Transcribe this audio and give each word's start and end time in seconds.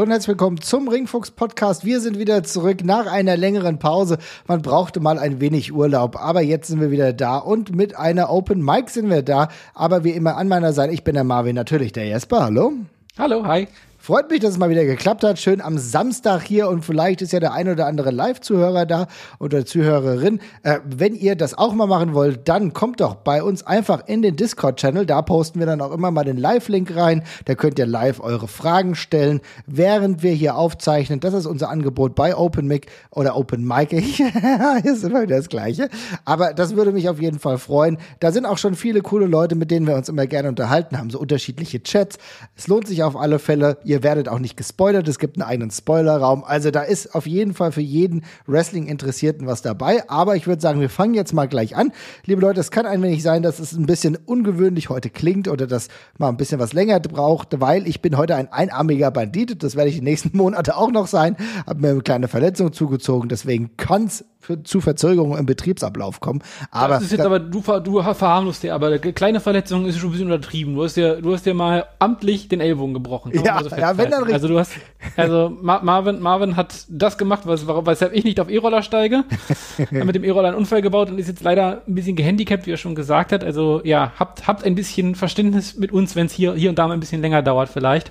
Hallo 0.00 0.06
und 0.06 0.12
herzlich 0.12 0.28
willkommen 0.28 0.62
zum 0.62 0.88
Ringfuchs 0.88 1.30
Podcast. 1.30 1.84
Wir 1.84 2.00
sind 2.00 2.18
wieder 2.18 2.42
zurück 2.42 2.82
nach 2.84 3.04
einer 3.04 3.36
längeren 3.36 3.78
Pause. 3.78 4.16
Man 4.46 4.62
brauchte 4.62 4.98
mal 4.98 5.18
ein 5.18 5.42
wenig 5.42 5.74
Urlaub, 5.74 6.16
aber 6.16 6.40
jetzt 6.40 6.68
sind 6.68 6.80
wir 6.80 6.90
wieder 6.90 7.12
da 7.12 7.36
und 7.36 7.76
mit 7.76 7.98
einer 7.98 8.30
Open 8.30 8.64
Mic 8.64 8.88
sind 8.88 9.10
wir 9.10 9.20
da. 9.20 9.48
Aber 9.74 10.02
wie 10.02 10.12
immer 10.12 10.38
an 10.38 10.48
meiner 10.48 10.72
Seite, 10.72 10.94
ich 10.94 11.04
bin 11.04 11.16
der 11.16 11.24
Marvin, 11.24 11.54
natürlich 11.54 11.92
der 11.92 12.06
Jesper. 12.06 12.44
Hallo. 12.44 12.72
Hallo, 13.18 13.44
hi. 13.44 13.68
Freut 14.10 14.28
mich, 14.28 14.40
dass 14.40 14.50
es 14.50 14.58
mal 14.58 14.70
wieder 14.70 14.84
geklappt 14.84 15.22
hat. 15.22 15.38
Schön 15.38 15.60
am 15.60 15.78
Samstag 15.78 16.42
hier 16.42 16.68
und 16.68 16.84
vielleicht 16.84 17.22
ist 17.22 17.32
ja 17.32 17.38
der 17.38 17.52
ein 17.52 17.68
oder 17.68 17.86
andere 17.86 18.10
Live-Zuhörer 18.10 18.84
da 18.84 19.06
oder 19.38 19.64
Zuhörerin. 19.64 20.40
Äh, 20.64 20.80
wenn 20.84 21.14
ihr 21.14 21.36
das 21.36 21.56
auch 21.56 21.72
mal 21.74 21.86
machen 21.86 22.12
wollt, 22.12 22.48
dann 22.48 22.72
kommt 22.72 23.00
doch 23.00 23.14
bei 23.14 23.40
uns 23.40 23.64
einfach 23.64 24.08
in 24.08 24.20
den 24.20 24.34
Discord-Channel. 24.34 25.06
Da 25.06 25.22
posten 25.22 25.60
wir 25.60 25.66
dann 25.66 25.80
auch 25.80 25.92
immer 25.92 26.10
mal 26.10 26.24
den 26.24 26.38
Live-Link 26.38 26.96
rein. 26.96 27.22
Da 27.44 27.54
könnt 27.54 27.78
ihr 27.78 27.86
live 27.86 28.18
eure 28.18 28.48
Fragen 28.48 28.96
stellen, 28.96 29.42
während 29.68 30.24
wir 30.24 30.32
hier 30.32 30.56
aufzeichnen. 30.56 31.20
Das 31.20 31.32
ist 31.32 31.46
unser 31.46 31.68
Angebot 31.68 32.16
bei 32.16 32.34
OpenMic 32.34 32.88
oder 33.12 33.36
Open 33.36 33.64
Mic. 33.64 33.92
ist 34.82 35.04
immer 35.04 35.22
wieder 35.22 35.36
das 35.36 35.48
Gleiche. 35.48 35.88
Aber 36.24 36.52
das 36.52 36.74
würde 36.74 36.90
mich 36.90 37.08
auf 37.08 37.20
jeden 37.20 37.38
Fall 37.38 37.58
freuen. 37.58 37.96
Da 38.18 38.32
sind 38.32 38.44
auch 38.44 38.58
schon 38.58 38.74
viele 38.74 39.02
coole 39.02 39.26
Leute, 39.26 39.54
mit 39.54 39.70
denen 39.70 39.86
wir 39.86 39.94
uns 39.94 40.08
immer 40.08 40.26
gerne 40.26 40.48
unterhalten 40.48 40.98
haben. 40.98 41.10
So 41.10 41.20
unterschiedliche 41.20 41.80
Chats. 41.84 42.18
Es 42.56 42.66
lohnt 42.66 42.88
sich 42.88 43.04
auf 43.04 43.14
alle 43.14 43.38
Fälle. 43.38 43.78
Ihr 43.84 43.99
werdet 44.02 44.28
auch 44.28 44.38
nicht 44.38 44.56
gespoilert. 44.56 45.08
Es 45.08 45.18
gibt 45.18 45.36
einen 45.36 45.48
eigenen 45.48 45.70
Spoilerraum. 45.70 46.44
Also 46.44 46.70
da 46.70 46.82
ist 46.82 47.14
auf 47.14 47.26
jeden 47.26 47.54
Fall 47.54 47.72
für 47.72 47.80
jeden 47.80 48.24
Wrestling-Interessierten 48.46 49.46
was 49.46 49.62
dabei. 49.62 50.08
Aber 50.08 50.36
ich 50.36 50.46
würde 50.46 50.60
sagen, 50.60 50.80
wir 50.80 50.90
fangen 50.90 51.14
jetzt 51.14 51.32
mal 51.32 51.46
gleich 51.46 51.76
an. 51.76 51.92
Liebe 52.24 52.40
Leute, 52.40 52.60
es 52.60 52.70
kann 52.70 52.86
ein 52.86 53.02
wenig 53.02 53.22
sein, 53.22 53.42
dass 53.42 53.58
es 53.58 53.72
ein 53.72 53.86
bisschen 53.86 54.16
ungewöhnlich 54.16 54.90
heute 54.90 55.10
klingt 55.10 55.48
oder 55.48 55.66
dass 55.66 55.88
mal 56.18 56.28
ein 56.28 56.36
bisschen 56.36 56.60
was 56.60 56.72
länger 56.72 57.00
braucht, 57.00 57.60
weil 57.60 57.86
ich 57.86 58.02
bin 58.02 58.16
heute 58.16 58.36
ein 58.36 58.52
einarmiger 58.52 59.10
Bandit. 59.10 59.62
Das 59.62 59.76
werde 59.76 59.90
ich 59.90 59.96
die 59.96 60.02
nächsten 60.02 60.36
Monate 60.36 60.76
auch 60.76 60.90
noch 60.90 61.06
sein. 61.06 61.36
Habe 61.66 61.80
mir 61.80 61.90
eine 61.90 62.00
kleine 62.00 62.28
Verletzung 62.28 62.72
zugezogen. 62.72 63.28
Deswegen 63.28 63.76
kann 63.76 64.04
es 64.04 64.24
für, 64.40 64.62
zu 64.62 64.80
Verzögerungen 64.80 65.38
im 65.38 65.46
Betriebsablauf 65.46 66.20
kommen. 66.20 66.42
Aber 66.70 66.94
das 66.94 67.04
ist 67.04 67.12
jetzt 67.12 67.20
aber, 67.20 67.38
du, 67.38 67.60
du 67.60 68.02
verharmlost 68.02 68.62
dir, 68.62 68.74
aber 68.74 68.86
eine 68.86 68.98
kleine 68.98 69.38
Verletzung 69.38 69.84
ist 69.86 69.98
schon 69.98 70.08
ein 70.08 70.12
bisschen 70.12 70.32
untertrieben. 70.32 70.74
Du 70.74 70.82
hast 70.82 70.96
dir, 70.96 71.20
du 71.20 71.32
hast 71.32 71.44
dir 71.44 71.54
mal 71.54 71.84
amtlich 71.98 72.48
den 72.48 72.60
Ellbogen 72.60 72.94
gebrochen. 72.94 73.32
Ja, 73.44 73.62
so 73.62 73.68
ja, 73.76 73.96
wenn 73.98 74.10
dann 74.10 74.20
richtig. 74.20 74.34
Also 74.34 74.48
du 74.48 74.58
hast, 74.58 74.72
also 75.16 75.56
Marvin, 75.60 76.20
Marvin 76.20 76.56
hat 76.56 76.86
das 76.88 77.18
gemacht, 77.18 77.42
was, 77.44 77.66
weshalb 77.66 78.14
ich 78.14 78.24
nicht 78.24 78.40
auf 78.40 78.48
E-Roller 78.48 78.82
steige. 78.82 79.24
hat 79.78 79.92
mit 79.92 80.14
dem 80.14 80.24
E-Roller 80.24 80.48
einen 80.48 80.56
Unfall 80.56 80.80
gebaut 80.80 81.10
und 81.10 81.18
ist 81.18 81.28
jetzt 81.28 81.42
leider 81.42 81.82
ein 81.86 81.94
bisschen 81.94 82.16
gehandicapt, 82.16 82.66
wie 82.66 82.72
er 82.72 82.78
schon 82.78 82.94
gesagt 82.94 83.32
hat. 83.32 83.44
Also 83.44 83.82
ja, 83.84 84.12
habt, 84.18 84.46
habt 84.46 84.64
ein 84.64 84.74
bisschen 84.74 85.14
Verständnis 85.14 85.76
mit 85.76 85.92
uns, 85.92 86.16
wenn 86.16 86.26
es 86.26 86.32
hier, 86.32 86.54
hier 86.54 86.70
und 86.70 86.78
da 86.78 86.88
mal 86.88 86.94
ein 86.94 87.00
bisschen 87.00 87.20
länger 87.20 87.42
dauert 87.42 87.68
vielleicht. 87.68 88.10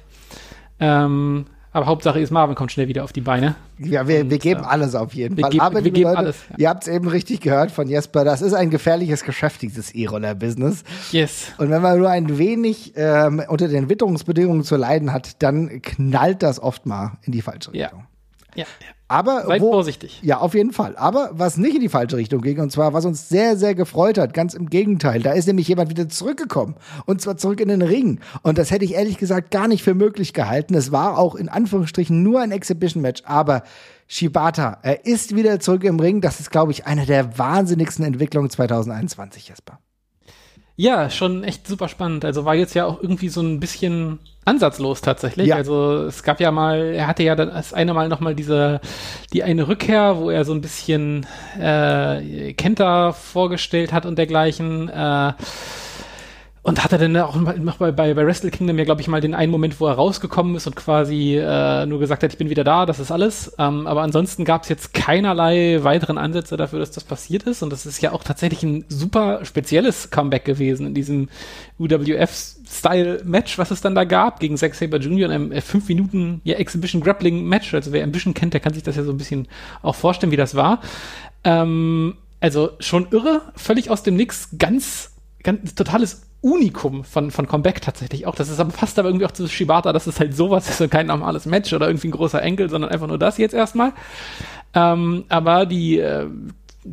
Ähm, 0.79 1.45
aber 1.71 1.85
Hauptsache 1.85 2.19
ist, 2.19 2.31
Marvin 2.31 2.55
kommt 2.55 2.71
schnell 2.71 2.87
wieder 2.87 3.03
auf 3.03 3.13
die 3.13 3.21
Beine. 3.21 3.55
Ja, 3.77 4.07
wir, 4.07 4.21
und, 4.21 4.31
wir 4.31 4.39
geben 4.39 4.63
äh, 4.63 4.67
alles 4.67 4.95
auf 4.95 5.13
jeden 5.13 5.37
Fall. 5.37 5.51
Geben, 5.51 5.63
Aber 5.63 5.83
wir 5.83 5.91
geben 5.91 6.09
Leute, 6.09 6.17
alles. 6.17 6.37
Ja. 6.49 6.55
Ihr 6.57 6.69
habt 6.69 6.83
es 6.83 6.89
eben 6.89 7.07
richtig 7.07 7.41
gehört 7.41 7.71
von 7.71 7.87
Jesper. 7.87 8.23
Das 8.23 8.41
ist 8.41 8.53
ein 8.53 8.69
gefährliches 8.69 9.23
Geschäft, 9.23 9.61
dieses 9.61 9.93
E-Roller-Business. 9.93 10.83
Yes. 11.11 11.51
Und 11.57 11.69
wenn 11.69 11.81
man 11.81 11.99
nur 11.99 12.09
ein 12.09 12.37
wenig 12.37 12.93
ähm, 12.95 13.43
unter 13.47 13.67
den 13.67 13.89
Witterungsbedingungen 13.89 14.63
zu 14.63 14.75
leiden 14.75 15.13
hat, 15.13 15.41
dann 15.43 15.81
knallt 15.81 16.41
das 16.41 16.59
oft 16.59 16.85
mal 16.85 17.17
in 17.23 17.33
die 17.33 17.41
falsche 17.41 17.71
Richtung. 17.71 17.75
Ja. 17.75 18.08
Ja. 18.55 18.65
Aber 19.07 19.45
Seid 19.47 19.61
wo, 19.61 19.71
vorsichtig. 19.71 20.19
Ja, 20.21 20.37
auf 20.37 20.53
jeden 20.53 20.71
Fall. 20.71 20.95
Aber 20.95 21.31
was 21.33 21.57
nicht 21.57 21.73
in 21.73 21.81
die 21.81 21.89
falsche 21.89 22.17
Richtung 22.17 22.41
ging, 22.41 22.59
und 22.59 22.71
zwar, 22.71 22.93
was 22.93 23.05
uns 23.05 23.27
sehr, 23.27 23.57
sehr 23.57 23.73
gefreut 23.73 24.19
hat, 24.19 24.35
ganz 24.35 24.53
im 24.53 24.69
Gegenteil, 24.69 25.23
da 25.23 25.31
ist 25.31 25.47
nämlich 25.47 25.67
jemand 25.67 25.89
wieder 25.89 26.07
zurückgekommen. 26.07 26.75
Und 27.07 27.19
zwar 27.19 27.35
zurück 27.35 27.59
in 27.59 27.69
den 27.69 27.81
Ring. 27.81 28.19
Und 28.43 28.59
das 28.59 28.69
hätte 28.69 28.85
ich 28.85 28.93
ehrlich 28.93 29.17
gesagt 29.17 29.49
gar 29.49 29.67
nicht 29.67 29.81
für 29.81 29.95
möglich 29.95 30.33
gehalten. 30.33 30.75
Es 30.75 30.91
war 30.91 31.17
auch 31.17 31.33
in 31.33 31.49
Anführungsstrichen 31.49 32.21
nur 32.21 32.39
ein 32.39 32.51
Exhibition-Match, 32.51 33.23
aber 33.25 33.63
Shibata, 34.07 34.77
er 34.83 35.05
ist 35.07 35.35
wieder 35.35 35.59
zurück 35.59 35.83
im 35.83 35.99
Ring. 35.99 36.21
Das 36.21 36.39
ist, 36.39 36.51
glaube 36.51 36.71
ich, 36.71 36.85
eine 36.85 37.07
der 37.07 37.37
wahnsinnigsten 37.39 38.05
Entwicklungen 38.05 38.51
2021, 38.51 39.49
Jesper. 39.49 39.79
Ja, 40.75 41.09
schon 41.09 41.43
echt 41.43 41.67
super 41.67 41.89
spannend. 41.89 42.23
Also 42.23 42.45
war 42.45 42.55
jetzt 42.55 42.73
ja 42.73 42.85
auch 42.85 43.01
irgendwie 43.01 43.29
so 43.29 43.41
ein 43.41 43.59
bisschen 43.59 44.19
ansatzlos 44.49 45.01
tatsächlich. 45.01 45.47
Ja. 45.47 45.55
Also 45.55 46.03
es 46.03 46.23
gab 46.23 46.39
ja 46.39 46.51
mal, 46.51 46.93
er 46.93 47.07
hatte 47.07 47.23
ja 47.23 47.35
dann 47.35 47.49
das 47.49 47.73
eine 47.73 47.93
Mal 47.93 48.09
nochmal 48.09 48.35
diese, 48.35 48.81
die 49.31 49.43
eine 49.43 49.67
Rückkehr, 49.67 50.17
wo 50.17 50.29
er 50.29 50.43
so 50.45 50.53
ein 50.53 50.61
bisschen 50.61 51.25
äh, 51.59 52.53
Kenta 52.53 53.13
vorgestellt 53.13 53.93
hat 53.93 54.05
und 54.05 54.17
dergleichen. 54.17 54.89
Äh, 54.89 55.33
und 56.61 56.83
hat 56.83 56.91
er 56.91 56.97
dann 56.97 57.15
auch 57.17 57.35
noch 57.35 57.77
bei, 57.77 57.91
bei, 57.91 58.13
bei 58.13 58.25
Wrestle 58.25 58.51
Kingdom 58.51 58.77
ja, 58.77 58.83
glaube 58.83 59.01
ich, 59.01 59.07
mal 59.07 59.21
den 59.21 59.33
einen 59.33 59.51
Moment, 59.51 59.79
wo 59.79 59.87
er 59.87 59.93
rausgekommen 59.93 60.55
ist 60.55 60.67
und 60.67 60.75
quasi 60.75 61.37
äh, 61.37 61.85
nur 61.85 61.99
gesagt 61.99 62.21
hat, 62.21 62.31
ich 62.33 62.37
bin 62.37 62.49
wieder 62.49 62.65
da, 62.65 62.85
das 62.85 62.99
ist 62.99 63.11
alles. 63.11 63.53
Ähm, 63.57 63.87
aber 63.87 64.01
ansonsten 64.01 64.43
gab 64.43 64.63
es 64.63 64.69
jetzt 64.69 64.93
keinerlei 64.93 65.79
weiteren 65.83 66.17
Ansätze 66.17 66.57
dafür, 66.57 66.79
dass 66.79 66.91
das 66.91 67.05
passiert 67.05 67.43
ist. 67.43 67.63
Und 67.63 67.71
das 67.71 67.85
ist 67.85 68.01
ja 68.01 68.11
auch 68.11 68.23
tatsächlich 68.23 68.63
ein 68.63 68.85
super 68.89 69.45
spezielles 69.45 70.11
Comeback 70.11 70.43
gewesen 70.43 70.87
in 70.87 70.93
diesem 70.93 71.29
UWF-Style-Match, 72.69 73.57
was 73.57 73.71
es 73.71 73.81
dann 73.81 73.95
da 73.95 74.03
gab, 74.03 74.39
gegen 74.39 74.57
Zack 74.57 74.75
Saber 74.75 74.97
Jr. 74.97 75.25
in 75.25 75.31
einem 75.31 75.51
äh, 75.51 75.61
5 75.61 75.87
Minuten 75.87 76.41
ja, 76.43 76.55
Exhibition 76.55 77.01
Grappling-Match. 77.01 77.73
Also 77.73 77.91
wer 77.91 78.03
Ambition 78.03 78.33
kennt, 78.33 78.53
der 78.53 78.61
kann 78.61 78.73
sich 78.73 78.83
das 78.83 78.95
ja 78.95 79.03
so 79.03 79.11
ein 79.11 79.17
bisschen 79.17 79.47
auch 79.81 79.95
vorstellen, 79.95 80.31
wie 80.31 80.37
das 80.37 80.55
war. 80.55 80.81
Ähm, 81.43 82.15
also 82.39 82.71
schon 82.79 83.07
irre, 83.11 83.41
völlig 83.55 83.89
aus 83.89 84.03
dem 84.03 84.15
Nix, 84.15 84.49
ganz, 84.57 85.11
ganz 85.43 85.75
totales 85.75 86.23
Unikum 86.41 87.03
von, 87.03 87.31
von 87.31 87.47
Comeback 87.47 87.81
tatsächlich 87.81 88.25
auch. 88.25 88.35
Das 88.35 88.49
ist 88.49 88.59
aber 88.61 88.71
fast 88.71 88.97
aber 88.97 89.09
irgendwie 89.09 89.25
auch 89.25 89.31
zu 89.31 89.47
Shibata, 89.47 89.91
dass 89.91 90.07
es 90.07 90.19
halt 90.19 90.35
sowas 90.35 90.69
ist 90.69 90.79
und 90.79 90.89
kein 90.89 91.07
normales 91.07 91.45
Match 91.45 91.73
oder 91.73 91.87
irgendwie 91.87 92.07
ein 92.07 92.11
großer 92.11 92.41
Enkel, 92.41 92.69
sondern 92.69 92.91
einfach 92.91 93.07
nur 93.07 93.19
das 93.19 93.37
jetzt 93.37 93.53
erstmal. 93.53 93.91
Ähm, 94.73 95.25
aber 95.27 95.65
die 95.65 95.99
äh, 95.99 96.27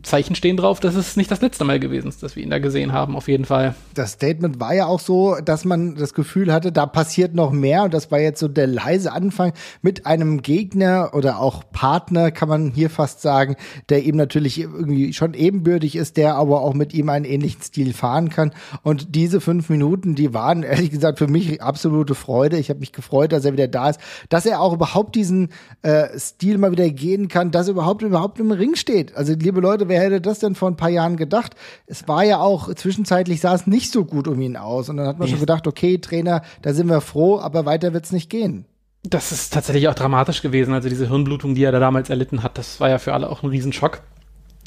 Zeichen 0.02 0.34
stehen 0.34 0.56
drauf, 0.56 0.80
dass 0.80 0.96
es 0.96 1.16
nicht 1.16 1.30
das 1.30 1.40
letzte 1.42 1.62
Mal 1.64 1.78
gewesen 1.78 2.08
ist, 2.08 2.20
dass 2.20 2.34
wir 2.34 2.42
ihn 2.42 2.50
da 2.50 2.58
gesehen 2.58 2.92
haben, 2.92 3.14
auf 3.14 3.28
jeden 3.28 3.44
Fall. 3.44 3.76
Das 3.94 4.12
Statement 4.12 4.58
war 4.58 4.74
ja 4.74 4.86
auch 4.86 4.98
so, 4.98 5.36
dass 5.44 5.64
man 5.64 5.94
das 5.94 6.12
Gefühl 6.12 6.52
hatte, 6.52 6.72
da 6.72 6.86
passiert 6.86 7.34
noch 7.34 7.52
mehr 7.52 7.84
und 7.84 7.94
das 7.94 8.10
war 8.10 8.18
jetzt 8.18 8.40
so 8.40 8.48
der 8.48 8.66
leise 8.66 9.12
Anfang 9.12 9.52
mit 9.82 10.04
einem 10.04 10.42
Gegner 10.42 11.10
oder 11.14 11.38
auch 11.38 11.62
Partner, 11.70 12.32
kann 12.32 12.48
man 12.48 12.72
hier 12.72 12.90
fast 12.90 13.22
sagen, 13.22 13.54
der 13.88 14.02
ihm 14.02 14.16
natürlich 14.16 14.60
irgendwie 14.60 15.12
schon 15.12 15.34
ebenbürtig 15.34 15.94
ist, 15.94 16.16
der 16.16 16.34
aber 16.34 16.62
auch 16.62 16.74
mit 16.74 16.92
ihm 16.92 17.08
einen 17.08 17.24
ähnlichen 17.24 17.62
Stil 17.62 17.92
fahren 17.92 18.28
kann. 18.28 18.52
Und 18.82 19.14
diese 19.14 19.40
fünf 19.40 19.68
Minuten, 19.68 20.16
die 20.16 20.34
waren 20.34 20.64
ehrlich 20.64 20.90
gesagt 20.90 21.18
für 21.18 21.28
mich 21.28 21.62
absolute 21.62 22.16
Freude. 22.16 22.58
Ich 22.58 22.70
habe 22.70 22.80
mich 22.80 22.90
gefreut, 22.90 23.30
dass 23.30 23.44
er 23.44 23.52
wieder 23.52 23.68
da 23.68 23.90
ist, 23.90 24.00
dass 24.30 24.46
er 24.46 24.60
auch 24.60 24.72
überhaupt 24.72 25.14
diesen 25.14 25.50
äh, 25.82 26.18
Stil 26.18 26.58
mal 26.58 26.72
wieder 26.72 26.90
gehen 26.90 27.28
kann, 27.28 27.52
dass 27.52 27.68
er 27.68 27.72
überhaupt 27.72 28.02
überhaupt 28.02 28.40
im 28.40 28.50
Ring 28.50 28.74
steht. 28.74 29.14
Also 29.16 29.34
liebe 29.34 29.60
Leute, 29.60 29.75
Leute, 29.76 29.90
wer 29.90 30.00
hätte 30.00 30.20
das 30.22 30.38
denn 30.38 30.54
vor 30.54 30.70
ein 30.70 30.76
paar 30.76 30.88
Jahren 30.88 31.18
gedacht? 31.18 31.54
Es 31.86 32.08
war 32.08 32.24
ja 32.24 32.40
auch, 32.40 32.72
zwischenzeitlich 32.72 33.42
sah 33.42 33.54
es 33.54 33.66
nicht 33.66 33.92
so 33.92 34.06
gut 34.06 34.26
um 34.26 34.40
ihn 34.40 34.56
aus. 34.56 34.88
Und 34.88 34.96
dann 34.96 35.06
hat 35.06 35.18
man 35.18 35.26
nee. 35.26 35.32
schon 35.32 35.40
gedacht, 35.40 35.66
okay, 35.66 35.98
Trainer, 35.98 36.40
da 36.62 36.72
sind 36.72 36.88
wir 36.88 37.02
froh, 37.02 37.38
aber 37.38 37.66
weiter 37.66 37.92
wird's 37.92 38.10
nicht 38.10 38.30
gehen. 38.30 38.64
Das 39.02 39.32
ist 39.32 39.52
tatsächlich 39.52 39.88
auch 39.88 39.94
dramatisch 39.94 40.40
gewesen. 40.40 40.72
Also 40.72 40.88
diese 40.88 41.08
Hirnblutung, 41.10 41.54
die 41.54 41.62
er 41.62 41.72
da 41.72 41.78
damals 41.78 42.08
erlitten 42.08 42.42
hat, 42.42 42.56
das 42.56 42.80
war 42.80 42.88
ja 42.88 42.96
für 42.96 43.12
alle 43.12 43.28
auch 43.28 43.42
ein 43.42 43.50
Riesenschock. 43.50 44.00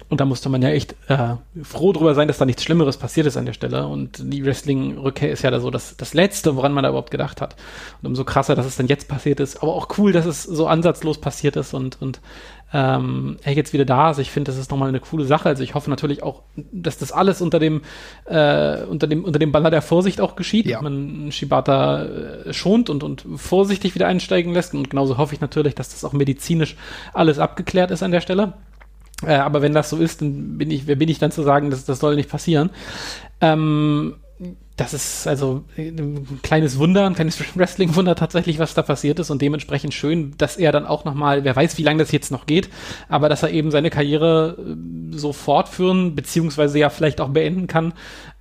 Und 0.10 0.20
da 0.20 0.26
musste 0.26 0.50
man 0.50 0.64
ja 0.64 0.70
echt 0.70 0.96
äh, 1.08 1.36
froh 1.62 1.94
drüber 1.94 2.16
sein, 2.16 2.28
dass 2.28 2.40
da 2.40 2.46
nichts 2.46 2.64
Schlimmeres 2.64 2.98
passiert 2.98 3.28
ist 3.28 3.38
an 3.38 3.46
der 3.46 3.54
Stelle. 3.54 3.86
Und 3.86 4.34
die 4.34 4.44
Wrestling-Rückkehr 4.44 5.32
ist 5.32 5.44
ja 5.44 5.52
da 5.52 5.60
so 5.60 5.70
das, 5.70 5.98
das 5.98 6.16
Letzte, 6.16 6.56
woran 6.56 6.74
man 6.74 6.84
da 6.84 6.90
überhaupt 6.90 7.12
gedacht 7.12 7.42
hat. 7.42 7.56
Und 8.02 8.08
umso 8.08 8.24
krasser, 8.24 8.56
dass 8.56 8.66
es 8.66 8.76
dann 8.76 8.88
jetzt 8.88 9.08
passiert 9.08 9.40
ist. 9.40 9.62
Aber 9.62 9.76
auch 9.76 9.88
cool, 10.00 10.12
dass 10.12 10.26
es 10.26 10.44
so 10.44 10.66
ansatzlos 10.66 11.22
passiert 11.22 11.56
ist 11.58 11.76
und, 11.76 12.02
und 12.02 12.22
ähm, 12.74 13.38
er 13.44 13.54
jetzt 13.54 13.72
wieder 13.72 13.86
da 13.86 14.10
ist. 14.10 14.18
Ich 14.18 14.32
finde, 14.32 14.52
das 14.52 14.60
ist 14.60 14.72
nochmal 14.72 14.90
eine 14.90 15.00
coole 15.00 15.26
Sache. 15.26 15.50
Also 15.50 15.64
ich 15.64 15.76
hoffe 15.76 15.92
natürlich 15.92 16.24
auch, 16.24 16.42
dass 16.56 16.98
das 16.98 17.12
alles 17.12 17.42
unter 17.42 17.60
dem, 17.60 17.82
äh, 18.26 18.84
unter 18.84 19.06
dem, 19.06 19.24
unter 19.24 19.38
dem 19.38 19.52
Banner 19.52 19.70
der 19.70 19.84
Vorsicht 19.84 20.22
auch 20.22 20.36
geschieht, 20.36 20.66
ja. 20.66 20.78
dass 20.78 20.84
man 20.84 21.32
Shibata 21.32 22.04
äh, 22.04 22.54
schont 22.54 22.90
und, 22.90 23.04
und 23.04 23.26
vorsichtig 23.36 23.94
wieder 23.94 24.08
einsteigen 24.08 24.54
lässt. 24.54 24.74
Und 24.74 24.90
genauso 24.90 25.18
hoffe 25.18 25.36
ich 25.36 25.42
natürlich, 25.42 25.76
dass 25.76 25.90
das 25.90 26.04
auch 26.04 26.14
medizinisch 26.14 26.76
alles 27.14 27.38
abgeklärt 27.38 27.92
ist 27.92 28.02
an 28.02 28.12
der 28.12 28.22
Stelle. 28.22 28.54
Äh, 29.26 29.36
aber 29.36 29.62
wenn 29.62 29.74
das 29.74 29.90
so 29.90 29.98
ist, 29.98 30.22
dann 30.22 30.58
bin 30.58 30.72
ich, 30.72 30.88
wer 30.88 30.96
bin 30.96 31.10
ich 31.10 31.20
dann 31.20 31.32
zu 31.32 31.44
sagen, 31.44 31.70
dass 31.70 31.86
das 31.86 32.00
soll 32.00 32.16
nicht 32.16 32.30
passieren? 32.30 32.70
Ähm, 33.42 34.16
das 34.78 34.94
ist 34.94 35.28
also 35.28 35.66
ein 35.78 36.40
kleines 36.42 36.80
Wunder, 36.80 37.06
ein 37.06 37.14
kleines 37.16 37.38
Wrestling-Wunder 37.56 38.16
tatsächlich, 38.16 38.60
was 38.60 38.74
da 38.74 38.82
passiert 38.82 39.20
ist 39.20 39.30
und 39.30 39.42
dementsprechend 39.42 39.94
schön, 39.94 40.36
dass 40.38 40.56
er 40.56 40.72
dann 40.72 40.86
auch 40.86 41.04
nochmal, 41.04 41.44
wer 41.44 41.56
weiß, 41.56 41.78
wie 41.78 41.84
lange 41.84 42.00
das 42.00 42.12
jetzt 42.12 42.32
noch 42.32 42.46
geht, 42.46 42.70
aber 43.10 43.28
dass 43.28 43.44
er 43.44 43.52
eben 43.52 43.72
seine 43.72 43.90
Karriere 43.90 44.58
äh, 44.58 45.18
so 45.18 45.34
fortführen, 45.34 46.16
beziehungsweise 46.16 46.80
ja 46.80 46.90
vielleicht 46.90 47.20
auch 47.20 47.30
beenden 47.30 47.68
kann, 47.68 47.94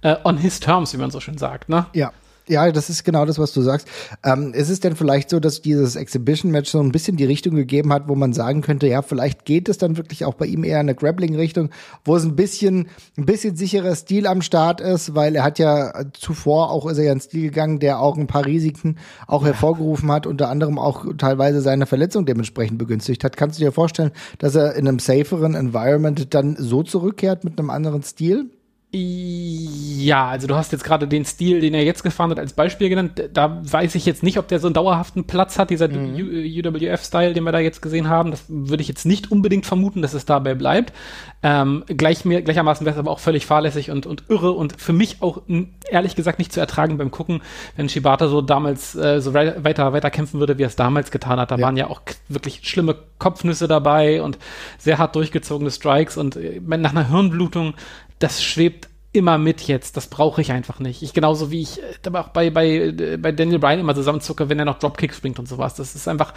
äh, 0.03 0.17
on 0.23 0.39
his 0.39 0.61
terms, 0.61 0.93
wie 0.93 0.99
man 0.99 1.11
so 1.11 1.19
schön 1.19 1.39
sagt, 1.39 1.69
ne? 1.69 1.87
Ja. 1.93 2.13
Ja, 2.49 2.71
das 2.73 2.91
ist 2.91 3.05
genau 3.05 3.27
das, 3.27 3.39
was 3.39 3.53
du 3.53 3.63
sagst. 3.63 3.89
Ähm, 4.25 4.53
ist 4.55 4.71
es 4.71 4.81
denn 4.81 4.97
vielleicht 4.97 5.31
so, 5.31 5.41
dass 5.41 5.61
dieses 5.61 5.97
Exhibition-Match 5.97 6.71
so 6.71 6.81
ein 6.81 6.93
bisschen 6.93 7.17
die 7.17 7.25
Richtung 7.25 7.55
gegeben 7.55 7.93
hat, 7.93 8.09
wo 8.09 8.15
man 8.15 8.33
sagen 8.33 8.63
könnte, 8.63 8.87
ja, 8.87 9.03
vielleicht 9.03 9.45
geht 9.45 9.69
es 9.69 9.79
dann 9.79 9.97
wirklich 9.97 10.25
auch 10.25 10.35
bei 10.35 10.47
ihm 10.47 10.65
eher 10.65 10.81
in 10.81 10.89
eine 10.89 10.95
Grappling-Richtung, 10.95 11.71
wo 12.05 12.17
es 12.17 12.25
ein 12.25 12.37
bisschen, 12.37 12.89
ein 13.17 13.27
bisschen 13.27 13.57
sicherer 13.57 13.95
Stil 13.95 14.27
am 14.27 14.43
Start 14.43 14.81
ist, 14.81 15.15
weil 15.15 15.37
er 15.37 15.45
hat 15.45 15.59
ja 15.59 15.93
zuvor 16.13 16.71
auch 16.71 16.87
ist 16.87 16.99
er 16.99 17.05
ja 17.05 17.13
einen 17.13 17.21
Stil 17.21 17.43
gegangen, 17.43 17.79
der 17.79 18.01
auch 18.01 18.17
ein 18.17 18.27
paar 18.27 18.47
Risiken 18.47 18.97
auch 19.27 19.45
hervorgerufen 19.45 20.11
hat, 20.11 20.27
unter 20.27 20.49
anderem 20.49 20.79
auch 20.79 21.05
teilweise 21.17 21.61
seine 21.61 21.87
Verletzung 21.87 22.27
dementsprechend 22.27 22.79
begünstigt 22.79 23.25
hat. 23.25 23.37
Kannst 23.37 23.59
du 23.59 23.65
dir 23.65 23.73
vorstellen, 23.73 24.13
dass 24.39 24.55
er 24.55 24.75
in 24.75 24.89
einem 24.89 24.99
saferen 24.99 25.55
Environment 25.55 26.33
dann 26.35 26.57
so 26.59 26.83
zurückkehrt 26.83 27.45
mit 27.45 27.59
einem 27.59 27.71
anderen 27.71 28.03
Stil? 28.03 28.51
Ja, 28.91 30.29
also 30.29 30.47
du 30.47 30.55
hast 30.55 30.73
jetzt 30.73 30.83
gerade 30.83 31.07
den 31.07 31.27
Stil, 31.27 31.61
den 31.61 31.75
er 31.75 31.85
jetzt 31.85 32.03
gefahren 32.03 32.31
hat, 32.31 32.39
als 32.39 32.55
Beispiel 32.55 32.89
genannt. 32.89 33.23
Da 33.35 33.61
weiß 33.63 33.95
ich 33.97 34.07
jetzt 34.07 34.23
nicht, 34.23 34.39
ob 34.39 34.49
der 34.49 34.61
so 34.61 34.67
einen 34.67 34.73
dauerhaften 34.73 35.25
Platz 35.25 35.59
hat, 35.59 35.69
dieser 35.69 35.89
mhm. 35.89 36.15
UWF-Style, 36.15 37.35
den 37.35 37.45
wir 37.45 37.53
da 37.53 37.59
jetzt 37.59 37.83
gesehen 37.83 38.09
haben. 38.09 38.31
Das 38.31 38.45
würde 38.49 38.81
ich 38.81 38.89
jetzt 38.89 39.05
nicht 39.05 39.31
unbedingt 39.31 39.67
vermuten, 39.67 40.01
dass 40.01 40.15
es 40.15 40.25
dabei 40.25 40.55
bleibt. 40.55 40.95
Ähm, 41.43 41.85
gleich 41.87 42.25
mir, 42.25 42.41
gleichermaßen 42.41 42.87
wäre 42.87 42.95
es 42.95 42.99
aber 42.99 43.11
auch 43.11 43.19
völlig 43.19 43.45
fahrlässig 43.45 43.91
und, 43.91 44.07
und 44.07 44.25
irre 44.31 44.53
und 44.53 44.81
für 44.81 44.95
mich 44.95 45.21
auch 45.21 45.43
ehrlich 45.91 46.17
gesagt 46.17 46.39
nicht 46.39 46.55
zu 46.55 46.61
ertragen 46.61 46.97
beim 46.97 47.11
Gucken, 47.11 47.43
wenn 47.77 47.91
Shibata 47.91 48.29
so 48.29 48.41
damals 48.41 48.95
äh, 48.95 49.21
so 49.21 49.35
weiter, 49.35 49.93
weiter 49.93 50.11
kämpfen 50.11 50.41
würde, 50.41 50.57
wie 50.57 50.63
er 50.63 50.69
es 50.69 50.77
damals 50.77 51.11
getan 51.11 51.39
hat. 51.39 51.51
Da 51.51 51.57
ja. 51.57 51.63
waren 51.63 51.77
ja 51.77 51.89
auch 51.89 52.01
wirklich 52.29 52.61
schlimme 52.63 52.97
Kopfnüsse 53.19 53.69
dabei 53.69 54.23
und 54.23 54.39
sehr 54.79 54.97
hart 54.97 55.15
durchgezogene 55.15 55.71
Strikes 55.71 56.17
und 56.17 56.37
äh, 56.37 56.59
nach 56.65 56.93
einer 56.93 57.09
Hirnblutung 57.11 57.75
das 58.19 58.43
schwebt 58.43 58.89
immer 59.19 59.39
mit 59.39 59.63
jetzt. 59.63 59.97
Das 59.97 60.07
brauche 60.07 60.41
ich 60.41 60.53
einfach 60.53 60.79
nicht. 60.79 61.03
Ich 61.03 61.13
genauso 61.13 61.51
wie 61.51 61.61
ich 61.63 61.81
aber 62.07 62.21
auch 62.21 62.29
bei, 62.29 62.51
bei, 62.51 62.95
bei 63.19 63.33
Daniel 63.33 63.59
Bryan 63.59 63.81
immer 63.81 63.95
zusammenzucke, 63.95 64.49
wenn 64.49 64.59
er 64.59 64.65
noch 64.65 64.79
Dropkicks 64.79 65.21
bringt 65.21 65.39
und 65.39 65.47
sowas. 65.47 65.75
Das 65.75 65.95
ist 65.95 66.09
einfach, 66.09 66.33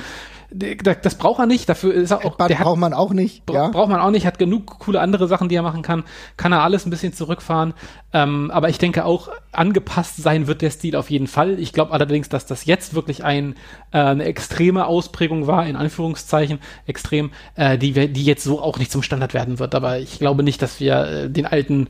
das 0.51 1.15
braucht 1.15 1.39
er 1.39 1.45
nicht. 1.45 1.69
Dafür 1.69 1.93
ist 1.93 2.11
er 2.11 2.25
auch. 2.25 2.35
Der 2.35 2.55
braucht 2.55 2.79
man 2.79 2.93
auch 2.93 3.13
nicht. 3.13 3.49
Ja. 3.49 3.69
Braucht 3.69 3.89
man 3.89 4.01
auch 4.01 4.11
nicht. 4.11 4.25
Hat 4.25 4.37
genug 4.39 4.79
coole 4.79 4.99
andere 4.99 5.27
Sachen, 5.27 5.47
die 5.47 5.55
er 5.55 5.61
machen 5.61 5.81
kann. 5.81 6.03
Kann 6.35 6.51
er 6.51 6.61
alles 6.61 6.85
ein 6.85 6.89
bisschen 6.89 7.13
zurückfahren. 7.13 7.73
Ähm, 8.13 8.51
aber 8.51 8.69
ich 8.69 8.77
denke 8.77 9.05
auch, 9.05 9.29
angepasst 9.53 10.17
sein 10.17 10.47
wird 10.47 10.61
der 10.61 10.71
Stil 10.71 10.95
auf 10.95 11.09
jeden 11.09 11.27
Fall. 11.27 11.59
Ich 11.59 11.71
glaube 11.71 11.91
allerdings, 11.93 12.27
dass 12.27 12.45
das 12.45 12.65
jetzt 12.65 12.93
wirklich 12.93 13.23
ein, 13.23 13.55
äh, 13.91 13.99
eine 13.99 14.25
extreme 14.25 14.85
Ausprägung 14.85 15.47
war, 15.47 15.65
in 15.65 15.75
Anführungszeichen 15.75 16.59
extrem, 16.85 17.31
äh, 17.55 17.77
die, 17.77 18.11
die 18.11 18.25
jetzt 18.25 18.43
so 18.43 18.61
auch 18.61 18.77
nicht 18.77 18.91
zum 18.91 19.03
Standard 19.03 19.33
werden 19.33 19.59
wird. 19.59 19.75
Aber 19.75 19.99
ich 19.99 20.19
glaube 20.19 20.43
nicht, 20.43 20.61
dass 20.61 20.79
wir 20.79 21.05
äh, 21.05 21.29
den 21.29 21.45
alten 21.45 21.87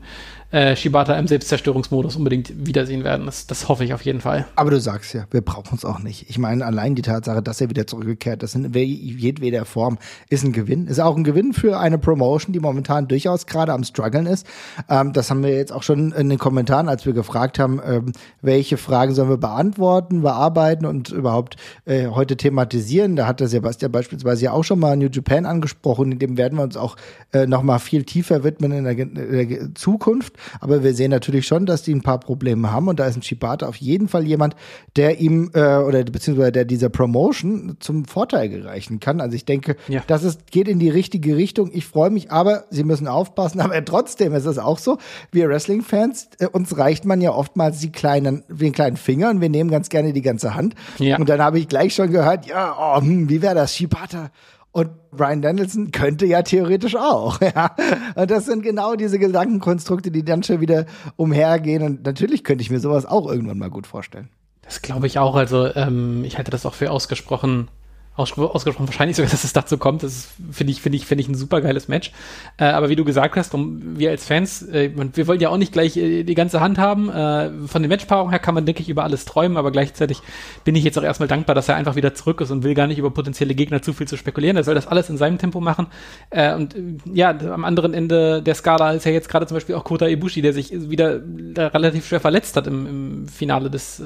äh, 0.52 0.76
Shibata 0.76 1.18
im 1.18 1.26
Selbstzerstörungsmodus 1.26 2.16
unbedingt 2.16 2.66
wiedersehen 2.66 3.04
werden. 3.04 3.26
Das, 3.26 3.46
das 3.46 3.68
hoffe 3.68 3.84
ich 3.84 3.94
auf 3.94 4.02
jeden 4.02 4.20
Fall. 4.20 4.46
Aber 4.54 4.70
du 4.70 4.80
sagst 4.80 5.14
ja, 5.14 5.24
wir 5.30 5.40
brauchen 5.40 5.76
es 5.76 5.84
auch 5.84 5.98
nicht. 5.98 6.28
Ich 6.28 6.38
meine, 6.38 6.64
allein 6.64 6.94
die 6.94 7.02
Tatsache, 7.02 7.42
dass 7.42 7.60
er 7.60 7.70
wieder 7.70 7.86
zurückgekehrt 7.86 8.42
ist, 8.42 8.54
in 8.54 8.72
jedweder 8.72 9.64
Form, 9.64 9.98
ist 10.28 10.44
ein 10.44 10.52
Gewinn. 10.52 10.86
Ist 10.86 11.00
auch 11.00 11.16
ein 11.16 11.24
Gewinn 11.24 11.54
für 11.54 11.78
eine 11.78 11.98
Promotion, 11.98 12.52
die 12.52 12.60
momentan 12.60 13.08
durchaus 13.08 13.46
gerade 13.46 13.72
am 13.72 13.82
struggeln 13.82 14.26
ist. 14.26 14.46
Ähm, 14.88 15.14
das 15.14 15.30
haben 15.30 15.42
wir 15.42 15.56
jetzt 15.56 15.72
auch 15.72 15.82
schon 15.82 16.12
in 16.12 16.28
den 16.28 16.38
Kommentaren, 16.38 16.88
als 16.88 17.06
wir 17.06 17.14
gefragt 17.14 17.58
haben, 17.58 17.80
ähm, 17.84 18.12
welche 18.42 18.76
Fragen 18.76 19.14
sollen 19.14 19.30
wir 19.30 19.38
beantworten, 19.38 20.20
bearbeiten 20.20 20.84
und 20.84 21.10
überhaupt 21.10 21.56
äh, 21.86 22.08
heute 22.08 22.36
thematisieren. 22.36 23.16
Da 23.16 23.26
hat 23.26 23.40
der 23.40 23.48
Sebastian 23.48 23.90
beispielsweise 23.90 24.44
ja 24.44 24.52
auch 24.52 24.64
schon 24.64 24.78
mal 24.78 24.98
New 24.98 25.08
Japan 25.10 25.46
angesprochen. 25.46 26.12
In 26.12 26.18
dem 26.18 26.36
werden 26.36 26.58
wir 26.58 26.64
uns 26.64 26.76
auch 26.76 26.96
äh, 27.32 27.46
noch 27.46 27.62
mal 27.62 27.78
viel 27.78 28.04
tiefer 28.04 28.44
widmen 28.44 28.72
in 28.72 28.84
der, 28.84 28.98
in 28.98 29.14
der 29.14 29.74
Zukunft. 29.74 30.34
Aber 30.60 30.82
wir 30.82 30.94
sehen 30.94 31.10
natürlich 31.10 31.46
schon, 31.46 31.66
dass 31.66 31.82
die 31.82 31.94
ein 31.94 32.02
paar 32.02 32.20
Probleme 32.20 32.72
haben 32.72 32.88
und 32.88 32.98
da 32.98 33.06
ist 33.06 33.16
ein 33.16 33.22
Shibata 33.22 33.66
auf 33.66 33.76
jeden 33.76 34.08
Fall 34.08 34.26
jemand, 34.26 34.56
der 34.96 35.20
ihm 35.20 35.50
äh, 35.54 35.76
oder 35.76 36.02
beziehungsweise 36.04 36.52
der 36.52 36.64
dieser 36.64 36.88
Promotion 36.88 37.76
zum 37.80 38.04
Vorteil 38.04 38.48
gereichen 38.48 39.00
kann. 39.00 39.20
Also 39.20 39.36
ich 39.36 39.44
denke, 39.44 39.76
ja. 39.88 40.02
das 40.06 40.24
ist, 40.24 40.50
geht 40.50 40.68
in 40.68 40.78
die 40.78 40.90
richtige 40.90 41.36
Richtung. 41.36 41.70
Ich 41.72 41.86
freue 41.86 42.10
mich, 42.10 42.30
aber 42.30 42.64
sie 42.70 42.84
müssen 42.84 43.08
aufpassen. 43.08 43.60
Aber 43.72 43.84
trotzdem 43.84 44.34
ist 44.34 44.44
es 44.44 44.58
auch 44.58 44.78
so, 44.78 44.98
wir 45.30 45.48
Wrestling-Fans, 45.48 46.30
äh, 46.38 46.46
uns 46.46 46.76
reicht 46.76 47.04
man 47.04 47.20
ja 47.20 47.32
oftmals 47.32 47.78
die 47.78 47.92
kleinen, 47.92 48.42
den 48.48 48.72
kleinen 48.72 48.96
Finger 48.96 49.30
und 49.30 49.40
wir 49.40 49.48
nehmen 49.48 49.70
ganz 49.70 49.88
gerne 49.88 50.12
die 50.12 50.22
ganze 50.22 50.54
Hand. 50.54 50.74
Ja. 50.98 51.18
Und 51.18 51.28
dann 51.28 51.40
habe 51.40 51.58
ich 51.58 51.68
gleich 51.68 51.94
schon 51.94 52.10
gehört, 52.10 52.46
ja, 52.46 52.76
oh, 52.78 53.00
hm, 53.00 53.28
wie 53.28 53.42
wäre 53.42 53.54
das, 53.54 53.76
Shibata? 53.76 54.30
Und 54.72 54.90
Brian 55.10 55.42
Danielson 55.42 55.90
könnte 55.92 56.24
ja 56.26 56.42
theoretisch 56.42 56.96
auch. 56.96 57.40
Ja. 57.54 57.76
Und 58.14 58.30
das 58.30 58.46
sind 58.46 58.62
genau 58.62 58.94
diese 58.94 59.18
Gedankenkonstrukte, 59.18 60.10
die 60.10 60.24
dann 60.24 60.42
schon 60.42 60.60
wieder 60.60 60.86
umhergehen. 61.16 61.82
Und 61.82 62.04
natürlich 62.04 62.44
könnte 62.44 62.62
ich 62.62 62.70
mir 62.70 62.80
sowas 62.80 63.04
auch 63.04 63.30
irgendwann 63.30 63.58
mal 63.58 63.68
gut 63.68 63.86
vorstellen. 63.86 64.30
Das 64.62 64.80
glaube 64.80 65.06
ich 65.06 65.18
auch. 65.18 65.34
Also 65.34 65.74
ähm, 65.74 66.24
ich 66.24 66.38
halte 66.38 66.50
das 66.50 66.64
auch 66.64 66.74
für 66.74 66.90
ausgesprochen 66.90 67.68
ausgesprochen 68.14 68.86
wahrscheinlich 68.86 69.16
sogar, 69.16 69.30
dass 69.30 69.44
es 69.44 69.52
dazu 69.52 69.78
kommt. 69.78 70.02
Das 70.02 70.28
finde 70.50 70.72
ich, 70.72 70.82
finde 70.82 70.96
ich, 70.96 71.06
finde 71.06 71.22
ich 71.22 71.28
ein 71.28 71.34
super 71.34 71.60
geiles 71.60 71.88
Match. 71.88 72.12
Äh, 72.58 72.64
aber 72.64 72.88
wie 72.88 72.96
du 72.96 73.04
gesagt 73.04 73.36
hast, 73.36 73.54
um, 73.54 73.98
wir 73.98 74.10
als 74.10 74.26
Fans, 74.26 74.62
äh, 74.68 74.90
wir 75.14 75.26
wollen 75.26 75.40
ja 75.40 75.48
auch 75.48 75.56
nicht 75.56 75.72
gleich 75.72 75.96
äh, 75.96 76.22
die 76.22 76.34
ganze 76.34 76.60
Hand 76.60 76.78
haben. 76.78 77.08
Äh, 77.08 77.50
von 77.66 77.82
den 77.82 77.88
Matchpaarungen 77.88 78.30
her 78.30 78.38
kann 78.38 78.54
man, 78.54 78.66
denke 78.66 78.82
ich, 78.82 78.88
über 78.88 79.04
alles 79.04 79.24
träumen, 79.24 79.56
aber 79.56 79.70
gleichzeitig 79.70 80.20
bin 80.64 80.74
ich 80.76 80.84
jetzt 80.84 80.98
auch 80.98 81.02
erstmal 81.02 81.28
dankbar, 81.28 81.54
dass 81.54 81.68
er 81.68 81.76
einfach 81.76 81.96
wieder 81.96 82.14
zurück 82.14 82.40
ist 82.40 82.50
und 82.50 82.64
will 82.64 82.74
gar 82.74 82.86
nicht 82.86 82.98
über 82.98 83.10
potenzielle 83.10 83.54
Gegner 83.54 83.80
zu 83.80 83.92
viel 83.92 84.06
zu 84.06 84.16
spekulieren. 84.16 84.56
Er 84.56 84.64
soll 84.64 84.74
das 84.74 84.86
alles 84.86 85.08
in 85.08 85.16
seinem 85.16 85.38
Tempo 85.38 85.60
machen. 85.60 85.86
Äh, 86.30 86.54
und 86.54 86.74
äh, 86.74 86.80
ja, 87.14 87.30
am 87.30 87.64
anderen 87.64 87.94
Ende 87.94 88.42
der 88.42 88.54
Skala 88.54 88.92
ist 88.92 89.06
ja 89.06 89.12
jetzt 89.12 89.28
gerade 89.28 89.46
zum 89.46 89.56
Beispiel 89.56 89.74
auch 89.74 89.84
Kota 89.84 90.06
Ibushi, 90.06 90.42
der 90.42 90.52
sich 90.52 90.72
wieder 90.72 91.20
relativ 91.56 92.06
schwer 92.06 92.20
verletzt 92.20 92.56
hat 92.56 92.66
im, 92.66 92.86
im 92.86 93.28
Finale 93.28 93.70
des 93.70 94.02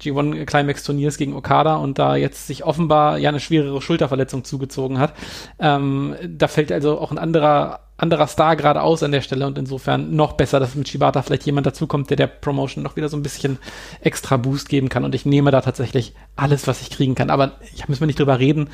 G1 0.00 0.44
Climax 0.46 0.84
Turniers 0.84 1.16
gegen 1.16 1.34
Okada 1.34 1.76
und 1.76 1.98
da 1.98 2.16
jetzt 2.16 2.46
sich 2.46 2.64
offenbar 2.64 3.19
ja 3.20 3.28
eine 3.28 3.40
schwerere 3.40 3.80
Schulterverletzung 3.80 4.44
zugezogen 4.44 4.98
hat. 4.98 5.14
Ähm, 5.58 6.16
da 6.26 6.48
fällt 6.48 6.72
also 6.72 6.98
auch 6.98 7.10
ein 7.10 7.18
anderer 7.18 7.80
anderer 8.00 8.26
Star 8.26 8.56
gerade 8.56 8.82
aus 8.82 9.02
an 9.02 9.12
der 9.12 9.20
Stelle 9.20 9.46
und 9.46 9.58
insofern 9.58 10.16
noch 10.16 10.32
besser, 10.32 10.58
dass 10.58 10.74
mit 10.74 10.88
Shibata 10.88 11.22
vielleicht 11.22 11.44
jemand 11.44 11.66
dazukommt, 11.66 12.08
der 12.08 12.16
der 12.16 12.28
Promotion 12.28 12.82
noch 12.82 12.96
wieder 12.96 13.08
so 13.08 13.16
ein 13.16 13.22
bisschen 13.22 13.58
extra 14.00 14.36
Boost 14.38 14.68
geben 14.68 14.88
kann 14.88 15.04
und 15.04 15.14
ich 15.14 15.26
nehme 15.26 15.50
da 15.50 15.60
tatsächlich 15.60 16.14
alles, 16.36 16.66
was 16.66 16.80
ich 16.80 16.90
kriegen 16.90 17.14
kann. 17.14 17.30
Aber 17.30 17.52
ich 17.74 17.88
müssen 17.88 18.00
wir 18.00 18.06
nicht 18.06 18.18
drüber 18.18 18.38
reden. 18.38 18.70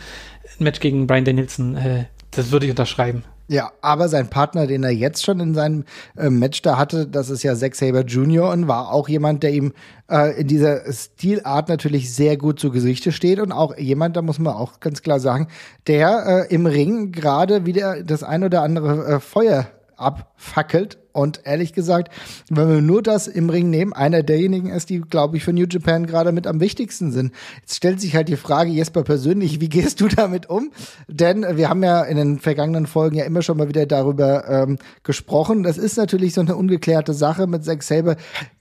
Ein 0.60 0.64
Match 0.64 0.80
gegen 0.80 1.06
Brian 1.06 1.24
Danielson, 1.24 1.76
äh, 1.76 2.04
das 2.30 2.52
würde 2.52 2.66
ich 2.66 2.70
unterschreiben. 2.70 3.24
Ja, 3.48 3.70
aber 3.80 4.08
sein 4.08 4.28
Partner, 4.28 4.66
den 4.66 4.82
er 4.82 4.90
jetzt 4.90 5.24
schon 5.24 5.38
in 5.38 5.54
seinem 5.54 5.84
äh, 6.16 6.30
Match 6.30 6.62
da 6.62 6.76
hatte, 6.76 7.06
das 7.06 7.30
ist 7.30 7.44
ja 7.44 7.54
Zack 7.54 7.76
Saber 7.76 8.00
Jr. 8.00 8.50
und 8.50 8.66
war 8.66 8.90
auch 8.90 9.08
jemand, 9.08 9.44
der 9.44 9.52
ihm 9.52 9.72
äh, 10.10 10.40
in 10.40 10.48
dieser 10.48 10.92
Stilart 10.92 11.68
natürlich 11.68 12.12
sehr 12.12 12.36
gut 12.36 12.58
zu 12.58 12.72
Gesichte 12.72 13.12
steht 13.12 13.38
und 13.38 13.52
auch 13.52 13.76
jemand, 13.78 14.16
da 14.16 14.22
muss 14.22 14.40
man 14.40 14.54
auch 14.54 14.80
ganz 14.80 15.02
klar 15.02 15.20
sagen, 15.20 15.46
der 15.86 16.48
äh, 16.50 16.54
im 16.54 16.66
Ring 16.66 17.12
gerade 17.12 17.66
wieder 17.66 18.02
das 18.02 18.24
ein 18.24 18.42
oder 18.42 18.62
andere 18.62 19.06
äh, 19.06 19.20
Feuer 19.20 19.68
abfackelt 19.96 20.98
und 21.16 21.40
ehrlich 21.44 21.72
gesagt, 21.72 22.12
wenn 22.50 22.68
wir 22.68 22.82
nur 22.82 23.02
das 23.02 23.26
im 23.26 23.48
Ring 23.48 23.70
nehmen, 23.70 23.92
einer 23.94 24.22
derjenigen 24.22 24.68
ist, 24.68 24.90
die, 24.90 25.00
glaube 25.00 25.38
ich, 25.38 25.44
für 25.44 25.52
New 25.52 25.66
Japan 25.68 26.06
gerade 26.06 26.30
mit 26.30 26.46
am 26.46 26.60
wichtigsten 26.60 27.10
sind. 27.10 27.32
Jetzt 27.62 27.76
stellt 27.76 28.00
sich 28.00 28.14
halt 28.14 28.28
die 28.28 28.36
Frage, 28.36 28.70
Jesper 28.70 29.02
persönlich, 29.02 29.60
wie 29.60 29.68
gehst 29.68 30.00
du 30.00 30.08
damit 30.16 30.50
um? 30.50 30.70
Denn 31.08 31.44
wir 31.56 31.70
haben 31.70 31.82
ja 31.82 32.02
in 32.02 32.16
den 32.16 32.38
vergangenen 32.38 32.86
Folgen 32.86 33.16
ja 33.16 33.24
immer 33.24 33.40
schon 33.40 33.56
mal 33.56 33.68
wieder 33.68 33.86
darüber 33.86 34.48
ähm, 34.48 34.78
gesprochen. 35.04 35.62
Das 35.62 35.78
ist 35.78 35.96
natürlich 35.96 36.34
so 36.34 36.42
eine 36.42 36.54
ungeklärte 36.54 37.14
Sache 37.14 37.46
mit 37.46 37.64
Zack 37.64 37.82
Saber. 37.82 38.16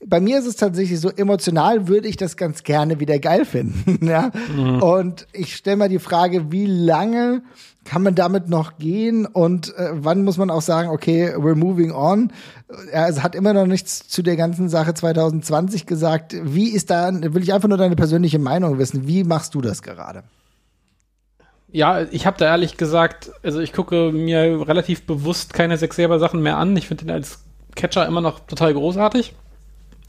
Bei 0.06 0.22
mir 0.22 0.40
ist 0.40 0.48
es 0.48 0.56
tatsächlich 0.56 1.00
so, 1.00 1.10
emotional 1.10 1.88
würde 1.90 2.08
ich 2.08 2.16
das 2.16 2.38
ganz 2.38 2.64
gerne 2.64 3.00
wieder 3.00 3.20
geil 3.20 3.44
finden. 3.44 4.00
ja? 4.08 4.32
Mhm. 4.56 4.82
Und 4.82 5.28
ich 5.34 5.56
stelle 5.56 5.78
mal 5.78 5.90
die 5.90 6.00
Frage, 6.00 6.52
wie 6.52 6.68
lange 6.68 7.42
kann 7.86 8.02
man 8.02 8.16
damit 8.16 8.50
noch 8.50 8.78
gehen 8.78 9.26
und 9.26 9.78
äh, 9.78 9.92
wann 9.94 10.24
muss 10.24 10.38
man 10.38 10.50
auch 10.50 10.64
sagen, 10.64 10.90
okay, 10.90 11.36
we're 11.36 11.56
moving 11.56 11.92
on? 11.92 12.32
Er 12.92 13.22
hat 13.22 13.36
immer 13.36 13.54
noch 13.54 13.68
nichts 13.68 14.08
zu 14.08 14.22
der 14.24 14.36
ganzen 14.36 14.70
Sache 14.70 14.94
2020 14.94 15.86
gesagt. 15.86 16.36
Wie 16.42 16.70
ist 16.70 16.90
da, 16.90 17.12
will 17.14 17.44
ich 17.44 17.54
einfach 17.54 17.70
nur 17.70 17.78
deine 17.78 17.96
persönliche 17.96 18.40
Meinung 18.40 18.80
wissen. 18.80 19.08
Wie 19.08 19.24
machst 19.24 19.54
du 19.56 19.62
das 19.62 19.82
gerade? 19.82 20.24
Ja, 21.72 22.04
ich 22.04 22.25
habe 22.25 22.38
da 22.38 22.46
ehrlich 22.46 22.78
gesagt, 22.78 23.32
also 23.44 23.60
ich 23.60 23.74
gucke 23.74 24.12
mir 24.12 24.68
relativ 24.68 25.06
bewusst 25.06 25.54
keine 25.54 25.78
selber 25.78 26.20
Sachen 26.20 26.42
mehr 26.42 26.58
an. 26.58 26.75
Ich 26.78 26.88
finde 26.88 27.06
ihn 27.06 27.12
als 27.12 27.44
Catcher 27.75 28.06
immer 28.08 28.22
noch 28.22 28.40
total 28.40 28.74
großartig. 28.74 29.34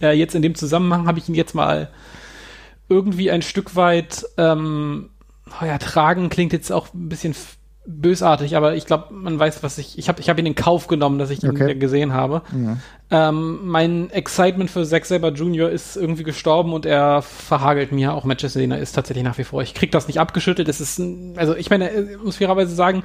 Äh, 0.01 0.13
jetzt 0.13 0.35
in 0.35 0.43
dem 0.43 0.55
Zusammenhang 0.55 1.07
habe 1.07 1.19
ich 1.19 1.29
ihn 1.29 1.35
jetzt 1.35 1.55
mal 1.55 1.91
irgendwie 2.89 3.31
ein 3.31 3.43
Stück 3.43 3.75
weit 3.75 4.25
ähm, 4.37 5.11
oh 5.61 5.65
ja, 5.65 5.79
tragen 5.79 6.29
klingt 6.29 6.53
jetzt 6.53 6.71
auch 6.71 6.93
ein 6.95 7.09
bisschen 7.09 7.35
bösartig, 7.87 8.57
aber 8.57 8.75
ich 8.75 8.87
glaube, 8.87 9.15
man 9.15 9.39
weiß, 9.39 9.63
was 9.63 9.79
ich. 9.79 9.99
Ich 9.99 10.09
habe 10.09 10.21
ich 10.21 10.29
hab 10.29 10.39
ihn 10.39 10.47
in 10.47 10.55
Kauf 10.55 10.87
genommen, 10.87 11.19
dass 11.19 11.31
ich 11.31 11.43
ihn 11.43 11.51
okay. 11.51 11.75
gesehen 11.75 12.13
habe. 12.13 12.43
Ja. 12.53 13.29
Ähm, 13.29 13.61
mein 13.63 14.11
Excitement 14.11 14.71
für 14.71 14.85
Zack 14.85 15.07
Saber 15.07 15.31
Jr. 15.31 15.71
ist 15.71 15.97
irgendwie 15.97 16.25
gestorben 16.25 16.73
und 16.73 16.85
er 16.85 17.23
verhagelt 17.23 17.93
mir 17.93 18.13
auch 18.13 18.25
Matches, 18.25 18.55
den 18.55 18.73
er 18.73 18.79
ist 18.79 18.93
tatsächlich 18.93 19.25
nach 19.25 19.39
wie 19.39 19.45
vor. 19.45 19.63
Ich 19.63 19.75
krieg 19.75 19.93
das 19.93 20.09
nicht 20.09 20.19
abgeschüttelt. 20.19 20.69
Es 20.69 20.81
ist, 20.81 20.99
ein, 20.99 21.35
also 21.37 21.55
ich 21.55 21.71
meine, 21.71 21.91
ich 21.91 22.23
muss 22.23 22.37
fairerweise 22.37 22.75
sagen, 22.75 23.03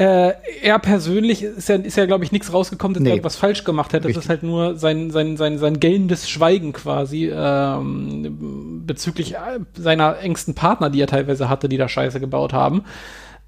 Äh, 0.00 0.34
er 0.62 0.78
persönlich 0.78 1.42
ist 1.42 1.68
ja, 1.68 1.74
ist 1.74 1.96
ja 1.96 2.06
glaube 2.06 2.22
ich, 2.22 2.30
nichts 2.30 2.52
rausgekommen, 2.52 2.94
dass 2.94 3.02
nee. 3.02 3.08
er 3.08 3.14
irgendwas 3.16 3.34
falsch 3.34 3.64
gemacht 3.64 3.92
hätte. 3.92 4.06
Das 4.06 4.16
ist 4.16 4.28
halt 4.28 4.44
nur 4.44 4.76
sein, 4.76 5.10
sein, 5.10 5.36
sein, 5.36 5.58
sein 5.58 5.80
gellendes 5.80 6.30
Schweigen 6.30 6.72
quasi 6.72 7.28
ähm, 7.34 8.84
bezüglich 8.86 9.34
äh, 9.34 9.58
seiner 9.74 10.20
engsten 10.20 10.54
Partner, 10.54 10.88
die 10.88 11.00
er 11.00 11.08
teilweise 11.08 11.48
hatte, 11.48 11.68
die 11.68 11.78
da 11.78 11.88
Scheiße 11.88 12.20
gebaut 12.20 12.52
haben. 12.52 12.84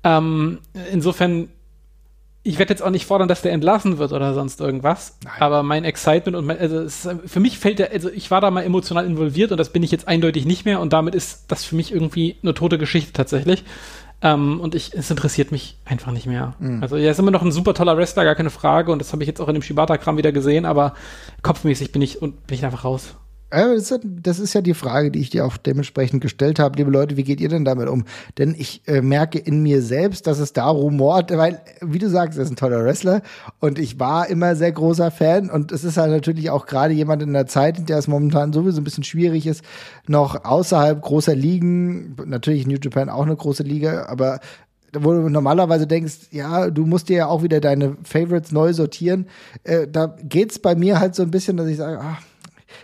Ähm, 0.03 0.59
insofern, 0.93 1.49
ich 2.43 2.59
werde 2.59 2.73
jetzt 2.73 2.83
auch 2.83 2.91
nicht 2.91 3.07
fordern, 3.07 3.29
dass 3.29 3.43
der 3.43 3.53
entlassen 3.53 3.99
wird 3.99 4.13
oder 4.13 4.35
sonst 4.35 4.61
irgendwas. 4.61 5.19
Nein. 5.25 5.35
Aber 5.41 5.63
mein 5.63 5.85
Excitement 5.85 6.37
und 6.37 6.47
mein, 6.47 6.59
also 6.59 6.79
es, 6.79 7.09
für 7.27 7.41
mich 7.41 7.59
fällt 7.59 7.79
der, 7.79 7.93
also 7.93 8.11
ich 8.11 8.31
war 8.31 8.41
da 8.41 8.51
mal 8.51 8.65
emotional 8.65 9.05
involviert 9.05 9.53
und 9.53 9.59
das 9.59 9.71
bin 9.71 9.83
ich 9.83 9.91
jetzt 9.91 10.09
eindeutig 10.09 10.47
nicht 10.47 10.65
mehr 10.65 10.81
und 10.81 10.93
damit 10.93 11.15
ist 11.15 11.45
das 11.49 11.65
für 11.65 11.77
mich 11.77 11.93
irgendwie 11.93 12.37
eine 12.43 12.55
tote 12.55 12.79
Geschichte 12.79 13.13
tatsächlich. 13.13 13.65
Ähm, 14.23 14.61
und 14.61 14.75
ich, 14.75 14.93
es 14.95 15.11
interessiert 15.11 15.51
mich 15.51 15.79
einfach 15.85 16.13
nicht 16.13 16.27
mehr. 16.27 16.55
Mhm. 16.59 16.83
Also 16.83 16.97
er 16.97 17.11
ist 17.11 17.19
immer 17.19 17.31
noch 17.31 17.43
ein 17.43 17.53
super 17.53 17.75
toller 17.75 17.97
Wrestler, 17.97 18.25
gar 18.25 18.35
keine 18.35 18.51
Frage. 18.51 18.93
Und 18.93 18.99
das 18.99 19.13
habe 19.13 19.23
ich 19.23 19.27
jetzt 19.27 19.41
auch 19.41 19.49
in 19.49 19.55
dem 19.55 19.63
Shibata-Kram 19.63 20.17
wieder 20.17 20.33
gesehen, 20.33 20.67
aber 20.67 20.95
kopfmäßig 21.43 21.93
bin 21.93 22.03
ich 22.03 22.21
und 22.21 22.47
bin 22.47 22.59
ich 22.59 22.65
einfach 22.65 22.85
raus. 22.85 23.15
Das 23.51 24.39
ist 24.39 24.55
ja 24.55 24.61
die 24.61 24.75
Frage, 24.75 25.11
die 25.11 25.19
ich 25.19 25.31
dir 25.31 25.45
auch 25.45 25.57
dementsprechend 25.57 26.21
gestellt 26.21 26.61
habe. 26.61 26.79
Liebe 26.79 26.91
Leute, 26.91 27.17
wie 27.17 27.25
geht 27.25 27.41
ihr 27.41 27.49
denn 27.49 27.65
damit 27.65 27.89
um? 27.89 28.05
Denn 28.39 28.55
ich 28.57 28.83
äh, 28.87 29.03
merke 29.03 29.39
in 29.39 29.63
mir 29.63 29.83
selbst, 29.83 30.29
dass 30.29 30.39
es 30.39 30.53
da 30.53 30.69
rumort, 30.69 31.37
weil, 31.37 31.61
wie 31.81 31.99
du 31.99 32.09
sagst, 32.09 32.39
er 32.39 32.45
ist 32.45 32.51
ein 32.51 32.57
toller 32.57 32.85
Wrestler 32.85 33.23
und 33.59 33.81
ich 33.81 33.99
war 33.99 34.29
immer 34.29 34.55
sehr 34.55 34.71
großer 34.71 35.11
Fan 35.11 35.51
und 35.51 35.73
es 35.73 35.83
ist 35.83 35.97
halt 35.97 36.13
natürlich 36.13 36.51
auch 36.51 36.67
gerade 36.67 36.95
jemand 36.95 37.23
in 37.23 37.33
der 37.33 37.47
Zeit, 37.47 37.79
in 37.79 37.87
der 37.87 37.99
es 37.99 38.07
momentan 38.07 38.53
sowieso 38.53 38.81
ein 38.81 38.85
bisschen 38.85 39.05
schwierig 39.05 39.49
ist, 39.49 39.65
noch 40.07 40.45
außerhalb 40.45 41.03
großer 41.03 41.35
Ligen, 41.35 42.15
natürlich 42.25 42.69
New 42.69 42.79
Japan 42.81 43.09
auch 43.09 43.27
eine 43.27 43.37
große 43.37 43.65
Liga, 43.65 44.07
aber 44.07 44.39
wo 44.93 45.13
du 45.13 45.29
normalerweise 45.29 45.87
denkst, 45.87 46.29
ja, 46.31 46.71
du 46.71 46.87
musst 46.87 47.09
dir 47.09 47.17
ja 47.17 47.27
auch 47.27 47.43
wieder 47.43 47.61
deine 47.61 47.97
Favorites 48.03 48.53
neu 48.53 48.73
sortieren. 48.73 49.27
Äh, 49.63 49.87
da 49.87 50.17
geht's 50.23 50.59
bei 50.59 50.75
mir 50.75 50.99
halt 50.99 51.15
so 51.15 51.23
ein 51.23 51.31
bisschen, 51.31 51.57
dass 51.57 51.69
ich 51.69 51.77
sage, 51.77 52.01
ach, 52.03 52.23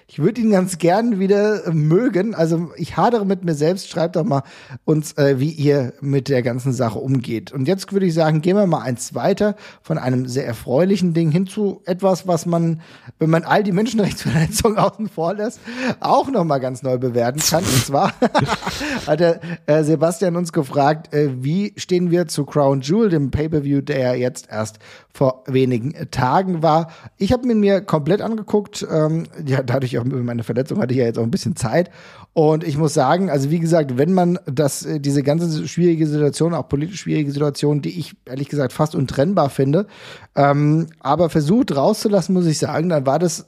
ich 0.08 0.20
würde 0.20 0.40
ihn 0.40 0.50
ganz 0.50 0.78
gern 0.78 1.18
wieder 1.18 1.62
mögen. 1.72 2.34
Also 2.34 2.70
ich 2.76 2.96
hadere 2.96 3.26
mit 3.26 3.44
mir 3.44 3.54
selbst. 3.54 3.88
Schreibt 3.88 4.14
doch 4.14 4.24
mal 4.24 4.44
uns, 4.84 5.18
äh, 5.18 5.40
wie 5.40 5.50
ihr 5.50 5.94
mit 6.00 6.28
der 6.28 6.42
ganzen 6.42 6.72
Sache 6.72 7.00
umgeht. 7.00 7.50
Und 7.50 7.66
jetzt 7.66 7.92
würde 7.92 8.06
ich 8.06 8.14
sagen, 8.14 8.40
gehen 8.40 8.56
wir 8.56 8.68
mal 8.68 8.82
eins 8.82 9.16
weiter 9.16 9.56
von 9.82 9.98
einem 9.98 10.28
sehr 10.28 10.46
erfreulichen 10.46 11.12
Ding 11.12 11.32
hin 11.32 11.48
zu 11.48 11.82
etwas, 11.86 12.28
was 12.28 12.46
man, 12.46 12.82
wenn 13.18 13.30
man 13.30 13.42
all 13.42 13.64
die 13.64 13.72
Menschenrechtsverletzungen 13.72 14.78
außen 14.78 15.08
vor 15.08 15.34
lässt, 15.34 15.58
auch 15.98 16.30
noch 16.30 16.44
mal 16.44 16.58
ganz 16.58 16.84
neu 16.84 16.98
bewerten 16.98 17.40
kann. 17.40 17.64
Und 17.64 17.84
zwar 17.84 18.12
hat 19.08 19.18
der 19.18 19.40
äh, 19.66 19.82
Sebastian 19.82 20.36
uns 20.36 20.52
gefragt, 20.52 21.12
äh, 21.14 21.42
wie 21.42 21.72
stehen 21.76 22.12
wir 22.12 22.28
zu 22.28 22.44
Crown 22.46 22.80
Jewel, 22.80 23.08
dem 23.08 23.32
Pay-per-View, 23.32 23.80
der 23.80 24.14
jetzt 24.14 24.48
erst 24.50 24.78
vor 25.12 25.42
wenigen 25.46 25.94
Tagen 26.10 26.62
war. 26.62 26.90
Ich 27.16 27.32
habe 27.32 27.48
ihn 27.48 27.58
mir 27.58 27.80
komplett 27.80 28.20
angeguckt. 28.20 28.86
Ähm, 28.88 29.24
ja, 29.44 29.62
dadurch 29.62 29.95
auch 29.98 30.04
meine 30.04 30.42
Verletzung 30.42 30.78
hatte 30.78 30.92
ich 30.92 30.98
ja 30.98 31.06
jetzt 31.06 31.18
auch 31.18 31.22
ein 31.22 31.30
bisschen 31.30 31.56
Zeit. 31.56 31.90
Und 32.32 32.64
ich 32.64 32.76
muss 32.76 32.94
sagen, 32.94 33.30
also 33.30 33.50
wie 33.50 33.60
gesagt, 33.60 33.98
wenn 33.98 34.12
man 34.12 34.38
das, 34.46 34.84
äh, 34.84 35.00
diese 35.00 35.22
ganze 35.22 35.66
schwierige 35.66 36.06
Situation, 36.06 36.54
auch 36.54 36.68
politisch 36.68 37.00
schwierige 37.00 37.30
Situation, 37.30 37.82
die 37.82 37.98
ich 37.98 38.14
ehrlich 38.26 38.48
gesagt 38.48 38.72
fast 38.72 38.94
untrennbar 38.94 39.50
finde, 39.50 39.86
ähm, 40.34 40.86
aber 41.00 41.30
versucht 41.30 41.74
rauszulassen, 41.74 42.34
muss 42.34 42.46
ich 42.46 42.58
sagen, 42.58 42.88
dann 42.88 43.06
war 43.06 43.18
das 43.18 43.46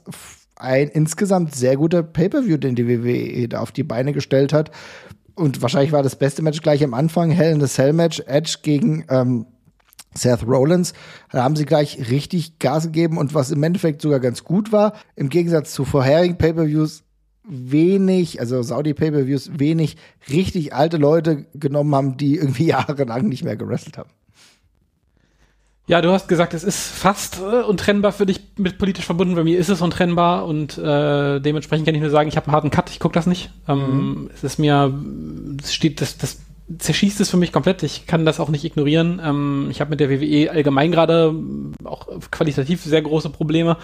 ein 0.55 0.89
insgesamt 0.89 1.55
sehr 1.55 1.77
guter 1.77 2.03
Pay-per-View, 2.03 2.57
den 2.57 2.75
die 2.75 2.87
WWE 2.87 3.47
da 3.47 3.61
auf 3.61 3.71
die 3.71 3.83
Beine 3.83 4.13
gestellt 4.13 4.53
hat. 4.53 4.71
Und 5.35 5.61
wahrscheinlich 5.61 5.93
war 5.93 6.03
das 6.03 6.17
beste 6.17 6.41
Match 6.41 6.61
gleich 6.61 6.83
am 6.83 6.93
Anfang, 6.93 7.31
Hell 7.31 7.53
in 7.53 7.61
the 7.61 7.67
Cell 7.67 7.93
Match, 7.93 8.21
Edge 8.27 8.57
gegen 8.61 9.05
ähm, 9.09 9.45
Seth 10.19 10.45
Rollins, 10.45 10.93
da 11.31 11.43
haben 11.43 11.55
sie 11.55 11.65
gleich 11.65 12.09
richtig 12.09 12.59
Gas 12.59 12.85
gegeben 12.85 13.17
und 13.17 13.33
was 13.33 13.51
im 13.51 13.63
Endeffekt 13.63 14.01
sogar 14.01 14.19
ganz 14.19 14.43
gut 14.43 14.71
war, 14.71 14.93
im 15.15 15.29
Gegensatz 15.29 15.73
zu 15.73 15.85
vorherigen 15.85 16.37
Pay-per-Views 16.37 17.03
wenig, 17.49 18.39
also 18.39 18.61
Saudi 18.61 18.93
Pay-per-Views 18.93 19.51
wenig 19.57 19.97
richtig 20.29 20.73
alte 20.73 20.97
Leute 20.97 21.45
genommen 21.53 21.95
haben, 21.95 22.17
die 22.17 22.35
irgendwie 22.35 22.65
jahrelang 22.67 23.27
nicht 23.27 23.43
mehr 23.43 23.55
gewrestelt 23.55 23.97
haben. 23.97 24.09
Ja, 25.87 26.01
du 26.01 26.11
hast 26.11 26.27
gesagt, 26.27 26.53
es 26.53 26.63
ist 26.63 26.85
fast 26.85 27.39
äh, 27.39 27.63
untrennbar 27.63 28.11
für 28.11 28.27
dich 28.27 28.39
mit 28.57 28.77
politisch 28.77 29.05
verbunden. 29.05 29.33
Bei 29.33 29.43
mir 29.43 29.57
ist 29.57 29.69
es 29.69 29.81
untrennbar 29.81 30.45
und 30.45 30.77
äh, 30.77 31.39
dementsprechend 31.39 31.87
kann 31.87 31.95
ich 31.95 32.01
nur 32.01 32.11
sagen, 32.11 32.29
ich 32.29 32.37
habe 32.37 32.45
einen 32.45 32.55
harten 32.55 32.69
Cut, 32.69 32.91
ich 32.91 32.99
gucke 32.99 33.15
das 33.15 33.25
nicht. 33.25 33.51
Ähm, 33.67 33.79
mhm. 33.79 34.29
Es 34.31 34.43
ist 34.43 34.59
mir, 34.59 34.93
es 35.59 35.73
steht, 35.73 35.99
das, 35.99 36.19
das 36.19 36.37
zerschießt 36.77 37.19
es 37.19 37.29
für 37.29 37.37
mich 37.37 37.51
komplett. 37.51 37.83
Ich 37.83 38.05
kann 38.05 38.25
das 38.25 38.39
auch 38.39 38.49
nicht 38.49 38.63
ignorieren. 38.63 39.21
Ähm, 39.23 39.67
ich 39.71 39.81
habe 39.81 39.89
mit 39.89 39.99
der 39.99 40.09
WWE 40.09 40.51
allgemein 40.51 40.91
gerade 40.91 41.33
auch 41.83 42.07
qualitativ 42.31 42.83
sehr 42.83 43.01
große 43.01 43.29
Probleme 43.29 43.77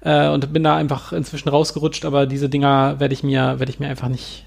äh, 0.00 0.28
und 0.28 0.52
bin 0.52 0.62
da 0.62 0.76
einfach 0.76 1.12
inzwischen 1.12 1.48
rausgerutscht. 1.48 2.04
Aber 2.04 2.26
diese 2.26 2.48
Dinger 2.48 3.00
werde 3.00 3.14
ich 3.14 3.22
mir 3.22 3.58
werde 3.58 3.70
ich 3.70 3.80
mir 3.80 3.88
einfach 3.88 4.08
nicht 4.08 4.46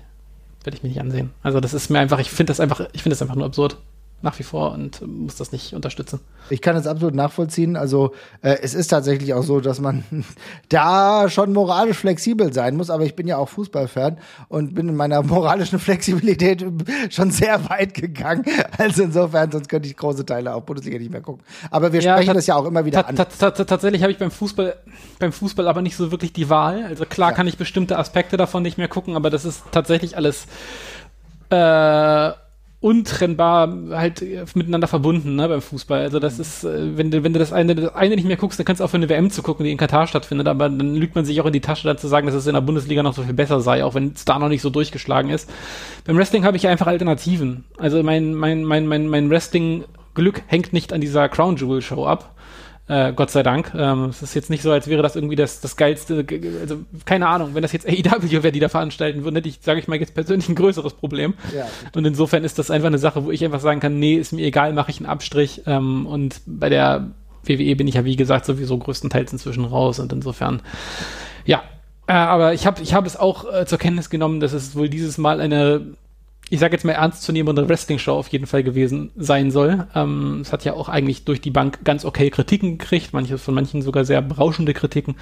werde 0.64 0.78
ich 0.78 0.84
mir 0.84 0.90
nicht 0.90 1.02
ansehen. 1.02 1.32
Also 1.44 1.60
das 1.60 1.74
ist 1.74 1.90
mir 1.90 2.00
einfach. 2.00 2.20
Ich 2.20 2.30
finde 2.30 2.52
das 2.52 2.60
einfach. 2.60 2.82
Ich 2.94 3.04
finde 3.04 3.14
das 3.16 3.22
einfach 3.22 3.36
nur 3.36 3.46
absurd 3.46 3.78
nach 4.22 4.38
wie 4.38 4.44
vor 4.44 4.72
und 4.72 5.02
muss 5.06 5.36
das 5.36 5.52
nicht 5.52 5.74
unterstützen. 5.74 6.20
Ich 6.50 6.62
kann 6.62 6.76
es 6.76 6.86
absolut 6.86 7.16
nachvollziehen. 7.16 7.76
Also 7.76 8.14
äh, 8.42 8.58
es 8.62 8.74
ist 8.74 8.88
tatsächlich 8.88 9.34
auch 9.34 9.44
so, 9.44 9.60
dass 9.62 9.80
man 9.80 10.04
da 10.70 11.30
schon 11.30 11.54
moralisch 11.54 11.98
flexibel 11.98 12.54
sein 12.54 12.76
muss. 12.76 12.90
Aber 12.90 13.04
ich 13.04 13.16
bin 13.16 13.28
ja 13.28 13.38
auch 13.38 13.50
Fußballfan 13.50 14.18
und 14.48 14.76
bin 14.76 14.90
in 14.90 14.96
meiner 14.96 15.24
moralischen 15.24 15.80
Flexibilität 15.80 16.66
schon 17.10 17.32
sehr 17.32 17.70
weit 17.70 17.94
gegangen. 17.94 18.46
Also 18.78 19.04
insofern, 19.04 19.52
sonst 19.52 19.70
könnte 19.70 19.88
ich 19.88 19.98
große 19.98 20.26
Teile 20.26 20.56
auch 20.56 20.62
Bundesliga 20.62 20.98
nicht 20.98 21.12
mehr 21.12 21.22
gucken. 21.22 21.44
Aber 21.70 21.94
wir 21.94 22.02
ja, 22.02 22.14
sprechen 22.14 22.34
das 22.34 22.48
ja 22.48 22.56
auch 22.56 22.66
immer 22.66 22.86
wieder 22.86 23.08
an. 23.08 23.16
Tatsächlich 23.16 24.02
habe 24.02 24.12
ich 24.12 24.18
beim 24.18 24.32
Fußball, 24.32 24.76
beim 25.20 25.32
Fußball 25.32 25.68
aber 25.68 25.82
nicht 25.82 25.96
so 25.96 26.12
wirklich 26.12 26.34
die 26.34 26.50
Wahl. 26.50 26.84
Also 26.86 27.06
klar 27.06 27.32
ja. 27.32 27.36
kann 27.36 27.48
ich 27.48 27.58
bestimmte 27.58 27.98
Aspekte 27.98 28.38
davon 28.38 28.64
nicht 28.64 28.78
mehr 28.78 28.88
gucken, 28.88 29.16
aber 29.16 29.30
das 29.30 29.46
ist 29.46 29.64
tatsächlich 29.72 30.16
alles 30.16 30.48
äh, 31.50 32.32
untrennbar 32.82 33.72
halt 33.92 34.26
miteinander 34.56 34.88
verbunden, 34.88 35.36
ne, 35.36 35.48
beim 35.48 35.62
Fußball. 35.62 36.02
Also 36.02 36.20
das 36.20 36.40
ist, 36.40 36.64
äh, 36.64 36.98
wenn 36.98 37.12
du, 37.12 37.24
wenn 37.24 37.32
du 37.32 37.38
das 37.38 37.54
eine, 37.54 37.76
das 37.76 37.94
eine 37.94 38.16
nicht 38.16 38.26
mehr 38.26 38.38
guckst, 38.38 38.58
dann 38.58 38.66
kannst 38.66 38.80
du 38.80 38.84
auch 38.84 38.90
für 38.90 38.98
eine 38.98 39.08
WM 39.08 39.30
zu 39.30 39.44
gucken, 39.44 39.64
die 39.64 39.72
in 39.72 39.78
Katar 39.78 40.08
stattfindet, 40.08 40.48
aber 40.48 40.68
dann 40.68 40.96
lügt 40.96 41.14
man 41.14 41.24
sich 41.24 41.40
auch 41.40 41.46
in 41.46 41.54
die 41.54 41.62
Tasche, 41.62 41.88
dann 41.88 42.00
zu 42.00 42.08
sagen, 42.08 42.26
dass 42.26 42.36
es 42.36 42.48
in 42.48 42.54
der 42.54 42.62
Bundesliga 42.62 43.04
noch 43.04 43.14
so 43.14 43.22
viel 43.22 43.36
besser 43.36 43.62
sei, 43.62 43.86
auch 43.86 43.94
wenn 43.94 44.14
es 44.16 44.26
da 44.26 44.40
noch 44.40 44.50
nicht 44.50 44.64
so 44.64 44.72
durchgeschlagen 44.72 45.30
ist. 45.30 45.48
Beim 46.06 46.18
Wrestling 46.18 46.44
habe 46.44 46.58
ich 46.58 46.64
ja 46.64 46.72
einfach 46.72 46.88
Alternativen. 46.88 47.66
Also 47.78 48.02
mein, 48.02 48.34
mein, 48.34 48.64
mein, 48.64 48.88
mein, 48.88 49.08
mein 49.08 49.30
Wrestling-Glück 49.30 50.42
hängt 50.48 50.74
nicht 50.74 50.92
an 50.92 51.02
dieser 51.02 51.30
Crown 51.30 51.58
Jewel 51.58 51.84
Show 51.84 52.08
ab. 52.08 52.34
Äh, 52.88 53.14
Gott 53.14 53.30
sei 53.32 53.44
Dank. 53.44 53.74
Ähm, 53.76 54.06
es 54.06 54.22
ist 54.22 54.34
jetzt 54.34 54.50
nicht 54.50 54.64
so, 54.64 54.72
als 54.72 54.88
wäre 54.88 55.02
das 55.02 55.16
irgendwie 55.16 55.36
das, 55.36 55.62
das 55.62 55.78
geilste, 55.78 56.26
also 56.62 56.80
keine 57.06 57.28
Ahnung, 57.28 57.54
wenn 57.54 57.62
das 57.62 57.72
jetzt 57.72 57.88
AEW 57.88 58.44
wäre, 58.44 58.52
die 58.52 58.60
da 58.60 58.70
veranstalten 58.70 59.24
würden, 59.24 59.36
hätte 59.36 59.50
ich, 59.50 59.60
sage 59.62 59.80
ich 59.80 59.88
mal, 59.88 60.00
jetzt 60.00 60.14
persönlich 60.14 60.50
ein 60.50 60.56
größeres 60.56 60.94
Problem. 60.94 61.36
Ja. 61.56 61.68
Und 61.96 62.06
insofern 62.06 62.44
ist 62.44 62.60
das 62.60 62.72
einfach 62.72 62.88
eine 62.88 62.98
Sache, 62.98 63.24
wo 63.24 63.32
ich 63.32 63.46
einfach 63.46 63.60
sagen 63.60 63.80
kann, 63.80 64.00
nee, 64.00 64.16
ist 64.16 64.34
mir 64.34 64.46
egal, 64.46 64.74
mache 64.74 64.92
ich 64.92 64.98
einen 64.98 65.06
Abstrich. 65.06 65.62
Ähm, 65.68 66.06
und 66.06 66.42
bei 66.46 66.70
der 66.70 67.12
WWE 67.44 67.76
bin 67.76 67.88
ich 67.88 67.96
ja, 67.96 68.06
wie 68.06 68.16
gesagt, 68.16 68.46
sowieso 68.46 68.78
größtenteils 68.78 69.32
inzwischen 69.32 69.66
raus 69.66 70.00
und 70.00 70.12
insofern, 70.12 70.62
ja. 71.46 71.64
Äh, 72.08 72.14
aber 72.14 72.54
ich 72.54 72.66
habe 72.66 72.82
ich 72.82 72.94
hab 72.94 73.06
es 73.06 73.16
auch 73.16 73.52
äh, 73.52 73.66
zur 73.66 73.78
Kenntnis 73.78 74.10
genommen, 74.10 74.40
dass 74.40 74.54
es 74.54 74.76
wohl 74.76 74.90
dieses 74.90 75.18
Mal 75.18 75.40
eine 75.40 75.96
ich 76.52 76.60
sage 76.60 76.74
jetzt 76.74 76.84
mal 76.84 76.92
ernstzunehmende 76.92 77.68
Wrestling-Show 77.70 78.12
auf 78.12 78.28
jeden 78.28 78.46
Fall 78.46 78.62
gewesen 78.62 79.12
sein 79.16 79.52
soll. 79.52 79.88
Ähm, 79.96 80.42
es 80.42 80.52
hat 80.52 80.66
ja 80.66 80.74
auch 80.74 80.90
eigentlich 80.90 81.24
durch 81.24 81.40
die 81.40 81.50
Bank 81.50 81.86
ganz 81.86 82.04
okay 82.04 82.30
Kritiken 82.30 82.78
gekriegt, 82.78 83.14
manche 83.14 83.38
von 83.38 83.54
manchen 83.54 83.82
sogar 83.82 84.04
sehr 84.04 84.22
berauschende 84.22 84.74
Kritiken. 84.74 85.16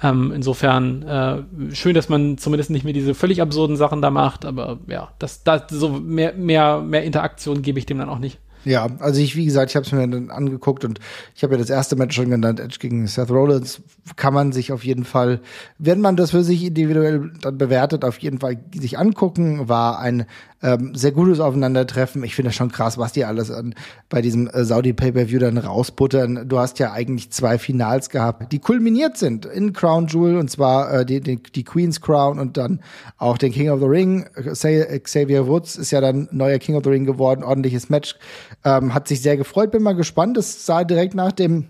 Ähm, 0.00 0.30
insofern 0.32 1.02
äh, 1.02 1.74
schön, 1.74 1.94
dass 1.94 2.08
man 2.08 2.38
zumindest 2.38 2.70
nicht 2.70 2.84
mehr 2.84 2.92
diese 2.92 3.14
völlig 3.14 3.42
absurden 3.42 3.76
Sachen 3.76 4.00
da 4.00 4.10
macht, 4.10 4.44
aber 4.44 4.78
ja, 4.86 5.12
das, 5.18 5.42
das 5.42 5.64
so 5.70 5.88
mehr, 5.88 6.34
mehr, 6.34 6.80
mehr 6.80 7.02
Interaktion 7.02 7.62
gebe 7.62 7.80
ich 7.80 7.86
dem 7.86 7.98
dann 7.98 8.08
auch 8.08 8.20
nicht. 8.20 8.38
Ja, 8.64 8.88
also 8.98 9.20
ich, 9.20 9.36
wie 9.36 9.46
gesagt, 9.46 9.70
ich 9.70 9.76
habe 9.76 9.86
es 9.86 9.92
mir 9.92 10.06
dann 10.06 10.30
angeguckt 10.30 10.84
und 10.84 11.00
ich 11.34 11.42
habe 11.42 11.54
ja 11.54 11.58
das 11.58 11.70
erste 11.70 11.96
Match 11.96 12.14
schon 12.14 12.28
genannt, 12.28 12.60
Edge 12.60 12.76
gegen 12.78 13.06
Seth 13.06 13.30
Rollins. 13.30 13.80
Kann 14.16 14.34
man 14.34 14.52
sich 14.52 14.70
auf 14.70 14.84
jeden 14.84 15.04
Fall, 15.04 15.40
wenn 15.78 16.00
man 16.00 16.16
das 16.16 16.32
für 16.32 16.44
sich 16.44 16.64
individuell 16.64 17.32
dann 17.40 17.56
bewertet, 17.56 18.04
auf 18.04 18.18
jeden 18.18 18.38
Fall 18.38 18.58
sich 18.74 18.98
angucken. 18.98 19.68
War 19.68 19.98
ein 19.98 20.26
ähm, 20.62 20.94
sehr 20.94 21.12
gutes 21.12 21.40
Aufeinandertreffen. 21.40 22.22
Ich 22.22 22.34
finde 22.34 22.48
das 22.48 22.56
schon 22.56 22.70
krass, 22.70 22.98
was 22.98 23.12
die 23.12 23.24
alles 23.24 23.50
an, 23.50 23.74
bei 24.08 24.20
diesem 24.20 24.48
äh, 24.48 24.64
Saudi 24.64 24.92
Pay-Per-View 24.92 25.38
dann 25.38 25.58
rausbuttern. 25.58 26.48
Du 26.48 26.58
hast 26.58 26.78
ja 26.78 26.92
eigentlich 26.92 27.30
zwei 27.30 27.58
Finals 27.58 28.10
gehabt, 28.10 28.52
die 28.52 28.58
kulminiert 28.58 29.16
sind 29.16 29.46
in 29.46 29.72
Crown 29.72 30.06
Jewel 30.06 30.36
und 30.36 30.50
zwar 30.50 30.92
äh, 30.92 31.06
die, 31.06 31.20
die, 31.20 31.42
die 31.42 31.64
Queen's 31.64 32.00
Crown 32.00 32.38
und 32.38 32.56
dann 32.56 32.80
auch 33.16 33.38
den 33.38 33.52
King 33.52 33.70
of 33.70 33.80
the 33.80 33.86
Ring. 33.86 34.26
Xavier 34.34 35.46
Woods 35.46 35.76
ist 35.76 35.90
ja 35.90 36.00
dann 36.00 36.28
neuer 36.30 36.58
King 36.58 36.76
of 36.76 36.84
the 36.84 36.90
Ring 36.90 37.06
geworden, 37.06 37.42
ordentliches 37.42 37.88
Match. 37.88 38.16
Ähm, 38.64 38.94
hat 38.94 39.08
sich 39.08 39.22
sehr 39.22 39.36
gefreut, 39.36 39.70
bin 39.70 39.82
mal 39.82 39.94
gespannt. 39.94 40.36
Es 40.36 40.66
sah 40.66 40.84
direkt 40.84 41.14
nach 41.14 41.32
dem 41.32 41.66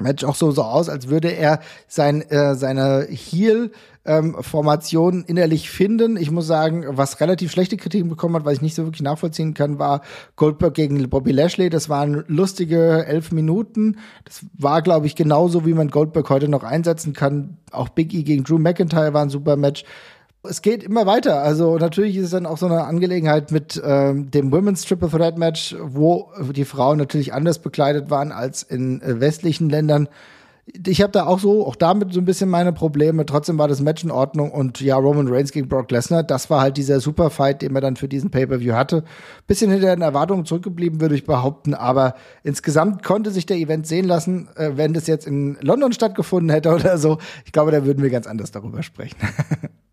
Match 0.00 0.24
auch 0.24 0.34
so, 0.34 0.50
so 0.50 0.62
aus, 0.62 0.88
als 0.88 1.08
würde 1.08 1.28
er 1.28 1.60
sein, 1.86 2.22
äh, 2.30 2.54
seine 2.54 3.06
Heel 3.08 3.70
ähm, 4.04 4.36
Formation 4.40 5.24
innerlich 5.26 5.70
finden. 5.70 6.16
Ich 6.16 6.30
muss 6.30 6.46
sagen, 6.46 6.84
was 6.88 7.20
relativ 7.20 7.52
schlechte 7.52 7.76
Kritiken 7.76 8.08
bekommen 8.08 8.34
hat, 8.34 8.44
was 8.44 8.54
ich 8.54 8.62
nicht 8.62 8.74
so 8.74 8.84
wirklich 8.84 9.02
nachvollziehen 9.02 9.54
kann, 9.54 9.78
war 9.78 10.00
Goldberg 10.36 10.74
gegen 10.74 11.08
Bobby 11.10 11.32
Lashley. 11.32 11.68
Das 11.68 11.88
waren 11.88 12.24
lustige 12.26 13.04
elf 13.06 13.30
Minuten. 13.30 13.98
Das 14.24 14.44
war, 14.56 14.82
glaube 14.82 15.06
ich, 15.06 15.16
genauso, 15.16 15.66
wie 15.66 15.74
man 15.74 15.88
Goldberg 15.88 16.30
heute 16.30 16.48
noch 16.48 16.64
einsetzen 16.64 17.12
kann. 17.12 17.58
Auch 17.70 17.90
Big 17.90 18.14
E 18.14 18.22
gegen 18.22 18.44
Drew 18.44 18.58
McIntyre 18.58 19.12
war 19.12 19.22
ein 19.22 19.30
super 19.30 19.56
Match 19.56 19.84
es 20.42 20.62
geht 20.62 20.82
immer 20.82 21.06
weiter. 21.06 21.42
Also 21.42 21.76
natürlich 21.76 22.16
ist 22.16 22.26
es 22.26 22.30
dann 22.30 22.46
auch 22.46 22.56
so 22.56 22.66
eine 22.66 22.84
Angelegenheit 22.84 23.52
mit 23.52 23.80
ähm, 23.84 24.30
dem 24.30 24.50
Women's 24.52 24.84
Triple 24.84 25.10
Threat 25.10 25.36
Match, 25.38 25.76
wo 25.80 26.30
die 26.52 26.64
Frauen 26.64 26.98
natürlich 26.98 27.34
anders 27.34 27.58
bekleidet 27.58 28.10
waren 28.10 28.32
als 28.32 28.62
in 28.62 29.02
äh, 29.02 29.20
westlichen 29.20 29.68
Ländern. 29.68 30.08
Ich 30.86 31.02
habe 31.02 31.10
da 31.10 31.26
auch 31.26 31.40
so, 31.40 31.66
auch 31.66 31.74
damit 31.74 32.12
so 32.12 32.20
ein 32.20 32.24
bisschen 32.24 32.48
meine 32.48 32.72
Probleme. 32.72 33.26
Trotzdem 33.26 33.58
war 33.58 33.66
das 33.66 33.80
Match 33.80 34.04
in 34.04 34.12
Ordnung 34.12 34.52
und 34.52 34.80
ja, 34.80 34.96
Roman 34.96 35.26
Reigns 35.26 35.50
gegen 35.50 35.68
Brock 35.68 35.90
Lesnar, 35.90 36.22
das 36.22 36.48
war 36.48 36.60
halt 36.60 36.76
dieser 36.76 37.00
Superfight, 37.00 37.60
den 37.60 37.74
er 37.74 37.80
dann 37.80 37.96
für 37.96 38.08
diesen 38.08 38.30
Pay-per-View 38.30 38.74
hatte. 38.74 39.02
Bisschen 39.48 39.70
hinter 39.70 39.94
den 39.94 40.02
Erwartungen 40.02 40.46
zurückgeblieben, 40.46 41.00
würde 41.00 41.16
ich 41.16 41.24
behaupten, 41.24 41.74
aber 41.74 42.14
insgesamt 42.44 43.02
konnte 43.02 43.32
sich 43.32 43.46
der 43.46 43.56
Event 43.56 43.86
sehen 43.88 44.06
lassen, 44.06 44.48
äh, 44.54 44.70
wenn 44.76 44.92
das 44.94 45.08
jetzt 45.08 45.26
in 45.26 45.58
London 45.60 45.92
stattgefunden 45.92 46.50
hätte 46.50 46.70
oder 46.74 46.98
so. 46.98 47.18
Ich 47.44 47.52
glaube, 47.52 47.72
da 47.72 47.84
würden 47.84 48.02
wir 48.02 48.10
ganz 48.10 48.28
anders 48.28 48.52
darüber 48.52 48.82
sprechen. 48.84 49.16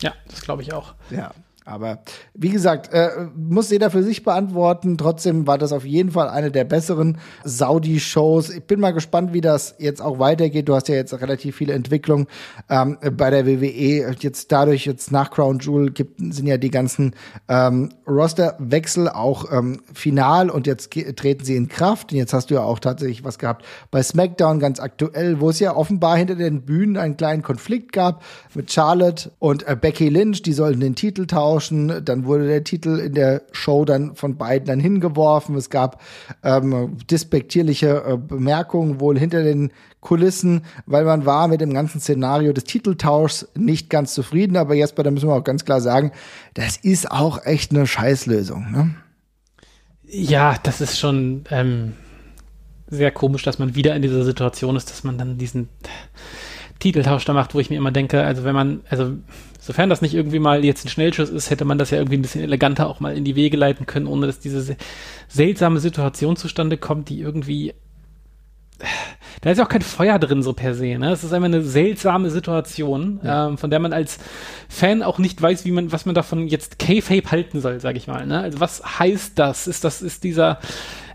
Ja, 0.00 0.14
das 0.28 0.42
glaube 0.42 0.62
ich 0.62 0.72
auch. 0.72 0.94
Ja. 1.10 1.32
Aber 1.66 1.98
wie 2.32 2.50
gesagt, 2.50 2.92
äh, 2.92 3.26
muss 3.34 3.72
jeder 3.72 3.90
für 3.90 4.04
sich 4.04 4.22
beantworten. 4.22 4.96
Trotzdem 4.96 5.48
war 5.48 5.58
das 5.58 5.72
auf 5.72 5.84
jeden 5.84 6.12
Fall 6.12 6.28
eine 6.28 6.52
der 6.52 6.62
besseren 6.62 7.18
Saudi-Shows. 7.42 8.50
Ich 8.50 8.62
bin 8.62 8.78
mal 8.78 8.92
gespannt, 8.92 9.32
wie 9.32 9.40
das 9.40 9.74
jetzt 9.78 10.00
auch 10.00 10.20
weitergeht. 10.20 10.68
Du 10.68 10.76
hast 10.76 10.86
ja 10.86 10.94
jetzt 10.94 11.20
relativ 11.20 11.56
viele 11.56 11.72
Entwicklungen 11.72 12.28
ähm, 12.70 12.98
bei 13.16 13.30
der 13.30 13.46
WWE. 13.46 14.14
Jetzt 14.20 14.52
dadurch, 14.52 14.86
jetzt 14.86 15.10
nach 15.10 15.32
Crown 15.32 15.58
Jewel 15.58 15.90
gibt, 15.90 16.20
sind 16.20 16.46
ja 16.46 16.56
die 16.56 16.70
ganzen 16.70 17.16
ähm, 17.48 17.88
Rosterwechsel 18.06 19.08
auch 19.08 19.50
ähm, 19.50 19.80
final 19.92 20.50
und 20.50 20.68
jetzt 20.68 20.92
treten 21.16 21.44
sie 21.44 21.56
in 21.56 21.66
Kraft. 21.66 22.12
Und 22.12 22.18
jetzt 22.18 22.32
hast 22.32 22.50
du 22.50 22.54
ja 22.54 22.62
auch 22.62 22.78
tatsächlich 22.78 23.24
was 23.24 23.40
gehabt 23.40 23.64
bei 23.90 24.04
SmackDown 24.04 24.60
ganz 24.60 24.78
aktuell, 24.78 25.40
wo 25.40 25.50
es 25.50 25.58
ja 25.58 25.74
offenbar 25.74 26.16
hinter 26.16 26.36
den 26.36 26.62
Bühnen 26.62 26.96
einen 26.96 27.16
kleinen 27.16 27.42
Konflikt 27.42 27.92
gab 27.92 28.22
mit 28.54 28.72
Charlotte 28.72 29.32
und 29.40 29.66
äh, 29.66 29.74
Becky 29.74 30.08
Lynch. 30.10 30.42
Die 30.42 30.52
sollten 30.52 30.78
den 30.78 30.94
Titel 30.94 31.26
tauschen 31.26 31.55
austauschen. 31.56 32.04
Dann 32.04 32.24
wurde 32.24 32.46
der 32.46 32.64
Titel 32.64 32.98
in 32.98 33.14
der 33.14 33.42
Show 33.52 33.84
dann 33.84 34.14
von 34.14 34.36
beiden 34.36 34.66
dann 34.66 34.80
hingeworfen. 34.80 35.56
Es 35.56 35.70
gab 35.70 36.02
ähm, 36.42 36.96
dispektierliche 37.10 38.04
äh, 38.06 38.16
Bemerkungen 38.16 39.00
wohl 39.00 39.18
hinter 39.18 39.42
den 39.42 39.72
Kulissen, 40.00 40.62
weil 40.86 41.04
man 41.04 41.26
war 41.26 41.48
mit 41.48 41.60
dem 41.60 41.72
ganzen 41.72 42.00
Szenario 42.00 42.52
des 42.52 42.64
Titeltauschs 42.64 43.48
nicht 43.56 43.90
ganz 43.90 44.14
zufrieden. 44.14 44.56
Aber 44.56 44.74
Jesper, 44.74 45.02
da 45.02 45.10
müssen 45.10 45.28
wir 45.28 45.34
auch 45.34 45.44
ganz 45.44 45.64
klar 45.64 45.80
sagen, 45.80 46.12
das 46.54 46.76
ist 46.76 47.10
auch 47.10 47.44
echt 47.44 47.72
eine 47.72 47.86
Scheißlösung. 47.86 48.70
Ne? 48.70 48.94
Ja, 50.04 50.56
das 50.62 50.80
ist 50.80 50.98
schon 50.98 51.44
ähm, 51.50 51.94
sehr 52.86 53.10
komisch, 53.10 53.42
dass 53.42 53.58
man 53.58 53.74
wieder 53.74 53.96
in 53.96 54.02
dieser 54.02 54.24
Situation 54.24 54.76
ist, 54.76 54.90
dass 54.90 55.02
man 55.02 55.18
dann 55.18 55.38
diesen 55.38 55.68
Titeltausch 56.78 57.24
da 57.24 57.32
macht, 57.32 57.54
wo 57.54 57.60
ich 57.60 57.70
mir 57.70 57.76
immer 57.76 57.90
denke, 57.90 58.22
also 58.22 58.44
wenn 58.44 58.54
man, 58.54 58.82
also 58.88 59.14
sofern 59.66 59.90
das 59.90 60.02
nicht 60.02 60.14
irgendwie 60.14 60.38
mal 60.38 60.64
jetzt 60.64 60.84
ein 60.84 60.88
Schnellschuss 60.88 61.28
ist, 61.28 61.50
hätte 61.50 61.64
man 61.64 61.78
das 61.78 61.90
ja 61.90 61.98
irgendwie 61.98 62.16
ein 62.16 62.22
bisschen 62.22 62.42
eleganter 62.42 62.88
auch 62.88 63.00
mal 63.00 63.16
in 63.16 63.24
die 63.24 63.36
Wege 63.36 63.56
leiten 63.56 63.86
können, 63.86 64.06
ohne 64.06 64.26
dass 64.26 64.38
diese 64.38 64.76
seltsame 65.28 65.80
Situation 65.80 66.36
zustande 66.36 66.76
kommt, 66.76 67.08
die 67.08 67.20
irgendwie 67.20 67.74
da 69.40 69.50
ist 69.50 69.58
ja 69.58 69.64
auch 69.64 69.68
kein 69.70 69.82
Feuer 69.82 70.18
drin 70.18 70.42
so 70.42 70.52
per 70.52 70.74
se. 70.74 70.98
Ne? 70.98 71.10
Es 71.10 71.24
ist 71.24 71.32
einfach 71.32 71.46
eine 71.46 71.62
seltsame 71.62 72.30
Situation, 72.30 73.20
ja. 73.22 73.48
ähm, 73.48 73.58
von 73.58 73.70
der 73.70 73.78
man 73.78 73.92
als 73.92 74.18
Fan 74.68 75.02
auch 75.02 75.18
nicht 75.18 75.40
weiß, 75.40 75.64
wie 75.64 75.70
man, 75.70 75.92
was 75.92 76.04
man 76.04 76.14
davon 76.14 76.48
jetzt 76.48 76.78
K-Fape 76.78 77.30
halten 77.30 77.60
soll, 77.60 77.80
sag 77.80 77.96
ich 77.96 78.06
mal. 78.06 78.26
Ne? 78.26 78.40
Also 78.40 78.60
was 78.60 78.98
heißt 78.98 79.38
das? 79.38 79.66
Ist 79.66 79.84
das 79.84 80.02
ist 80.02 80.24
dieser 80.24 80.58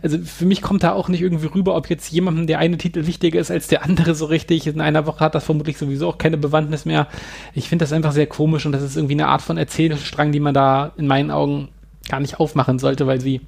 also 0.02 0.18
für 0.20 0.46
mich 0.46 0.62
kommt 0.62 0.84
da 0.84 0.94
auch 0.94 1.10
nicht 1.10 1.22
irgendwie 1.22 1.48
rüber, 1.48 1.76
ob 1.76 1.90
jetzt 1.90 2.12
jemandem 2.12 2.48
der 2.48 2.60
eine 2.60 2.78
Titel 2.78 3.06
wichtiger 3.06 3.40
ist 3.40 3.52
als 3.52 3.68
der 3.68 3.84
andere 3.84 4.16
so 4.16 4.26
richtig. 4.26 4.68
In 4.68 4.82
einer 4.82 5.06
Woche 5.06 5.20
hat 5.20 5.36
das 5.36 5.44
vermutlich 5.44 5.78
sowieso 5.78 6.10
auch 6.10 6.18
keine 6.18 6.38
Bewandtnis 6.38 6.86
mehr. 6.86 7.08
Ich 7.54 7.70
finde 7.70 7.84
das 7.84 7.94
einfach 7.94 8.12
sehr 8.12 8.28
komisch 8.28 8.66
und 8.66 8.72
das 8.72 8.82
ist 8.82 8.96
irgendwie 8.96 9.14
eine 9.14 9.28
Art 9.28 9.42
von 9.42 9.58
Erzählstrang, 9.58 10.32
die 10.32 10.40
man 10.40 10.54
da 10.54 10.92
in 10.98 11.08
meinen 11.08 11.32
Augen 11.32 11.70
gar 12.10 12.20
nicht 12.20 12.40
aufmachen 12.40 12.80
sollte, 12.80 13.08
weil 13.08 13.22
sie 13.22 13.42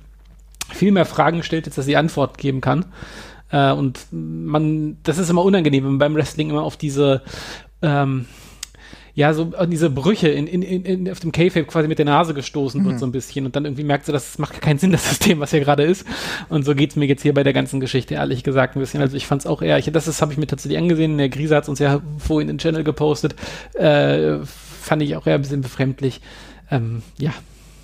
viel 0.69 0.91
mehr 0.91 1.05
Fragen 1.05 1.43
stellt, 1.43 1.65
als 1.65 1.75
dass 1.75 1.85
sie 1.85 1.97
Antworten 1.97 2.37
geben 2.37 2.61
kann. 2.61 2.85
Äh, 3.49 3.71
und 3.71 4.07
man, 4.11 4.97
das 5.03 5.17
ist 5.17 5.29
immer 5.29 5.43
unangenehm, 5.43 5.83
wenn 5.83 5.91
man 5.91 5.99
beim 5.99 6.15
Wrestling 6.15 6.49
immer 6.49 6.63
auf 6.63 6.77
diese 6.77 7.21
ähm, 7.81 8.25
ja, 9.15 9.33
so 9.33 9.51
an 9.55 9.69
diese 9.69 9.91
Brüche 9.91 10.27
in, 10.29 10.47
in, 10.47 10.63
in, 10.63 11.11
auf 11.11 11.19
dem 11.19 11.31
K-Fape 11.31 11.65
quasi 11.65 11.87
mit 11.87 11.99
der 11.99 12.05
Nase 12.05 12.33
gestoßen 12.33 12.81
mhm. 12.81 12.85
wird 12.85 12.99
so 12.99 13.05
ein 13.05 13.11
bisschen 13.11 13.45
und 13.45 13.55
dann 13.55 13.65
irgendwie 13.65 13.83
merkt 13.83 14.07
sie, 14.07 14.11
das 14.11 14.39
macht 14.39 14.59
keinen 14.59 14.79
Sinn, 14.79 14.91
das 14.91 15.07
System, 15.07 15.39
was 15.39 15.51
hier 15.51 15.59
gerade 15.59 15.83
ist. 15.83 16.05
Und 16.49 16.65
so 16.65 16.73
geht's 16.73 16.95
mir 16.95 17.05
jetzt 17.05 17.21
hier 17.21 17.33
bei 17.33 17.43
der 17.43 17.53
ganzen 17.53 17.79
Geschichte 17.79 18.15
ehrlich 18.15 18.43
gesagt 18.43 18.75
ein 18.75 18.79
bisschen. 18.79 19.01
Also 19.01 19.15
ich 19.15 19.27
fand's 19.27 19.45
auch 19.45 19.61
eher, 19.61 19.77
ich, 19.77 19.85
das 19.91 20.21
habe 20.21 20.31
ich 20.31 20.39
mir 20.39 20.47
tatsächlich 20.47 20.79
angesehen, 20.79 21.17
der 21.19 21.29
Grise 21.29 21.55
hat's 21.55 21.69
uns 21.69 21.77
ja 21.77 22.01
vorhin 22.17 22.49
in 22.49 22.55
den 22.55 22.59
Channel 22.59 22.83
gepostet, 22.83 23.35
äh, 23.73 24.39
fand 24.43 25.03
ich 25.03 25.15
auch 25.15 25.27
eher 25.27 25.35
ein 25.35 25.41
bisschen 25.41 25.61
befremdlich. 25.61 26.19
Ähm, 26.71 27.03
ja, 27.19 27.33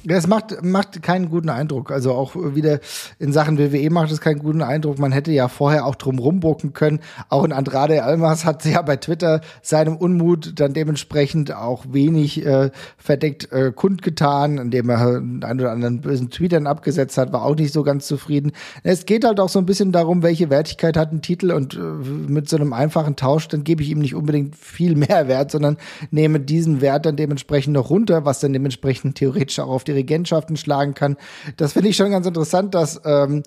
ja, 0.03 0.15
es 0.15 0.27
macht, 0.27 0.63
macht 0.63 1.01
keinen 1.01 1.29
guten 1.29 1.49
Eindruck. 1.49 1.91
Also 1.91 2.13
auch 2.13 2.35
wieder 2.35 2.79
in 3.19 3.33
Sachen 3.33 3.57
WWE 3.57 3.89
macht 3.89 4.11
es 4.11 4.21
keinen 4.21 4.39
guten 4.39 4.61
Eindruck. 4.61 4.99
Man 4.99 5.11
hätte 5.11 5.31
ja 5.31 5.47
vorher 5.47 5.85
auch 5.85 5.95
drum 5.95 6.19
rumbucken 6.19 6.73
können. 6.73 6.99
Auch 7.27 7.43
in 7.43 7.51
Andrade 7.51 8.03
Almas 8.03 8.45
hat 8.45 8.65
ja 8.65 8.81
bei 8.81 8.95
Twitter 8.95 9.41
seinem 9.61 9.97
Unmut 9.97 10.59
dann 10.59 10.73
dementsprechend 10.73 11.53
auch 11.53 11.85
wenig 11.91 12.45
äh, 12.45 12.71
verdeckt 12.97 13.51
äh, 13.51 13.71
kundgetan, 13.75 14.57
indem 14.57 14.89
er 14.89 14.99
einen 15.17 15.59
oder 15.59 15.71
anderen 15.71 16.01
bösen 16.01 16.29
Tweetern 16.29 16.67
abgesetzt 16.67 17.17
hat, 17.17 17.33
war 17.33 17.43
auch 17.43 17.55
nicht 17.55 17.73
so 17.73 17.83
ganz 17.83 18.07
zufrieden. 18.07 18.51
Es 18.83 19.05
geht 19.05 19.25
halt 19.25 19.39
auch 19.39 19.49
so 19.49 19.59
ein 19.59 19.65
bisschen 19.65 19.91
darum, 19.91 20.23
welche 20.23 20.49
Wertigkeit 20.49 20.95
hat 20.95 21.11
ein 21.11 21.21
Titel 21.21 21.51
und 21.51 21.75
äh, 21.75 21.79
mit 21.79 22.47
so 22.47 22.55
einem 22.55 22.73
einfachen 22.73 23.15
Tausch, 23.15 23.47
dann 23.47 23.63
gebe 23.63 23.83
ich 23.83 23.89
ihm 23.89 23.99
nicht 23.99 24.15
unbedingt 24.15 24.55
viel 24.55 24.95
mehr 24.95 25.27
Wert, 25.27 25.51
sondern 25.51 25.77
nehme 26.11 26.39
diesen 26.39 26.81
Wert 26.81 27.05
dann 27.05 27.15
dementsprechend 27.15 27.73
noch 27.73 27.89
runter, 27.89 28.25
was 28.25 28.39
dann 28.39 28.53
dementsprechend 28.53 29.15
theoretisch 29.15 29.59
auch 29.59 29.69
auf 29.69 29.83
die 29.89 29.95
Regentschaften 29.95 30.57
schlagen 30.57 30.93
kann. 30.93 31.17
Das 31.57 31.73
finde 31.73 31.89
ich 31.89 31.95
schon 31.95 32.11
ganz 32.11 32.25
interessant, 32.27 32.75
dass, 32.75 33.01
ähm, 33.05 33.43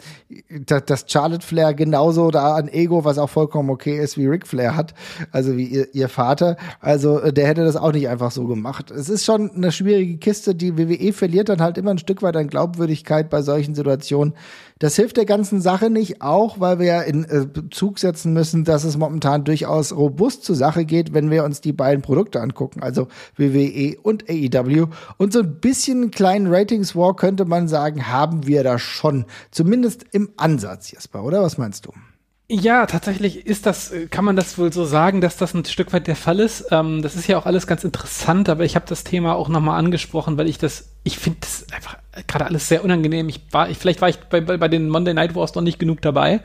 dass, 0.66 0.84
dass 0.84 1.04
Charlotte 1.08 1.46
Flair 1.46 1.74
genauso 1.74 2.30
da 2.30 2.56
ein 2.56 2.68
Ego, 2.68 3.04
was 3.04 3.18
auch 3.18 3.30
vollkommen 3.30 3.70
okay 3.70 3.98
ist, 3.98 4.18
wie 4.18 4.26
Ric 4.26 4.46
Flair 4.46 4.76
hat, 4.76 4.94
also 5.30 5.56
wie 5.56 5.66
ihr, 5.66 5.94
ihr 5.94 6.08
Vater. 6.08 6.56
Also 6.80 7.20
äh, 7.20 7.32
der 7.32 7.46
hätte 7.46 7.64
das 7.64 7.76
auch 7.76 7.92
nicht 7.92 8.08
einfach 8.08 8.30
so 8.30 8.46
gemacht. 8.46 8.90
Es 8.90 9.08
ist 9.08 9.24
schon 9.24 9.50
eine 9.50 9.72
schwierige 9.72 10.18
Kiste. 10.18 10.54
Die 10.54 10.76
WWE 10.76 11.12
verliert 11.12 11.48
dann 11.48 11.62
halt 11.62 11.78
immer 11.78 11.92
ein 11.92 11.98
Stück 11.98 12.22
weit 12.22 12.36
an 12.36 12.48
Glaubwürdigkeit 12.48 13.30
bei 13.30 13.42
solchen 13.42 13.74
Situationen. 13.74 14.34
Das 14.82 14.96
hilft 14.96 15.16
der 15.16 15.26
ganzen 15.26 15.60
Sache 15.60 15.90
nicht, 15.90 16.22
auch 16.22 16.58
weil 16.58 16.80
wir 16.80 16.86
ja 16.86 17.02
in 17.02 17.22
äh, 17.22 17.46
Bezug 17.46 18.00
setzen 18.00 18.32
müssen, 18.32 18.64
dass 18.64 18.82
es 18.82 18.96
momentan 18.96 19.44
durchaus 19.44 19.94
robust 19.94 20.42
zur 20.42 20.56
Sache 20.56 20.84
geht, 20.84 21.14
wenn 21.14 21.30
wir 21.30 21.44
uns 21.44 21.60
die 21.60 21.72
beiden 21.72 22.02
Produkte 22.02 22.40
angucken, 22.40 22.82
also 22.82 23.06
WWE 23.36 23.96
und 24.02 24.28
AEW. 24.28 24.88
Und 25.18 25.32
so 25.32 25.38
ein 25.38 25.60
bisschen 25.60 26.10
kleinen 26.10 26.52
Ratings 26.52 26.96
War 26.96 27.14
könnte 27.14 27.44
man 27.44 27.68
sagen, 27.68 28.08
haben 28.08 28.48
wir 28.48 28.64
da 28.64 28.80
schon. 28.80 29.26
Zumindest 29.52 30.04
im 30.10 30.30
Ansatz, 30.36 30.90
Jesper, 30.90 31.22
oder? 31.22 31.42
Was 31.42 31.58
meinst 31.58 31.86
du? 31.86 31.92
Ja, 32.54 32.84
tatsächlich 32.84 33.46
ist 33.46 33.64
das, 33.64 33.92
äh, 33.92 34.08
kann 34.08 34.26
man 34.26 34.36
das 34.36 34.58
wohl 34.58 34.70
so 34.74 34.84
sagen, 34.84 35.22
dass 35.22 35.38
das 35.38 35.54
ein 35.54 35.64
Stück 35.64 35.94
weit 35.94 36.06
der 36.06 36.16
Fall 36.16 36.38
ist. 36.38 36.66
Ähm, 36.70 37.00
das 37.00 37.16
ist 37.16 37.26
ja 37.26 37.38
auch 37.38 37.46
alles 37.46 37.66
ganz 37.66 37.82
interessant, 37.82 38.50
aber 38.50 38.62
ich 38.66 38.74
habe 38.76 38.84
das 38.86 39.04
Thema 39.04 39.36
auch 39.36 39.48
nochmal 39.48 39.78
angesprochen, 39.78 40.36
weil 40.36 40.46
ich 40.46 40.58
das, 40.58 40.90
ich 41.02 41.18
finde 41.18 41.38
das 41.40 41.64
einfach 41.72 41.96
gerade 42.26 42.44
alles 42.44 42.68
sehr 42.68 42.84
unangenehm. 42.84 43.30
Ich 43.30 43.40
war, 43.52 43.70
ich, 43.70 43.78
vielleicht 43.78 44.02
war 44.02 44.10
ich 44.10 44.18
bei, 44.18 44.42
bei, 44.42 44.58
bei 44.58 44.68
den 44.68 44.90
Monday 44.90 45.14
Night 45.14 45.34
Wars 45.34 45.54
noch 45.54 45.62
nicht 45.62 45.78
genug 45.78 46.02
dabei. 46.02 46.40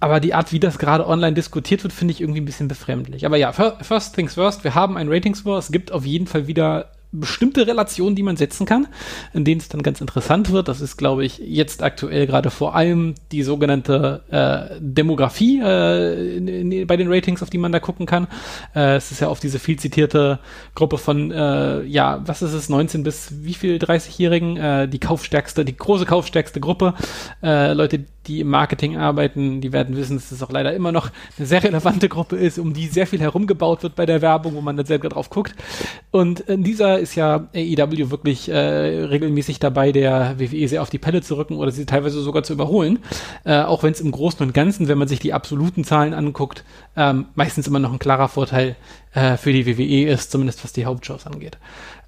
Aber 0.00 0.18
die 0.18 0.34
Art, 0.34 0.50
wie 0.50 0.58
das 0.58 0.80
gerade 0.80 1.06
online 1.06 1.34
diskutiert 1.34 1.84
wird, 1.84 1.92
finde 1.92 2.10
ich 2.10 2.20
irgendwie 2.20 2.40
ein 2.40 2.44
bisschen 2.44 2.66
befremdlich. 2.66 3.24
Aber 3.24 3.36
ja, 3.36 3.52
first 3.52 4.16
things 4.16 4.34
first, 4.34 4.64
wir 4.64 4.74
haben 4.74 4.96
ein 4.96 5.08
Ratings 5.08 5.44
War. 5.44 5.56
Es 5.56 5.70
gibt 5.70 5.92
auf 5.92 6.04
jeden 6.04 6.26
Fall 6.26 6.48
wieder 6.48 6.90
bestimmte 7.12 7.66
Relationen, 7.66 8.16
die 8.16 8.22
man 8.22 8.36
setzen 8.36 8.66
kann, 8.66 8.88
in 9.34 9.44
denen 9.44 9.60
es 9.60 9.68
dann 9.68 9.82
ganz 9.82 10.00
interessant 10.00 10.50
wird. 10.50 10.68
Das 10.68 10.80
ist, 10.80 10.96
glaube 10.96 11.24
ich, 11.24 11.38
jetzt 11.38 11.82
aktuell 11.82 12.26
gerade 12.26 12.50
vor 12.50 12.74
allem 12.74 13.14
die 13.30 13.42
sogenannte 13.42 14.22
äh, 14.30 14.76
Demografie 14.80 15.60
äh, 15.62 16.36
in, 16.36 16.48
in, 16.48 16.86
bei 16.86 16.96
den 16.96 17.12
Ratings, 17.12 17.42
auf 17.42 17.50
die 17.50 17.58
man 17.58 17.70
da 17.70 17.80
gucken 17.80 18.06
kann. 18.06 18.28
Äh, 18.74 18.96
es 18.96 19.12
ist 19.12 19.20
ja 19.20 19.28
oft 19.28 19.42
diese 19.42 19.58
viel 19.58 19.78
zitierte 19.78 20.38
Gruppe 20.74 20.98
von, 20.98 21.30
äh, 21.30 21.82
ja, 21.82 22.22
was 22.24 22.42
ist 22.42 22.54
es, 22.54 22.68
19 22.68 23.02
bis 23.02 23.30
wie 23.42 23.54
viel 23.54 23.76
30-Jährigen, 23.76 24.56
äh, 24.56 24.88
die 24.88 24.98
kaufstärkste, 24.98 25.64
die 25.64 25.76
große 25.76 26.06
kaufstärkste 26.06 26.60
Gruppe. 26.60 26.94
Äh, 27.42 27.74
Leute, 27.74 28.04
die 28.26 28.40
im 28.40 28.48
Marketing 28.48 28.96
arbeiten, 28.96 29.60
die 29.60 29.72
werden 29.72 29.96
wissen, 29.96 30.16
dass 30.16 30.30
es 30.30 30.42
auch 30.42 30.50
leider 30.50 30.72
immer 30.74 30.92
noch 30.92 31.10
eine 31.36 31.46
sehr 31.46 31.62
relevante 31.62 32.08
Gruppe 32.08 32.36
ist, 32.36 32.58
um 32.58 32.72
die 32.72 32.86
sehr 32.86 33.06
viel 33.06 33.20
herumgebaut 33.20 33.82
wird 33.82 33.96
bei 33.96 34.06
der 34.06 34.22
Werbung, 34.22 34.54
wo 34.54 34.60
man 34.60 34.76
dann 34.76 34.86
selber 34.86 35.08
drauf 35.08 35.28
guckt. 35.30 35.54
Und 36.10 36.40
in 36.40 36.62
dieser 36.62 37.01
ist 37.02 37.14
ja 37.14 37.48
AEW 37.54 38.10
wirklich 38.10 38.48
äh, 38.48 38.56
regelmäßig 38.56 39.58
dabei, 39.58 39.92
der 39.92 40.38
WWE 40.38 40.68
sehr 40.68 40.82
auf 40.82 40.90
die 40.90 40.98
Pelle 40.98 41.22
zu 41.22 41.36
rücken 41.36 41.56
oder 41.56 41.70
sie 41.70 41.84
teilweise 41.84 42.20
sogar 42.20 42.42
zu 42.42 42.52
überholen. 42.52 43.00
Äh, 43.44 43.60
auch 43.60 43.82
wenn 43.82 43.92
es 43.92 44.00
im 44.00 44.10
Großen 44.10 44.40
und 44.44 44.54
Ganzen, 44.54 44.88
wenn 44.88 44.98
man 44.98 45.08
sich 45.08 45.18
die 45.18 45.32
absoluten 45.32 45.84
Zahlen 45.84 46.14
anguckt, 46.14 46.64
ähm, 46.96 47.26
meistens 47.34 47.66
immer 47.66 47.78
noch 47.78 47.92
ein 47.92 47.98
klarer 47.98 48.28
Vorteil 48.28 48.76
äh, 49.14 49.36
für 49.36 49.52
die 49.52 49.66
WWE 49.66 50.10
ist, 50.10 50.30
zumindest 50.30 50.64
was 50.64 50.72
die 50.72 50.86
Hauptshows 50.86 51.26
angeht. 51.26 51.58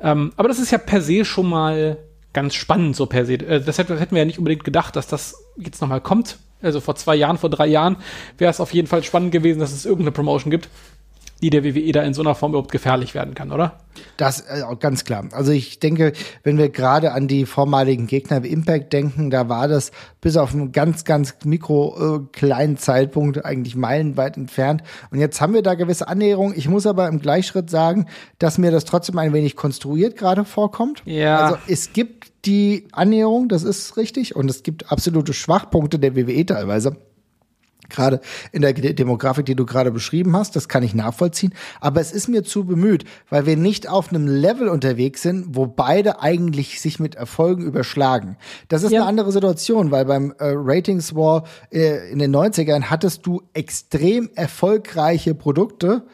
Ähm, 0.01 0.33
aber 0.37 0.49
das 0.49 0.59
ist 0.59 0.71
ja 0.71 0.79
per 0.79 1.03
se 1.03 1.25
schon 1.25 1.49
mal 1.49 1.99
ganz 2.33 2.55
spannend, 2.55 2.97
so 2.97 3.07
per 3.07 3.27
se. 3.27 3.35
Äh, 3.35 3.61
das 3.61 3.79
hätten 3.79 4.11
wir 4.11 4.19
ja 4.19 4.25
nicht 4.25 4.39
unbedingt 4.39 4.65
gedacht, 4.65 4.97
dass 4.97 5.07
das 5.07 5.37
jetzt 5.57 5.81
nochmal 5.81 6.01
kommt. 6.01 6.39
Also 6.63 6.81
vor 6.81 6.97
zwei 6.97 7.15
Jahren, 7.15 7.39
vor 7.39 7.51
drei 7.51 7.67
Jahren 7.67 7.97
wäre 8.39 8.51
es 8.51 8.61
auf 8.61 8.73
jeden 8.73 8.89
Fall 8.89 9.03
spannend 9.03 9.33
gewesen, 9.33 9.61
dass 9.61 9.73
es 9.73 9.85
irgendeine 9.85 10.13
Promotion 10.13 10.51
gibt, 10.51 10.69
die 11.45 11.51
der 11.51 11.63
WWE 11.63 11.93
da 11.93 12.03
in 12.03 12.15
so 12.15 12.23
einer 12.23 12.35
Form 12.35 12.53
überhaupt 12.53 12.73
gefährlich 12.73 13.15
werden 13.15 13.35
kann, 13.35 13.53
oder? 13.53 13.81
Das 14.17 14.41
äh, 14.41 14.63
ganz 14.81 15.05
klar. 15.05 15.29
Also 15.33 15.53
ich 15.53 15.79
denke, 15.79 16.15
wenn 16.43 16.57
wir 16.57 16.71
gerade 16.71 17.13
an 17.13 17.29
die 17.29 17.45
vormaligen 17.45 18.07
Gegner 18.07 18.43
wie 18.43 18.49
Impact 18.49 18.95
denken, 18.95 19.29
da 19.29 19.47
war 19.51 19.69
das 19.69 19.93
bis 20.23 20.39
auf 20.39 20.55
einen 20.55 20.73
ganz, 20.73 21.05
ganz 21.05 21.35
mikro 21.45 22.17
äh, 22.17 22.21
kleinen 22.33 22.79
Zeitpunkt 22.79 23.45
eigentlich 23.45 23.77
meilenweit 23.77 24.39
entfernt. 24.39 24.83
Und 25.11 25.19
jetzt 25.19 25.43
haben 25.43 25.53
wir 25.53 25.61
da 25.61 25.75
gewisse 25.75 26.09
Annäherungen. 26.09 26.57
Ich 26.57 26.67
muss 26.67 26.87
aber 26.87 27.09
im 27.09 27.21
Gleichschritt 27.21 27.69
sagen, 27.69 28.07
dass 28.39 28.57
mir 28.57 28.71
das 28.71 28.87
trotzdem 28.87 29.19
ein 29.19 29.35
wenig 29.35 29.55
konstruiert 29.55 30.17
gerade 30.17 30.47
vorkommt. 30.47 31.03
Ja. 31.05 31.41
Also 31.41 31.59
es 31.69 31.93
gibt 31.93 32.33
die 32.47 32.89
Annäherung, 32.93 33.51
das 33.51 33.65
ist 33.65 33.99
richtig, 33.99 34.35
und 34.35 34.51
es 34.51 34.63
gibt 34.63 34.91
absolute 34.91 35.35
Schwachpunkte 35.35 35.99
der 35.99 36.17
WWE 36.17 36.47
teilweise 36.47 36.97
gerade 37.89 38.21
in 38.53 38.63
der 38.63 38.73
Demografik, 38.73 39.47
die 39.47 39.55
du 39.55 39.67
gerade 39.67 39.91
beschrieben 39.91 40.37
hast, 40.37 40.57
das 40.57 40.69
kann 40.69 40.83
ich 40.83 40.95
nachvollziehen. 40.95 41.55
Aber 41.81 42.01
es 42.01 42.13
ist 42.13 42.29
mir 42.29 42.43
zu 42.45 42.65
bemüht, 42.65 43.05
weil 43.31 43.47
wir 43.47 43.57
nicht 43.57 43.89
auf 43.89 44.11
einem 44.11 44.27
Level 44.27 44.69
unterwegs 44.69 45.23
sind, 45.23 45.57
wo 45.57 45.67
beide 45.67 46.21
eigentlich 46.21 46.81
sich 46.81 46.99
mit 46.99 47.15
Erfolgen 47.15 47.65
überschlagen. 47.65 48.37
Das 48.69 48.83
ist 48.83 48.93
ja. 48.93 49.01
eine 49.01 49.09
andere 49.09 49.33
Situation, 49.33 49.91
weil 49.91 50.05
beim 50.05 50.33
äh, 50.39 50.53
Ratings 50.55 51.15
War 51.15 51.45
äh, 51.71 52.11
in 52.11 52.19
den 52.19 52.35
90ern 52.35 52.85
hattest 52.85 53.27
du 53.27 53.43
extrem 53.53 54.31
erfolgreiche 54.35 55.35
Produkte 55.35 56.05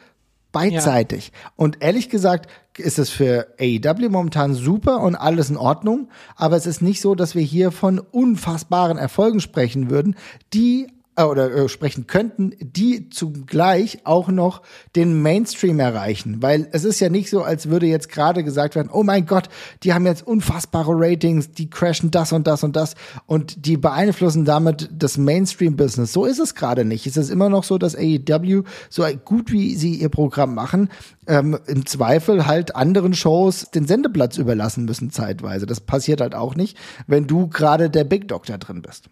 beidseitig. 0.53 1.33
Ja. 1.33 1.51
Und 1.57 1.79
ehrlich 1.81 2.09
gesagt 2.09 2.51
ist 2.79 2.99
es 2.99 3.11
für 3.11 3.49
AEW 3.61 4.09
momentan 4.09 4.55
super 4.55 5.01
und 5.01 5.15
alles 5.15 5.51
in 5.51 5.57
Ordnung, 5.57 6.09
aber 6.37 6.57
es 6.57 6.67
ist 6.67 6.81
nicht 6.81 7.01
so, 7.01 7.15
dass 7.15 7.35
wir 7.35 7.43
hier 7.43 7.73
von 7.73 7.99
unfassbaren 7.99 8.97
Erfolgen 8.97 9.41
sprechen 9.41 9.91
würden, 9.91 10.17
die 10.55 10.89
äh, 11.17 11.25
oder 11.25 11.53
äh, 11.53 11.69
sprechen 11.69 12.07
könnten, 12.07 12.53
die 12.61 13.11
zugleich 13.11 14.01
auch 14.05 14.29
noch 14.29 14.63
den 14.97 15.21
Mainstream 15.23 15.79
erreichen. 15.79 16.41
Weil 16.41 16.69
es 16.73 16.85
ist 16.85 17.01
ja 17.01 17.09
nicht 17.09 17.31
so, 17.31 17.43
als 17.43 17.69
würde 17.69 17.87
jetzt 17.87 18.09
gerade 18.09 18.45
gesagt 18.45 18.75
werden, 18.75 18.91
oh 18.93 19.03
mein 19.03 19.27
Gott, 19.27 19.49
die 19.83 19.93
haben 19.93 20.07
jetzt 20.07 20.27
unfassbare 20.27 20.93
Ratings, 20.95 21.51
die 21.51 21.69
crashen 21.69 22.11
das 22.11 22.33
und 22.33 22.47
das 22.47 22.65
und 22.65 22.77
das 22.77 22.95
und 23.27 23.67
die 23.67 23.77
beeinflussen 23.77 24.45
damit 24.45 24.89
das 24.93 25.19
Mainstream-Business. 25.19 26.13
So 26.13 26.25
ist 26.25 26.39
es 26.39 26.55
gerade 26.55 26.85
nicht. 26.85 27.07
Es 27.07 27.17
ist 27.17 27.31
immer 27.31 27.49
noch 27.49 27.65
so, 27.65 27.77
dass 27.77 27.97
AEW, 27.97 28.63
so 28.89 29.05
gut 29.25 29.53
wie 29.53 29.75
sie 29.75 29.97
ihr 29.97 30.09
Programm 30.09 30.55
machen, 30.55 30.91
ähm, 31.27 31.59
im 31.67 31.87
Zweifel 31.87 32.47
halt 32.47 32.77
anderen 32.77 33.15
Shows 33.15 33.71
den 33.75 33.87
Sendeplatz 33.87 34.39
überlassen 34.39 34.85
müssen 34.85 35.11
zeitweise. 35.11 35.67
Das 35.67 35.81
passiert 35.81 36.21
halt 36.21 36.35
auch 36.35 36.55
nicht, 36.55 36.77
wenn 37.07 37.27
du 37.27 37.49
gerade 37.49 37.91
der 37.91 38.05
Big 38.05 38.29
Doctor 38.29 38.59
drin 38.59 38.83
bist. 38.83 39.09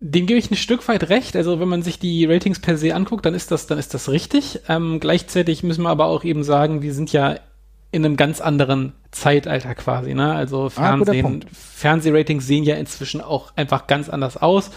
Dem 0.00 0.26
gebe 0.26 0.38
ich 0.38 0.50
ein 0.50 0.56
Stück 0.56 0.86
weit 0.88 1.08
recht. 1.08 1.34
Also 1.34 1.58
wenn 1.58 1.68
man 1.68 1.82
sich 1.82 1.98
die 1.98 2.24
Ratings 2.24 2.60
per 2.60 2.76
se 2.76 2.94
anguckt, 2.94 3.26
dann 3.26 3.34
ist 3.34 3.50
das, 3.50 3.66
dann 3.66 3.78
ist 3.78 3.94
das 3.94 4.08
richtig. 4.08 4.60
Ähm, 4.68 5.00
gleichzeitig 5.00 5.62
müssen 5.62 5.82
wir 5.82 5.90
aber 5.90 6.06
auch 6.06 6.24
eben 6.24 6.44
sagen, 6.44 6.82
wir 6.82 6.94
sind 6.94 7.12
ja 7.12 7.36
in 7.90 8.04
einem 8.04 8.16
ganz 8.16 8.40
anderen 8.40 8.92
Zeitalter 9.10 9.74
quasi. 9.74 10.14
Ne? 10.14 10.34
Also 10.34 10.66
ah, 10.66 10.70
Fernsehen, 10.70 11.44
ah, 11.44 11.48
Fernsehratings 11.52 12.46
sehen 12.46 12.64
ja 12.64 12.76
inzwischen 12.76 13.20
auch 13.22 13.56
einfach 13.56 13.86
ganz 13.86 14.08
anders 14.08 14.36
aus. 14.36 14.70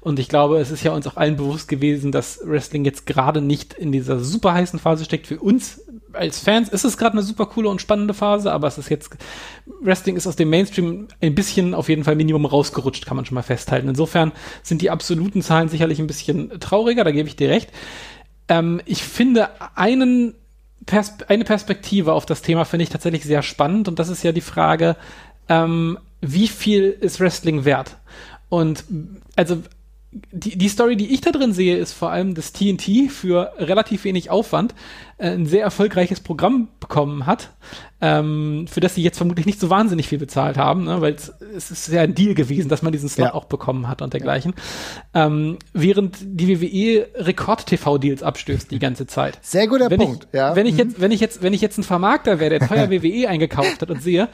Und 0.00 0.18
ich 0.18 0.28
glaube, 0.28 0.58
es 0.58 0.70
ist 0.70 0.84
ja 0.84 0.92
uns 0.92 1.06
auch 1.06 1.16
allen 1.16 1.36
bewusst 1.36 1.68
gewesen, 1.68 2.12
dass 2.12 2.40
Wrestling 2.44 2.84
jetzt 2.84 3.06
gerade 3.06 3.40
nicht 3.40 3.72
in 3.74 3.90
dieser 3.90 4.20
super 4.20 4.52
heißen 4.52 4.78
Phase 4.78 5.04
steckt. 5.04 5.26
Für 5.26 5.40
uns 5.40 5.80
als 6.12 6.40
Fans 6.40 6.68
ist 6.68 6.84
es 6.84 6.96
gerade 6.96 7.12
eine 7.12 7.22
super 7.22 7.46
coole 7.46 7.68
und 7.68 7.80
spannende 7.80 8.14
Phase, 8.14 8.52
aber 8.52 8.66
es 8.68 8.78
ist 8.78 8.88
jetzt, 8.88 9.10
Wrestling 9.80 10.16
ist 10.16 10.26
aus 10.26 10.36
dem 10.36 10.50
Mainstream 10.50 11.08
ein 11.20 11.34
bisschen 11.34 11.74
auf 11.74 11.88
jeden 11.88 12.04
Fall 12.04 12.16
Minimum 12.16 12.46
rausgerutscht, 12.46 13.06
kann 13.06 13.16
man 13.16 13.26
schon 13.26 13.34
mal 13.34 13.42
festhalten. 13.42 13.88
Insofern 13.88 14.32
sind 14.62 14.82
die 14.82 14.90
absoluten 14.90 15.42
Zahlen 15.42 15.68
sicherlich 15.68 15.98
ein 15.98 16.06
bisschen 16.06 16.60
trauriger, 16.60 17.04
da 17.04 17.10
gebe 17.10 17.28
ich 17.28 17.36
dir 17.36 17.50
recht. 17.50 17.70
Ähm, 18.48 18.80
ich 18.84 19.02
finde 19.02 19.48
einen 19.74 20.34
Pers 20.86 21.16
eine 21.28 21.44
Perspektive 21.44 22.14
auf 22.14 22.24
das 22.24 22.40
Thema 22.40 22.64
finde 22.64 22.84
ich 22.84 22.88
tatsächlich 22.88 23.24
sehr 23.24 23.42
spannend 23.42 23.88
und 23.88 23.98
das 23.98 24.08
ist 24.08 24.22
ja 24.22 24.32
die 24.32 24.40
Frage, 24.40 24.96
ähm, 25.48 25.98
wie 26.20 26.48
viel 26.48 26.84
ist 26.84 27.20
Wrestling 27.20 27.64
wert? 27.64 27.96
Und 28.48 28.84
also 29.36 29.62
die, 30.10 30.56
die 30.56 30.68
Story, 30.68 30.96
die 30.96 31.12
ich 31.12 31.20
da 31.20 31.32
drin 31.32 31.52
sehe, 31.52 31.76
ist 31.76 31.92
vor 31.92 32.10
allem, 32.10 32.34
dass 32.34 32.54
TNT 32.54 33.10
für 33.10 33.52
relativ 33.58 34.04
wenig 34.04 34.30
Aufwand 34.30 34.74
äh, 35.18 35.30
ein 35.30 35.44
sehr 35.44 35.62
erfolgreiches 35.62 36.20
Programm 36.20 36.68
bekommen 36.80 37.26
hat, 37.26 37.50
ähm, 38.00 38.66
für 38.68 38.80
das 38.80 38.94
sie 38.94 39.02
jetzt 39.02 39.18
vermutlich 39.18 39.44
nicht 39.44 39.60
so 39.60 39.68
wahnsinnig 39.68 40.08
viel 40.08 40.18
bezahlt 40.18 40.56
haben, 40.56 40.84
ne, 40.84 41.02
weil 41.02 41.14
es 41.14 41.70
ist 41.70 41.88
ja 41.88 42.00
ein 42.00 42.14
Deal 42.14 42.34
gewesen, 42.34 42.70
dass 42.70 42.80
man 42.80 42.92
diesen 42.92 43.10
Slot 43.10 43.28
ja. 43.28 43.34
auch 43.34 43.44
bekommen 43.44 43.86
hat 43.86 44.00
und 44.00 44.14
dergleichen. 44.14 44.54
Ja. 45.14 45.26
Ähm, 45.26 45.58
während 45.74 46.16
die 46.22 46.58
WWE 46.58 47.08
Rekord-TV-Deals 47.14 48.22
abstößt 48.22 48.70
die 48.70 48.78
ganze 48.78 49.06
Zeit. 49.06 49.38
Sehr 49.42 49.66
guter 49.66 49.90
wenn 49.90 50.00
Punkt, 50.00 50.28
ich, 50.32 50.38
ja. 50.38 50.56
Wenn 50.56 50.66
ich 50.66 50.74
mhm. 50.74 50.78
jetzt, 50.78 51.00
wenn 51.00 51.12
ich 51.12 51.20
jetzt, 51.20 51.42
wenn 51.42 51.52
ich 51.52 51.60
jetzt 51.60 51.76
ein 51.76 51.84
Vermarkter 51.84 52.40
wäre, 52.40 52.58
der 52.58 52.66
teuer 52.66 52.90
WWE 52.90 53.28
eingekauft 53.28 53.82
hat 53.82 53.90
und 53.90 54.02
sehe, 54.02 54.28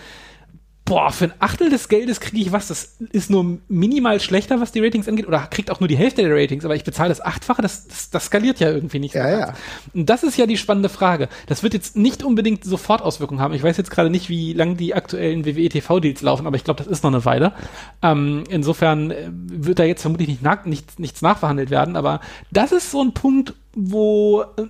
boah, 0.85 1.11
für 1.11 1.27
ein 1.27 1.33
Achtel 1.39 1.71
des 1.71 1.89
Geldes 1.89 2.21
kriege 2.21 2.43
ich 2.43 2.53
was, 2.53 2.69
das 2.69 2.97
ist 3.11 3.31
nur 3.31 3.59
minimal 3.69 4.21
schlechter, 4.21 4.61
was 4.61 4.73
die 4.73 4.81
Ratings 4.81 5.09
angeht, 5.09 5.27
oder 5.27 5.41
kriegt 5.47 5.71
auch 5.71 5.81
nur 5.81 5.89
die 5.89 5.97
Hälfte 5.97 6.23
der 6.23 6.35
Ratings, 6.35 6.65
aber 6.65 6.77
ich 6.77 6.85
bezahle 6.85 7.09
das 7.09 7.23
Achtfache, 7.23 7.63
das, 7.63 7.87
das, 7.87 8.11
das 8.11 8.27
skaliert 8.27 8.61
ja 8.61 8.71
irgendwie 8.71 8.99
nicht. 8.99 9.13
So 9.15 9.19
ja, 9.19 9.31
ja. 9.31 9.55
Und 9.95 10.11
das 10.11 10.23
ist 10.23 10.37
ja 10.37 10.47
die 10.47 10.59
spannende 10.59 10.91
Frage. 10.91 11.29
Das 11.47 11.63
wird 11.63 11.73
jetzt 11.73 11.97
nicht 11.97 12.23
unbedingt 12.23 12.65
sofort 12.65 13.01
Auswirkungen 13.01 13.41
haben. 13.41 13.55
Ich 13.55 13.63
weiß 13.63 13.77
jetzt 13.79 13.91
gerade 13.91 14.11
nicht, 14.11 14.29
wie 14.29 14.53
lang 14.53 14.77
die 14.77 14.95
aktuellen 14.95 15.47
WWE-TV-Deals 15.47 16.21
laufen, 16.21 16.47
aber 16.47 16.57
ich 16.57 16.65
glaube, 16.65 16.83
das 16.83 16.87
ist 16.87 17.03
noch 17.03 17.13
eine 17.13 17.25
Weile. 17.25 17.55
Ähm, 18.03 18.45
insofern 18.51 19.11
äh, 19.11 19.31
wird 19.33 19.79
da 19.79 19.85
jetzt 19.85 20.03
vermutlich 20.03 20.29
nicht 20.29 20.67
nichts, 20.67 20.99
nichts 20.99 21.23
nachverhandelt 21.23 21.71
werden, 21.71 21.97
aber 21.97 22.21
das 22.51 22.73
ist 22.73 22.91
so 22.91 23.03
ein 23.03 23.15
Punkt, 23.15 23.55
wo 23.75 24.43
äh, 24.43 24.65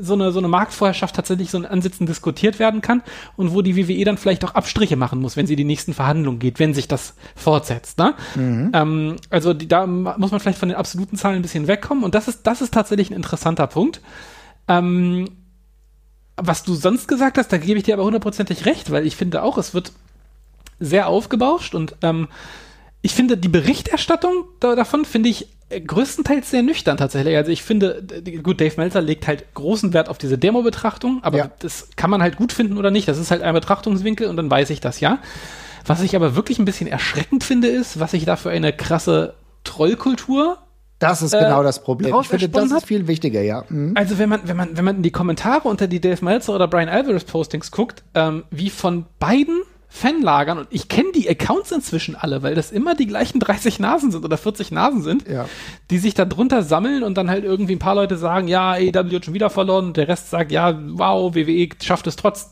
so, 0.00 0.14
eine, 0.14 0.32
so 0.32 0.38
eine 0.38 0.48
Marktvorherrschaft 0.48 1.14
tatsächlich 1.14 1.50
so 1.50 1.58
ein 1.58 1.66
Ansitzen 1.66 2.06
diskutiert 2.06 2.58
werden 2.58 2.80
kann 2.80 3.02
und 3.36 3.52
wo 3.52 3.62
die 3.62 3.76
WWE 3.76 4.04
dann 4.04 4.18
vielleicht 4.18 4.44
auch 4.44 4.54
Abstriche 4.54 4.96
machen 4.96 5.20
muss, 5.20 5.36
wenn 5.36 5.46
sie 5.46 5.56
die 5.56 5.64
nächsten 5.64 5.94
Verhandlungen 5.94 6.38
geht, 6.38 6.58
wenn 6.58 6.74
sich 6.74 6.88
das 6.88 7.14
fortsetzt. 7.36 7.98
Ne? 7.98 8.14
Mhm. 8.34 8.70
Ähm, 8.72 9.16
also 9.30 9.54
die, 9.54 9.68
da 9.68 9.86
muss 9.86 10.30
man 10.30 10.40
vielleicht 10.40 10.58
von 10.58 10.68
den 10.68 10.78
absoluten 10.78 11.16
Zahlen 11.16 11.36
ein 11.36 11.42
bisschen 11.42 11.66
wegkommen 11.66 12.04
und 12.04 12.14
das 12.14 12.28
ist, 12.28 12.46
das 12.46 12.60
ist 12.62 12.74
tatsächlich 12.74 13.10
ein 13.10 13.16
interessanter 13.16 13.66
Punkt. 13.66 14.00
Ähm, 14.66 15.28
was 16.36 16.62
du 16.62 16.74
sonst 16.74 17.08
gesagt 17.08 17.36
hast, 17.36 17.52
da 17.52 17.58
gebe 17.58 17.78
ich 17.78 17.84
dir 17.84 17.94
aber 17.94 18.04
hundertprozentig 18.04 18.64
recht, 18.64 18.90
weil 18.90 19.06
ich 19.06 19.16
finde 19.16 19.42
auch, 19.42 19.58
es 19.58 19.74
wird 19.74 19.92
sehr 20.78 21.08
aufgebauscht 21.08 21.74
und 21.74 21.96
ähm, 22.02 22.28
ich 23.02 23.12
finde 23.12 23.36
die 23.36 23.48
Berichterstattung 23.48 24.44
da, 24.60 24.74
davon 24.74 25.04
finde 25.04 25.28
ich 25.28 25.48
größtenteils 25.70 26.50
sehr 26.50 26.62
nüchtern 26.62 26.96
tatsächlich. 26.96 27.36
Also 27.36 27.50
ich 27.50 27.62
finde, 27.62 28.02
gut, 28.42 28.60
Dave 28.60 28.74
Meltzer 28.76 29.02
legt 29.02 29.26
halt 29.26 29.54
großen 29.54 29.92
Wert 29.92 30.08
auf 30.08 30.18
diese 30.18 30.38
Demo-Betrachtung, 30.38 31.20
aber 31.22 31.38
ja. 31.38 31.50
das 31.58 31.90
kann 31.96 32.10
man 32.10 32.22
halt 32.22 32.36
gut 32.36 32.52
finden 32.52 32.78
oder 32.78 32.90
nicht. 32.90 33.08
Das 33.08 33.18
ist 33.18 33.30
halt 33.30 33.42
ein 33.42 33.54
Betrachtungswinkel 33.54 34.28
und 34.28 34.36
dann 34.36 34.50
weiß 34.50 34.70
ich 34.70 34.80
das 34.80 35.00
ja. 35.00 35.18
Was 35.86 36.02
ich 36.02 36.16
aber 36.16 36.36
wirklich 36.36 36.58
ein 36.58 36.64
bisschen 36.64 36.86
erschreckend 36.86 37.44
finde, 37.44 37.68
ist, 37.68 38.00
was 38.00 38.12
ich 38.12 38.24
da 38.24 38.36
für 38.36 38.50
eine 38.50 38.72
krasse 38.72 39.34
Trollkultur 39.64 40.58
das 40.98 41.22
ist 41.22 41.32
genau 41.32 41.60
äh, 41.60 41.64
das 41.64 41.82
Problem. 41.82 42.14
Ich 42.20 42.26
finde, 42.26 42.48
das 42.48 42.72
ist 42.72 42.86
viel 42.86 43.06
wichtiger, 43.06 43.40
ja. 43.40 43.64
Mhm. 43.68 43.92
Also 43.94 44.18
wenn 44.18 44.28
man, 44.28 44.40
wenn 44.44 44.56
man, 44.56 44.76
wenn 44.76 44.84
man 44.84 44.96
in 44.96 45.02
die 45.02 45.12
Kommentare 45.12 45.68
unter 45.68 45.86
die 45.86 46.00
Dave 46.00 46.24
Meltzer 46.24 46.54
oder 46.54 46.66
Brian 46.66 46.88
Alvarez 46.88 47.24
Postings 47.24 47.70
guckt, 47.70 48.02
ähm, 48.14 48.44
wie 48.50 48.68
von 48.68 49.06
beiden 49.20 49.62
Fanlagern 49.90 50.58
und 50.58 50.68
ich 50.70 50.88
kenne 50.88 51.12
die 51.14 51.28
Accounts 51.28 51.72
inzwischen 51.72 52.14
alle, 52.14 52.42
weil 52.42 52.54
das 52.54 52.70
immer 52.70 52.94
die 52.94 53.06
gleichen 53.06 53.40
30 53.40 53.80
Nasen 53.80 54.10
sind 54.10 54.24
oder 54.24 54.36
40 54.36 54.70
Nasen 54.70 55.02
sind, 55.02 55.26
ja. 55.28 55.48
die 55.90 55.98
sich 55.98 56.14
da 56.14 56.24
drunter 56.24 56.62
sammeln 56.62 57.02
und 57.02 57.16
dann 57.16 57.30
halt 57.30 57.44
irgendwie 57.44 57.74
ein 57.74 57.78
paar 57.80 57.94
Leute 57.94 58.16
sagen, 58.16 58.48
ja, 58.48 58.72
AEW 58.72 59.14
hat 59.14 59.24
schon 59.24 59.34
wieder 59.34 59.50
verloren 59.50 59.86
und 59.86 59.96
der 59.96 60.08
Rest 60.08 60.30
sagt, 60.30 60.52
ja, 60.52 60.78
wow, 60.92 61.34
WWE 61.34 61.68
schafft 61.82 62.06
es 62.06 62.16
trotz 62.16 62.50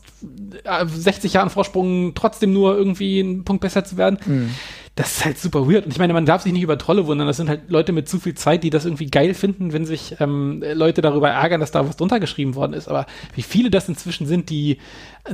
60 0.85 1.31
äh, 1.31 1.35
Jahren 1.35 1.49
Vorsprung 1.49 2.13
trotzdem 2.15 2.53
nur 2.53 2.75
irgendwie 2.75 3.19
einen 3.19 3.45
Punkt 3.45 3.61
besser 3.61 3.85
zu 3.85 3.97
werden. 3.97 4.17
Mhm 4.25 4.49
das 4.97 5.17
ist 5.17 5.25
halt 5.25 5.37
super 5.37 5.69
weird. 5.69 5.85
Und 5.85 5.91
ich 5.91 5.99
meine, 5.99 6.11
man 6.11 6.25
darf 6.25 6.41
sich 6.41 6.51
nicht 6.51 6.63
über 6.63 6.77
Trolle 6.79 7.05
wundern. 7.05 7.27
Das 7.27 7.37
sind 7.37 7.49
halt 7.49 7.69
Leute 7.69 7.91
mit 7.91 8.09
zu 8.09 8.19
viel 8.19 8.33
Zeit, 8.33 8.63
die 8.63 8.71
das 8.71 8.83
irgendwie 8.83 9.05
geil 9.05 9.35
finden, 9.35 9.71
wenn 9.71 9.85
sich 9.85 10.15
ähm, 10.19 10.63
Leute 10.73 11.03
darüber 11.03 11.29
ärgern, 11.29 11.59
dass 11.59 11.69
da 11.69 11.87
was 11.87 11.97
drunter 11.97 12.19
geschrieben 12.19 12.55
worden 12.55 12.73
ist. 12.73 12.87
Aber 12.87 13.05
wie 13.35 13.43
viele 13.43 13.69
das 13.69 13.87
inzwischen 13.87 14.25
sind, 14.25 14.49
die 14.49 14.79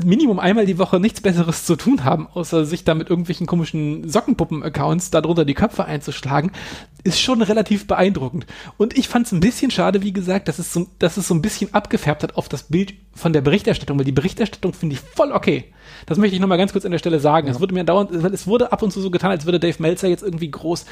Minimum 0.04 0.40
einmal 0.40 0.66
die 0.66 0.80
Woche 0.80 1.00
nichts 1.00 1.22
Besseres 1.22 1.66
zu 1.66 1.78
tun 1.78 2.04
haben, 2.04 2.28
außer 2.34 2.66
sich 2.66 2.84
da 2.84 2.94
mit 2.94 3.10
irgendwelchen 3.10 3.48
komischen 3.48 4.10
Sockenpuppen-Accounts 4.10 5.12
darunter 5.12 5.46
die 5.46 5.54
Köpfe 5.54 5.86
einzuschlagen, 5.86 6.52
ist 7.06 7.22
schon 7.22 7.42
relativ 7.42 7.88
beeindruckend. 7.88 8.46
Und 8.78 8.98
ich 8.98 9.08
fand 9.08 9.28
es 9.28 9.32
ein 9.32 9.40
bisschen 9.40 9.72
schade, 9.72 10.02
wie 10.02 10.12
gesagt, 10.12 10.50
dass 10.50 10.60
es, 10.60 10.74
so, 10.74 10.88
dass 11.00 11.16
es 11.16 11.30
so 11.30 11.36
ein 11.36 11.42
bisschen 11.42 11.74
abgefärbt 11.74 12.24
hat 12.24 12.36
auf 12.36 12.50
das 12.50 12.64
Bild 12.64 12.96
von 13.14 13.32
der 13.32 13.42
Berichterstattung, 13.42 13.98
weil 13.98 14.06
die 14.06 14.12
Berichterstattung 14.12 14.74
finde 14.74 14.96
ich 14.96 15.00
voll 15.00 15.32
okay. 15.32 15.72
Das 16.06 16.18
möchte 16.18 16.36
ich 16.36 16.42
nochmal 16.42 16.58
ganz 16.58 16.72
kurz 16.72 16.86
an 16.86 16.92
der 16.92 17.00
Stelle 17.00 17.20
sagen. 17.20 17.48
Ja. 17.48 17.54
Es 17.54 17.60
wurde 17.60 17.74
mir 17.74 17.84
dauernd, 17.84 18.10
weil 18.24 18.34
es 18.34 18.48
wurde 18.48 18.72
ab 18.72 18.82
und 18.82 18.92
zu 18.92 19.02
so 19.02 19.12
getan, 19.12 19.32
als 19.32 19.46
würde 19.46 19.60
Dave 19.60 19.76
Meltzer 19.80 20.08
jetzt 20.08 20.24
irgendwie 20.24 20.50
groß 20.50 20.86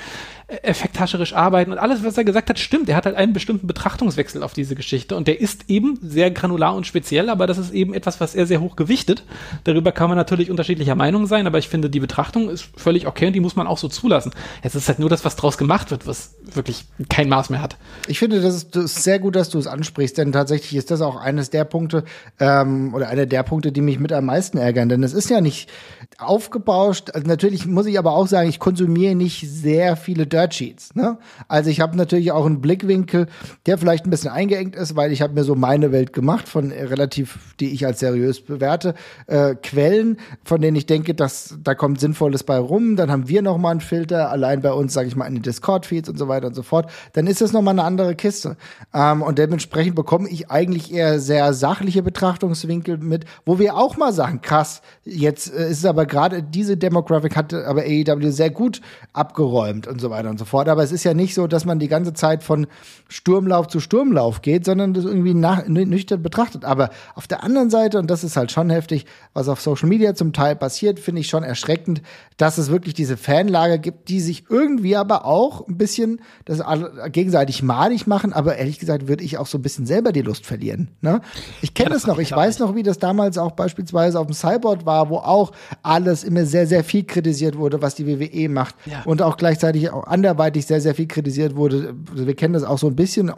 äh, 0.47 0.55
effekthascherisch 0.63 1.33
arbeiten 1.33 1.71
und 1.71 1.77
alles, 1.77 2.03
was 2.03 2.17
er 2.17 2.23
gesagt 2.23 2.49
hat, 2.49 2.59
stimmt. 2.59 2.89
Er 2.89 2.95
hat 2.95 3.05
halt 3.05 3.15
einen 3.15 3.33
bestimmten 3.33 3.67
Betrachtungswechsel 3.67 4.43
auf 4.43 4.53
diese 4.53 4.75
Geschichte 4.75 5.15
und 5.15 5.27
der 5.27 5.39
ist 5.39 5.69
eben 5.69 5.99
sehr 6.01 6.31
granular 6.31 6.75
und 6.75 6.85
speziell, 6.85 7.29
aber 7.29 7.47
das 7.47 7.57
ist 7.57 7.73
eben 7.73 7.93
etwas, 7.93 8.19
was 8.19 8.35
er 8.35 8.45
sehr 8.45 8.61
hoch 8.61 8.75
gewichtet. 8.75 9.23
Darüber 9.63 9.91
kann 9.91 10.09
man 10.09 10.17
natürlich 10.17 10.49
unterschiedlicher 10.49 10.95
Meinung 10.95 11.25
sein, 11.27 11.47
aber 11.47 11.57
ich 11.57 11.69
finde, 11.69 11.89
die 11.89 11.99
Betrachtung 11.99 12.49
ist 12.49 12.69
völlig 12.75 13.07
okay 13.07 13.27
und 13.27 13.33
die 13.33 13.39
muss 13.39 13.55
man 13.55 13.67
auch 13.67 13.77
so 13.77 13.87
zulassen. 13.87 14.31
Es 14.61 14.75
ist 14.75 14.87
halt 14.87 14.99
nur 14.99 15.09
das, 15.09 15.25
was 15.25 15.35
draus 15.35 15.57
gemacht 15.57 15.91
wird, 15.91 16.07
was 16.07 16.35
wirklich 16.53 16.85
kein 17.09 17.29
Maß 17.29 17.49
mehr 17.49 17.61
hat. 17.61 17.77
Ich 18.07 18.19
finde, 18.19 18.41
das 18.41 18.55
ist, 18.55 18.75
das 18.75 18.85
ist 18.85 19.03
sehr 19.03 19.19
gut, 19.19 19.35
dass 19.35 19.49
du 19.49 19.59
es 19.59 19.67
ansprichst, 19.67 20.17
denn 20.17 20.31
tatsächlich 20.31 20.75
ist 20.75 20.91
das 20.91 21.01
auch 21.01 21.15
eines 21.15 21.49
der 21.49 21.65
Punkte 21.65 22.03
ähm, 22.39 22.93
oder 22.93 23.09
einer 23.09 23.25
der 23.25 23.43
Punkte, 23.43 23.71
die 23.71 23.81
mich 23.81 23.99
mit 23.99 24.11
am 24.11 24.25
meisten 24.25 24.57
ärgern. 24.57 24.89
Denn 24.91 25.03
es 25.03 25.13
ist 25.13 25.29
ja 25.29 25.39
nicht 25.39 25.71
aufgebauscht. 26.17 27.11
Also 27.13 27.27
natürlich 27.27 27.65
muss 27.65 27.85
ich 27.85 27.97
aber 27.97 28.13
auch 28.13 28.27
sagen, 28.27 28.49
ich 28.49 28.59
konsumiere 28.59 29.15
nicht 29.15 29.49
sehr 29.49 29.95
viele 29.95 30.27
Dirt 30.27 30.53
Sheets. 30.53 30.95
Ne? 30.95 31.17
Also 31.47 31.69
ich 31.69 31.81
habe 31.81 31.97
natürlich 31.97 32.31
auch 32.31 32.45
einen 32.45 32.61
Blickwinkel, 32.61 33.27
der 33.65 33.77
vielleicht 33.77 34.05
ein 34.05 34.09
bisschen 34.09 34.31
eingeengt 34.31 34.75
ist, 34.75 34.95
weil 34.95 35.11
ich 35.11 35.21
habe 35.21 35.33
mir 35.33 35.43
so 35.43 35.55
meine 35.55 35.91
Welt 35.91 36.13
gemacht 36.13 36.47
von 36.47 36.71
relativ, 36.71 37.39
die 37.59 37.71
ich 37.71 37.85
als 37.85 37.99
seriös 37.99 38.41
bewerte, 38.41 38.93
äh, 39.27 39.55
Quellen, 39.55 40.17
von 40.43 40.61
denen 40.61 40.77
ich 40.77 40.85
denke, 40.85 41.13
dass 41.13 41.57
da 41.63 41.75
kommt 41.75 41.99
Sinnvolles 41.99 42.43
bei 42.43 42.57
rum. 42.57 42.95
Dann 42.95 43.11
haben 43.11 43.27
wir 43.27 43.41
noch 43.41 43.57
mal 43.57 43.71
einen 43.71 43.81
Filter, 43.81 44.29
allein 44.29 44.61
bei 44.61 44.73
uns, 44.73 44.93
sage 44.93 45.07
ich 45.07 45.15
mal, 45.15 45.25
in 45.25 45.35
den 45.35 45.43
Discord-Feeds 45.43 46.09
und 46.09 46.17
so 46.17 46.27
weiter 46.27 46.47
und 46.47 46.53
so 46.53 46.63
fort. 46.63 46.91
Dann 47.13 47.27
ist 47.27 47.41
das 47.41 47.53
noch 47.53 47.61
mal 47.61 47.71
eine 47.71 47.83
andere 47.83 48.15
Kiste. 48.15 48.57
Ähm, 48.93 49.21
und 49.21 49.37
dementsprechend 49.37 49.95
bekomme 49.95 50.29
ich 50.29 50.49
eigentlich 50.51 50.93
eher 50.93 51.19
sehr 51.19 51.53
sachliche 51.53 52.03
Betrachtungswinkel 52.03 52.97
mit, 52.97 53.25
wo 53.45 53.59
wir 53.59 53.75
auch 53.75 53.97
mal 53.97 54.13
sagen, 54.13 54.41
krass, 54.41 54.81
jetzt 55.03 55.53
äh, 55.53 55.69
ist 55.69 55.79
es 55.79 55.85
aber 55.85 56.00
gerade 56.05 56.43
diese 56.43 56.77
Demographic 56.77 57.35
hat 57.35 57.53
aber 57.53 57.81
AEW 57.81 58.31
sehr 58.31 58.49
gut 58.49 58.81
abgeräumt 59.13 59.87
und 59.87 59.99
so 60.01 60.09
weiter 60.09 60.29
und 60.29 60.39
so 60.39 60.45
fort. 60.45 60.69
Aber 60.69 60.83
es 60.83 60.91
ist 60.91 61.03
ja 61.03 61.13
nicht 61.13 61.33
so, 61.33 61.47
dass 61.47 61.65
man 61.65 61.79
die 61.79 61.87
ganze 61.87 62.13
Zeit 62.13 62.43
von 62.43 62.67
Sturmlauf 63.07 63.67
zu 63.67 63.79
Sturmlauf 63.79 64.41
geht, 64.41 64.65
sondern 64.65 64.93
das 64.93 65.05
irgendwie 65.05 65.33
nach, 65.33 65.67
nüchtern 65.67 66.21
betrachtet. 66.23 66.65
Aber 66.65 66.89
auf 67.15 67.27
der 67.27 67.43
anderen 67.43 67.69
Seite, 67.69 67.99
und 67.99 68.09
das 68.09 68.23
ist 68.23 68.37
halt 68.37 68.51
schon 68.51 68.69
heftig, 68.69 69.05
was 69.33 69.47
auf 69.47 69.61
Social 69.61 69.89
Media 69.89 70.15
zum 70.15 70.33
Teil 70.33 70.55
passiert, 70.55 70.99
finde 70.99 71.21
ich 71.21 71.27
schon 71.27 71.43
erschreckend, 71.43 72.01
dass 72.37 72.57
es 72.57 72.71
wirklich 72.71 72.93
diese 72.93 73.17
Fanlager 73.17 73.77
gibt, 73.77 74.09
die 74.09 74.19
sich 74.19 74.45
irgendwie 74.49 74.95
aber 74.95 75.25
auch 75.25 75.67
ein 75.67 75.77
bisschen 75.77 76.21
das 76.45 76.61
gegenseitig 77.11 77.63
malig 77.63 78.07
machen. 78.07 78.33
Aber 78.33 78.55
ehrlich 78.55 78.79
gesagt 78.79 79.07
würde 79.07 79.23
ich 79.23 79.37
auch 79.37 79.47
so 79.47 79.57
ein 79.57 79.61
bisschen 79.61 79.85
selber 79.85 80.11
die 80.11 80.21
Lust 80.21 80.45
verlieren. 80.45 80.89
Ne? 81.01 81.21
Ich 81.61 81.73
kenne 81.73 81.89
ja, 81.89 81.93
das, 81.93 82.03
das 82.03 82.11
noch. 82.11 82.19
Ich 82.19 82.31
weiß 82.31 82.59
noch, 82.59 82.75
wie 82.75 82.83
das 82.83 82.97
damals 82.97 83.37
auch 83.37 83.51
beispielsweise 83.51 84.19
auf 84.19 84.27
dem 84.27 84.33
Cyborg 84.33 84.85
war, 84.85 85.09
wo 85.09 85.17
auch 85.17 85.51
alles 85.91 86.23
immer 86.23 86.45
sehr, 86.45 86.65
sehr 86.67 86.83
viel 86.83 87.03
kritisiert 87.03 87.57
wurde, 87.57 87.81
was 87.81 87.95
die 87.95 88.07
WWE 88.07 88.47
macht. 88.47 88.75
Ja. 88.85 89.03
Und 89.03 89.21
auch 89.21 89.35
gleichzeitig 89.35 89.89
auch 89.89 90.05
anderweitig 90.07 90.65
sehr, 90.65 90.79
sehr 90.79 90.95
viel 90.95 91.07
kritisiert 91.07 91.55
wurde. 91.55 91.93
Wir 92.13 92.35
kennen 92.35 92.53
das 92.53 92.63
auch 92.63 92.77
so 92.77 92.87
ein 92.87 92.95
bisschen, 92.95 93.29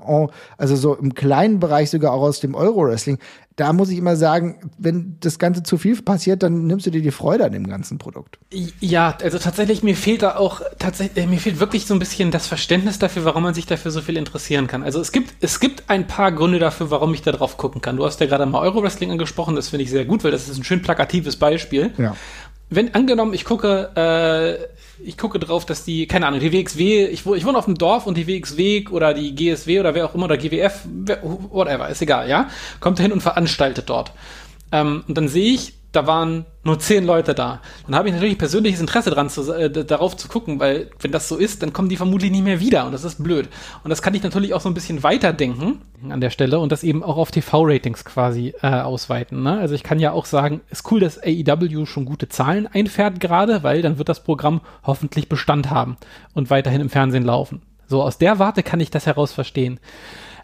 also 0.58 0.76
so 0.76 0.94
im 0.96 1.16
kleinen 1.16 1.60
Bereich 1.60 1.90
sogar 1.90 2.14
auch 2.14 2.22
aus 2.22 2.40
dem 2.40 2.54
Euro-Wrestling 2.54 3.18
da 3.56 3.72
muss 3.72 3.90
ich 3.90 3.98
immer 3.98 4.16
sagen, 4.16 4.72
wenn 4.78 5.18
das 5.20 5.38
Ganze 5.38 5.62
zu 5.62 5.78
viel 5.78 6.02
passiert, 6.02 6.42
dann 6.42 6.66
nimmst 6.66 6.86
du 6.86 6.92
dir 6.92 7.02
die 7.02 7.12
Freude 7.12 7.46
an 7.46 7.52
dem 7.52 7.68
ganzen 7.68 8.00
Produkt. 8.00 8.40
Ja, 8.80 9.16
also 9.22 9.38
tatsächlich, 9.38 9.84
mir 9.84 9.96
fehlt 9.96 10.24
da 10.24 10.38
auch, 10.38 10.62
tatsächlich, 10.80 11.28
mir 11.28 11.40
fehlt 11.40 11.60
wirklich 11.60 11.86
so 11.86 11.94
ein 11.94 12.00
bisschen 12.00 12.32
das 12.32 12.48
Verständnis 12.48 12.98
dafür, 12.98 13.26
warum 13.26 13.44
man 13.44 13.54
sich 13.54 13.66
dafür 13.66 13.92
so 13.92 14.02
viel 14.02 14.18
interessieren 14.18 14.68
kann. 14.68 14.84
Also 14.84 15.00
es 15.00 15.12
gibt, 15.12 15.36
es 15.42 15.60
gibt 15.60 15.90
ein 15.90 16.08
paar 16.08 16.32
Gründe 16.32 16.58
dafür, 16.58 16.90
warum 16.90 17.14
ich 17.14 17.22
da 17.22 17.32
drauf 17.32 17.58
gucken 17.58 17.82
kann. 17.82 17.98
Du 17.98 18.06
hast 18.06 18.20
ja 18.20 18.26
gerade 18.26 18.46
mal 18.46 18.60
Euro-Wrestling 18.60 19.12
angesprochen, 19.12 19.56
das 19.56 19.70
finde 19.70 19.84
ich 19.84 19.92
sehr 19.92 20.06
gut, 20.06 20.24
weil 20.24 20.32
das 20.32 20.50
ist 20.50 20.58
ein 20.58 20.64
schön 20.64 20.82
plakatives 20.82 21.36
Beispiel. 21.36 21.92
Ja. 21.98 22.16
Wenn 22.70 22.96
angenommen, 22.96 23.34
ich 23.34 23.46
gucke, 23.46 23.92
äh, 23.96 24.66
ich 25.06 25.18
gucke 25.18 25.40
drauf, 25.40 25.66
dass 25.66 25.86
die, 25.86 26.08
keine 26.08 26.28
Ahnung, 26.28 26.40
die 26.40 26.52
WXW, 26.52 27.06
ich, 27.06 27.26
ich 27.26 27.46
wohne 27.46 27.58
auf 27.58 27.66
dem 27.66 27.78
Dorf 27.78 28.08
und 28.08 28.18
die 28.18 28.28
WXW 28.28 28.88
oder 28.90 29.14
die 29.14 29.36
GSW 29.36 29.80
oder 29.80 29.96
wer 29.96 30.06
auch 30.06 30.16
immer 30.16 30.26
oder 30.26 30.38
GWF, 30.38 30.86
whatever, 31.24 31.90
ist 31.90 32.02
egal, 32.02 32.30
ja, 32.30 32.50
kommt 32.80 33.00
hin 33.00 33.12
und 33.12 33.22
veranstaltet 33.22 33.90
dort. 33.90 34.12
Ähm, 34.72 35.04
und 35.08 35.18
dann 35.18 35.28
sehe 35.28 35.54
ich, 35.54 35.74
da 35.94 36.08
waren 36.08 36.46
nur 36.64 36.80
zehn 36.80 37.06
Leute 37.06 37.36
da. 37.36 37.62
Dann 37.86 37.96
habe 37.96 38.08
ich 38.08 38.16
natürlich 38.16 38.38
persönliches 38.38 38.82
Interesse 38.82 39.12
dran, 39.12 39.30
zu, 39.30 39.54
äh, 39.54 39.70
darauf 39.70 40.18
zu 40.18 40.28
gucken, 40.28 40.60
weil 40.60 40.90
wenn 41.00 41.12
das 41.12 41.30
so 41.30 41.38
ist, 41.38 41.62
dann 41.62 41.72
kommen 41.72 41.88
die 41.88 41.98
vermutlich 41.98 42.32
nicht 42.32 42.44
mehr 42.44 42.60
wieder 42.60 42.86
und 42.86 42.92
das 42.92 43.04
ist 43.04 43.24
blöd. 43.24 43.48
Und 43.84 43.90
das 43.90 44.02
kann 44.02 44.16
ich 44.16 44.24
natürlich 44.24 44.54
auch 44.54 44.62
so 44.62 44.70
ein 44.70 44.74
bisschen 44.74 45.04
weiterdenken 45.04 45.82
an 46.10 46.20
der 46.20 46.32
Stelle 46.32 46.60
und 46.60 46.72
das 46.72 46.84
eben 46.84 47.04
auch 47.04 47.18
auf 47.18 47.32
TV-Ratings 47.32 48.06
quasi 48.06 48.54
äh, 48.62 48.68
ausweiten. 48.68 49.44
Ne? 49.44 49.60
Also 49.60 49.76
ich 49.76 49.84
kann 49.84 50.00
ja 50.00 50.12
auch 50.12 50.26
sagen, 50.26 50.62
ist 50.72 50.92
cool, 50.92 51.00
dass 51.00 51.22
AEW 51.22 51.86
schon 51.86 52.06
gute 52.06 52.28
Zahlen 52.28 52.68
einfährt 52.68 53.20
gerade, 53.20 53.62
weil 53.62 53.82
dann 53.84 54.00
wird 54.00 54.10
das 54.10 54.24
Programm 54.24 54.62
hoffentlich 54.84 55.30
Bestand 55.30 55.70
haben 55.70 55.98
und 56.34 56.50
weiterhin 56.50 56.82
im 56.82 56.90
Fernsehen 56.90 57.24
laufen. 57.24 57.62
So 57.88 58.02
aus 58.02 58.18
der 58.18 58.40
Warte 58.40 58.64
kann 58.64 58.80
ich 58.80 58.90
das 58.90 59.06
heraus 59.06 59.32
verstehen. 59.32 59.80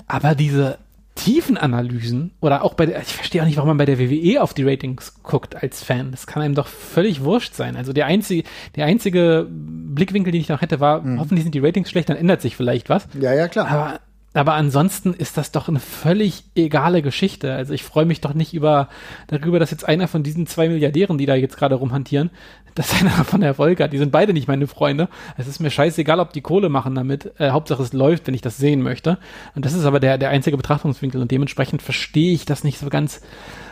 Aber 0.07 0.35
diese 0.35 0.77
Tiefenanalysen 1.19 2.32
oder 2.39 2.63
auch 2.63 2.73
bei 2.73 2.86
der, 2.86 3.01
ich 3.01 3.13
verstehe 3.13 3.41
auch 3.41 3.45
nicht, 3.45 3.58
warum 3.58 3.67
man 3.67 3.77
bei 3.77 3.86
der 3.86 3.99
WWE 3.99 4.41
auf 4.41 4.53
die 4.53 4.63
Ratings 4.63 5.21
guckt 5.21 5.62
als 5.62 5.84
Fan. 5.84 6.12
Das 6.12 6.27
kann 6.27 6.41
einem 6.41 6.55
doch 6.55 6.67
völlig 6.67 7.23
wurscht 7.23 7.53
sein. 7.53 7.75
Also 7.75 7.91
der 7.91 8.05
einzige, 8.05 8.43
der 8.75 8.86
einzige 8.86 9.47
Blickwinkel, 9.49 10.32
den 10.32 10.41
ich 10.41 10.49
noch 10.49 10.62
hätte, 10.62 10.79
war, 10.79 11.01
mhm. 11.01 11.19
hoffentlich 11.19 11.43
sind 11.43 11.55
die 11.55 11.60
Ratings 11.60 11.89
schlecht, 11.89 12.10
dann 12.10 12.17
ändert 12.17 12.41
sich 12.41 12.55
vielleicht 12.55 12.89
was. 12.89 13.08
Ja, 13.19 13.34
ja, 13.34 13.47
klar. 13.47 13.67
Aber 13.69 13.99
aber 14.34 14.54
ansonsten 14.54 15.13
ist 15.13 15.38
das 15.38 15.52
doch 15.52 15.70
eine 15.70 15.80
völlig 15.80 16.44
egale 16.56 17.02
Geschichte. 17.02 17.54
Also 17.54 17.74
ich 17.74 17.84
freue 17.84 18.06
mich 18.06 18.22
doch 18.22 18.36
nicht 18.36 18.54
über 18.54 18.89
darüber, 19.28 19.58
dass 19.58 19.72
jetzt 19.72 19.88
einer 19.88 20.08
von 20.08 20.22
diesen 20.22 20.46
zwei 20.46 20.70
Milliardären, 20.70 21.18
die 21.18 21.26
da 21.26 21.34
jetzt 21.34 21.58
gerade 21.58 21.76
rumhantieren, 21.76 22.30
dass 22.76 22.94
einer 23.00 23.10
davon 23.18 23.42
Erfolg 23.42 23.80
hat. 23.80 23.92
Die 23.92 23.98
sind 23.98 24.12
beide 24.12 24.34
nicht 24.34 24.48
meine 24.48 24.68
Freunde. 24.68 25.10
Es 25.38 25.48
ist 25.48 25.60
mir 25.60 25.72
scheißegal, 25.72 26.20
ob 26.20 26.32
die 26.32 26.42
Kohle 26.42 26.70
machen 26.70 26.94
damit. 26.94 27.34
Äh, 27.39 27.50
Hauptsache 27.50 27.82
es 27.82 27.92
läuft, 27.92 28.28
wenn 28.28 28.36
ich 28.36 28.42
das 28.42 28.58
sehen 28.58 28.84
möchte. 28.84 29.18
Und 29.56 29.65
das 29.65 29.74
ist 29.74 29.86
aber 29.86 30.00
der, 30.00 30.20
der 30.20 30.30
einzige 30.30 30.58
Betrachtungswinkel. 30.58 31.22
Und 31.22 31.32
dementsprechend 31.32 31.82
verstehe 31.82 32.34
ich 32.34 32.46
das 32.46 32.63
nicht 32.63 32.78
so 32.78 32.89
ganz, 32.89 33.22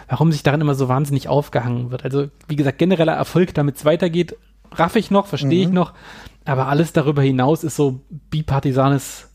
warum 0.10 0.32
sich 0.32 0.42
darin 0.42 0.62
immer 0.62 0.76
so 0.76 0.88
wahnsinnig 0.88 1.28
aufgehangen 1.28 1.92
wird. 1.92 2.04
Also 2.04 2.30
wie 2.48 2.56
gesagt, 2.56 2.80
genereller 2.80 3.14
Erfolg, 3.14 3.54
damit 3.54 3.76
es 3.76 3.86
weitergeht, 3.86 4.36
raff 4.72 4.96
ich 4.96 5.12
noch, 5.12 5.28
verstehe 5.28 5.66
mhm. 5.66 5.70
ich 5.70 5.70
noch. 5.70 5.94
Aber 6.46 6.68
alles 6.68 6.94
darüber 6.94 7.22
hinaus 7.22 7.64
ist 7.64 7.76
so 7.76 8.00
bipartisanes 8.32 9.30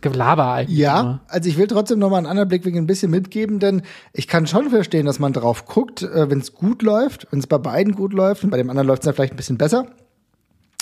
Gelaber 0.00 0.52
eigentlich. 0.52 0.78
Ja, 0.78 1.00
immer. 1.00 1.20
also 1.28 1.48
ich 1.48 1.56
will 1.58 1.66
trotzdem 1.66 1.98
noch 1.98 2.10
mal 2.10 2.18
einen 2.18 2.26
anderen 2.26 2.48
Blickwinkel 2.48 2.82
ein 2.82 2.86
bisschen 2.86 3.10
mitgeben, 3.10 3.58
denn 3.58 3.82
ich 4.12 4.28
kann 4.28 4.46
schon 4.46 4.70
verstehen, 4.70 5.06
dass 5.06 5.18
man 5.18 5.32
drauf 5.32 5.66
guckt, 5.66 6.02
äh, 6.02 6.30
wenn 6.30 6.38
es 6.38 6.54
gut 6.54 6.82
läuft, 6.82 7.26
wenn 7.30 7.38
es 7.38 7.46
bei 7.46 7.58
beiden 7.58 7.94
gut 7.94 8.12
läuft 8.12 8.44
und 8.44 8.50
bei 8.50 8.56
dem 8.56 8.70
anderen 8.70 8.86
läuft 8.86 9.02
es 9.02 9.06
dann 9.06 9.14
vielleicht 9.14 9.34
ein 9.34 9.36
bisschen 9.36 9.58
besser 9.58 9.86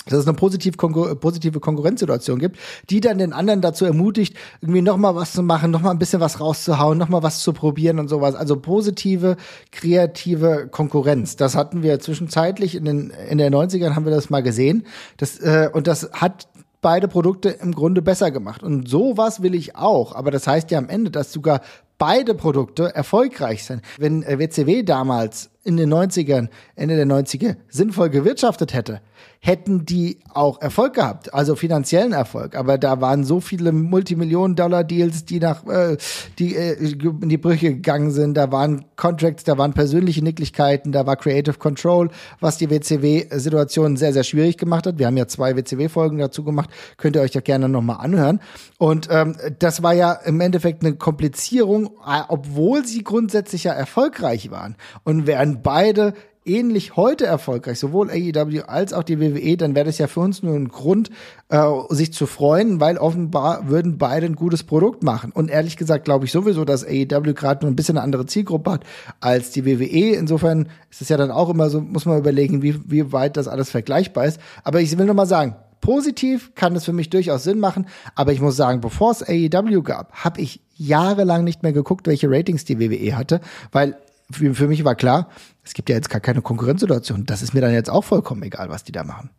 dass 0.07 0.19
es 0.19 0.27
eine 0.27 0.35
positiv 0.35 0.77
Konkur 0.77 1.19
positive 1.19 1.59
Konkurrenzsituation 1.59 2.39
gibt, 2.39 2.57
die 2.89 3.01
dann 3.01 3.19
den 3.19 3.33
anderen 3.33 3.61
dazu 3.61 3.85
ermutigt, 3.85 4.35
irgendwie 4.61 4.81
noch 4.81 4.97
mal 4.97 5.15
was 5.15 5.33
zu 5.33 5.43
machen, 5.43 5.69
noch 5.69 5.81
mal 5.81 5.91
ein 5.91 5.99
bisschen 5.99 6.19
was 6.19 6.39
rauszuhauen, 6.39 6.97
noch 6.97 7.09
mal 7.09 7.21
was 7.21 7.43
zu 7.43 7.53
probieren 7.53 7.99
und 7.99 8.07
sowas. 8.07 8.33
Also 8.33 8.59
positive, 8.59 9.37
kreative 9.71 10.69
Konkurrenz. 10.71 11.35
Das 11.35 11.55
hatten 11.55 11.83
wir 11.83 11.99
zwischenzeitlich 11.99 12.75
in 12.75 12.85
den 12.85 13.13
in 13.29 13.37
den 13.37 13.53
90ern 13.53 13.95
haben 13.95 14.05
wir 14.05 14.11
das 14.11 14.29
mal 14.29 14.41
gesehen. 14.41 14.85
Das 15.17 15.39
äh, 15.39 15.69
und 15.71 15.85
das 15.85 16.09
hat 16.13 16.47
beide 16.81 17.07
Produkte 17.07 17.49
im 17.49 17.73
Grunde 17.73 18.01
besser 18.01 18.31
gemacht. 18.31 18.63
Und 18.63 18.89
sowas 18.89 19.41
will 19.41 19.55
ich 19.55 19.75
auch. 19.75 20.13
Aber 20.15 20.31
das 20.31 20.47
heißt 20.47 20.71
ja 20.71 20.77
am 20.79 20.89
Ende, 20.89 21.11
dass 21.11 21.31
sogar 21.31 21.61
beide 21.97 22.33
Produkte 22.33 22.93
erfolgreich 22.95 23.63
sind. 23.63 23.83
Wenn 23.99 24.23
WCW 24.23 24.79
äh, 24.79 24.83
damals 24.83 25.51
in 25.63 25.77
den 25.77 25.93
90ern, 25.93 26.49
Ende 26.75 26.95
der 26.95 27.05
90er 27.05 27.55
sinnvoll 27.69 28.09
gewirtschaftet 28.09 28.73
hätte, 28.73 29.01
hätten 29.39 29.85
die 29.85 30.19
auch 30.33 30.61
Erfolg 30.61 30.93
gehabt, 30.93 31.33
also 31.33 31.55
finanziellen 31.55 32.13
Erfolg. 32.13 32.55
Aber 32.55 32.77
da 32.77 33.01
waren 33.01 33.23
so 33.23 33.39
viele 33.39 33.71
Multimillionen-Dollar-Deals, 33.71 35.25
die 35.25 35.39
nach 35.39 35.65
äh, 35.65 35.97
die 36.37 36.55
äh, 36.55 36.73
in 36.73 37.29
die 37.29 37.37
Brüche 37.37 37.73
gegangen 37.73 38.11
sind. 38.11 38.35
Da 38.35 38.51
waren 38.51 38.85
Contracts, 38.95 39.43
da 39.43 39.57
waren 39.57 39.73
persönliche 39.73 40.23
Nicklichkeiten, 40.23 40.91
da 40.91 41.07
war 41.07 41.15
Creative 41.15 41.57
Control, 41.57 42.09
was 42.39 42.57
die 42.57 42.69
WCW-Situation 42.69 43.97
sehr, 43.97 44.13
sehr 44.13 44.23
schwierig 44.23 44.57
gemacht 44.57 44.85
hat. 44.85 44.99
Wir 44.99 45.07
haben 45.07 45.17
ja 45.17 45.27
zwei 45.27 45.55
WCW-Folgen 45.55 46.19
dazu 46.19 46.43
gemacht, 46.43 46.69
könnt 46.97 47.15
ihr 47.15 47.21
euch 47.23 47.33
ja 47.33 47.41
gerne 47.41 47.67
nochmal 47.67 47.97
anhören. 47.99 48.41
Und 48.77 49.07
ähm, 49.09 49.35
das 49.57 49.81
war 49.81 49.93
ja 49.93 50.13
im 50.13 50.39
Endeffekt 50.39 50.85
eine 50.85 50.95
Komplizierung, 50.95 51.89
obwohl 52.27 52.85
sie 52.85 53.03
grundsätzlich 53.03 53.63
ja 53.63 53.73
erfolgreich 53.73 54.51
waren. 54.51 54.75
Und 55.03 55.25
während 55.51 55.63
beide 55.63 56.13
ähnlich 56.43 56.95
heute 56.95 57.27
erfolgreich, 57.27 57.77
sowohl 57.77 58.09
AEW 58.09 58.63
als 58.65 58.93
auch 58.93 59.03
die 59.03 59.19
WWE, 59.19 59.57
dann 59.57 59.75
wäre 59.75 59.85
das 59.85 59.99
ja 59.99 60.07
für 60.07 60.21
uns 60.21 60.41
nur 60.41 60.55
ein 60.55 60.69
Grund, 60.69 61.11
äh, 61.49 61.61
sich 61.89 62.13
zu 62.13 62.25
freuen, 62.25 62.79
weil 62.79 62.97
offenbar 62.97 63.69
würden 63.69 63.99
beide 63.99 64.25
ein 64.25 64.35
gutes 64.35 64.63
Produkt 64.63 65.03
machen. 65.03 65.31
Und 65.31 65.51
ehrlich 65.51 65.77
gesagt 65.77 66.05
glaube 66.05 66.25
ich 66.25 66.31
sowieso, 66.31 66.65
dass 66.65 66.83
AEW 66.83 67.33
gerade 67.35 67.63
nur 67.63 67.71
ein 67.71 67.75
bisschen 67.75 67.97
eine 67.97 68.03
andere 68.03 68.25
Zielgruppe 68.25 68.71
hat 68.71 68.83
als 69.19 69.51
die 69.51 69.67
WWE. 69.67 70.15
Insofern 70.15 70.69
ist 70.89 71.03
es 71.03 71.09
ja 71.09 71.17
dann 71.17 71.29
auch 71.29 71.49
immer 71.49 71.69
so, 71.69 71.79
muss 71.79 72.07
man 72.07 72.17
überlegen, 72.17 72.63
wie, 72.63 72.79
wie 72.89 73.11
weit 73.11 73.37
das 73.37 73.47
alles 73.47 73.69
vergleichbar 73.69 74.25
ist. 74.25 74.39
Aber 74.63 74.81
ich 74.81 74.97
will 74.97 75.05
nur 75.05 75.13
mal 75.13 75.27
sagen, 75.27 75.55
positiv 75.79 76.55
kann 76.55 76.75
es 76.75 76.85
für 76.85 76.93
mich 76.93 77.11
durchaus 77.11 77.43
Sinn 77.43 77.59
machen, 77.59 77.85
aber 78.15 78.33
ich 78.33 78.41
muss 78.41 78.55
sagen, 78.55 78.81
bevor 78.81 79.11
es 79.11 79.21
AEW 79.21 79.83
gab, 79.83 80.11
habe 80.13 80.41
ich 80.41 80.61
jahrelang 80.75 81.43
nicht 81.43 81.61
mehr 81.61 81.73
geguckt, 81.73 82.07
welche 82.07 82.31
Ratings 82.31 82.65
die 82.65 82.79
WWE 82.79 83.15
hatte, 83.15 83.41
weil 83.71 83.95
für, 84.31 84.53
für 84.53 84.67
mich 84.67 84.83
war 84.83 84.95
klar, 84.95 85.29
es 85.63 85.73
gibt 85.73 85.89
ja 85.89 85.95
jetzt 85.95 86.09
gar 86.09 86.21
keine 86.21 86.41
Konkurrenzsituation. 86.41 87.25
Das 87.25 87.41
ist 87.41 87.53
mir 87.53 87.61
dann 87.61 87.73
jetzt 87.73 87.89
auch 87.89 88.03
vollkommen 88.03 88.43
egal, 88.43 88.69
was 88.69 88.83
die 88.83 88.91
da 88.91 89.03
machen 89.03 89.29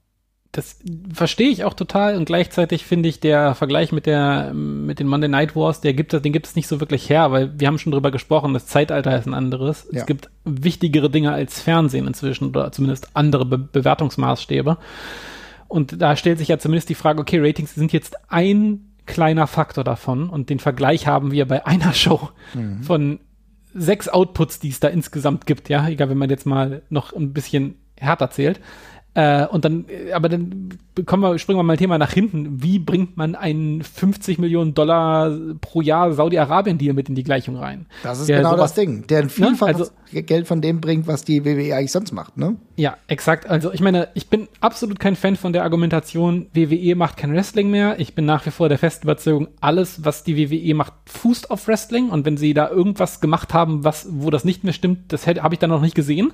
das 0.52 0.78
verstehe 1.12 1.48
ich 1.48 1.64
auch 1.64 1.72
total 1.72 2.14
und 2.16 2.26
gleichzeitig 2.26 2.84
finde 2.84 3.08
ich 3.08 3.20
der 3.20 3.54
Vergleich 3.54 3.90
mit 3.90 4.04
der 4.04 4.52
mit 4.52 4.98
den 4.98 5.06
Monday 5.06 5.28
Night 5.28 5.56
Wars, 5.56 5.80
der 5.80 5.94
gibt 5.94 6.12
den 6.12 6.32
gibt 6.32 6.46
es 6.46 6.56
nicht 6.56 6.68
so 6.68 6.78
wirklich 6.78 7.08
her, 7.08 7.32
weil 7.32 7.58
wir 7.58 7.66
haben 7.66 7.78
schon 7.78 7.90
drüber 7.90 8.10
gesprochen, 8.10 8.52
das 8.52 8.66
Zeitalter 8.66 9.18
ist 9.18 9.26
ein 9.26 9.32
anderes. 9.32 9.88
Ja. 9.90 10.00
Es 10.00 10.06
gibt 10.06 10.28
wichtigere 10.44 11.08
Dinge 11.08 11.32
als 11.32 11.62
Fernsehen 11.62 12.06
inzwischen 12.06 12.50
oder 12.50 12.70
zumindest 12.70 13.16
andere 13.16 13.46
Be 13.46 13.56
Bewertungsmaßstäbe. 13.56 14.76
Und 15.68 16.02
da 16.02 16.16
stellt 16.16 16.36
sich 16.36 16.48
ja 16.48 16.58
zumindest 16.58 16.90
die 16.90 16.94
Frage, 16.94 17.22
okay, 17.22 17.38
Ratings 17.40 17.74
sind 17.74 17.94
jetzt 17.94 18.16
ein 18.30 18.92
kleiner 19.06 19.46
Faktor 19.46 19.84
davon 19.84 20.28
und 20.28 20.50
den 20.50 20.58
Vergleich 20.58 21.06
haben 21.06 21.32
wir 21.32 21.48
bei 21.48 21.66
einer 21.66 21.92
Show 21.94 22.28
mhm. 22.52 22.82
von 22.82 23.20
sechs 23.74 24.08
Outputs, 24.08 24.58
die 24.58 24.68
es 24.68 24.80
da 24.80 24.88
insgesamt 24.88 25.46
gibt, 25.46 25.68
ja, 25.68 25.88
egal, 25.88 26.08
wenn 26.10 26.18
man 26.18 26.30
jetzt 26.30 26.46
mal 26.46 26.82
noch 26.90 27.12
ein 27.12 27.32
bisschen 27.32 27.76
härter 27.98 28.30
zählt. 28.30 28.60
Äh, 29.14 29.46
und 29.46 29.64
dann, 29.66 29.84
äh, 29.88 30.12
aber 30.12 30.30
dann 30.30 30.70
kommen 31.04 31.22
wir, 31.22 31.38
springen 31.38 31.58
wir 31.58 31.62
mal 31.62 31.74
ein 31.74 31.78
Thema 31.78 31.98
nach 31.98 32.12
hinten. 32.12 32.62
Wie 32.62 32.78
bringt 32.78 33.18
man 33.18 33.34
einen 33.34 33.82
50 33.82 34.38
Millionen 34.38 34.72
Dollar 34.72 35.30
pro 35.60 35.82
Jahr 35.82 36.12
Saudi-Arabien-Deal 36.12 36.94
mit 36.94 37.10
in 37.10 37.14
die 37.14 37.22
Gleichung 37.22 37.56
rein? 37.56 37.86
Das 38.02 38.20
ist 38.20 38.28
genau 38.28 38.52
sowas, 38.52 38.72
das 38.72 38.74
Ding. 38.74 39.06
Der 39.08 39.28
vielfach 39.28 39.68
ne? 39.68 39.74
also, 39.74 39.90
Geld 40.12 40.46
von 40.46 40.62
dem 40.62 40.80
bringt, 40.80 41.06
was 41.06 41.24
die 41.24 41.44
WWE 41.44 41.76
eigentlich 41.76 41.92
sonst 41.92 42.12
macht, 42.12 42.38
ne? 42.38 42.56
Ja, 42.76 42.96
exakt. 43.06 43.48
Also 43.50 43.70
ich 43.72 43.80
meine, 43.80 44.08
ich 44.14 44.28
bin 44.28 44.48
absolut 44.60 44.98
kein 44.98 45.16
Fan 45.16 45.36
von 45.36 45.52
der 45.52 45.62
Argumentation, 45.62 46.46
WWE 46.54 46.94
macht 46.94 47.18
kein 47.18 47.34
Wrestling 47.34 47.70
mehr. 47.70 48.00
Ich 48.00 48.14
bin 48.14 48.24
nach 48.24 48.46
wie 48.46 48.50
vor 48.50 48.70
der 48.70 48.78
festen 48.78 49.06
Überzeugung, 49.06 49.48
alles, 49.60 50.06
was 50.06 50.24
die 50.24 50.38
WWE 50.38 50.74
macht, 50.74 50.94
fußt 51.04 51.50
auf 51.50 51.68
Wrestling. 51.68 52.08
Und 52.08 52.24
wenn 52.24 52.38
sie 52.38 52.54
da 52.54 52.70
irgendwas 52.70 53.20
gemacht 53.20 53.52
haben, 53.52 53.84
was, 53.84 54.06
wo 54.10 54.30
das 54.30 54.44
nicht 54.44 54.64
mehr 54.64 54.72
stimmt, 54.72 55.12
das 55.12 55.26
habe 55.26 55.54
ich 55.54 55.58
dann 55.58 55.70
noch 55.70 55.82
nicht 55.82 55.94
gesehen 55.94 56.32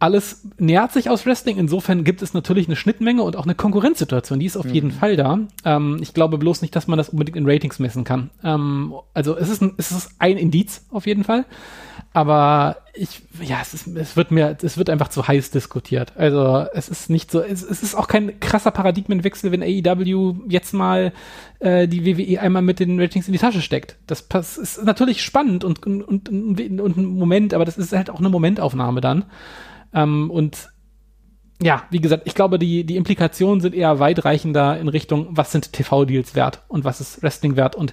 alles 0.00 0.42
nähert 0.58 0.92
sich 0.92 1.10
aus 1.10 1.26
Wrestling. 1.26 1.58
Insofern 1.58 2.04
gibt 2.04 2.22
es 2.22 2.32
natürlich 2.32 2.66
eine 2.66 2.76
Schnittmenge 2.76 3.22
und 3.22 3.36
auch 3.36 3.44
eine 3.44 3.54
Konkurrenzsituation. 3.54 4.40
Die 4.40 4.46
ist 4.46 4.56
auf 4.56 4.64
mhm. 4.64 4.74
jeden 4.74 4.90
Fall 4.90 5.14
da. 5.14 5.38
Ähm, 5.66 5.98
ich 6.00 6.14
glaube 6.14 6.38
bloß 6.38 6.62
nicht, 6.62 6.74
dass 6.74 6.88
man 6.88 6.96
das 6.96 7.10
unbedingt 7.10 7.36
in 7.36 7.46
Ratings 7.46 7.78
messen 7.78 8.02
kann. 8.02 8.30
Ähm, 8.42 8.94
also 9.12 9.36
es 9.36 9.50
ist, 9.50 9.60
ein, 9.60 9.74
es 9.76 9.92
ist 9.92 10.12
ein 10.18 10.38
Indiz 10.38 10.86
auf 10.90 11.06
jeden 11.06 11.22
Fall. 11.22 11.44
Aber 12.14 12.78
ich, 12.94 13.22
ja, 13.42 13.58
es, 13.60 13.74
ist, 13.74 13.86
es 13.88 14.16
wird 14.16 14.30
mir, 14.30 14.56
es 14.62 14.78
wird 14.78 14.88
einfach 14.88 15.08
zu 15.08 15.28
heiß 15.28 15.50
diskutiert. 15.50 16.14
Also 16.16 16.66
es 16.72 16.88
ist 16.88 17.10
nicht 17.10 17.30
so, 17.30 17.42
es, 17.42 17.62
es 17.62 17.82
ist 17.82 17.94
auch 17.94 18.08
kein 18.08 18.40
krasser 18.40 18.70
Paradigmenwechsel, 18.70 19.52
wenn 19.52 19.62
AEW 19.62 20.34
jetzt 20.48 20.72
mal 20.72 21.12
äh, 21.58 21.86
die 21.86 22.06
WWE 22.06 22.40
einmal 22.40 22.62
mit 22.62 22.80
den 22.80 22.98
Ratings 22.98 23.28
in 23.28 23.32
die 23.32 23.38
Tasche 23.38 23.60
steckt. 23.60 23.96
Das, 24.06 24.26
das 24.28 24.56
ist 24.56 24.82
natürlich 24.82 25.22
spannend 25.22 25.62
und, 25.62 25.86
und, 25.86 26.02
und, 26.02 26.28
und 26.80 26.96
ein 26.96 27.04
Moment, 27.04 27.52
aber 27.52 27.66
das 27.66 27.76
ist 27.76 27.92
halt 27.92 28.08
auch 28.08 28.18
eine 28.18 28.30
Momentaufnahme 28.30 29.02
dann. 29.02 29.26
Ähm, 29.92 30.30
und 30.30 30.68
ja, 31.62 31.82
wie 31.90 32.00
gesagt, 32.00 32.22
ich 32.24 32.34
glaube, 32.34 32.58
die, 32.58 32.84
die 32.84 32.96
Implikationen 32.96 33.60
sind 33.60 33.74
eher 33.74 33.98
weitreichender 33.98 34.78
in 34.78 34.88
Richtung, 34.88 35.28
was 35.30 35.52
sind 35.52 35.72
TV-Deals 35.72 36.34
wert 36.34 36.62
und 36.68 36.84
was 36.84 37.00
ist 37.00 37.22
Wrestling 37.22 37.56
wert 37.56 37.76
und 37.76 37.92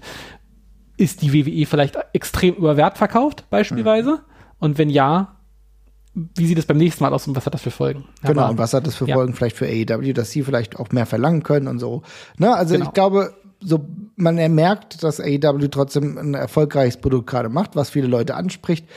ist 0.96 1.22
die 1.22 1.34
WWE 1.34 1.66
vielleicht 1.66 1.98
extrem 2.14 2.56
über 2.56 2.78
Wert 2.78 2.98
verkauft, 2.98 3.46
beispielsweise? 3.50 4.12
Mhm. 4.12 4.20
Und 4.60 4.78
wenn 4.78 4.90
ja, 4.90 5.36
wie 6.14 6.48
sieht 6.48 6.58
es 6.58 6.66
beim 6.66 6.78
nächsten 6.78 7.04
Mal 7.04 7.14
aus 7.14 7.28
und 7.28 7.36
was 7.36 7.46
hat 7.46 7.54
das 7.54 7.62
für 7.62 7.72
Folgen? 7.72 8.06
Genau, 8.24 8.42
Aber, 8.42 8.52
und 8.52 8.58
was 8.58 8.74
hat 8.74 8.88
das 8.88 8.96
für 8.96 9.08
ja. 9.08 9.16
Folgen 9.16 9.34
vielleicht 9.34 9.56
für 9.56 9.68
AEW, 9.68 10.14
dass 10.14 10.32
sie 10.32 10.44
vielleicht 10.44 10.80
auch 10.80 10.90
mehr 10.92 11.06
verlangen 11.06 11.44
können 11.44 11.68
und 11.68 11.80
so. 11.80 12.02
Ne? 12.38 12.56
Also 12.56 12.74
genau. 12.74 12.88
ich 12.88 12.94
glaube, 12.94 13.36
so 13.60 13.86
man 14.16 14.36
merkt, 14.56 15.04
dass 15.04 15.20
AEW 15.20 15.68
trotzdem 15.68 16.18
ein 16.18 16.34
erfolgreiches 16.34 16.98
Produkt 16.98 17.30
gerade 17.30 17.50
macht, 17.50 17.76
was 17.76 17.90
viele 17.92 18.08
Leute 18.08 18.36
anspricht 18.36 18.88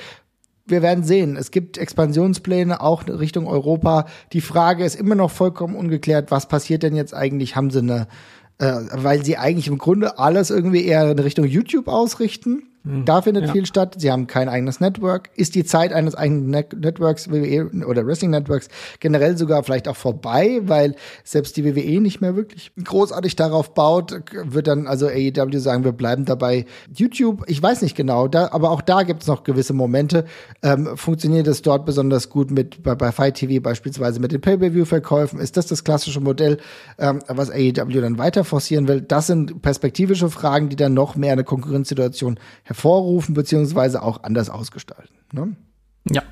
wir 0.70 0.82
werden 0.82 1.04
sehen. 1.04 1.36
Es 1.36 1.50
gibt 1.50 1.78
Expansionspläne 1.78 2.80
auch 2.80 3.06
Richtung 3.06 3.46
Europa. 3.46 4.06
Die 4.32 4.40
Frage 4.40 4.84
ist 4.84 4.94
immer 4.94 5.14
noch 5.14 5.30
vollkommen 5.30 5.74
ungeklärt, 5.74 6.30
was 6.30 6.46
passiert 6.48 6.82
denn 6.82 6.96
jetzt 6.96 7.14
eigentlich? 7.14 7.56
Haben 7.56 7.70
sie 7.70 7.80
eine, 7.80 8.06
äh, 8.58 8.74
weil 8.92 9.24
sie 9.24 9.36
eigentlich 9.36 9.68
im 9.68 9.78
Grunde 9.78 10.18
alles 10.18 10.50
irgendwie 10.50 10.84
eher 10.84 11.10
in 11.10 11.18
Richtung 11.18 11.44
YouTube 11.44 11.88
ausrichten. 11.88 12.69
Mhm. 12.82 13.04
Da 13.04 13.20
findet 13.20 13.46
ja. 13.46 13.52
viel 13.52 13.66
statt. 13.66 13.96
Sie 13.98 14.10
haben 14.10 14.26
kein 14.26 14.48
eigenes 14.48 14.80
Network. 14.80 15.30
Ist 15.36 15.54
die 15.54 15.64
Zeit 15.64 15.92
eines 15.92 16.14
eigenen 16.14 16.48
Net 16.48 16.72
Networks 16.72 17.30
WWE 17.30 17.70
oder 17.86 18.06
Wrestling 18.06 18.30
Networks 18.30 18.68
generell 19.00 19.36
sogar 19.36 19.62
vielleicht 19.64 19.86
auch 19.86 19.96
vorbei, 19.96 20.60
weil 20.62 20.94
selbst 21.22 21.56
die 21.56 21.64
WWE 21.64 22.00
nicht 22.00 22.20
mehr 22.20 22.36
wirklich 22.36 22.72
großartig 22.82 23.36
darauf 23.36 23.74
baut, 23.74 24.22
wird 24.44 24.66
dann 24.66 24.86
also 24.86 25.08
AEW 25.08 25.58
sagen, 25.58 25.84
wir 25.84 25.92
bleiben 25.92 26.24
dabei. 26.24 26.64
YouTube, 26.94 27.44
ich 27.48 27.62
weiß 27.62 27.82
nicht 27.82 27.96
genau, 27.96 28.28
da, 28.28 28.50
aber 28.52 28.70
auch 28.70 28.80
da 28.80 29.02
gibt 29.02 29.22
es 29.22 29.28
noch 29.28 29.44
gewisse 29.44 29.74
Momente. 29.74 30.24
Ähm, 30.62 30.96
funktioniert 30.96 31.46
es 31.46 31.62
dort 31.62 31.84
besonders 31.84 32.30
gut 32.30 32.50
mit 32.50 32.82
bei, 32.82 32.94
bei 32.94 33.12
Fight 33.12 33.34
TV 33.34 33.62
beispielsweise 33.62 34.20
mit 34.20 34.32
den 34.32 34.40
Pay-per-View-Verkäufen? 34.40 35.38
Ist 35.38 35.56
das 35.56 35.66
das 35.66 35.84
klassische 35.84 36.20
Modell, 36.20 36.58
ähm, 36.98 37.18
was 37.28 37.50
AEW 37.50 38.00
dann 38.00 38.16
weiter 38.16 38.44
forcieren 38.44 38.88
will? 38.88 39.02
Das 39.02 39.26
sind 39.26 39.60
perspektivische 39.60 40.30
Fragen, 40.30 40.70
die 40.70 40.76
dann 40.76 40.94
noch 40.94 41.14
mehr 41.16 41.32
eine 41.32 41.44
Konkurrenzsituation 41.44 42.38
hervorrufen 42.70 43.34
beziehungsweise 43.34 44.00
auch 44.00 44.22
anders 44.22 44.48
ausgestalten. 44.48 45.16
Ne? 45.32 45.56
Ja. 46.08 46.22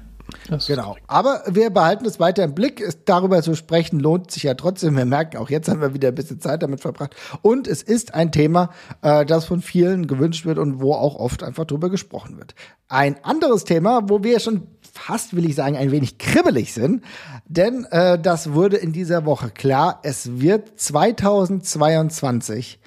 Genau. 0.67 0.97
Aber 1.07 1.43
wir 1.49 1.71
behalten 1.71 2.05
es 2.05 2.21
weiter 2.21 2.45
im 2.45 2.55
Blick. 2.55 2.81
Es, 2.81 3.05
darüber 3.05 3.43
zu 3.43 3.57
sprechen 3.57 3.99
lohnt 3.99 4.31
sich 4.31 4.45
ja 4.45 4.55
trotzdem. 4.55 4.97
Wir 4.97 5.05
merken, 5.05 5.37
auch 5.39 5.51
jetzt 5.51 5.69
haben 5.69 5.81
wir 5.81 5.95
wieder 5.95 6.07
ein 6.09 6.15
bisschen 6.15 6.39
Zeit 6.39 6.63
damit 6.63 6.81
verbracht. 6.81 7.17
Und 7.43 7.67
es 7.67 7.83
ist 7.83 8.15
ein 8.15 8.31
Thema, 8.31 8.71
äh, 9.03 9.27
das 9.27 9.47
von 9.47 9.63
vielen 9.63 10.07
gewünscht 10.07 10.47
wird 10.47 10.59
und 10.59 10.81
wo 10.81 10.93
auch 10.93 11.17
oft 11.17 11.43
einfach 11.43 11.65
drüber 11.65 11.91
gesprochen 11.91 12.37
wird. 12.37 12.55
Ein 12.89 13.17
anderes 13.25 13.65
Thema, 13.65 14.09
wo 14.09 14.23
wir 14.23 14.39
schon 14.39 14.69
fast, 14.93 15.35
will 15.35 15.45
ich 15.45 15.57
sagen, 15.57 15.77
ein 15.77 15.91
wenig 15.91 16.19
kribbelig 16.19 16.73
sind, 16.73 17.03
denn 17.47 17.85
äh, 17.91 18.17
das 18.19 18.53
wurde 18.53 18.77
in 18.77 18.93
dieser 18.93 19.25
Woche 19.25 19.51
klar. 19.51 19.99
Es 20.03 20.41
wird 20.41 20.79
2022 20.79 22.79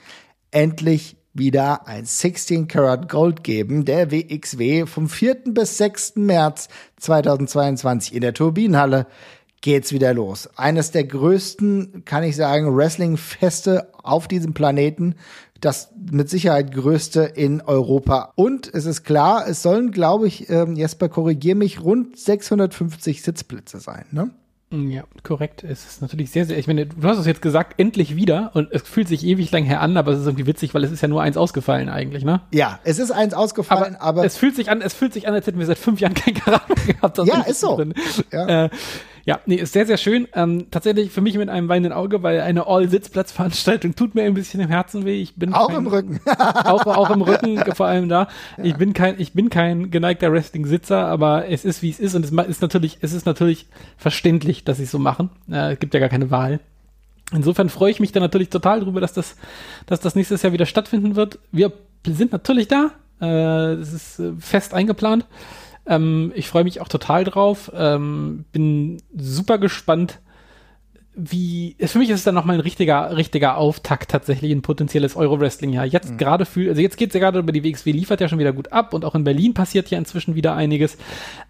endlich 0.51 1.17
wieder 1.33 1.87
ein 1.87 2.05
16 2.05 2.67
Karat 2.67 3.09
Gold 3.09 3.43
geben, 3.43 3.85
der 3.85 4.11
WXW 4.11 4.85
vom 4.85 5.07
4. 5.07 5.37
bis 5.45 5.77
6. 5.77 6.17
März 6.17 6.67
2022 6.97 8.13
in 8.13 8.21
der 8.21 8.33
Turbinenhalle 8.33 9.07
geht's 9.61 9.93
wieder 9.93 10.13
los. 10.13 10.49
Eines 10.57 10.91
der 10.91 11.05
größten, 11.05 12.03
kann 12.05 12.23
ich 12.23 12.35
sagen, 12.35 12.75
Wrestling-Feste 12.75 13.89
auf 14.03 14.27
diesem 14.27 14.53
Planeten. 14.53 15.15
Das 15.61 15.91
mit 16.11 16.27
Sicherheit 16.27 16.73
größte 16.73 17.21
in 17.21 17.61
Europa. 17.61 18.33
Und 18.35 18.73
es 18.73 18.85
ist 18.85 19.03
klar, 19.03 19.47
es 19.47 19.61
sollen, 19.61 19.91
glaube 19.91 20.27
ich, 20.27 20.49
ähm, 20.49 20.75
Jesper, 20.75 21.07
korrigier 21.07 21.55
mich, 21.55 21.81
rund 21.81 22.17
650 22.17 23.21
Sitzplätze 23.21 23.79
sein, 23.79 24.05
ne? 24.11 24.31
Ja, 24.71 25.03
korrekt. 25.23 25.65
Es 25.65 25.85
ist 25.85 26.01
natürlich 26.01 26.31
sehr, 26.31 26.45
sehr, 26.45 26.57
ich 26.57 26.65
meine, 26.65 26.85
du 26.85 27.07
hast 27.07 27.17
es 27.17 27.25
jetzt 27.25 27.41
gesagt, 27.41 27.77
endlich 27.77 28.15
wieder 28.15 28.51
und 28.53 28.71
es 28.71 28.83
fühlt 28.83 29.09
sich 29.09 29.25
ewig 29.25 29.51
lang 29.51 29.65
her 29.65 29.81
an, 29.81 29.97
aber 29.97 30.13
es 30.13 30.19
ist 30.19 30.25
irgendwie 30.25 30.47
witzig, 30.47 30.73
weil 30.73 30.83
es 30.85 30.91
ist 30.91 31.01
ja 31.01 31.09
nur 31.09 31.21
eins 31.21 31.35
ausgefallen 31.35 31.89
eigentlich, 31.89 32.23
ne? 32.23 32.41
Ja, 32.53 32.79
es 32.85 32.97
ist 32.97 33.11
eins 33.11 33.33
ausgefallen, 33.33 33.95
aber, 33.97 34.19
aber 34.19 34.25
es 34.25 34.37
fühlt 34.37 34.55
sich 34.55 34.69
an, 34.69 34.81
es 34.81 34.93
fühlt 34.93 35.11
sich 35.11 35.27
an, 35.27 35.33
als 35.33 35.45
hätten 35.45 35.59
wir 35.59 35.65
seit 35.65 35.77
fünf 35.77 35.99
Jahren 35.99 36.13
kein 36.13 36.35
Karate 36.35 36.73
gehabt. 36.87 37.17
Ja, 37.17 37.41
ist 37.41 37.59
so. 37.59 37.83
Ja. 38.31 38.65
Äh, 38.65 38.69
ja, 39.25 39.39
nee, 39.45 39.55
ist 39.55 39.73
sehr, 39.73 39.85
sehr 39.85 39.97
schön. 39.97 40.27
Ähm, 40.33 40.67
tatsächlich 40.71 41.11
für 41.11 41.21
mich 41.21 41.37
mit 41.37 41.49
einem 41.49 41.69
weinenden 41.69 41.93
Auge, 41.93 42.23
weil 42.23 42.41
eine 42.41 42.67
All-Sitzplatzveranstaltung 42.67 43.95
tut 43.95 44.15
mir 44.15 44.23
ein 44.23 44.33
bisschen 44.33 44.61
im 44.61 44.69
Herzen 44.69 45.05
weh. 45.05 45.21
Ich 45.21 45.35
bin 45.35 45.53
auch 45.53 45.67
kein, 45.67 45.77
im 45.77 45.87
Rücken. 45.87 46.19
auch, 46.25 46.85
auch 46.87 47.09
im 47.11 47.21
Rücken, 47.21 47.59
vor 47.75 47.85
allem 47.85 48.09
da. 48.09 48.27
Ja. 48.57 48.63
Ich 48.63 48.75
bin 48.75 48.93
kein, 48.93 49.19
ich 49.19 49.33
bin 49.33 49.49
kein 49.49 49.91
geneigter 49.91 50.31
Wrestling-Sitzer, 50.31 51.05
aber 51.05 51.47
es 51.47 51.65
ist, 51.65 51.81
wie 51.81 51.89
es 51.89 51.99
ist 51.99 52.15
und 52.15 52.25
es 52.25 52.31
ist 52.31 52.61
natürlich, 52.61 52.97
es 53.01 53.13
ist 53.13 53.25
natürlich 53.25 53.67
verständlich, 53.97 54.63
dass 54.63 54.77
sie 54.77 54.83
es 54.83 54.91
so 54.91 54.99
machen. 54.99 55.29
Äh, 55.49 55.73
es 55.73 55.79
gibt 55.79 55.93
ja 55.93 55.99
gar 55.99 56.09
keine 56.09 56.31
Wahl. 56.31 56.59
Insofern 57.33 57.69
freue 57.69 57.91
ich 57.91 57.99
mich 57.99 58.11
da 58.11 58.19
natürlich 58.19 58.49
total 58.49 58.81
drüber, 58.81 58.99
dass 58.99 59.13
das, 59.13 59.37
dass 59.85 59.99
das 59.99 60.15
nächstes 60.15 60.41
Jahr 60.41 60.53
wieder 60.53 60.65
stattfinden 60.65 61.15
wird. 61.15 61.39
Wir 61.51 61.71
sind 62.05 62.31
natürlich 62.31 62.67
da. 62.67 62.91
Äh, 63.21 63.73
es 63.73 63.93
ist 63.93 64.19
äh, 64.19 64.33
fest 64.39 64.73
eingeplant. 64.73 65.25
Ähm, 65.85 66.31
ich 66.35 66.47
freue 66.47 66.63
mich 66.63 66.81
auch 66.81 66.87
total 66.87 67.23
drauf. 67.23 67.71
Ähm, 67.75 68.45
bin 68.51 69.01
super 69.15 69.57
gespannt, 69.57 70.19
wie. 71.13 71.75
Für 71.79 71.99
mich 71.99 72.09
ist 72.09 72.19
es 72.19 72.23
dann 72.23 72.35
nochmal 72.35 72.55
ein 72.55 72.61
richtiger, 72.61 73.17
richtiger 73.17 73.57
Auftakt 73.57 74.11
tatsächlich 74.11 74.51
ein 74.51 74.61
potenzielles 74.61 75.15
Euro-Wrestling-Jahr. 75.15 75.85
Jetzt 75.85 76.11
mhm. 76.11 76.17
gerade 76.17 76.45
fühlt, 76.45 76.69
also 76.69 76.81
jetzt 76.81 76.97
geht 76.97 77.09
es 77.09 77.13
ja 77.13 77.19
gerade 77.19 77.39
über 77.39 77.51
die 77.51 77.63
WXW, 77.63 77.91
liefert 77.91 78.21
ja 78.21 78.29
schon 78.29 78.39
wieder 78.39 78.53
gut 78.53 78.71
ab 78.71 78.93
und 78.93 79.03
auch 79.03 79.15
in 79.15 79.23
Berlin 79.23 79.53
passiert 79.53 79.89
ja 79.89 79.97
inzwischen 79.97 80.35
wieder 80.35 80.55
einiges. 80.55 80.97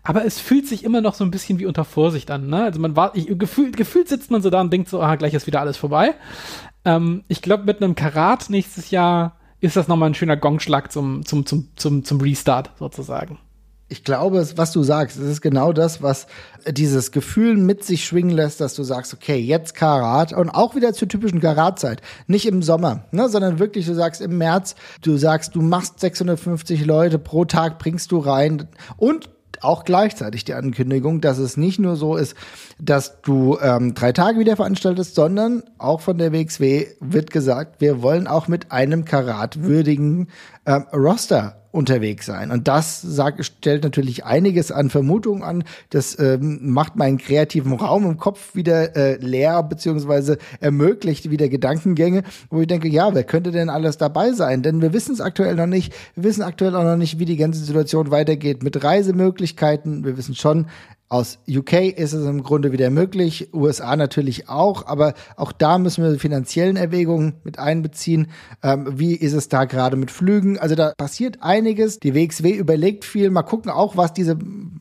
Aber 0.04 0.26
es 0.26 0.40
fühlt 0.40 0.68
sich 0.68 0.84
immer 0.84 1.02
noch 1.02 1.14
so 1.14 1.24
ein 1.24 1.32
bisschen 1.32 1.60
wie 1.60 1.66
unter 1.66 1.86
Vorsicht 1.86 2.32
an. 2.32 2.48
Ne? 2.48 2.64
Also 2.64 2.80
man 2.80 2.96
war, 2.96 3.16
ich, 3.16 3.28
gefühlt, 3.38 3.78
gefühlt 3.78 4.08
sitzt 4.08 4.32
man 4.32 4.42
so 4.42 4.50
da 4.50 4.62
und 4.62 4.74
denkt 4.74 4.90
so, 4.90 5.02
ah, 5.02 5.16
gleich 5.16 5.34
ist 5.34 5.48
wieder 5.48 5.62
alles 5.62 5.78
vorbei. 5.78 6.16
Ähm, 6.86 7.24
ich 7.28 7.42
glaube, 7.42 7.66
mit 7.66 7.82
einem 7.82 7.96
Karat 7.96 8.50
nächstes 8.50 8.90
Jahr 8.92 9.38
ist 9.60 9.76
das 9.76 9.88
nochmal 9.88 10.10
ein 10.10 10.16
schöner 10.16 10.38
Gongschlag 10.38 10.92
zum, 10.92 11.24
zum, 11.24 11.46
zum, 11.46 11.70
zum, 11.76 12.04
zum 12.04 12.20
Restart 12.20 12.72
sozusagen. 12.80 13.38
Ich 13.92 14.06
glaube, 14.06 14.48
was 14.56 14.72
du 14.72 14.84
sagst, 14.84 15.20
es 15.20 15.28
ist 15.28 15.42
genau 15.42 15.74
das, 15.74 16.02
was 16.02 16.28
dieses 16.66 17.12
Gefühl 17.12 17.58
mit 17.58 17.84
sich 17.84 18.06
schwingen 18.06 18.32
lässt, 18.32 18.62
dass 18.62 18.74
du 18.74 18.84
sagst, 18.84 19.14
okay, 19.14 19.36
jetzt 19.36 19.76
Karat 19.76 20.32
und 20.32 20.50
auch 20.50 20.76
wieder 20.76 20.94
zur 20.94 21.10
typischen 21.10 21.42
Karatzeit. 21.42 22.02
Nicht 22.26 22.46
im 22.46 22.64
Sommer, 22.64 23.04
ne, 23.12 23.28
sondern 23.28 23.60
wirklich, 23.60 23.86
du 23.86 23.94
sagst 23.94 24.22
im 24.22 24.38
März, 24.38 24.76
du 25.02 25.18
sagst, 25.18 25.56
du 25.56 25.62
machst 25.62 26.00
650 26.00 26.86
Leute 26.86 27.20
pro 27.20 27.44
Tag, 27.44 27.80
bringst 27.80 28.14
du 28.14 28.20
rein 28.20 28.70
und 28.96 29.30
auch 29.60 29.84
gleichzeitig 29.84 30.46
die 30.46 30.54
Ankündigung, 30.54 31.20
dass 31.20 31.38
es 31.38 31.58
nicht 31.58 31.78
nur 31.78 31.98
so 31.98 32.16
ist, 32.16 32.34
dass 32.80 33.22
du 33.22 33.58
ähm, 33.62 33.94
drei 33.94 34.14
Tage 34.14 34.40
wieder 34.40 34.56
veranstaltest, 34.56 35.16
sondern 35.16 35.64
auch 35.78 36.00
von 36.00 36.18
der 36.18 36.32
WXW 36.32 36.88
wird 37.02 37.30
gesagt, 37.30 37.82
wir 37.82 38.02
wollen 38.02 38.26
auch 38.26 38.48
mit 38.48 38.72
einem 38.72 39.04
karatwürdigen 39.04 40.30
ähm, 40.66 40.86
Roster 40.94 41.61
unterwegs 41.72 42.26
sein. 42.26 42.52
Und 42.52 42.68
das 42.68 43.02
sagt, 43.02 43.44
stellt 43.46 43.84
natürlich 43.84 44.26
einiges 44.26 44.72
an 44.72 44.90
Vermutungen 44.90 45.44
an. 45.44 45.64
Das 45.90 46.18
ähm, 46.20 46.60
macht 46.72 46.96
meinen 46.96 47.18
kreativen 47.18 47.74
Raum 47.74 48.06
im 48.06 48.18
Kopf 48.18 48.56
wieder 48.56 48.96
äh, 48.96 49.16
leer, 49.18 49.64
beziehungsweise 49.64 50.38
ermöglicht 50.60 51.30
wieder 51.30 51.50
Gedankengänge, 51.50 52.24
wo 52.50 52.62
ich 52.62 52.68
denke, 52.68 52.88
ja, 52.88 53.14
wer 53.14 53.24
könnte 53.24 53.52
denn 53.52 53.70
alles 53.70 53.98
dabei 53.98 54.34
sein? 54.34 54.64
Denn 54.64 54.82
wir 54.82 54.94
wissen 54.94 55.14
es 55.14 55.22
aktuell 55.22 55.56
noch 55.56 55.68
nicht. 55.68 55.94
Wir 56.16 56.26
wissen 56.26 56.42
aktuell 56.42 56.76
auch 56.76 56.84
noch 56.84 56.98
nicht, 56.98 57.20
wie 57.20 57.26
die 57.26 57.38
ganze 57.38 57.64
Situation 57.64 58.12
weitergeht 58.12 58.64
mit 58.64 58.84
Reisemöglichkeiten. 58.84 60.04
Wir 60.04 60.18
wissen 60.18 60.36
schon, 60.36 60.68
aus 61.12 61.40
UK 61.46 61.98
ist 61.98 62.14
es 62.14 62.26
im 62.26 62.42
Grunde 62.42 62.72
wieder 62.72 62.90
möglich, 62.90 63.50
USA 63.54 63.98
natürlich 63.98 64.48
auch, 64.48 64.88
aber 64.88 65.14
auch 65.36 65.52
da 65.52 65.78
müssen 65.78 66.06
wir 66.06 66.18
finanziellen 66.18 66.78
Erwägungen 66.78 67.34
mit 67.44 67.60
einbeziehen. 67.60 68.28
Ähm, 68.64 68.88
wie 68.98 69.16
ist 69.16 69.34
es 69.34 69.50
da 69.50 69.66
gerade 69.66 69.98
mit 69.98 70.10
Flügen? 70.10 70.58
Also 70.58 70.76
da 70.76 70.94
passiert 70.96 71.40
einiges. 71.42 72.00
Die 72.00 72.16
WXW 72.16 72.52
überlegt 72.52 73.04
viel. 73.04 73.30
Mal 73.30 73.44
gucken 73.44 73.70
auch, 73.72 73.98
was 73.98 74.14
diese 74.14 74.38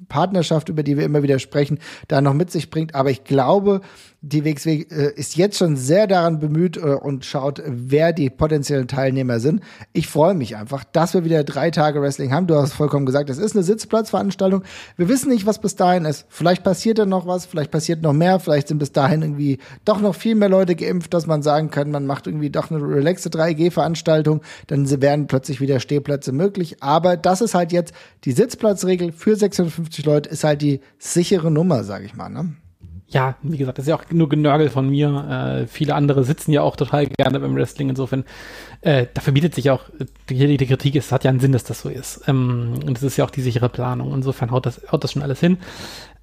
Partnerschaft, 0.08 0.68
über 0.68 0.84
die 0.84 0.96
wir 0.96 1.04
immer 1.04 1.24
wieder 1.24 1.40
sprechen, 1.40 1.80
da 2.06 2.20
noch 2.20 2.34
mit 2.34 2.52
sich 2.52 2.70
bringt. 2.70 2.94
Aber 2.94 3.10
ich 3.10 3.24
glaube, 3.24 3.80
die 4.22 4.44
WXW 4.44 4.86
äh, 4.90 5.12
ist 5.14 5.36
jetzt 5.36 5.56
schon 5.56 5.76
sehr 5.76 6.06
daran 6.06 6.38
bemüht 6.38 6.76
äh, 6.76 6.80
und 6.80 7.24
schaut, 7.24 7.62
wer 7.66 8.12
die 8.12 8.28
potenziellen 8.28 8.86
Teilnehmer 8.86 9.40
sind. 9.40 9.62
Ich 9.92 10.08
freue 10.08 10.34
mich 10.34 10.56
einfach, 10.56 10.84
dass 10.84 11.14
wir 11.14 11.24
wieder 11.24 11.42
drei 11.42 11.70
Tage 11.70 12.02
Wrestling 12.02 12.32
haben. 12.32 12.46
Du 12.46 12.54
hast 12.54 12.74
vollkommen 12.74 13.06
gesagt, 13.06 13.30
es 13.30 13.38
ist 13.38 13.56
eine 13.56 13.64
Sitzplatzveranstaltung. 13.64 14.62
Wir 14.96 15.08
wissen 15.08 15.30
nicht, 15.30 15.46
was 15.46 15.58
bis 15.58 15.74
dahin 15.74 16.04
ist. 16.04 16.19
Vielleicht 16.28 16.62
passiert 16.62 16.98
da 16.98 17.06
noch 17.06 17.26
was, 17.26 17.46
vielleicht 17.46 17.70
passiert 17.70 18.02
noch 18.02 18.12
mehr, 18.12 18.40
vielleicht 18.40 18.68
sind 18.68 18.78
bis 18.78 18.92
dahin 18.92 19.22
irgendwie 19.22 19.58
doch 19.84 20.00
noch 20.00 20.14
viel 20.14 20.34
mehr 20.34 20.48
Leute 20.48 20.76
geimpft, 20.76 21.14
dass 21.14 21.26
man 21.26 21.42
sagen 21.42 21.70
kann, 21.70 21.90
man 21.90 22.06
macht 22.06 22.26
irgendwie 22.26 22.50
doch 22.50 22.70
eine 22.70 22.80
relaxe 22.82 23.28
3G-Veranstaltung, 23.28 24.42
dann 24.66 24.88
werden 25.00 25.26
plötzlich 25.26 25.60
wieder 25.60 25.80
Stehplätze 25.80 26.32
möglich. 26.32 26.82
Aber 26.82 27.16
das 27.16 27.40
ist 27.40 27.54
halt 27.54 27.72
jetzt 27.72 27.94
die 28.24 28.32
Sitzplatzregel 28.32 29.12
für 29.12 29.36
650 29.36 30.04
Leute, 30.04 30.30
ist 30.30 30.44
halt 30.44 30.62
die 30.62 30.80
sichere 30.98 31.50
Nummer, 31.50 31.84
sage 31.84 32.04
ich 32.04 32.14
mal. 32.14 32.28
Ne? 32.28 32.54
ja, 33.12 33.34
wie 33.42 33.56
gesagt, 33.56 33.78
das 33.78 33.84
ist 33.84 33.88
ja 33.88 33.96
auch 33.96 34.04
nur 34.10 34.28
Genörgel 34.28 34.70
von 34.70 34.88
mir. 34.88 35.62
Äh, 35.62 35.66
viele 35.66 35.96
andere 35.96 36.22
sitzen 36.22 36.52
ja 36.52 36.62
auch 36.62 36.76
total 36.76 37.06
gerne 37.06 37.40
beim 37.40 37.56
Wrestling. 37.56 37.88
Insofern, 37.88 38.24
äh, 38.82 39.06
da 39.12 39.20
verbietet 39.20 39.54
sich 39.54 39.70
auch 39.70 39.82
die, 40.28 40.56
die 40.56 40.66
Kritik. 40.66 40.94
Es 40.94 41.10
hat 41.10 41.24
ja 41.24 41.30
einen 41.30 41.40
Sinn, 41.40 41.50
dass 41.50 41.64
das 41.64 41.80
so 41.80 41.88
ist. 41.88 42.22
Ähm, 42.28 42.74
und 42.86 42.96
es 42.96 43.02
ist 43.02 43.16
ja 43.16 43.24
auch 43.24 43.30
die 43.30 43.40
sichere 43.40 43.68
Planung. 43.68 44.14
Insofern 44.14 44.52
haut 44.52 44.64
das, 44.64 44.80
haut 44.92 45.02
das 45.02 45.12
schon 45.12 45.22
alles 45.22 45.40
hin. 45.40 45.58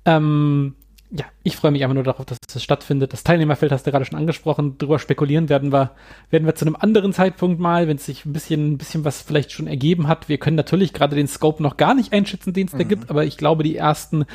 Ähm, 0.07 0.73
ja, 1.09 1.23
ich 1.43 1.55
freue 1.55 1.71
mich 1.71 1.83
einfach 1.83 1.93
nur 1.93 2.03
darauf, 2.03 2.25
dass 2.25 2.37
das 2.51 2.61
stattfindet. 2.61 3.13
Das 3.13 3.23
Teilnehmerfeld 3.23 3.71
hast 3.71 3.87
du 3.87 3.91
gerade 3.91 4.03
schon 4.03 4.17
angesprochen. 4.17 4.77
Drüber 4.77 4.99
spekulieren 4.99 5.47
werden 5.47 5.71
wir, 5.71 5.91
werden 6.31 6.45
wir 6.45 6.55
zu 6.55 6.65
einem 6.65 6.75
anderen 6.77 7.13
Zeitpunkt 7.13 7.61
mal, 7.61 7.87
wenn 7.87 7.95
es 7.95 8.05
sich 8.05 8.25
ein 8.25 8.33
bisschen, 8.33 8.73
ein 8.73 8.77
bisschen 8.77 9.05
was 9.05 9.21
vielleicht 9.21 9.53
schon 9.53 9.67
ergeben 9.67 10.09
hat. 10.09 10.27
Wir 10.27 10.37
können 10.37 10.57
natürlich 10.57 10.91
gerade 10.91 11.15
den 11.15 11.27
Scope 11.27 11.63
noch 11.63 11.77
gar 11.77 11.93
nicht 11.93 12.11
einschätzen, 12.11 12.51
den 12.51 12.67
es 12.67 12.73
mhm. 12.73 12.77
da 12.79 12.83
gibt, 12.83 13.09
aber 13.09 13.23
ich 13.23 13.37
glaube, 13.37 13.63
die 13.63 13.77
ersten 13.77 14.25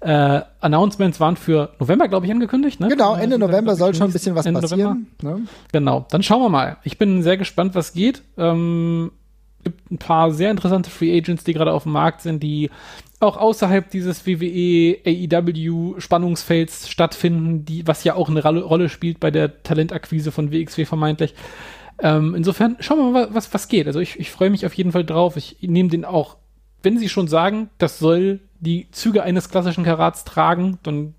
äh, 0.00 0.42
Announcements 0.60 1.18
waren 1.18 1.36
für 1.36 1.70
November, 1.80 2.08
glaube 2.08 2.26
ich, 2.26 2.32
angekündigt. 2.32 2.78
Ne? 2.78 2.88
Genau, 2.88 3.14
Ende 3.14 3.38
November 3.38 3.74
soll 3.74 3.94
schon 3.94 4.10
ein 4.10 4.12
bisschen 4.12 4.34
was 4.34 4.44
Ende 4.44 4.60
passieren. 4.60 5.06
Ne? 5.22 5.42
Genau, 5.72 6.04
dann 6.10 6.22
schauen 6.22 6.42
wir 6.42 6.50
mal. 6.50 6.76
Ich 6.84 6.98
bin 6.98 7.22
sehr 7.22 7.38
gespannt, 7.38 7.74
was 7.74 7.94
geht. 7.94 8.22
Ähm, 8.36 9.12
gibt 9.64 9.90
ein 9.90 9.98
paar 9.98 10.30
sehr 10.30 10.50
interessante 10.50 10.90
Free 10.90 11.16
Agents, 11.16 11.44
die 11.44 11.52
gerade 11.52 11.72
auf 11.72 11.84
dem 11.84 11.92
Markt 11.92 12.20
sind, 12.20 12.42
die 12.42 12.70
auch 13.20 13.36
außerhalb 13.36 13.90
dieses 13.90 14.26
WWE 14.26 14.98
AEW 15.04 15.98
Spannungsfelds 15.98 16.88
stattfinden, 16.88 17.64
die 17.64 17.86
was 17.86 18.04
ja 18.04 18.14
auch 18.14 18.28
eine 18.28 18.42
Rolle 18.42 18.88
spielt 18.88 19.20
bei 19.20 19.30
der 19.30 19.62
Talentakquise 19.62 20.30
von 20.30 20.52
WXW 20.52 20.84
vermeintlich. 20.84 21.34
Ähm, 22.00 22.34
insofern 22.34 22.76
schauen 22.80 22.98
wir 22.98 23.10
mal, 23.10 23.34
was 23.34 23.52
was 23.52 23.68
geht. 23.68 23.86
Also 23.86 23.98
ich, 23.98 24.20
ich 24.20 24.30
freue 24.30 24.50
mich 24.50 24.64
auf 24.64 24.74
jeden 24.74 24.92
Fall 24.92 25.04
drauf. 25.04 25.36
Ich 25.36 25.56
nehme 25.60 25.88
den 25.88 26.04
auch, 26.04 26.36
wenn 26.82 26.98
Sie 26.98 27.08
schon 27.08 27.26
sagen, 27.26 27.70
das 27.78 27.98
soll 27.98 28.40
die 28.60 28.88
Züge 28.92 29.22
eines 29.22 29.50
klassischen 29.50 29.84
Karats 29.84 30.24
tragen, 30.24 30.78
dann 30.82 31.14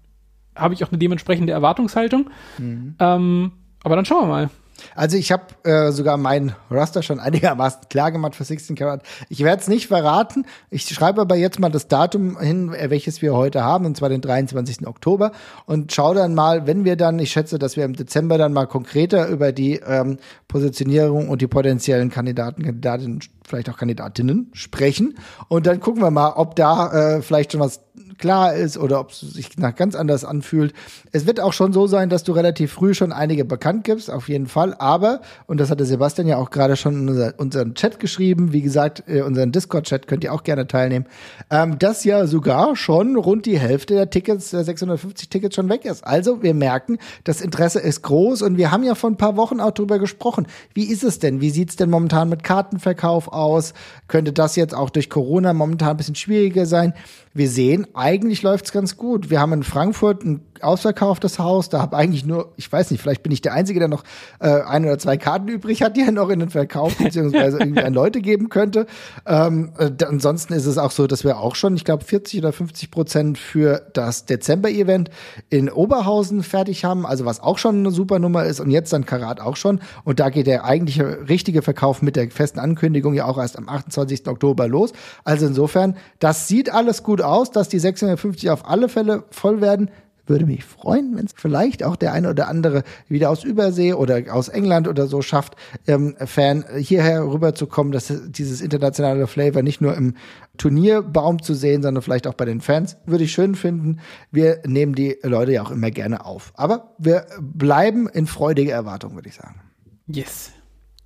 habe 0.56 0.74
ich 0.74 0.84
auch 0.84 0.90
eine 0.90 0.98
dementsprechende 0.98 1.54
Erwartungshaltung. 1.54 2.30
Mhm. 2.58 2.96
Ähm, 3.00 3.52
aber 3.84 3.96
dann 3.96 4.06
schauen 4.06 4.24
wir 4.24 4.28
mal. 4.28 4.50
Also 4.96 5.18
ich 5.18 5.32
habe 5.32 5.44
äh, 5.64 5.92
sogar 5.92 6.18
meinen 6.18 6.56
Raster 6.70 7.04
schon 7.04 7.20
einigermaßen 7.20 7.82
klar 7.90 8.12
gemacht 8.12 8.36
für 8.36 8.44
16 8.44 8.76
Karat. 8.76 9.04
Ich 9.30 9.44
werde 9.44 9.62
es 9.62 9.68
nicht 9.68 9.88
verraten. 9.88 10.46
Ich 10.70 10.84
schreibe 10.86 11.22
aber 11.22 11.36
jetzt 11.36 11.60
mal 11.60 11.70
das 11.70 11.88
Datum 11.88 12.40
hin, 12.40 12.74
äh, 12.74 12.90
welches 12.90 13.22
wir 13.22 13.36
heute 13.36 13.64
haben, 13.64 13.86
und 13.86 13.98
zwar 13.98 14.10
den 14.10 14.22
23. 14.22 14.88
Oktober. 14.88 15.32
Und 15.66 15.92
schau 15.92 16.14
dann 16.14 16.34
mal, 16.36 16.68
wenn 16.68 16.86
wir 16.86 16.96
dann, 16.96 17.20
ich 17.20 17.32
schätze, 17.32 17.60
dass 17.60 17.78
wir 17.78 17.86
im 17.86 17.96
Dezember 17.96 18.38
dann 18.38 18.54
mal 18.54 18.66
konkreter 18.66 19.28
über 19.28 19.52
die 19.52 19.76
ähm, 19.76 20.18
Positionierung 20.48 21.30
und 21.30 21.42
die 21.42 21.48
potenziellen 21.48 22.10
Kandidaten, 22.10 22.64
Kandidatinnen, 22.64 23.20
vielleicht 23.48 23.70
auch 23.70 23.78
Kandidatinnen 23.78 24.52
sprechen. 24.54 25.18
Und 25.48 25.68
dann 25.68 25.80
gucken 25.80 26.02
wir 26.02 26.12
mal, 26.12 26.34
ob 26.34 26.56
da 26.56 27.18
äh, 27.18 27.22
vielleicht 27.22 27.52
schon 27.52 27.62
was 27.62 27.82
klar 28.20 28.54
ist 28.54 28.78
oder 28.78 29.00
ob 29.00 29.12
es 29.12 29.22
sich 29.22 29.58
nach 29.58 29.76
ganz 29.76 29.96
anders 29.96 30.24
anfühlt. 30.24 30.74
Es 31.12 31.26
wird 31.26 31.40
auch 31.40 31.54
schon 31.54 31.74
so 31.74 31.88
sein, 31.88 32.10
dass 32.10 32.24
du 32.24 32.34
relativ 32.34 32.74
früh 32.74 32.94
schon 32.94 33.12
einige 33.12 33.46
bekannt 33.46 33.84
gibst, 33.84 34.12
auf 34.12 34.30
jeden 34.30 34.48
Fall. 34.48 34.76
Aber, 34.78 35.22
und 35.48 35.60
das 35.60 35.72
hatte 35.72 35.86
Sebastian 35.86 36.28
ja 36.28 36.38
auch 36.38 36.52
gerade 36.52 36.76
schon 36.76 36.94
in 36.94 37.10
unser, 37.10 37.34
unseren 37.38 37.74
Chat 37.74 38.00
geschrieben, 38.00 38.54
wie 38.54 38.62
gesagt, 38.62 39.04
äh, 39.08 39.22
unseren 39.22 39.52
Discord-Chat 39.52 40.08
könnt 40.08 40.24
ihr 40.24 40.34
auch 40.34 40.44
gerne 40.44 40.68
teilnehmen, 40.68 41.06
ähm, 41.50 41.80
dass 41.80 42.04
ja 42.04 42.28
sogar 42.28 42.76
schon 42.76 43.16
rund 43.16 43.46
die 43.46 43.58
Hälfte 43.58 43.96
der 43.96 44.10
Tickets, 44.10 44.52
der 44.52 44.64
650 44.64 45.30
Tickets 45.30 45.56
schon 45.56 45.70
weg 45.70 45.86
ist. 45.86 46.06
Also 46.06 46.44
wir 46.44 46.54
merken, 46.54 46.98
das 47.24 47.42
Interesse 47.42 47.80
ist 47.80 48.04
groß 48.04 48.42
und 48.42 48.58
wir 48.58 48.72
haben 48.72 48.84
ja 48.84 48.96
vor 48.96 49.10
ein 49.10 49.18
paar 49.18 49.38
Wochen 49.38 49.60
auch 49.60 49.72
drüber 49.72 49.98
gesprochen. 49.98 50.46
Wie 50.74 50.92
ist 50.92 51.04
es 51.04 51.20
denn? 51.20 51.42
Wie 51.42 51.50
sieht's 51.50 51.78
denn 51.78 51.90
momentan 51.90 52.30
mit 52.30 52.44
Kartenverkauf 52.44 53.30
aus? 53.30 53.74
Könnte 54.08 54.34
das 54.34 54.56
jetzt 54.56 54.76
auch 54.76 54.90
durch 54.90 55.10
Corona 55.10 55.54
momentan 55.54 55.92
ein 55.92 55.98
bisschen 55.98 56.16
schwieriger 56.16 56.66
sein? 56.66 56.94
Wir 57.34 57.50
sehen, 57.50 57.88
eigentlich 57.94 58.42
läuft's 58.42 58.72
ganz 58.72 58.98
gut. 58.98 59.30
Wir 59.30 59.40
haben 59.40 59.54
in 59.54 59.64
Frankfurt 59.64 60.24
ein 60.24 60.42
ausverkauftes 60.64 61.40
Haus. 61.40 61.70
Da 61.70 61.82
habe 61.82 61.98
eigentlich 61.98 62.26
nur, 62.26 62.54
ich 62.58 62.72
weiß 62.72 62.92
nicht, 62.92 63.02
vielleicht 63.02 63.24
bin 63.24 63.32
ich 63.32 63.42
der 63.42 63.54
Einzige, 63.54 63.80
der 63.80 63.88
noch 63.88 64.04
äh, 64.40 64.62
ein 64.62 64.86
oder 64.86 64.98
zwei 65.00 65.18
Karten 65.18 65.48
übrig 65.48 65.82
hat, 65.82 65.98
die 65.98 66.02
er 66.02 66.12
noch 66.12 66.30
in 66.30 66.40
den 66.40 66.50
Verkauf 66.50 66.98
beziehungsweise 67.04 67.60
irgendwie 67.60 67.84
an 67.84 67.94
Leute 67.94 68.22
geben 68.22 68.50
könnte. 68.50 68.86
Ähm, 69.26 69.72
äh, 69.78 69.92
ansonsten 70.06 70.54
ist 70.54 70.66
es 70.66 70.78
auch 70.78 70.92
so, 70.92 71.08
dass 71.08 71.24
wir 71.24 71.40
auch 71.40 71.56
schon, 71.56 71.76
ich 71.76 71.86
glaube, 71.86 72.04
40 72.04 72.40
oder 72.40 72.54
50 72.54 72.92
Prozent 72.92 73.38
für 73.38 73.82
das 73.94 74.26
Dezember-Event 74.26 75.10
in 75.50 75.70
Oberhausen 75.70 76.44
fertig 76.44 76.86
haben, 76.86 77.06
also 77.06 77.26
was 77.26 77.40
auch 77.40 77.58
schon 77.58 77.80
eine 77.80 77.92
super 77.92 78.20
Nummer 78.20 78.46
ist 78.46 78.60
und 78.60 78.72
jetzt 78.72 78.94
dann 78.94 79.06
Karat 79.06 79.40
auch 79.40 79.56
schon. 79.56 79.82
Und 80.04 80.20
da 80.20 80.30
geht 80.30 80.48
der 80.48 80.66
eigentliche 80.66 81.28
richtige 81.28 81.62
Verkauf 81.62 82.02
mit 82.02 82.16
der 82.16 82.30
festen 82.32 82.60
Ankündigung 82.60 83.14
ja 83.14 83.26
auch 83.26 83.38
erst 83.38 83.58
am 83.58 83.70
28. 83.70 84.28
Oktober 84.28 84.68
los. 84.68 84.94
Also 85.24 85.48
insofern, 85.48 85.96
das 86.20 86.48
sieht 86.48 86.74
alles 86.74 87.04
gut 87.04 87.22
aus, 87.22 87.52
dass 87.52 87.70
die 87.70 87.80
650 87.80 88.50
auf 88.50 88.68
alle 88.68 88.90
Fälle 88.90 89.24
voll 89.32 89.62
werden 89.62 89.90
würde 90.30 90.46
mich 90.46 90.64
freuen, 90.64 91.16
wenn 91.16 91.26
es 91.26 91.34
vielleicht 91.36 91.84
auch 91.84 91.96
der 91.96 92.14
eine 92.14 92.30
oder 92.30 92.48
andere 92.48 92.84
wieder 93.08 93.30
aus 93.30 93.44
Übersee 93.44 93.94
oder 93.94 94.34
aus 94.34 94.48
England 94.50 94.88
oder 94.88 95.08
so 95.08 95.22
schafft, 95.22 95.56
ähm, 95.88 96.16
Fan 96.26 96.66
hierher 96.78 97.26
rüberzukommen, 97.26 97.92
dass 97.92 98.14
dieses 98.28 98.62
internationale 98.62 99.28
Flavor 99.28 99.62
nicht 99.62 99.82
nur 99.82 99.96
im 99.96 100.16
Turnierbaum 100.58 101.42
zu 101.42 101.54
sehen, 101.54 101.82
sondern 101.82 102.04
vielleicht 102.04 102.28
auch 102.28 102.34
bei 102.34 102.46
den 102.46 102.62
Fans, 102.62 102.98
würde 103.06 103.24
ich 103.24 103.32
schön 103.32 103.56
finden. 103.56 104.00
Wir 104.32 104.62
nehmen 104.66 104.94
die 104.94 105.18
Leute 105.24 105.54
ja 105.54 105.64
auch 105.64 105.72
immer 105.72 105.92
gerne 105.92 106.26
auf. 106.26 106.52
Aber 106.56 106.96
wir 106.98 107.26
bleiben 107.42 108.08
in 108.08 108.28
freudiger 108.28 108.74
Erwartung, 108.74 109.16
würde 109.16 109.30
ich 109.30 109.36
sagen. 109.36 109.62
Yes. 110.08 110.52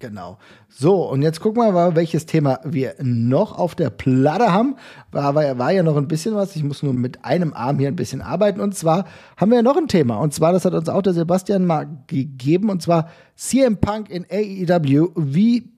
Genau. 0.04 0.38
So, 0.68 1.10
und 1.10 1.22
jetzt 1.22 1.40
gucken 1.40 1.64
wir 1.64 1.72
mal, 1.72 1.96
welches 1.96 2.26
Thema 2.26 2.60
wir 2.66 2.96
noch 3.02 3.58
auf 3.58 3.74
der 3.74 3.90
Platte 3.90 4.52
haben. 4.52 4.76
War, 5.12 5.34
war, 5.34 5.58
war 5.58 5.72
ja 5.72 5.82
noch 5.82 5.96
ein 5.96 6.10
bisschen 6.10 6.36
was. 6.36 6.58
Ich 6.58 6.64
muss 6.66 6.84
nur 6.84 6.94
mit 6.94 7.24
einem 7.24 7.54
Arm 7.54 7.80
hier 7.80 7.88
ein 7.88 7.96
bisschen 7.96 8.22
arbeiten. 8.22 8.60
Und 8.60 8.76
zwar 8.76 9.06
haben 9.38 9.52
wir 9.52 9.60
ja 9.60 9.62
noch 9.64 9.78
ein 9.78 9.88
Thema. 9.88 10.18
Und 10.18 10.34
zwar, 10.34 10.52
das 10.52 10.66
hat 10.66 10.74
uns 10.74 10.90
auch 10.90 11.02
der 11.02 11.14
Sebastian 11.14 11.66
mal 11.66 11.88
gegeben. 12.08 12.70
Und 12.70 12.82
zwar 12.82 13.12
CM 13.38 13.78
Punk 13.78 14.10
in 14.10 14.26
AEW. 14.30 15.12
Wie 15.16 15.72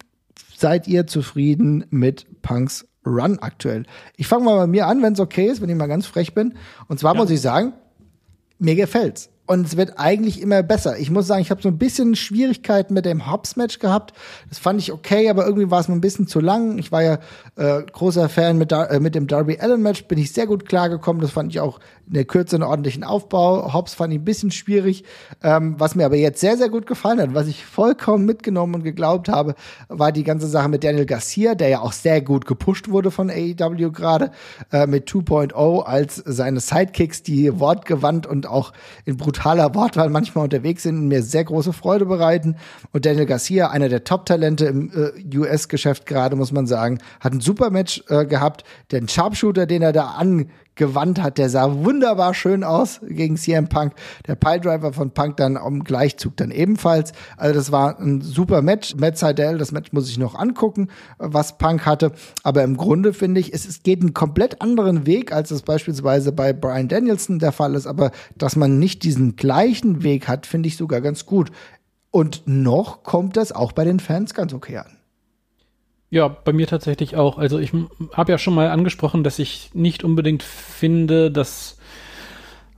seid 0.57 0.87
ihr 0.87 1.05
zufrieden 1.05 1.85
mit 1.91 2.25
Punks 2.41 2.87
Run 3.05 3.37
aktuell? 3.37 3.83
Ich 4.17 4.25
fange 4.25 4.45
mal 4.45 4.55
bei 4.55 4.65
mir 4.65 4.87
an, 4.87 5.03
wenn 5.03 5.13
es 5.13 5.19
okay 5.19 5.45
ist, 5.45 5.61
wenn 5.61 5.69
ich 5.69 5.75
mal 5.75 5.85
ganz 5.85 6.07
frech 6.07 6.33
bin. 6.33 6.55
Und 6.87 6.99
zwar 6.99 7.13
ja. 7.13 7.21
muss 7.21 7.29
ich 7.29 7.41
sagen, 7.41 7.73
mir 8.57 8.73
gefällt's. 8.73 9.29
Und 9.47 9.65
es 9.67 9.77
wird 9.77 9.99
eigentlich 9.99 10.41
immer 10.41 10.63
besser. 10.63 10.97
Ich 10.97 11.11
muss 11.11 11.27
sagen, 11.27 11.41
ich 11.41 11.51
habe 11.51 11.61
so 11.61 11.69
ein 11.69 11.77
bisschen 11.77 12.15
Schwierigkeiten 12.15 12.93
mit 12.93 13.05
dem 13.05 13.31
Hobbs-Match 13.31 13.79
gehabt. 13.79 14.13
Das 14.49 14.57
fand 14.57 14.79
ich 14.79 14.91
okay, 14.91 15.29
aber 15.29 15.45
irgendwie 15.45 15.69
war 15.69 15.79
es 15.79 15.87
mir 15.87 15.93
ein 15.93 16.01
bisschen 16.01 16.27
zu 16.27 16.39
lang. 16.39 16.77
Ich 16.79 16.91
war 16.91 17.03
ja 17.03 17.19
äh, 17.55 17.83
großer 17.83 18.27
Fan 18.27 18.57
mit, 18.57 18.71
äh, 18.71 18.99
mit 18.99 19.13
dem 19.13 19.27
Darby 19.27 19.59
Allen-Match, 19.59 20.05
bin 20.05 20.17
ich 20.17 20.33
sehr 20.33 20.47
gut 20.47 20.67
klargekommen. 20.67 21.21
Das 21.21 21.31
fand 21.31 21.51
ich 21.51 21.59
auch 21.59 21.79
in 22.07 22.13
der 22.13 22.25
Kürze 22.25 22.55
einen 22.55 22.63
ordentlichen 22.63 23.03
Aufbau. 23.03 23.73
Hobbs 23.73 23.93
fand 23.93 24.13
ich 24.13 24.19
ein 24.19 24.25
bisschen 24.25 24.51
schwierig. 24.51 25.03
Ähm, 25.43 25.75
was 25.77 25.95
mir 25.95 26.05
aber 26.05 26.15
jetzt 26.15 26.39
sehr, 26.39 26.57
sehr 26.57 26.69
gut 26.69 26.85
gefallen 26.85 27.19
hat, 27.19 27.33
was 27.33 27.47
ich 27.47 27.65
vollkommen 27.65 28.25
mitgenommen 28.25 28.75
und 28.75 28.83
geglaubt 28.83 29.29
habe, 29.29 29.55
war 29.87 30.11
die 30.11 30.23
ganze 30.23 30.47
Sache 30.47 30.69
mit 30.69 30.83
Daniel 30.83 31.05
Garcia, 31.05 31.55
der 31.55 31.69
ja 31.69 31.79
auch 31.81 31.93
sehr 31.93 32.21
gut 32.21 32.45
gepusht 32.45 32.89
wurde 32.89 33.11
von 33.11 33.29
AEW 33.29 33.91
gerade, 33.91 34.31
äh, 34.71 34.87
mit 34.87 35.09
2.0 35.09 35.83
als 35.83 36.15
seine 36.25 36.59
Sidekicks, 36.59 37.23
die 37.23 37.59
wortgewandt 37.59 38.27
und 38.27 38.47
auch 38.47 38.73
in 39.05 39.17
brutaler 39.17 39.73
Wortwahl 39.75 40.09
manchmal 40.09 40.43
unterwegs 40.43 40.83
sind 40.83 40.97
und 40.97 41.07
mir 41.07 41.23
sehr 41.23 41.43
große 41.43 41.73
Freude 41.73 42.05
bereiten. 42.05 42.57
Und 42.91 43.05
Daniel 43.05 43.25
Garcia, 43.25 43.69
einer 43.69 43.89
der 43.89 44.03
Top-Talente 44.03 44.65
im 44.65 44.91
äh, 44.93 45.37
US-Geschäft 45.37 46.05
gerade, 46.05 46.35
muss 46.35 46.51
man 46.51 46.67
sagen, 46.67 46.99
hat 47.19 47.33
ein 47.33 47.41
super 47.41 47.69
Match 47.69 48.03
äh, 48.09 48.25
gehabt. 48.25 48.63
Den 48.91 49.07
Sharpshooter, 49.07 49.65
den 49.65 49.81
er 49.81 49.93
da 49.93 50.15
angewandt 50.75 51.21
hat, 51.21 51.37
der 51.37 51.49
sah 51.49 51.73
wunderbar 51.73 52.33
schön 52.33 52.63
aus 52.63 52.99
gegen 53.07 53.37
CM 53.37 53.67
Punk. 53.67 53.93
Der 54.27 54.35
Piledriver 54.35 54.93
von 54.93 55.11
Punk 55.11 55.37
dann 55.37 55.57
am 55.57 55.83
Gleichzug 55.83 56.35
dann 56.37 56.51
ebenfalls. 56.51 57.13
Also 57.37 57.55
das 57.55 57.71
war 57.71 57.99
ein 57.99 58.21
super 58.21 58.61
Match. 58.61 58.95
Matt 58.95 59.17
Seidel, 59.17 59.57
das 59.57 59.71
Match 59.71 59.91
muss 59.93 60.09
ich 60.09 60.17
noch 60.17 60.35
angucken, 60.35 60.89
was 61.17 61.57
Punk 61.57 61.85
hatte. 61.85 62.11
Aber 62.43 62.63
im 62.63 62.77
Grunde 62.77 63.13
finde 63.13 63.39
ich, 63.39 63.53
es, 63.53 63.65
es 63.65 63.83
geht 63.83 64.01
einen 64.01 64.13
komplett 64.13 64.61
anderen 64.61 65.05
Weg, 65.05 65.31
als 65.31 65.51
es 65.51 65.61
beispielsweise 65.61 66.31
bei 66.31 66.53
Brian 66.53 66.87
Danielson 66.87 67.39
der 67.39 67.51
Fall 67.51 67.75
ist. 67.75 67.87
Aber 67.87 68.11
dass 68.37 68.55
man 68.55 68.79
nicht 68.79 69.03
diesen 69.03 69.35
gleichen 69.35 70.03
Weg 70.03 70.27
hat, 70.27 70.45
finde 70.45 70.67
ich 70.67 70.77
sogar 70.77 71.01
ganz 71.01 71.25
gut. 71.25 71.51
Und 72.11 72.43
noch 72.45 73.03
kommt 73.03 73.37
das 73.37 73.51
auch 73.51 73.71
bei 73.71 73.83
den 73.83 73.99
Fans 73.99 74.33
ganz 74.33 74.53
okay 74.53 74.77
an. 74.77 74.97
Ja, 76.09 76.27
bei 76.27 76.53
mir 76.53 76.67
tatsächlich 76.67 77.15
auch. 77.15 77.37
Also 77.37 77.59
ich 77.59 77.71
habe 78.13 78.31
ja 78.31 78.37
schon 78.37 78.53
mal 78.55 78.69
angesprochen, 78.69 79.23
dass 79.23 79.39
ich 79.39 79.71
nicht 79.73 80.03
unbedingt 80.03 80.43
finde, 80.43 81.31
dass 81.31 81.77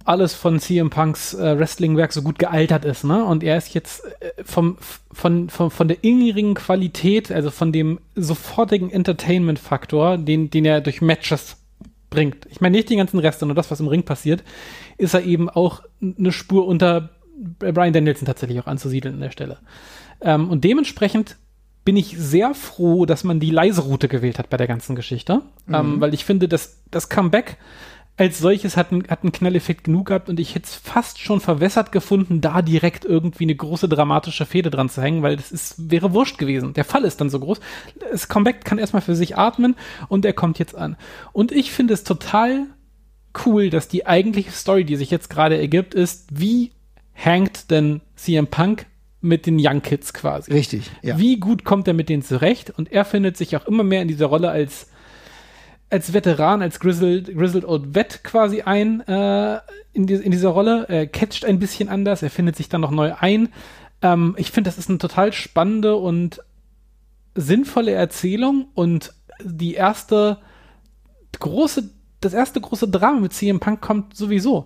alles 0.06 0.34
von 0.34 0.60
CM 0.60 0.90
Punks 0.90 1.34
äh, 1.34 1.60
Wrestlingwerk 1.60 2.14
so 2.14 2.22
gut 2.22 2.40
gealtert 2.40 2.86
ist, 2.86 3.04
ne? 3.04 3.26
Und 3.26 3.44
er 3.44 3.58
ist 3.58 3.74
jetzt 3.74 4.06
äh, 4.22 4.32
vom, 4.46 4.78
von, 5.12 5.50
von, 5.50 5.70
von 5.70 5.88
der 5.90 6.02
ingerigen 6.02 6.54
Qualität, 6.54 7.30
also 7.30 7.52
von 7.52 7.74
dem 7.74 8.00
sofortigen 8.16 8.90
Entertainment-Faktor, 8.90 10.18
den, 10.18 10.50
den 10.50 10.64
er 10.64 10.80
durch 10.80 11.02
Matches 11.02 11.58
bringt. 12.10 12.48
Ich 12.50 12.62
meine 12.62 12.78
nicht 12.78 12.90
die 12.90 12.96
ganzen 12.96 13.20
Reste, 13.20 13.46
nur 13.46 13.56
das, 13.56 13.70
was 13.70 13.82
im 13.82 13.90
Ring 13.90 14.04
passiert, 14.04 14.44
ist 14.98 15.14
er 15.14 15.24
eben 15.24 15.50
auch 15.50 15.82
eine 16.02 16.32
Spur 16.32 16.66
unter 16.66 17.10
Brian 17.60 17.92
Danielson 17.92 18.26
tatsächlich 18.26 18.62
auch 18.62 18.68
anzusiedeln 18.68 19.16
an 19.16 19.22
der 19.22 19.32
Stelle. 19.32 19.58
Ähm, 20.22 20.50
und 20.50 20.64
dementsprechend 20.64 21.36
bin 21.88 21.96
ich 21.96 22.18
sehr 22.18 22.54
froh, 22.54 23.06
dass 23.06 23.24
man 23.24 23.40
die 23.40 23.50
leise 23.50 23.80
Route 23.80 24.10
gewählt 24.10 24.40
hat 24.40 24.50
bei 24.50 24.58
der 24.58 24.68
ganzen 24.68 24.94
Geschichte. 24.94 25.44
Mhm. 25.68 25.74
Ähm, 25.74 26.02
weil 26.02 26.14
ich 26.14 26.26
finde, 26.26 26.50
dass 26.50 26.84
das 26.92 27.08
Comeback 27.08 27.56
als 28.18 28.40
solches 28.40 28.76
hat, 28.76 28.92
ein, 28.92 29.08
hat 29.08 29.24
einen 29.24 29.32
Knalleffekt 29.32 29.86
genug 29.86 30.08
gehabt 30.08 30.28
und 30.28 30.38
ich 30.38 30.54
hätte 30.54 30.66
es 30.66 30.76
fast 30.76 31.18
schon 31.18 31.40
verwässert 31.40 31.94
gefunden, 31.94 32.42
da 32.42 32.62
direkt 32.62 33.06
irgendwie 33.06 33.46
eine 33.46 33.56
große 33.56 33.88
dramatische 33.88 34.46
Fehde 34.46 34.70
dran 34.70 34.90
zu 34.90 35.02
hängen, 35.02 35.24
weil 35.24 35.38
das 35.38 35.54
ist, 35.54 35.90
wäre 35.90 36.12
wurscht 36.12 36.38
gewesen. 36.38 36.74
Der 36.74 36.84
Fall 36.84 37.06
ist 37.06 37.22
dann 37.22 37.30
so 37.30 37.40
groß. 37.40 37.62
Das 38.12 38.28
Comeback 38.28 38.66
kann 38.66 38.80
erstmal 38.80 39.02
für 39.02 39.16
sich 39.16 39.38
atmen 39.38 39.78
und 40.10 40.26
er 40.26 40.34
kommt 40.34 40.60
jetzt 40.60 40.76
an. 40.76 40.98
Und 41.32 41.54
ich 41.54 41.72
finde 41.72 41.94
es 41.94 42.04
total 42.04 42.66
cool, 43.46 43.70
dass 43.70 43.88
die 43.88 44.06
eigentliche 44.06 44.52
Story, 44.52 44.84
die 44.84 44.98
sich 44.98 45.10
jetzt 45.10 45.30
gerade 45.30 45.58
ergibt, 45.58 45.94
ist, 45.94 46.38
wie 46.38 46.74
hängt 47.14 47.72
denn 47.72 48.02
CM 48.18 48.48
Punk 48.48 48.88
mit 49.22 49.46
den 49.46 49.58
Young 49.60 49.82
Kids 49.82 50.14
quasi. 50.14 50.52
Richtig, 50.52 50.92
ja. 51.02 51.18
Wie 51.18 51.40
gut 51.40 51.64
kommt 51.64 51.88
er 51.88 51.94
mit 51.94 52.10
denen 52.10 52.22
zurecht? 52.22 52.72
Und 52.72 52.92
er 52.92 53.06
findet 53.06 53.38
sich 53.38 53.56
auch 53.56 53.66
immer 53.66 53.84
mehr 53.84 54.02
in 54.02 54.08
dieser 54.08 54.28
Rolle 54.28 54.50
als, 54.50 54.90
als 55.90 56.14
Veteran, 56.14 56.62
als 56.62 56.80
Grizzled, 56.80 57.36
Grizzled 57.36 57.66
Old 57.66 57.96
Vet 57.96 58.24
quasi 58.24 58.62
ein 58.62 59.02
äh, 59.02 59.60
in, 59.94 60.06
die, 60.08 60.16
in 60.16 60.32
dieser 60.32 60.50
Rolle. 60.50 60.86
Er 60.88 61.08
catcht 61.08 61.46
ein 61.46 61.60
bisschen 61.60 61.90
anders, 61.90 62.22
er 62.22 62.30
findet 62.30 62.56
sich 62.56 62.70
dann 62.70 62.82
noch 62.82 62.92
neu 62.92 63.14
ein. 63.20 63.50
Ähm, 64.02 64.36
ich 64.38 64.52
finde, 64.52 64.70
das 64.70 64.78
ist 64.78 64.90
eine 64.90 65.00
total 65.00 65.34
spannende 65.34 65.96
und 65.96 66.42
sinnvolle 67.34 67.92
Erzählung 67.92 68.68
und 68.74 69.14
die 69.44 69.74
erste 69.74 70.40
große 71.40 71.90
das 72.20 72.34
erste 72.34 72.60
große 72.60 72.88
Drama 72.88 73.20
mit 73.20 73.34
CM 73.34 73.60
Punk 73.60 73.82
kommt 73.82 74.16
sowieso. 74.16 74.66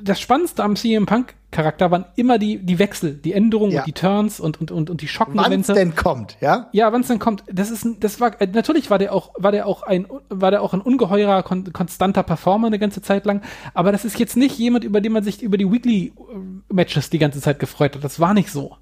Das 0.00 0.20
Spannendste 0.20 0.62
am 0.62 0.76
CM 0.76 1.06
Punk 1.06 1.34
Charakter 1.52 1.90
waren 1.90 2.06
immer 2.16 2.38
die, 2.38 2.58
die 2.58 2.78
Wechsel, 2.78 3.14
die 3.14 3.32
Änderungen 3.32 3.72
ja. 3.72 3.80
und 3.80 3.86
die 3.86 3.92
Turns 3.92 4.40
und, 4.40 4.60
und, 4.60 4.72
und, 4.72 4.90
und 4.90 5.00
die 5.02 5.06
Schocken. 5.06 5.34
Wann 5.36 5.52
es 5.52 5.68
denn 5.68 5.94
kommt, 5.94 6.36
ja? 6.40 6.68
Ja, 6.72 6.92
wann 6.92 7.02
es 7.02 7.08
denn 7.08 7.18
kommt. 7.18 7.44
Das 7.52 7.70
ist, 7.70 7.86
das 8.00 8.20
war, 8.20 8.40
äh, 8.40 8.48
natürlich 8.52 8.90
war 8.90 8.98
der 8.98 9.12
auch, 9.14 9.30
war 9.36 9.52
der 9.52 9.66
auch 9.66 9.82
ein, 9.82 10.06
war 10.28 10.50
der 10.50 10.62
auch 10.62 10.72
ein 10.72 10.80
ungeheurer, 10.80 11.42
kon 11.42 11.72
konstanter 11.72 12.22
Performer 12.22 12.66
eine 12.66 12.78
ganze 12.78 13.02
Zeit 13.02 13.24
lang. 13.26 13.42
Aber 13.74 13.92
das 13.92 14.04
ist 14.04 14.18
jetzt 14.18 14.36
nicht 14.36 14.58
jemand, 14.58 14.82
über 14.82 15.00
den 15.00 15.12
man 15.12 15.22
sich 15.22 15.42
über 15.42 15.58
die 15.58 15.70
Weekly 15.70 16.12
Matches 16.68 17.10
die 17.10 17.18
ganze 17.18 17.40
Zeit 17.40 17.58
gefreut 17.58 17.94
hat. 17.94 18.02
Das 18.02 18.18
war 18.18 18.34
nicht 18.34 18.50
so. 18.50 18.76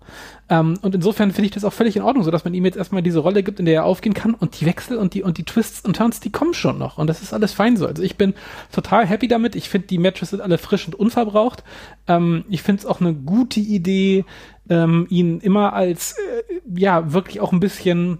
Ähm, 0.49 0.79
und 0.83 0.95
insofern 0.95 1.31
finde 1.33 1.47
ich 1.47 1.53
das 1.53 1.65
auch 1.65 1.73
völlig 1.73 1.97
in 1.97 2.03
Ordnung, 2.03 2.25
so 2.25 2.31
dass 2.31 2.45
man 2.45 2.55
ihm 2.55 2.65
jetzt 2.65 2.77
erstmal 2.77 3.03
diese 3.03 3.21
Rolle 3.21 3.43
gibt, 3.43 3.61
in 3.61 3.67
der 3.67 3.75
er 3.75 3.85
aufgehen 3.85 4.15
kann 4.15 4.35
und 4.35 4.61
die 4.61 4.67
Wechsel 4.67 4.97
und 4.97 5.15
die, 5.15 5.23
und 5.23 5.39
die 5.39 5.45
Twists 5.45 5.85
und 5.85 5.97
Turns, 5.97 6.21
die 6.21 6.31
kommen 6.31 6.55
schon 6.55 6.79
noch. 6.79 6.99
Und 6.99 7.07
das 7.07 7.23
ist 7.23 7.33
alles 7.33 7.53
fein 7.53 7.77
so. 7.77 7.87
Also 7.87 8.03
ich 8.03 8.17
bin 8.17 8.35
total 8.73 9.07
happy 9.07 9.29
damit. 9.29 9.57
Ich 9.57 9.69
finde, 9.69 9.89
die 9.89 9.99
Matches 9.99 10.31
sind 10.31 10.41
alle 10.41 10.59
frisch 10.59 10.87
und 10.87 10.95
unverbraucht. 10.95 11.65
Ähm, 12.09 12.45
ich 12.49 12.60
finde 12.63 12.81
es 12.81 12.87
auch 12.87 13.01
eine 13.01 13.15
gute 13.15 13.61
Idee, 13.61 14.25
ähm, 14.69 15.07
ihn 15.11 15.41
immer 15.41 15.73
als, 15.73 16.13
äh, 16.13 16.61
ja, 16.75 17.13
wirklich 17.13 17.41
auch 17.41 17.53
ein 17.53 17.61
bisschen 17.61 18.19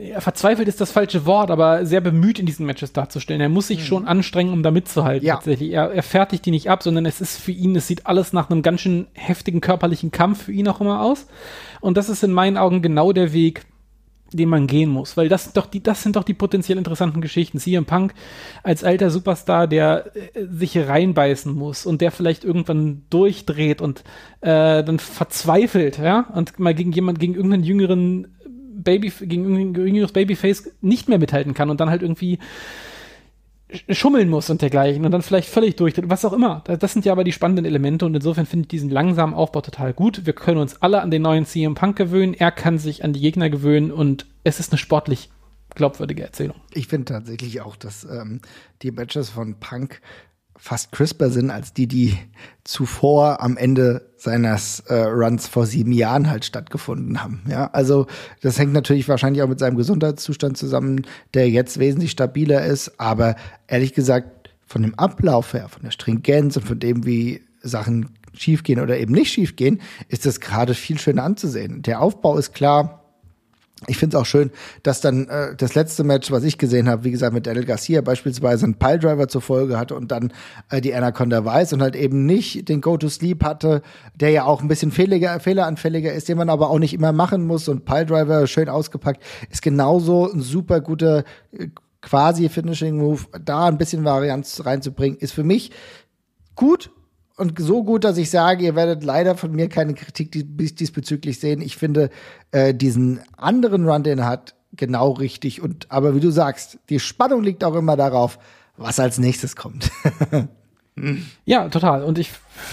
ja, 0.00 0.20
verzweifelt 0.20 0.68
ist 0.68 0.80
das 0.80 0.92
falsche 0.92 1.26
Wort, 1.26 1.50
aber 1.50 1.84
sehr 1.84 2.00
bemüht 2.00 2.38
in 2.38 2.46
diesen 2.46 2.64
Matches 2.64 2.92
darzustellen. 2.92 3.40
Er 3.40 3.48
muss 3.48 3.66
sich 3.66 3.80
mhm. 3.80 3.84
schon 3.84 4.06
anstrengen, 4.06 4.52
um 4.52 4.62
da 4.62 4.70
mitzuhalten. 4.70 5.26
Ja. 5.26 5.34
Tatsächlich. 5.34 5.72
Er, 5.72 5.90
er 5.90 6.02
fertigt 6.02 6.46
die 6.46 6.50
nicht 6.50 6.70
ab, 6.70 6.82
sondern 6.82 7.06
es 7.06 7.20
ist 7.20 7.38
für 7.38 7.52
ihn, 7.52 7.76
es 7.76 7.86
sieht 7.86 8.06
alles 8.06 8.32
nach 8.32 8.50
einem 8.50 8.62
ganz 8.62 8.80
schön 8.80 9.08
heftigen 9.12 9.60
körperlichen 9.60 10.10
Kampf 10.10 10.44
für 10.44 10.52
ihn 10.52 10.68
auch 10.68 10.80
immer 10.80 11.02
aus. 11.02 11.26
Und 11.80 11.96
das 11.96 12.08
ist 12.08 12.22
in 12.22 12.32
meinen 12.32 12.56
Augen 12.56 12.82
genau 12.82 13.12
der 13.12 13.32
Weg, 13.32 13.62
den 14.32 14.48
man 14.48 14.66
gehen 14.66 14.90
muss, 14.90 15.16
weil 15.16 15.28
das 15.28 15.44
sind 15.44 15.56
doch 15.56 15.66
die, 15.66 15.82
das 15.82 16.02
sind 16.02 16.16
doch 16.16 16.24
die 16.24 16.34
potenziell 16.34 16.78
interessanten 16.78 17.20
Geschichten. 17.20 17.58
CM 17.58 17.84
Punk 17.84 18.14
als 18.62 18.84
alter 18.84 19.10
Superstar, 19.10 19.66
der 19.66 20.10
äh, 20.14 20.46
sich 20.50 20.78
reinbeißen 20.78 21.52
muss 21.54 21.86
und 21.86 22.00
der 22.00 22.10
vielleicht 22.10 22.44
irgendwann 22.44 23.02
durchdreht 23.10 23.80
und 23.80 24.00
äh, 24.40 24.82
dann 24.84 24.98
verzweifelt, 24.98 25.98
ja, 25.98 26.26
und 26.34 26.58
mal 26.58 26.74
gegen 26.74 26.92
jemand, 26.92 27.18
gegen 27.18 27.34
irgendeinen 27.34 27.64
jüngeren 27.64 28.28
Baby, 28.72 29.12
gegen 29.20 29.44
irgendein 29.44 29.86
jüngeres 29.86 30.12
Babyface 30.12 30.70
nicht 30.80 31.08
mehr 31.08 31.18
mithalten 31.18 31.54
kann 31.54 31.70
und 31.70 31.80
dann 31.80 31.90
halt 31.90 32.02
irgendwie 32.02 32.38
schummeln 33.88 34.28
muss 34.28 34.50
und 34.50 34.62
dergleichen 34.62 35.04
und 35.04 35.10
dann 35.10 35.22
vielleicht 35.22 35.48
völlig 35.48 35.76
durchdreht, 35.76 36.08
was 36.08 36.24
auch 36.24 36.32
immer. 36.32 36.62
Das 36.64 36.92
sind 36.92 37.04
ja 37.04 37.12
aber 37.12 37.24
die 37.24 37.32
spannenden 37.32 37.64
Elemente 37.64 38.06
und 38.06 38.14
insofern 38.14 38.46
finde 38.46 38.64
ich 38.64 38.68
diesen 38.68 38.90
langsamen 38.90 39.34
Aufbau 39.34 39.60
total 39.60 39.92
gut. 39.92 40.26
Wir 40.26 40.32
können 40.32 40.58
uns 40.58 40.80
alle 40.82 41.02
an 41.02 41.10
den 41.10 41.22
neuen 41.22 41.46
CM 41.46 41.74
Punk 41.74 41.96
gewöhnen, 41.96 42.34
er 42.34 42.50
kann 42.50 42.78
sich 42.78 43.04
an 43.04 43.12
die 43.12 43.20
Gegner 43.20 43.50
gewöhnen 43.50 43.90
und 43.90 44.26
es 44.44 44.60
ist 44.60 44.72
eine 44.72 44.78
sportlich 44.78 45.30
glaubwürdige 45.74 46.22
Erzählung. 46.22 46.56
Ich 46.72 46.88
finde 46.88 47.12
tatsächlich 47.12 47.60
auch, 47.60 47.76
dass 47.76 48.04
ähm, 48.04 48.40
die 48.82 48.90
Matches 48.90 49.30
von 49.30 49.54
Punk 49.60 50.00
fast 50.60 50.92
crisper 50.92 51.30
sind 51.30 51.50
als 51.50 51.72
die, 51.72 51.86
die 51.86 52.16
zuvor 52.64 53.40
am 53.40 53.56
Ende 53.56 54.10
seines 54.18 54.80
äh, 54.80 54.94
Runs 54.94 55.48
vor 55.48 55.64
sieben 55.64 55.92
Jahren 55.92 56.28
halt 56.28 56.44
stattgefunden 56.44 57.22
haben. 57.22 57.42
Ja, 57.48 57.70
also 57.72 58.06
das 58.42 58.58
hängt 58.58 58.74
natürlich 58.74 59.08
wahrscheinlich 59.08 59.42
auch 59.42 59.48
mit 59.48 59.58
seinem 59.58 59.78
Gesundheitszustand 59.78 60.58
zusammen, 60.58 61.06
der 61.32 61.48
jetzt 61.48 61.78
wesentlich 61.78 62.10
stabiler 62.10 62.64
ist. 62.64 63.00
Aber 63.00 63.36
ehrlich 63.66 63.94
gesagt, 63.94 64.50
von 64.66 64.82
dem 64.82 64.94
Ablauf 64.96 65.54
her, 65.54 65.68
von 65.68 65.82
der 65.82 65.90
Stringenz 65.90 66.56
und 66.58 66.66
von 66.66 66.78
dem, 66.78 67.06
wie 67.06 67.40
Sachen 67.62 68.10
schiefgehen 68.34 68.80
oder 68.80 68.98
eben 68.98 69.14
nicht 69.14 69.32
schiefgehen, 69.32 69.80
ist 70.08 70.26
das 70.26 70.40
gerade 70.40 70.74
viel 70.74 70.98
schöner 70.98 71.24
anzusehen. 71.24 71.80
Der 71.82 72.02
Aufbau 72.02 72.36
ist 72.36 72.52
klar, 72.52 72.99
ich 73.86 73.96
finde 73.96 74.16
es 74.16 74.20
auch 74.20 74.26
schön, 74.26 74.50
dass 74.82 75.00
dann 75.00 75.26
äh, 75.28 75.56
das 75.56 75.74
letzte 75.74 76.04
Match, 76.04 76.30
was 76.30 76.44
ich 76.44 76.58
gesehen 76.58 76.88
habe, 76.88 77.04
wie 77.04 77.10
gesagt, 77.10 77.32
mit 77.32 77.46
Daniel 77.46 77.64
Garcia 77.64 78.02
beispielsweise 78.02 78.64
einen 78.64 78.74
Piledriver 78.74 79.26
zur 79.28 79.40
Folge 79.40 79.78
hatte 79.78 79.94
und 79.94 80.12
dann 80.12 80.32
äh, 80.68 80.82
die 80.82 80.94
Anaconda 80.94 81.44
weiß 81.44 81.72
und 81.72 81.80
halt 81.80 81.96
eben 81.96 82.26
nicht 82.26 82.68
den 82.68 82.82
Go-to-Sleep 82.82 83.42
hatte, 83.42 83.80
der 84.14 84.30
ja 84.30 84.44
auch 84.44 84.60
ein 84.60 84.68
bisschen 84.68 84.90
fehliger, 84.90 85.40
fehleranfälliger 85.40 86.12
ist, 86.12 86.28
den 86.28 86.36
man 86.36 86.50
aber 86.50 86.68
auch 86.68 86.78
nicht 86.78 86.92
immer 86.92 87.12
machen 87.12 87.46
muss 87.46 87.68
und 87.68 87.86
Piledriver 87.86 88.46
schön 88.46 88.68
ausgepackt, 88.68 89.22
ist 89.50 89.62
genauso 89.62 90.30
ein 90.30 90.42
super 90.42 90.82
guter 90.82 91.24
äh, 91.52 91.68
quasi 92.02 92.50
Finishing 92.50 92.98
Move. 92.98 93.22
Da 93.42 93.66
ein 93.66 93.78
bisschen 93.78 94.04
Varianz 94.04 94.62
reinzubringen, 94.64 95.18
ist 95.18 95.32
für 95.32 95.44
mich 95.44 95.70
gut 96.54 96.90
und 97.40 97.58
so 97.58 97.82
gut, 97.82 98.04
dass 98.04 98.18
ich 98.18 98.30
sage, 98.30 98.64
ihr 98.64 98.76
werdet 98.76 99.02
leider 99.02 99.36
von 99.36 99.52
mir 99.52 99.68
keine 99.68 99.94
Kritik 99.94 100.30
diesbezüglich 100.32 101.40
sehen. 101.40 101.60
Ich 101.60 101.76
finde 101.76 102.10
äh, 102.52 102.74
diesen 102.74 103.20
anderen 103.36 103.88
Run, 103.88 104.02
den 104.02 104.20
er 104.20 104.26
hat, 104.26 104.54
genau 104.72 105.12
richtig. 105.12 105.62
Und 105.62 105.90
aber 105.90 106.14
wie 106.14 106.20
du 106.20 106.30
sagst, 106.30 106.78
die 106.88 107.00
Spannung 107.00 107.42
liegt 107.42 107.64
auch 107.64 107.74
immer 107.74 107.96
darauf, 107.96 108.38
was 108.76 109.00
als 109.00 109.18
nächstes 109.18 109.56
kommt. 109.56 109.90
Ja, 111.44 111.68
total. 111.68 112.04
Und 112.04 112.18
ich 112.18 112.30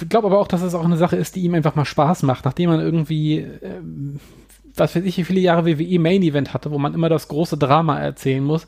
glaube 0.10 0.28
aber 0.28 0.40
auch, 0.40 0.48
dass 0.48 0.62
es 0.62 0.76
auch 0.76 0.84
eine 0.84 0.98
Sache 0.98 1.16
ist, 1.16 1.36
die 1.36 1.42
ihm 1.42 1.54
einfach 1.54 1.76
mal 1.76 1.86
Spaß 1.86 2.24
macht, 2.24 2.46
nachdem 2.46 2.70
man 2.70 2.80
irgendwie, 2.80 3.38
äh, 3.38 3.82
was 4.76 4.96
weiß 4.96 5.04
ich, 5.04 5.18
wie 5.18 5.24
viele 5.24 5.40
Jahre 5.40 5.66
WWE 5.66 6.00
Main 6.00 6.24
Event 6.24 6.54
hatte, 6.54 6.72
wo 6.72 6.78
man 6.78 6.94
immer 6.94 7.10
das 7.10 7.28
große 7.28 7.58
Drama 7.58 8.00
erzählen 8.00 8.44
muss, 8.44 8.68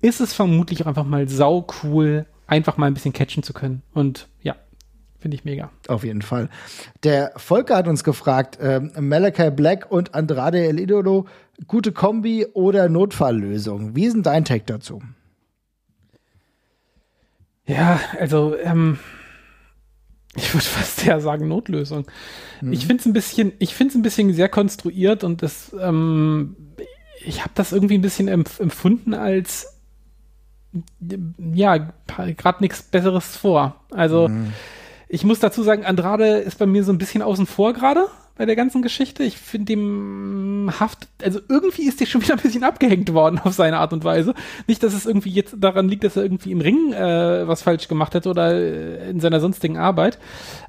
ist 0.00 0.20
es 0.20 0.34
vermutlich 0.34 0.82
auch 0.82 0.86
einfach 0.86 1.04
mal 1.04 1.28
sau 1.28 1.66
cool, 1.82 2.26
einfach 2.46 2.76
mal 2.76 2.86
ein 2.86 2.94
bisschen 2.94 3.12
catchen 3.12 3.42
zu 3.42 3.52
können. 3.52 3.82
Und 3.94 4.28
ja, 4.42 4.56
finde 5.26 5.34
ich 5.34 5.44
mega. 5.44 5.70
Auf 5.88 6.04
jeden 6.04 6.22
Fall. 6.22 6.48
Der 7.02 7.32
Volker 7.34 7.74
hat 7.74 7.88
uns 7.88 8.04
gefragt, 8.04 8.60
äh, 8.60 8.78
Malachi 9.00 9.50
Black 9.50 9.90
und 9.90 10.14
Andrade 10.14 10.64
El 10.64 10.78
Idolo, 10.78 11.26
gute 11.66 11.90
Kombi 11.90 12.46
oder 12.52 12.88
Notfalllösung? 12.88 13.96
Wie 13.96 14.04
ist 14.04 14.12
denn 14.12 14.22
dein 14.22 14.44
Take 14.44 14.62
dazu? 14.66 15.02
Ja, 17.66 17.98
also 18.20 18.56
ähm, 18.56 19.00
ich 20.36 20.54
würde 20.54 20.64
fast 20.64 21.04
eher 21.04 21.20
sagen 21.20 21.48
Notlösung. 21.48 22.06
Mhm. 22.60 22.72
Ich 22.72 22.86
finde 22.86 23.00
es 23.00 23.06
ein 23.06 23.12
bisschen, 23.12 23.52
ich 23.58 23.74
finde 23.74 23.90
es 23.90 23.96
ein 23.96 24.02
bisschen 24.02 24.32
sehr 24.32 24.48
konstruiert 24.48 25.24
und 25.24 25.42
das, 25.42 25.74
ähm, 25.80 26.54
ich 27.24 27.40
habe 27.40 27.50
das 27.56 27.72
irgendwie 27.72 27.98
ein 27.98 28.02
bisschen 28.02 28.28
empf 28.28 28.60
empfunden 28.60 29.12
als 29.12 29.72
ja, 31.52 31.90
gerade 32.06 32.60
nichts 32.60 32.84
Besseres 32.84 33.36
vor. 33.36 33.80
Also 33.90 34.28
mhm. 34.28 34.52
Ich 35.08 35.24
muss 35.24 35.40
dazu 35.40 35.62
sagen, 35.62 35.84
Andrade 35.84 36.38
ist 36.38 36.58
bei 36.58 36.66
mir 36.66 36.84
so 36.84 36.92
ein 36.92 36.98
bisschen 36.98 37.22
außen 37.22 37.46
vor 37.46 37.72
gerade 37.72 38.06
bei 38.36 38.44
der 38.44 38.56
ganzen 38.56 38.82
Geschichte. 38.82 39.22
Ich 39.22 39.38
finde 39.38 39.66
dem 39.66 40.70
Haft, 40.78 41.08
also 41.22 41.40
irgendwie 41.48 41.88
ist 41.88 42.00
der 42.00 42.06
schon 42.06 42.22
wieder 42.22 42.34
ein 42.34 42.40
bisschen 42.40 42.64
abgehängt 42.64 43.12
worden 43.12 43.40
auf 43.42 43.54
seine 43.54 43.78
Art 43.78 43.92
und 43.92 44.04
Weise. 44.04 44.34
Nicht, 44.66 44.82
dass 44.82 44.94
es 44.94 45.06
irgendwie 45.06 45.30
jetzt 45.30 45.56
daran 45.58 45.88
liegt, 45.88 46.04
dass 46.04 46.16
er 46.16 46.22
irgendwie 46.22 46.52
im 46.52 46.60
Ring 46.60 46.92
äh, 46.92 47.48
was 47.48 47.62
falsch 47.62 47.88
gemacht 47.88 48.14
hat 48.14 48.26
oder 48.26 48.52
äh, 48.52 49.10
in 49.10 49.20
seiner 49.20 49.40
sonstigen 49.40 49.78
Arbeit. 49.78 50.18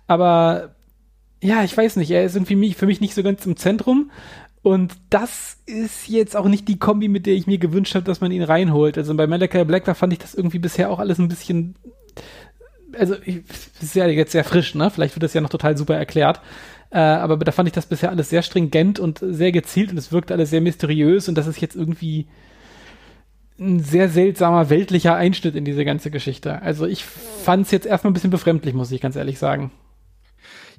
Aber 0.08 0.76
ja, 1.42 1.64
ich 1.64 1.76
weiß 1.76 1.98
nicht, 1.98 2.12
er 2.12 2.24
ist 2.24 2.36
irgendwie 2.36 2.74
für 2.74 2.86
mich 2.86 3.02
nicht 3.02 3.14
so 3.14 3.24
ganz 3.24 3.46
im 3.46 3.58
Zentrum. 3.58 4.12
Und 4.64 4.96
das 5.10 5.58
ist 5.66 6.10
jetzt 6.10 6.36
auch 6.36 6.48
nicht 6.48 6.68
die 6.68 6.80
Kombi, 6.80 7.08
mit 7.08 7.26
der 7.26 7.36
ich 7.36 7.48
mir 7.48 7.58
gewünscht 7.58 7.96
habe, 7.96 8.06
dass 8.06 8.22
man 8.22 8.32
ihn 8.32 8.44
reinholt. 8.44 8.98
Also 8.98 9.14
bei 9.16 9.28
Malachi 9.28 9.64
Black, 9.64 9.86
da 9.86 9.94
fand 9.94 10.14
ich 10.14 10.20
das 10.20 10.36
irgendwie 10.36 10.60
bisher 10.60 10.90
auch 10.90 11.00
alles 11.00 11.20
ein 11.20 11.30
bisschen 11.30 11.76
also 12.98 13.16
ich, 13.24 13.42
ist 13.82 13.96
ja 13.96 14.08
jetzt 14.08 14.32
sehr 14.32 14.44
frisch, 14.44 14.76
ne? 14.76 14.90
Vielleicht 14.90 15.16
wird 15.16 15.24
das 15.24 15.34
ja 15.34 15.42
noch 15.42 15.50
total 15.50 15.78
super 15.78 15.96
erklärt. 15.96 16.42
Äh, 16.90 17.00
aber 17.00 17.38
da 17.38 17.52
fand 17.52 17.68
ich 17.68 17.74
das 17.74 17.86
bisher 17.86 18.10
alles 18.10 18.30
sehr 18.30 18.42
stringent 18.42 19.00
und 19.00 19.20
sehr 19.22 19.52
gezielt 19.52 19.92
und 19.92 19.98
es 19.98 20.12
wirkte 20.12 20.34
alles 20.34 20.50
sehr 20.50 20.62
mysteriös 20.62 21.28
und 21.28 21.38
das 21.38 21.48
ist 21.48 21.60
jetzt 21.60 21.76
irgendwie 21.76 22.28
ein 23.60 23.80
sehr 23.80 24.08
seltsamer 24.08 24.70
weltlicher 24.70 25.16
Einschnitt 25.16 25.56
in 25.56 25.66
diese 25.66 25.84
ganze 25.84 26.12
Geschichte. 26.12 26.62
Also 26.62 26.86
ich 26.86 27.04
fand 27.04 27.66
es 27.66 27.72
jetzt 27.72 27.86
erstmal 27.86 28.12
ein 28.12 28.14
bisschen 28.14 28.30
befremdlich, 28.30 28.74
muss 28.74 28.92
ich 28.92 29.02
ganz 29.02 29.16
ehrlich 29.16 29.38
sagen. 29.40 29.72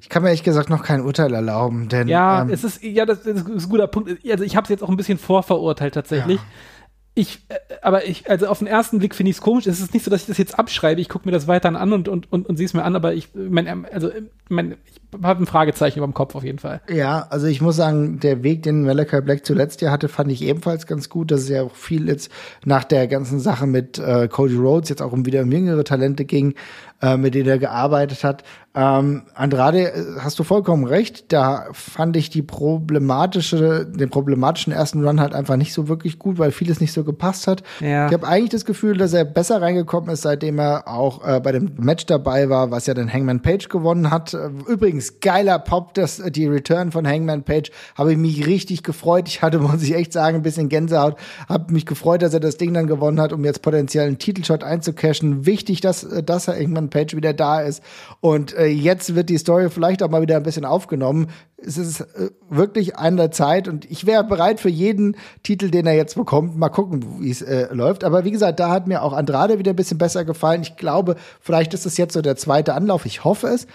Ich 0.01 0.09
kann 0.09 0.23
mir 0.23 0.29
ehrlich 0.29 0.43
gesagt 0.43 0.69
noch 0.69 0.81
kein 0.81 1.01
Urteil 1.01 1.33
erlauben, 1.33 1.89
denn 1.89 2.07
ja, 2.07 2.41
ähm, 2.41 2.49
es 2.49 2.63
ist 2.63 2.81
ja 2.81 3.05
das, 3.05 3.23
das, 3.23 3.41
ist 3.41 3.65
ein 3.65 3.69
guter 3.69 3.87
Punkt. 3.87 4.09
Also 4.31 4.43
ich 4.43 4.55
habe 4.55 4.63
es 4.63 4.69
jetzt 4.69 4.81
auch 4.81 4.89
ein 4.89 4.97
bisschen 4.97 5.19
vorverurteilt 5.19 5.93
tatsächlich. 5.93 6.37
Ja 6.37 6.45
ich, 7.19 7.39
äh, 7.49 7.55
aber 7.81 8.05
ich, 8.05 8.29
also 8.29 8.47
auf 8.47 8.59
den 8.59 8.67
ersten 8.67 8.99
Blick 8.99 9.13
finde 9.13 9.31
ich 9.31 9.37
es 9.37 9.41
komisch. 9.41 9.67
Es 9.67 9.79
ist 9.79 9.93
nicht 9.93 10.03
so, 10.03 10.11
dass 10.11 10.21
ich 10.21 10.27
das 10.27 10.37
jetzt 10.37 10.57
abschreibe. 10.57 11.01
Ich 11.01 11.09
gucke 11.09 11.27
mir 11.27 11.31
das 11.31 11.47
weiter 11.47 11.69
an 11.69 11.93
und, 11.93 12.07
und, 12.07 12.31
und, 12.31 12.47
und 12.47 12.57
sehe 12.57 12.65
es 12.65 12.73
mir 12.73 12.83
an, 12.83 12.95
aber 12.95 13.13
ich, 13.13 13.29
mein, 13.33 13.85
also, 13.85 14.09
mein, 14.47 14.77
ich 14.85 15.01
habe 15.23 15.43
ein 15.43 15.45
Fragezeichen 15.45 15.99
über 15.99 16.07
dem 16.07 16.13
Kopf 16.13 16.35
auf 16.35 16.43
jeden 16.43 16.59
Fall. 16.59 16.81
Ja, 16.89 17.27
also 17.29 17.47
ich 17.47 17.61
muss 17.61 17.75
sagen, 17.75 18.19
der 18.19 18.43
Weg, 18.43 18.63
den 18.63 18.83
Malachi 18.83 19.21
Black 19.21 19.45
zuletzt 19.45 19.81
ja 19.81 19.91
hatte, 19.91 20.07
fand 20.07 20.31
ich 20.31 20.41
ebenfalls 20.43 20.87
ganz 20.87 21.09
gut. 21.09 21.31
Das 21.31 21.41
ist 21.41 21.49
ja 21.49 21.63
auch 21.63 21.75
viel 21.75 22.07
jetzt 22.07 22.31
nach 22.65 22.83
der 22.83 23.07
ganzen 23.07 23.39
Sache 23.39 23.65
mit 23.65 23.97
äh, 23.97 24.27
Cody 24.27 24.55
Rhodes 24.55 24.89
jetzt 24.89 25.01
auch 25.01 25.11
um 25.11 25.25
wieder 25.25 25.41
um 25.41 25.51
jüngere 25.51 25.83
Talente 25.83 26.25
ging, 26.25 26.53
äh, 27.01 27.17
mit 27.17 27.33
denen 27.33 27.49
er 27.49 27.59
gearbeitet 27.59 28.23
hat. 28.23 28.43
Ähm, 28.75 29.23
Andrade, 29.33 29.91
äh, 29.91 30.03
hast 30.19 30.37
du 30.37 30.43
vollkommen 30.43 30.85
recht. 30.85 31.33
Da 31.33 31.67
fand 31.73 32.15
ich 32.15 32.29
die 32.29 32.43
problematische, 32.43 33.85
den 33.85 34.09
problematischen 34.09 34.71
ersten 34.71 35.03
Run 35.03 35.19
halt 35.19 35.33
einfach 35.33 35.57
nicht 35.57 35.73
so 35.73 35.87
wirklich 35.87 36.19
gut, 36.19 36.37
weil 36.37 36.51
vieles 36.51 36.79
nicht 36.79 36.93
so 36.93 37.03
gepasst 37.03 37.47
hat. 37.47 37.63
Ja. 37.79 38.07
Ich 38.07 38.13
habe 38.13 38.27
eigentlich 38.27 38.51
das 38.51 38.65
Gefühl, 38.65 38.95
dass 38.97 39.13
er 39.13 39.25
besser 39.25 39.61
reingekommen 39.61 40.11
ist, 40.11 40.21
seitdem 40.21 40.59
er 40.59 40.87
auch 40.87 41.25
äh, 41.27 41.39
bei 41.39 41.51
dem 41.51 41.71
Match 41.77 42.05
dabei 42.05 42.49
war, 42.49 42.69
was 42.69 42.85
ja 42.85 42.93
dann 42.93 43.11
Hangman 43.11 43.41
Page 43.41 43.69
gewonnen 43.69 44.11
hat. 44.11 44.35
Äh, 44.35 44.49
übrigens, 44.99 45.19
geiler 45.21 45.59
Pop, 45.59 45.93
das, 45.93 46.21
die 46.29 46.45
Return 46.45 46.91
von 46.91 47.07
Hangman 47.07 47.43
Page, 47.43 47.71
habe 47.95 48.11
ich 48.11 48.17
mich 48.17 48.45
richtig 48.45 48.83
gefreut. 48.83 49.27
Ich 49.27 49.41
hatte, 49.41 49.59
muss 49.59 49.81
ich 49.81 49.95
echt 49.95 50.13
sagen, 50.13 50.37
ein 50.37 50.41
bisschen 50.43 50.69
Gänsehaut. 50.69 51.15
Habe 51.47 51.73
mich 51.73 51.85
gefreut, 51.85 52.21
dass 52.21 52.33
er 52.33 52.39
das 52.39 52.57
Ding 52.57 52.73
dann 52.73 52.87
gewonnen 52.87 53.19
hat, 53.19 53.33
um 53.33 53.43
jetzt 53.45 53.61
potenziell 53.61 54.07
einen 54.07 54.19
Titelshot 54.19 54.63
einzucashen. 54.63 55.45
Wichtig, 55.45 55.81
dass, 55.81 56.07
dass 56.25 56.47
er 56.47 56.55
Hangman 56.55 56.89
Page 56.89 57.15
wieder 57.15 57.33
da 57.33 57.61
ist. 57.61 57.81
Und 58.19 58.55
äh, 58.55 58.67
jetzt 58.67 59.15
wird 59.15 59.29
die 59.29 59.37
Story 59.37 59.69
vielleicht 59.69 60.03
auch 60.03 60.09
mal 60.09 60.21
wieder 60.21 60.37
ein 60.37 60.43
bisschen 60.43 60.65
aufgenommen. 60.65 61.27
Es 61.65 61.77
ist 61.77 62.01
äh, 62.01 62.29
wirklich 62.49 62.97
an 62.97 63.17
der 63.17 63.31
Zeit 63.31 63.67
und 63.67 63.89
ich 63.89 64.05
wäre 64.05 64.23
bereit 64.23 64.59
für 64.59 64.69
jeden 64.69 65.15
Titel, 65.43 65.69
den 65.69 65.85
er 65.87 65.93
jetzt 65.93 66.15
bekommt. 66.15 66.57
Mal 66.57 66.69
gucken, 66.69 67.21
wie 67.21 67.29
es 67.29 67.41
äh, 67.41 67.67
läuft. 67.73 68.03
Aber 68.03 68.23
wie 68.23 68.31
gesagt, 68.31 68.59
da 68.59 68.69
hat 68.69 68.87
mir 68.87 69.03
auch 69.03 69.13
Andrade 69.13 69.59
wieder 69.59 69.73
ein 69.73 69.75
bisschen 69.75 69.97
besser 69.97 70.25
gefallen. 70.25 70.61
Ich 70.61 70.77
glaube, 70.77 71.15
vielleicht 71.41 71.73
ist 71.73 71.85
es 71.85 71.97
jetzt 71.97 72.13
so 72.13 72.21
der 72.21 72.35
zweite 72.35 72.73
Anlauf. 72.73 73.05
Ich 73.05 73.23
hoffe 73.23 73.47
es. 73.47 73.67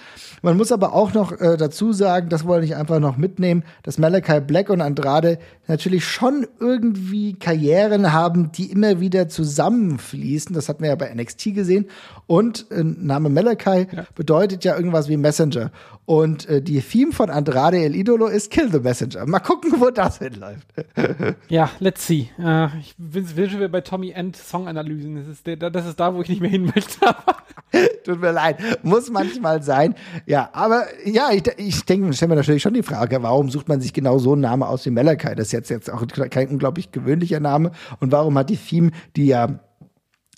Man 0.43 0.57
muss 0.57 0.73
aber 0.73 0.93
auch 0.93 1.15
noch 1.15 1.33
äh, 1.33 1.57
dazu 1.57 1.93
sagen, 1.93 2.29
das 2.29 2.45
wollte 2.45 2.67
ich 2.67 2.77
einfach 2.77 3.01
noch 3.01 3.17
mitnehmen, 3.17 3.65
dass 3.83 3.99
Malachi 3.99 4.41
Black 4.41 4.71
und 4.71 4.81
Andrade 4.81 5.39
natürlich 5.67 6.07
schon 6.07 6.47
irgendwie 6.61 7.35
Karrieren 7.35 8.13
haben, 8.13 8.53
die 8.53 8.71
immer 8.71 9.01
wieder 9.01 9.29
zusammenfließen. 9.29 10.55
Das 10.55 10.69
hatten 10.69 10.83
wir 10.83 10.91
ja 10.91 10.97
bei 10.97 11.13
NXT 11.15 11.55
gesehen. 11.55 11.87
Und 12.27 12.71
äh, 12.71 12.83
Name 12.83 13.29
Malachi 13.29 13.87
ja. 13.93 14.07
bedeutet 14.15 14.65
ja 14.65 14.77
irgendwas 14.77 15.09
wie 15.09 15.17
Messenger. 15.17 15.71
Und 16.07 16.49
äh, 16.49 16.61
die 16.61 16.81
Theme 16.81 17.13
von 17.13 17.31
Andrade 17.31 17.79
El 17.79 17.95
Idolo 17.95 18.27
ist 18.27 18.51
Kill 18.51 18.71
the 18.71 18.81
Messenger. 18.81 19.27
Mal 19.27 19.41
gucken, 19.41 19.75
wo 19.79 19.91
das 19.91 20.19
hinläuft. 20.19 20.67
ja, 21.49 21.71
let's 21.79 22.07
see. 22.07 22.29
Uh, 22.39 22.69
ich 22.79 22.95
will, 22.99 23.49
schon 23.49 23.59
wieder 23.59 23.69
bei 23.69 23.81
Tommy 23.81 24.11
End 24.11 24.37
Songanalysen. 24.37 25.17
Das 25.17 25.29
ist, 25.29 25.47
der, 25.47 25.57
das 25.57 25.87
ist 25.87 25.99
da, 25.99 26.15
wo 26.15 26.21
ich 26.23 26.29
nicht 26.29 26.41
mehr 26.41 26.51
hin 26.51 26.67
möchte. 26.75 26.99
Tut 28.05 28.21
mir 28.21 28.33
leid. 28.33 28.59
Muss 28.83 29.11
manchmal 29.11 29.63
sein. 29.63 29.95
Ja, 30.27 30.51
aber 30.53 30.85
ja, 31.05 31.31
ich, 31.33 31.43
ich 31.57 31.85
denke, 31.85 32.13
stellen 32.13 32.31
wir 32.31 32.37
natürlich 32.37 32.63
schon 32.63 32.75
die 32.75 32.83
Frage, 32.83 33.23
warum 33.23 33.51
sucht 33.51 33.69
man 33.69 33.81
sich 33.81 33.93
genau 33.93 34.19
so 34.19 34.33
einen 34.33 34.43
Namen 34.43 34.63
aus 34.63 34.85
wie 34.87 34.91
Malachi? 34.91 35.35
Das 35.35 35.47
ist 35.47 35.53
jetzt, 35.53 35.71
jetzt 35.71 35.91
auch 35.91 36.07
kein 36.31 36.49
unglaublich 36.49 36.93
gewöhnlicher 36.93 37.41
Name. 37.41 37.73
Und 38.01 38.13
warum 38.13 38.37
hat 38.39 38.51
die 38.51 38.57
Theme, 38.57 38.91
die 39.17 39.27
ja 39.27 39.61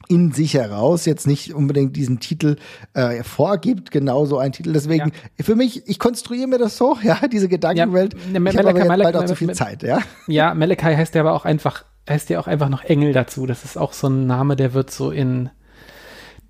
in 0.08 0.32
sich 0.32 0.54
heraus 0.54 1.04
jetzt 1.04 1.26
nicht 1.26 1.54
unbedingt 1.54 1.96
diesen 1.96 2.20
Titel 2.20 2.56
äh, 2.94 3.22
vorgibt, 3.22 3.90
genauso 3.90 4.38
ein 4.38 4.52
Titel. 4.52 4.72
Deswegen, 4.72 5.12
ja. 5.38 5.44
für 5.44 5.56
mich, 5.56 5.86
ich 5.88 5.98
konstruiere 5.98 6.46
mir 6.46 6.58
das 6.58 6.76
so, 6.76 6.96
ja, 7.02 7.18
diese 7.28 7.48
Gedankenwelt. 7.48 8.14
Ja, 8.32 8.40
ich 8.40 8.56
habe 8.56 8.86
bald 8.86 9.16
auch 9.16 9.24
zu 9.24 9.36
viel 9.36 9.52
Zeit, 9.52 9.82
ja. 9.82 10.00
Ja, 10.26 10.54
Melekai 10.54 10.96
heißt 10.96 11.14
ja 11.14 11.22
aber 11.22 11.32
auch 11.32 11.44
einfach, 11.44 11.84
heißt 12.08 12.30
ja 12.30 12.40
auch 12.40 12.46
einfach 12.46 12.68
noch 12.68 12.84
Engel 12.84 13.12
dazu. 13.12 13.46
Das 13.46 13.64
ist 13.64 13.76
auch 13.76 13.92
so 13.92 14.08
ein 14.08 14.26
Name, 14.26 14.56
der 14.56 14.74
wird 14.74 14.90
so 14.90 15.10
in 15.10 15.50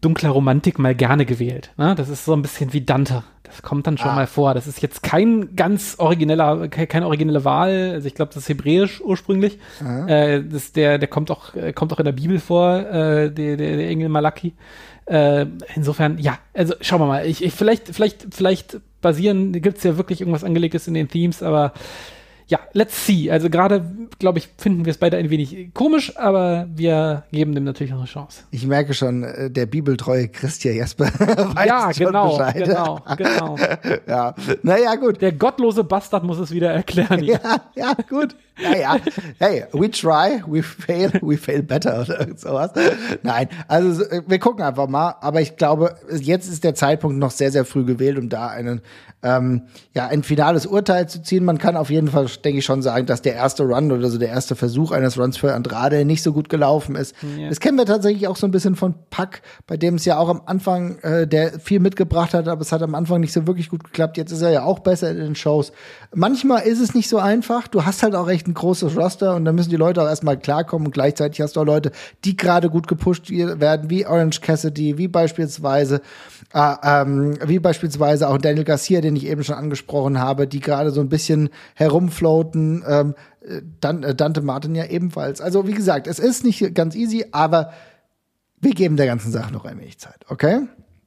dunkler 0.01 0.31
Romantik 0.31 0.79
mal 0.79 0.95
gerne 0.95 1.27
gewählt. 1.27 1.71
Ne? 1.77 1.95
Das 1.95 2.09
ist 2.09 2.25
so 2.25 2.33
ein 2.33 2.43
bisschen 2.43 2.73
wie 2.73 2.83
Dante. 2.83 3.25
Das 3.43 3.63
kommt 3.63 3.87
dann 3.87 3.97
schon 3.97 4.11
ah. 4.11 4.15
mal 4.15 4.27
vor. 4.27 4.55
Das 4.55 4.67
ist 4.67 4.83
jetzt 4.83 5.03
kein 5.03 5.55
ganz 5.55 5.97
origineller, 5.99 6.69
keine 6.69 7.07
originelle 7.07 7.45
Wahl. 7.45 7.93
Also 7.93 8.09
ich 8.09 8.15
glaube, 8.15 8.35
das 8.35 8.43
ist 8.43 8.49
hebräisch 8.49 9.01
ursprünglich. 9.01 9.59
Äh, 10.09 10.43
das, 10.43 10.73
der, 10.73 10.99
der 10.99 11.09
kommt 11.09 11.31
auch, 11.31 11.55
äh, 11.55 11.73
kommt 11.73 11.93
auch 11.93 11.99
in 11.99 12.05
der 12.05 12.13
Bibel 12.13 12.41
vor, 12.41 12.79
äh, 12.79 13.31
der, 13.31 13.57
der, 13.57 13.77
der 13.77 13.89
Engel 13.89 14.09
Malaki. 14.09 14.55
Äh, 15.07 15.47
insofern, 15.75 16.19
ja, 16.19 16.39
also 16.53 16.75
schauen 16.81 17.01
wir 17.01 17.07
mal. 17.07 17.27
Ich, 17.27 17.43
ich 17.45 17.53
vielleicht, 17.53 17.95
vielleicht, 17.95 18.35
vielleicht 18.35 18.81
basieren, 19.01 19.53
gibt 19.53 19.79
es 19.79 19.85
ja 19.85 19.97
wirklich 19.97 20.21
irgendwas 20.21 20.43
angelegtes 20.43 20.89
in 20.89 20.95
den 20.95 21.09
Themes, 21.09 21.43
aber 21.43 21.73
ja, 22.49 22.61
let's 22.75 23.07
see. 23.07 23.31
Also 23.31 23.51
gerade, 23.51 23.85
glaube 24.19 24.39
ich, 24.39 24.49
finden 24.57 24.85
wir 24.85 24.93
es 24.93 24.99
beide 24.99 25.17
ein 25.17 25.31
wenig 25.31 25.75
komisch, 25.75 26.17
aber 26.17 26.67
wir 26.73 27.25
geben 27.33 27.55
dem 27.55 27.65
natürlich 27.65 27.91
noch 27.91 27.99
eine 27.99 28.07
Chance. 28.07 28.45
Ich 28.53 28.67
merke 28.67 28.95
schon, 28.95 29.25
äh, 29.25 29.51
der 29.51 29.67
bibeltreue 29.67 30.29
Christian 30.29 30.77
Jesper 30.77 31.07
weiß 31.19 31.67
ja, 31.67 31.93
schon 31.93 32.07
genau, 32.07 32.37
Bescheid. 32.37 32.65
genau, 32.65 33.01
genau. 33.17 33.57
ja, 34.07 34.35
naja, 34.63 34.95
gut. 34.95 35.21
Der 35.21 35.33
gottlose 35.33 35.83
Bastard 35.83 36.23
muss 36.23 36.39
es 36.39 36.53
wieder 36.53 36.71
erklären. 36.71 37.25
ja, 37.25 37.41
ja, 37.75 37.95
gut. 38.09 38.37
Naja, 38.63 38.97
hey, 39.39 39.65
we 39.73 39.91
try, 39.91 40.43
we 40.47 40.63
fail, 40.63 41.13
we 41.23 41.37
fail 41.37 41.63
better 41.63 42.03
oder 42.03 42.27
sowas. 42.37 42.71
Nein, 43.23 43.49
also 43.69 44.03
wir 44.27 44.39
gucken 44.39 44.65
einfach 44.65 44.89
mal. 44.89 45.17
Aber 45.21 45.41
ich 45.41 45.57
glaube, 45.57 45.97
jetzt 46.11 46.49
ist 46.49 46.65
der 46.65 46.75
Zeitpunkt 46.75 47.19
noch 47.19 47.31
sehr, 47.31 47.53
sehr 47.53 47.65
früh 47.65 47.85
gewählt, 47.85 48.19
um 48.19 48.29
da 48.29 48.49
einen 48.49 48.81
ähm, 49.27 49.63
ja, 49.93 50.07
ein 50.07 50.23
finales 50.23 50.67
Urteil 50.67 51.09
zu 51.09 51.23
ziehen. 51.23 51.45
Man 51.45 51.59
kann 51.59 51.77
auf 51.77 51.91
jeden 51.91 52.09
Fall, 52.09 52.27
denke 52.45 52.61
ich, 52.61 52.65
schon 52.65 52.83
sagen, 52.83 53.07
dass 53.07 53.23
der 53.23 53.35
erste 53.35 53.65
Run 53.65 53.91
oder 53.91 54.09
so 54.09 54.19
der 54.19 54.29
erste 54.29 54.55
Versuch 54.55 54.93
eines 54.93 55.19
Runs 55.19 55.37
für 55.37 55.53
Andrade 55.53 56.05
nicht 56.05 56.23
so 56.23 56.33
gut 56.33 56.49
gelaufen 56.49 56.95
ist. 56.95 57.15
Ja. 57.37 57.49
Das 57.49 57.59
kennen 57.59 57.77
wir 57.77 57.87
tatsächlich 57.87 58.29
auch 58.29 58.37
so 58.37 58.47
ein 58.47 58.53
bisschen 58.53 58.77
von 58.77 58.95
Pack, 59.11 59.43
bei 59.67 59.77
dem 59.77 59.97
es 59.97 60.05
ja 60.05 60.19
auch 60.19 60.29
am 60.29 60.43
Anfang, 60.47 60.99
äh, 60.99 61.27
der 61.27 61.59
viel 61.59 61.81
mitgebracht 61.81 62.35
hat, 62.35 62.47
aber 62.47 62.61
es 62.61 62.71
hat 62.71 62.83
am 62.83 62.95
Anfang 62.95 63.21
nicht 63.21 63.33
so 63.33 63.47
wirklich 63.47 63.69
gut 63.69 63.83
geklappt. 63.83 64.17
Jetzt 64.17 64.31
ist 64.31 64.43
er 64.43 64.51
ja 64.51 64.63
auch 64.63 64.79
besser 64.79 65.11
in 65.11 65.17
den 65.17 65.35
Shows. 65.35 65.73
Manchmal 66.15 66.63
ist 66.63 66.81
es 66.81 66.95
nicht 66.95 67.09
so 67.09 67.19
einfach. 67.19 67.67
Du 67.67 67.85
hast 67.85 68.03
halt 68.03 68.15
auch 68.15 68.29
recht 68.29 68.46
ein 68.47 68.55
großes 68.55 68.97
Roster 68.97 69.35
und 69.35 69.45
da 69.45 69.53
müssen 69.53 69.71
die 69.71 69.77
Leute 69.77 70.03
auch 70.03 70.07
erstmal 70.07 70.39
klarkommen 70.39 70.87
und 70.87 70.93
gleichzeitig 70.93 71.41
hast 71.41 71.57
du 71.57 71.61
auch 71.61 71.65
Leute, 71.65 71.93
die 72.25 72.37
gerade 72.37 72.71
gut 72.71 72.89
gepusht 72.89 73.31
werden, 73.31 73.91
wie 73.91 74.07
Orange 74.07 74.41
Cassidy, 74.41 74.99
wie 74.99 75.09
beispielsweise 75.09 76.01
äh, 76.55 76.75
ähm, 76.83 77.39
wie 77.45 77.59
beispielsweise 77.59 78.29
auch 78.29 78.39
Daniel 78.39 78.65
Garcia, 78.65 79.01
den 79.01 79.17
ich 79.17 79.27
eben 79.27 79.45
schon 79.45 79.57
angesprochen 79.57 80.21
habe, 80.21 80.47
die 80.47 80.61
gerade 80.61 80.91
so 80.91 81.01
ein 81.01 81.09
bisschen 81.09 81.51
herumfloaten, 81.75 82.85
ähm, 82.87 83.15
Dan 83.81 84.03
äh, 84.03 84.15
Dante 84.15 84.41
Martin 84.43 84.75
ja 84.75 84.87
ebenfalls. 84.87 85.41
Also 85.41 85.67
wie 85.67 85.75
gesagt, 85.75 86.07
es 86.07 86.19
ist 86.19 86.45
nicht 86.45 86.75
ganz 86.75 86.95
easy, 86.95 87.27
aber 87.33 87.73
wir 88.61 88.73
geben 88.73 88.97
der 88.97 89.07
ganzen 89.07 89.31
Sache 89.31 89.53
noch 89.53 89.65
ein 89.65 89.79
wenig 89.79 89.99
Zeit, 89.99 90.25
okay? 90.29 90.63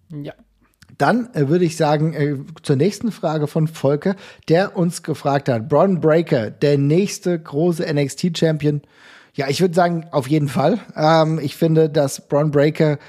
Ja. 0.09 0.33
Dann 0.99 1.29
äh, 1.33 1.47
würde 1.47 1.65
ich 1.65 1.77
sagen, 1.77 2.13
äh, 2.13 2.35
zur 2.61 2.75
nächsten 2.75 3.11
Frage 3.11 3.47
von 3.47 3.67
Volker, 3.67 4.15
der 4.49 4.77
uns 4.77 5.01
gefragt 5.01 5.49
hat, 5.49 5.67
Braun 5.67 6.01
Breaker, 6.01 6.51
der 6.51 6.77
nächste 6.77 7.39
große 7.39 7.83
NXT-Champion. 7.91 8.81
Ja, 9.33 9.47
ich 9.47 9.61
würde 9.61 9.73
sagen, 9.73 10.05
auf 10.11 10.27
jeden 10.27 10.49
Fall. 10.49 10.79
Ähm, 10.95 11.39
ich 11.41 11.55
finde, 11.55 11.89
dass 11.89 12.27
Braun 12.27 12.51
Breaker 12.51 12.99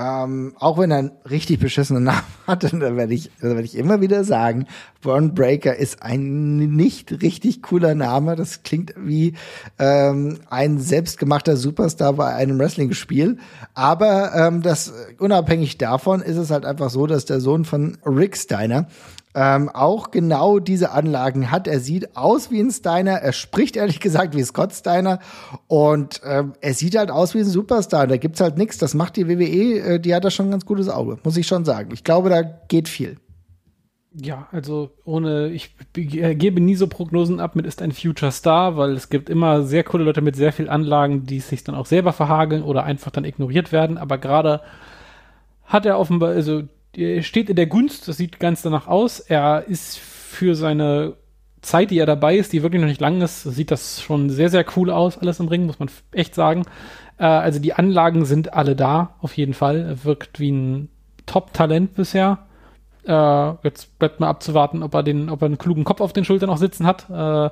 ähm, 0.00 0.54
auch 0.60 0.78
wenn 0.78 0.92
er 0.92 0.98
einen 0.98 1.12
richtig 1.28 1.58
beschissenen 1.58 2.04
Namen 2.04 2.22
hatte, 2.46 2.68
da 2.78 2.96
werde 2.96 3.14
ich, 3.14 3.30
da 3.40 3.48
werde 3.48 3.64
ich 3.64 3.76
immer 3.76 4.00
wieder 4.00 4.22
sagen, 4.22 4.66
Braun 5.00 5.34
Breaker 5.34 5.76
ist 5.76 6.02
ein 6.02 6.56
nicht 6.76 7.22
richtig 7.22 7.62
cooler 7.62 7.94
Name. 7.94 8.36
Das 8.36 8.62
klingt 8.62 8.94
wie 8.96 9.34
ähm, 9.78 10.38
ein 10.50 10.78
selbstgemachter 10.78 11.56
Superstar 11.56 12.12
bei 12.12 12.32
einem 12.32 12.58
Wrestling-Spiel. 12.58 13.38
Aber 13.74 14.32
ähm, 14.34 14.62
das 14.62 14.92
unabhängig 15.18 15.78
davon 15.78 16.20
ist 16.20 16.36
es 16.36 16.50
halt 16.50 16.64
einfach 16.64 16.90
so, 16.90 17.06
dass 17.06 17.24
der 17.24 17.40
Sohn 17.40 17.64
von 17.64 17.98
Rick 18.06 18.36
Steiner 18.36 18.86
ähm, 19.34 19.68
auch 19.68 20.10
genau 20.10 20.58
diese 20.58 20.90
Anlagen 20.90 21.50
hat. 21.50 21.68
Er 21.68 21.80
sieht 21.80 22.16
aus 22.16 22.50
wie 22.50 22.60
ein 22.60 22.70
Steiner, 22.70 23.12
er 23.12 23.32
spricht 23.32 23.76
ehrlich 23.76 24.00
gesagt 24.00 24.34
wie 24.34 24.42
Scott 24.42 24.72
Steiner 24.72 25.20
und 25.66 26.20
ähm, 26.24 26.54
er 26.60 26.74
sieht 26.74 26.96
halt 26.96 27.10
aus 27.10 27.34
wie 27.34 27.40
ein 27.40 27.44
Superstar. 27.44 28.06
Da 28.06 28.16
gibt's 28.16 28.40
halt 28.40 28.58
nichts. 28.58 28.78
Das 28.78 28.94
macht 28.94 29.16
die 29.16 29.28
WWE, 29.28 29.94
äh, 29.94 30.00
die 30.00 30.14
hat 30.14 30.24
da 30.24 30.30
schon 30.30 30.46
ein 30.48 30.52
ganz 30.52 30.66
gutes 30.66 30.88
Auge, 30.88 31.18
muss 31.22 31.36
ich 31.36 31.46
schon 31.46 31.64
sagen. 31.64 31.90
Ich 31.92 32.04
glaube, 32.04 32.30
da 32.30 32.42
geht 32.42 32.88
viel. 32.88 33.16
Ja, 34.14 34.48
also 34.50 34.90
ohne, 35.04 35.48
ich 35.50 35.76
äh, 35.96 36.34
gebe 36.34 36.60
nie 36.60 36.74
so 36.74 36.88
Prognosen 36.88 37.40
ab 37.40 37.54
mit 37.54 37.66
ist 37.66 37.82
ein 37.82 37.92
Future 37.92 38.32
Star, 38.32 38.76
weil 38.76 38.92
es 38.92 39.10
gibt 39.10 39.28
immer 39.28 39.62
sehr 39.62 39.84
coole 39.84 40.04
Leute 40.04 40.22
mit 40.22 40.34
sehr 40.34 40.52
viel 40.52 40.68
Anlagen, 40.68 41.26
die 41.26 41.40
sich 41.40 41.62
dann 41.62 41.74
auch 41.74 41.86
selber 41.86 42.12
verhageln 42.12 42.62
oder 42.62 42.84
einfach 42.84 43.10
dann 43.10 43.24
ignoriert 43.24 43.70
werden. 43.70 43.98
Aber 43.98 44.18
gerade 44.18 44.62
hat 45.64 45.84
er 45.84 45.98
offenbar, 45.98 46.30
also 46.30 46.62
er 46.96 47.22
steht 47.22 47.50
in 47.50 47.56
der 47.56 47.66
Gunst, 47.66 48.08
das 48.08 48.16
sieht 48.16 48.40
ganz 48.40 48.62
danach 48.62 48.86
aus. 48.86 49.20
Er 49.20 49.64
ist 49.68 49.98
für 49.98 50.54
seine 50.54 51.14
Zeit, 51.62 51.90
die 51.90 51.98
er 51.98 52.06
dabei 52.06 52.36
ist, 52.36 52.52
die 52.52 52.62
wirklich 52.62 52.80
noch 52.80 52.88
nicht 52.88 53.00
lang 53.00 53.20
ist, 53.20 53.42
sieht 53.42 53.70
das 53.70 54.00
schon 54.00 54.30
sehr, 54.30 54.48
sehr 54.48 54.64
cool 54.76 54.90
aus, 54.90 55.18
alles 55.18 55.40
im 55.40 55.48
Ring, 55.48 55.66
muss 55.66 55.78
man 55.78 55.90
echt 56.12 56.34
sagen. 56.34 56.62
Äh, 57.18 57.24
also 57.24 57.58
die 57.58 57.74
Anlagen 57.74 58.24
sind 58.24 58.52
alle 58.54 58.76
da, 58.76 59.16
auf 59.20 59.36
jeden 59.36 59.54
Fall. 59.54 59.80
Er 59.80 60.04
wirkt 60.04 60.40
wie 60.40 60.52
ein 60.52 60.88
Top-Talent 61.26 61.94
bisher. 61.94 62.38
Äh, 63.04 63.52
jetzt 63.64 63.98
bleibt 63.98 64.20
mal 64.20 64.28
abzuwarten, 64.28 64.82
ob 64.82 64.94
er 64.94 65.02
den, 65.02 65.30
ob 65.30 65.42
er 65.42 65.46
einen 65.46 65.58
klugen 65.58 65.84
Kopf 65.84 66.00
auf 66.00 66.12
den 66.12 66.24
Schultern 66.24 66.50
auch 66.50 66.58
sitzen 66.58 66.86
hat 66.86 67.08
äh, 67.10 67.50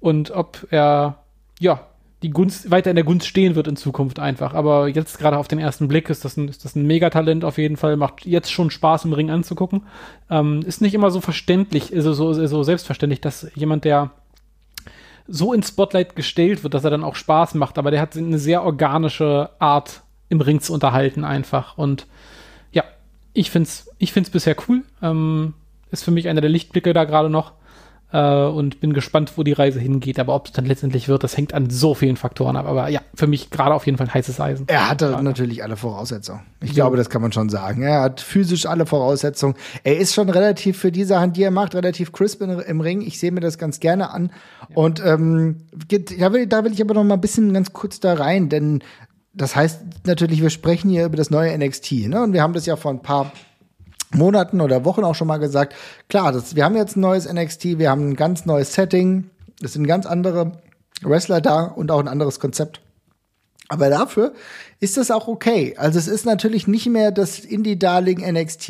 und 0.00 0.30
ob 0.30 0.66
er 0.70 1.24
ja 1.58 1.86
die 2.22 2.30
Gunst, 2.30 2.70
weiter 2.70 2.90
in 2.90 2.96
der 2.96 3.04
Gunst 3.04 3.26
stehen 3.26 3.54
wird 3.54 3.66
in 3.66 3.76
Zukunft 3.76 4.18
einfach. 4.18 4.52
Aber 4.54 4.88
jetzt 4.88 5.18
gerade 5.18 5.38
auf 5.38 5.48
den 5.48 5.58
ersten 5.58 5.88
Blick 5.88 6.10
ist 6.10 6.24
das 6.24 6.36
ein, 6.36 6.48
ist 6.48 6.64
das 6.64 6.76
ein 6.76 6.86
Megatalent 6.86 7.44
auf 7.44 7.56
jeden 7.56 7.76
Fall. 7.76 7.96
Macht 7.96 8.26
jetzt 8.26 8.52
schon 8.52 8.70
Spaß 8.70 9.06
im 9.06 9.12
Ring 9.14 9.30
anzugucken. 9.30 9.82
Ähm, 10.28 10.62
ist 10.66 10.82
nicht 10.82 10.94
immer 10.94 11.10
so 11.10 11.20
verständlich, 11.20 11.94
also 11.94 12.12
so, 12.12 12.32
so 12.32 12.62
selbstverständlich, 12.62 13.20
dass 13.20 13.50
jemand, 13.54 13.84
der 13.84 14.10
so 15.26 15.54
ins 15.54 15.68
Spotlight 15.68 16.14
gestellt 16.14 16.62
wird, 16.62 16.74
dass 16.74 16.84
er 16.84 16.90
dann 16.90 17.04
auch 17.04 17.14
Spaß 17.14 17.54
macht. 17.54 17.78
Aber 17.78 17.90
der 17.90 18.02
hat 18.02 18.16
eine 18.16 18.38
sehr 18.38 18.64
organische 18.64 19.50
Art, 19.58 20.02
im 20.28 20.40
Ring 20.40 20.60
zu 20.60 20.72
unterhalten 20.72 21.24
einfach. 21.24 21.76
Und 21.76 22.06
ja, 22.72 22.84
ich 23.32 23.50
find's, 23.50 23.90
ich 23.98 24.12
find's 24.12 24.30
bisher 24.30 24.56
cool. 24.68 24.82
Ähm, 25.02 25.54
ist 25.90 26.04
für 26.04 26.10
mich 26.10 26.28
einer 26.28 26.40
der 26.40 26.50
Lichtblicke 26.50 26.92
da 26.92 27.04
gerade 27.04 27.30
noch 27.30 27.52
äh, 28.12 28.44
und 28.44 28.80
bin 28.80 28.92
gespannt, 28.92 29.32
wo 29.36 29.42
die 29.42 29.52
Reise 29.52 29.80
hingeht. 29.80 30.18
Aber 30.18 30.34
ob 30.34 30.46
es 30.46 30.52
dann 30.52 30.66
letztendlich 30.66 31.08
wird, 31.08 31.24
das 31.24 31.36
hängt 31.36 31.54
an 31.54 31.70
so 31.70 31.94
vielen 31.94 32.16
Faktoren 32.16 32.56
ab. 32.56 32.66
Aber 32.66 32.88
ja, 32.88 33.00
für 33.14 33.26
mich 33.26 33.50
gerade 33.50 33.74
auf 33.74 33.86
jeden 33.86 33.98
Fall 33.98 34.12
heißes 34.12 34.40
Eisen. 34.40 34.66
Er 34.68 34.88
hatte 34.88 35.10
ja. 35.12 35.22
natürlich 35.22 35.62
alle 35.62 35.76
Voraussetzungen. 35.76 36.40
Ich 36.60 36.70
ja. 36.70 36.74
glaube, 36.74 36.96
das 36.96 37.10
kann 37.10 37.22
man 37.22 37.32
schon 37.32 37.48
sagen. 37.48 37.82
Er 37.82 38.00
hat 38.02 38.20
physisch 38.20 38.66
alle 38.66 38.86
Voraussetzungen. 38.86 39.54
Er 39.84 39.98
ist 39.98 40.14
schon 40.14 40.28
relativ 40.28 40.78
für 40.78 40.92
die 40.92 41.04
Sachen, 41.04 41.32
die 41.32 41.42
er 41.42 41.50
macht, 41.50 41.74
relativ 41.74 42.12
crisp 42.12 42.42
in, 42.42 42.50
im 42.50 42.80
Ring. 42.80 43.00
Ich 43.00 43.18
sehe 43.18 43.32
mir 43.32 43.40
das 43.40 43.58
ganz 43.58 43.80
gerne 43.80 44.10
an. 44.10 44.30
Ja. 44.68 44.76
Und 44.76 45.02
ähm, 45.04 45.56
da, 46.18 46.32
will, 46.32 46.46
da 46.46 46.64
will 46.64 46.72
ich 46.72 46.82
aber 46.82 46.94
noch 46.94 47.04
mal 47.04 47.14
ein 47.14 47.20
bisschen 47.20 47.52
ganz 47.52 47.72
kurz 47.72 48.00
da 48.00 48.14
rein, 48.14 48.48
denn 48.48 48.82
das 49.32 49.54
heißt 49.54 49.80
natürlich, 50.06 50.42
wir 50.42 50.50
sprechen 50.50 50.90
hier 50.90 51.06
über 51.06 51.16
das 51.16 51.30
neue 51.30 51.56
NXT, 51.56 52.08
ne? 52.08 52.22
Und 52.22 52.32
wir 52.32 52.42
haben 52.42 52.52
das 52.52 52.66
ja 52.66 52.74
vor 52.76 52.90
ein 52.90 53.00
paar 53.00 53.32
Monaten 54.12 54.60
oder 54.60 54.84
Wochen 54.84 55.04
auch 55.04 55.14
schon 55.14 55.28
mal 55.28 55.38
gesagt, 55.38 55.74
klar, 56.08 56.32
das, 56.32 56.56
wir 56.56 56.64
haben 56.64 56.76
jetzt 56.76 56.96
ein 56.96 57.00
neues 57.00 57.30
NXT, 57.30 57.78
wir 57.78 57.90
haben 57.90 58.10
ein 58.10 58.16
ganz 58.16 58.46
neues 58.46 58.74
Setting, 58.74 59.30
es 59.62 59.74
sind 59.74 59.86
ganz 59.86 60.06
andere 60.06 60.52
Wrestler 61.02 61.40
da 61.40 61.64
und 61.64 61.90
auch 61.90 62.00
ein 62.00 62.08
anderes 62.08 62.40
Konzept. 62.40 62.80
Aber 63.70 63.88
dafür 63.88 64.32
ist 64.80 64.96
das 64.96 65.12
auch 65.12 65.28
okay. 65.28 65.76
Also 65.78 65.96
es 65.96 66.08
ist 66.08 66.26
natürlich 66.26 66.66
nicht 66.66 66.88
mehr 66.88 67.12
das 67.12 67.38
Indie-Darling 67.38 68.18
NXT. 68.18 68.68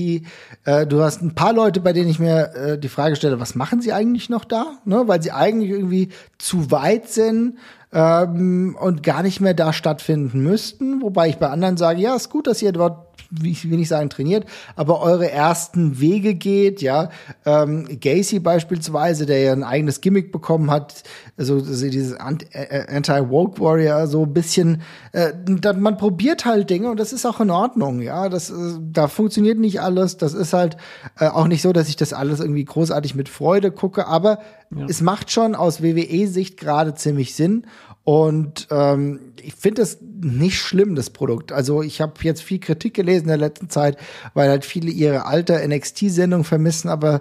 Äh, 0.67 0.87
du 0.87 1.01
hast 1.01 1.23
ein 1.23 1.35
paar 1.35 1.55
Leute, 1.55 1.81
bei 1.81 1.95
denen 1.95 2.11
ich 2.11 2.19
mir 2.19 2.55
äh, 2.55 2.79
die 2.79 2.91
Frage 2.91 3.17
stelle, 3.17 3.41
was 3.41 3.55
machen 3.55 3.81
sie 3.81 3.95
eigentlich 3.95 4.29
noch 4.29 4.45
da? 4.45 4.79
Ne? 4.85 5.05
Weil 5.07 5.23
sie 5.23 5.33
eigentlich 5.33 5.71
irgendwie 5.71 6.11
zu 6.37 6.71
weit 6.71 7.09
sind 7.09 7.57
ähm, 7.95 8.77
und 8.79 9.03
gar 9.03 9.23
nicht 9.23 9.41
mehr 9.41 9.55
da 9.55 9.73
stattfinden 9.73 10.43
müssten. 10.43 11.01
Wobei 11.01 11.31
ich 11.31 11.39
bei 11.39 11.49
anderen 11.49 11.79
sage, 11.79 12.03
ja, 12.03 12.15
ist 12.15 12.29
gut, 12.29 12.47
dass 12.47 12.61
ihr 12.61 12.73
dort 12.73 13.10
ich 13.43 13.71
will 13.71 13.79
nicht 13.79 13.89
sagen 13.89 14.11
trainiert, 14.11 14.45
aber 14.77 15.01
eure 15.01 15.31
ersten 15.31 16.01
Wege 16.01 16.35
geht, 16.35 16.83
ja. 16.83 17.11
Ähm, 17.45 18.01
Gacy 18.01 18.41
beispielsweise, 18.41 19.27
der 19.27 19.41
ja 19.41 19.53
ein 19.53 19.63
eigenes 19.63 20.01
Gimmick 20.01 20.33
bekommen 20.33 20.71
hat, 20.71 21.03
also, 21.37 21.61
dieses 21.61 22.15
Anti-Woke 22.15 23.61
Warrior, 23.61 24.07
so 24.07 24.25
ein 24.25 24.33
bisschen, 24.33 24.83
äh, 25.13 25.33
man 25.73 25.97
probiert 25.97 26.45
halt 26.45 26.69
Dinge 26.69 26.91
und 26.91 27.01
das 27.01 27.13
ist 27.13 27.25
auch 27.25 27.41
in 27.41 27.51
Ordnung, 27.51 28.03
ja. 28.03 28.29
Das, 28.29 28.51
äh, 28.51 28.55
da 28.81 29.09
funktioniert 29.09 29.59
nicht 29.59 29.81
alles. 29.81 30.17
Das 30.17 30.35
ist 30.35 30.53
halt 30.53 30.77
äh, 31.19 31.29
auch 31.29 31.47
nicht 31.47 31.63
so, 31.63 31.73
dass 31.73 31.89
ich 31.89 31.97
das 31.97 32.13
alles 32.13 32.41
irgendwie 32.41 32.65
großartig 32.65 33.15
mit 33.15 33.29
Freude 33.29 33.71
gucke, 33.71 34.07
aber 34.07 34.41
ja. 34.75 34.87
es 34.89 35.01
macht 35.01 35.31
schon 35.31 35.55
aus 35.55 35.83
WWE-Sicht 35.83 36.59
gerade 36.59 36.95
ziemlich 36.95 37.35
Sinn. 37.35 37.67
Und 38.05 38.69
ähm, 38.71 39.21
ich 39.43 39.55
finde 39.55 39.83
es 39.83 39.99
nicht 40.01 40.59
schlimm, 40.59 40.95
das 40.95 41.11
Produkt. 41.11 41.53
Also 41.53 41.83
ich 41.83 42.01
habe 42.01 42.15
jetzt 42.23 42.43
viel 42.43 42.59
Kritik 42.59 42.95
gelesen 42.95 43.25
in 43.25 43.29
der 43.29 43.37
letzten 43.37 43.69
Zeit, 43.69 43.99
weil 44.35 44.49
halt 44.49 44.65
viele 44.65 44.91
ihre 44.91 45.27
alte 45.27 45.67
NXT-Sendung 45.67 46.45
vermissen, 46.45 46.89
aber 46.89 47.21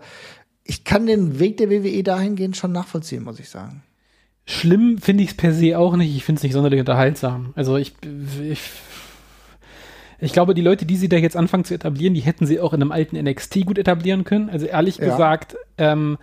ich 0.64 0.84
kann 0.84 1.06
den 1.06 1.40
Weg 1.40 1.58
der 1.58 1.70
WWE 1.70 2.04
dahingehend 2.04 2.56
schon 2.56 2.72
nachvollziehen, 2.72 3.24
muss 3.24 3.40
ich 3.40 3.50
sagen. 3.50 3.84
Schlimm 4.46 4.98
finde 4.98 5.24
ich 5.24 5.32
es 5.32 5.38
per 5.38 5.54
se 5.54 5.78
auch 5.78 5.96
nicht. 5.96 6.16
Ich 6.16 6.24
finde 6.24 6.40
es 6.40 6.44
nicht 6.44 6.54
sonderlich 6.54 6.80
unterhaltsam. 6.80 7.54
Also 7.56 7.78
ich, 7.78 7.94
ich, 8.44 8.62
ich 10.20 10.34
glaube, 10.34 10.54
die 10.54 10.62
Leute, 10.62 10.86
die 10.86 10.96
sie 10.96 11.10
da 11.10 11.18
jetzt 11.18 11.36
anfangen 11.36 11.66
zu 11.66 11.74
etablieren, 11.74 12.14
die 12.14 12.22
hätten 12.22 12.48
sie 12.48 12.60
auch 12.60 12.74
in 12.74 12.82
einem 12.82 12.92
alten 12.92 13.16
NXT 13.16 13.66
gut 13.66 13.78
etablieren 13.78 14.24
können. 14.24 14.50
Also 14.50 14.66
ehrlich 14.66 14.98
ja. 14.98 15.06
gesagt, 15.06 15.56
ähm, 15.78 16.18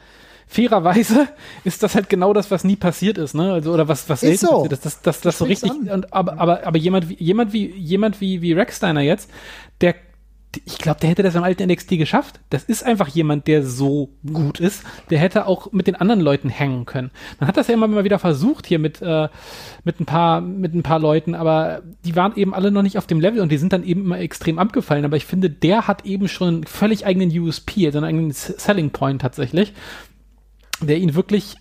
fairerweise 0.47 1.29
ist 1.65 1.83
das 1.83 1.95
halt 1.95 2.09
genau 2.09 2.33
das, 2.33 2.51
was 2.51 2.65
nie 2.65 2.77
passiert 2.77 3.19
ist, 3.19 3.35
ne? 3.35 3.53
Also, 3.53 3.73
oder 3.73 3.89
was, 3.89 4.09
was 4.09 4.21
selten 4.21 4.47
so. 4.47 4.53
passiert 4.53 4.73
ist. 4.73 4.85
Das, 4.85 5.03
das, 5.03 5.03
das, 5.03 5.21
das 5.21 5.39
so 5.39 5.45
richtig, 5.45 5.71
und, 5.71 6.13
aber, 6.13 6.39
aber, 6.39 6.67
aber 6.67 6.79
jemand 6.79 7.09
wie, 7.09 7.17
jemand 7.23 7.53
wie, 7.53 7.67
jemand 7.73 8.21
wie, 8.21 8.41
wie 8.43 8.53
Rex 8.53 8.77
Steiner 8.77 9.01
jetzt, 9.01 9.31
der, 9.81 9.95
ich 10.65 10.79
glaube, 10.79 11.01
der 11.01 11.11
hätte 11.11 11.23
das 11.23 11.37
am 11.37 11.45
alten 11.45 11.69
NXT 11.71 11.91
geschafft. 11.99 12.41
Das 12.49 12.65
ist 12.65 12.83
einfach 12.83 13.09
jemand, 13.09 13.47
der 13.47 13.63
so 13.63 14.11
gut 14.33 14.59
ist. 14.59 14.85
Der 15.11 15.19
hätte 15.19 15.47
auch 15.47 15.73
mit 15.73 15.87
den 15.87 15.97
anderen 15.97 16.21
Leuten 16.21 16.49
hängen 16.49 16.87
können. 16.87 17.11
Man 17.39 17.49
hat 17.49 17.59
das 17.59 17.67
ja 17.67 17.75
immer 17.75 17.89
mal 17.89 18.05
wieder 18.05 18.19
versucht 18.19 18.67
hier 18.67 18.79
mit, 18.79 19.03
äh, 19.03 19.29
mit 19.85 20.01
ein 20.01 20.07
paar, 20.07 20.41
mit 20.41 20.75
ein 20.75 20.83
paar 20.83 20.99
Leuten, 20.99 21.35
aber 21.35 21.83
die 22.07 22.17
waren 22.17 22.37
eben 22.37 22.55
alle 22.55 22.71
noch 22.71 22.83
nicht 22.83 22.97
auf 22.97 23.07
dem 23.07 23.21
Level 23.21 23.41
und 23.41 23.53
die 23.53 23.59
sind 23.59 23.75
dann 23.75 23.85
eben 23.85 24.03
immer 24.03 24.19
extrem 24.19 24.59
abgefallen. 24.59 25.05
Aber 25.05 25.19
ich 25.19 25.27
finde, 25.27 25.51
der 25.51 25.89
hat 25.89 26.07
eben 26.07 26.29
schon 26.29 26.49
einen 26.49 26.65
völlig 26.65 27.05
eigenen 27.05 27.37
USP, 27.39 27.85
also 27.85 27.99
einen 27.99 28.07
eigenen 28.07 28.33
Selling 28.33 28.91
Point 28.91 29.21
tatsächlich 29.21 29.75
der 30.81 30.99
ihn 30.99 31.15
wirklich 31.15 31.57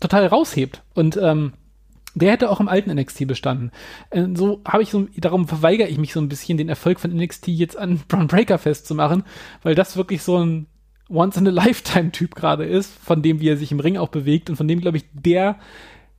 total 0.00 0.26
raushebt. 0.26 0.82
Und 0.94 1.16
ähm, 1.16 1.52
der 2.14 2.32
hätte 2.32 2.50
auch 2.50 2.60
im 2.60 2.68
alten 2.68 2.92
NXT 2.92 3.26
bestanden. 3.26 3.70
Äh, 4.10 4.26
so 4.34 4.60
habe 4.66 4.82
ich 4.82 4.90
so, 4.90 5.06
darum 5.16 5.46
verweigere 5.46 5.88
ich 5.88 5.98
mich 5.98 6.12
so 6.12 6.20
ein 6.20 6.28
bisschen, 6.28 6.58
den 6.58 6.68
Erfolg 6.68 7.00
von 7.00 7.14
NXT 7.14 7.48
jetzt 7.48 7.76
an 7.76 8.00
Braun 8.08 8.26
Breaker 8.26 8.58
festzumachen, 8.58 9.24
weil 9.62 9.74
das 9.74 9.96
wirklich 9.96 10.22
so 10.22 10.38
ein 10.38 10.66
Once-in-a-Lifetime-Typ 11.08 12.34
gerade 12.34 12.64
ist, 12.64 12.92
von 13.02 13.22
dem, 13.22 13.40
wie 13.40 13.48
er 13.48 13.56
sich 13.56 13.72
im 13.72 13.80
Ring 13.80 13.96
auch 13.96 14.08
bewegt 14.08 14.48
und 14.48 14.56
von 14.56 14.68
dem, 14.68 14.80
glaube 14.80 14.96
ich, 14.96 15.04
der 15.12 15.56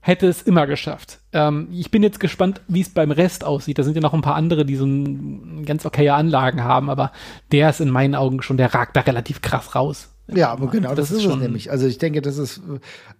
hätte 0.02 0.28
es 0.28 0.42
immer 0.42 0.68
geschafft. 0.68 1.20
Ähm, 1.32 1.70
ich 1.72 1.92
bin 1.92 2.04
jetzt 2.04 2.20
gespannt, 2.20 2.62
wie 2.68 2.82
es 2.82 2.90
beim 2.90 3.12
Rest 3.12 3.46
aussieht. 3.46 3.78
Da 3.78 3.84
sind 3.84 3.96
ja 3.96 4.02
noch 4.02 4.14
ein 4.14 4.24
paar 4.24 4.36
andere, 4.36 4.66
die 4.66 4.76
so 4.76 4.86
ein, 4.86 5.64
ganz 5.66 5.86
okaye 5.86 6.14
Anlagen 6.14 6.64
haben, 6.64 6.90
aber 6.90 7.12
der 7.52 7.70
ist 7.70 7.82
in 7.82 7.90
meinen 7.90 8.16
Augen 8.16 8.42
schon, 8.42 8.58
der 8.58 8.74
ragt 8.74 8.96
da 8.96 9.02
relativ 9.02 9.42
krass 9.42 9.76
raus 9.76 10.10
Ja, 10.34 10.50
aber 10.50 10.68
genau, 10.68 10.90
das, 10.90 11.10
das 11.10 11.18
ist, 11.18 11.26
ist 11.26 11.32
es 11.32 11.38
nämlich. 11.38 11.72
Also 11.72 11.88
ich 11.88 11.98
denke, 11.98 12.22
das 12.22 12.38
ist 12.38 12.62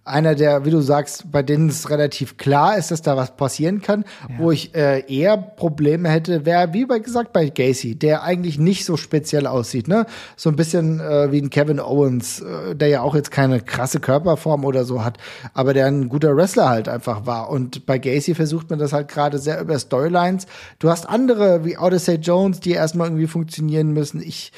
einer 0.04 0.34
der, 0.34 0.64
wie 0.64 0.70
du 0.70 0.80
sagst, 0.80 1.30
bei 1.30 1.42
denen 1.42 1.68
es 1.68 1.90
relativ 1.90 2.36
klar 2.36 2.76
ist, 2.76 2.90
dass 2.90 3.02
da 3.02 3.16
was 3.16 3.36
passieren 3.36 3.82
kann. 3.82 4.04
Ja. 4.28 4.38
Wo 4.38 4.50
ich 4.50 4.74
äh, 4.74 5.04
eher 5.12 5.36
Probleme 5.36 6.08
hätte, 6.08 6.46
wäre, 6.46 6.72
wie 6.72 6.86
bei 6.86 6.98
gesagt, 6.98 7.32
bei 7.32 7.48
Gacy, 7.48 7.94
der 7.94 8.22
eigentlich 8.22 8.58
nicht 8.58 8.84
so 8.84 8.96
speziell 8.96 9.46
aussieht, 9.46 9.88
ne? 9.88 10.06
So 10.36 10.50
ein 10.50 10.56
bisschen 10.56 11.00
äh, 11.00 11.30
wie 11.30 11.40
ein 11.40 11.50
Kevin 11.50 11.80
Owens, 11.80 12.40
äh, 12.40 12.74
der 12.74 12.88
ja 12.88 13.02
auch 13.02 13.14
jetzt 13.14 13.30
keine 13.30 13.60
krasse 13.60 14.00
Körperform 14.00 14.64
oder 14.64 14.84
so 14.84 15.04
hat, 15.04 15.18
aber 15.54 15.74
der 15.74 15.86
ein 15.86 16.08
guter 16.08 16.34
Wrestler 16.36 16.68
halt 16.68 16.88
einfach 16.88 17.26
war. 17.26 17.50
Und 17.50 17.86
bei 17.86 17.98
Gacy 17.98 18.34
versucht 18.34 18.70
man 18.70 18.78
das 18.78 18.92
halt 18.92 19.08
gerade 19.08 19.38
sehr 19.38 19.60
über 19.60 19.78
Storylines. 19.78 20.46
Du 20.78 20.88
hast 20.88 21.08
andere 21.08 21.64
wie 21.64 21.76
Odyssey 21.76 22.16
Jones, 22.16 22.60
die 22.60 22.72
erstmal 22.72 23.08
irgendwie 23.08 23.26
funktionieren 23.26 23.92
müssen. 23.92 24.20
Ich 24.20 24.52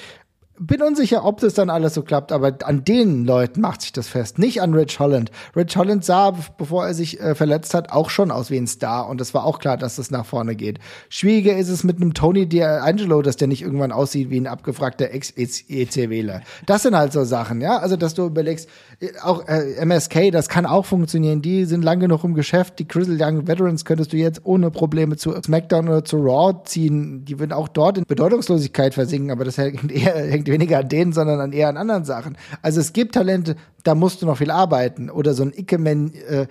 bin 0.58 0.82
unsicher, 0.82 1.24
ob 1.24 1.40
das 1.40 1.54
dann 1.54 1.68
alles 1.68 1.94
so 1.94 2.02
klappt, 2.02 2.30
aber 2.30 2.56
an 2.64 2.84
den 2.84 3.24
Leuten 3.24 3.60
macht 3.60 3.82
sich 3.82 3.92
das 3.92 4.06
fest, 4.06 4.38
nicht 4.38 4.62
an 4.62 4.72
Rich 4.72 5.00
Holland. 5.00 5.30
Rich 5.56 5.76
Holland 5.76 6.04
sah, 6.04 6.32
bevor 6.56 6.86
er 6.86 6.94
sich 6.94 7.20
äh, 7.20 7.34
verletzt 7.34 7.74
hat, 7.74 7.90
auch 7.90 8.08
schon 8.08 8.30
aus 8.30 8.50
wie 8.50 8.56
ein 8.56 8.68
Star 8.68 9.08
und 9.08 9.20
es 9.20 9.34
war 9.34 9.44
auch 9.44 9.58
klar, 9.58 9.76
dass 9.76 9.96
das 9.96 10.10
nach 10.10 10.24
vorne 10.24 10.54
geht. 10.54 10.78
Schwieriger 11.08 11.56
ist 11.56 11.68
es 11.68 11.82
mit 11.82 11.96
einem 11.96 12.14
Tony 12.14 12.42
D'Angelo, 12.42 13.22
dass 13.22 13.36
der 13.36 13.48
nicht 13.48 13.62
irgendwann 13.62 13.90
aussieht 13.90 14.30
wie 14.30 14.38
ein 14.38 14.46
abgefragter 14.46 15.10
Ex-EC-Wähler. 15.10 16.42
Das 16.66 16.82
sind 16.82 16.96
halt 16.96 17.12
so 17.12 17.24
Sachen, 17.24 17.60
ja, 17.60 17.78
also 17.78 17.96
dass 17.96 18.14
du 18.14 18.24
überlegst, 18.26 18.68
äh, 19.00 19.08
auch 19.22 19.48
äh, 19.48 19.74
MSK, 19.84 20.30
das 20.30 20.48
kann 20.48 20.66
auch 20.66 20.86
funktionieren, 20.86 21.42
die 21.42 21.64
sind 21.64 21.82
lang 21.82 21.98
genug 21.98 22.22
im 22.22 22.34
Geschäft, 22.34 22.78
die 22.78 22.86
Grizzle 22.86 23.18
Young 23.20 23.48
Veterans 23.48 23.84
könntest 23.84 24.12
du 24.12 24.16
jetzt 24.18 24.42
ohne 24.44 24.70
Probleme 24.70 25.16
zu 25.16 25.34
SmackDown 25.34 25.88
oder 25.88 26.04
zu 26.04 26.18
Raw 26.18 26.62
ziehen, 26.64 27.24
die 27.24 27.40
würden 27.40 27.52
auch 27.52 27.66
dort 27.66 27.98
in 27.98 28.04
Bedeutungslosigkeit 28.06 28.94
versinken, 28.94 29.32
aber 29.32 29.44
das 29.44 29.58
hängt 29.58 29.90
eher 29.90 30.14
hängt 30.14 30.43
weniger 30.46 30.78
an 30.78 30.88
denen, 30.88 31.12
sondern 31.12 31.52
eher 31.52 31.68
an 31.68 31.76
anderen 31.76 32.04
Sachen. 32.04 32.36
Also 32.62 32.80
es 32.80 32.92
gibt 32.92 33.14
Talente, 33.14 33.56
da 33.82 33.94
musst 33.94 34.22
du 34.22 34.26
noch 34.26 34.38
viel 34.38 34.50
arbeiten. 34.50 35.10
Oder 35.10 35.34
so 35.34 35.42
ein 35.42 35.52
Ikemen, 35.52 36.14
äh, 36.14 36.46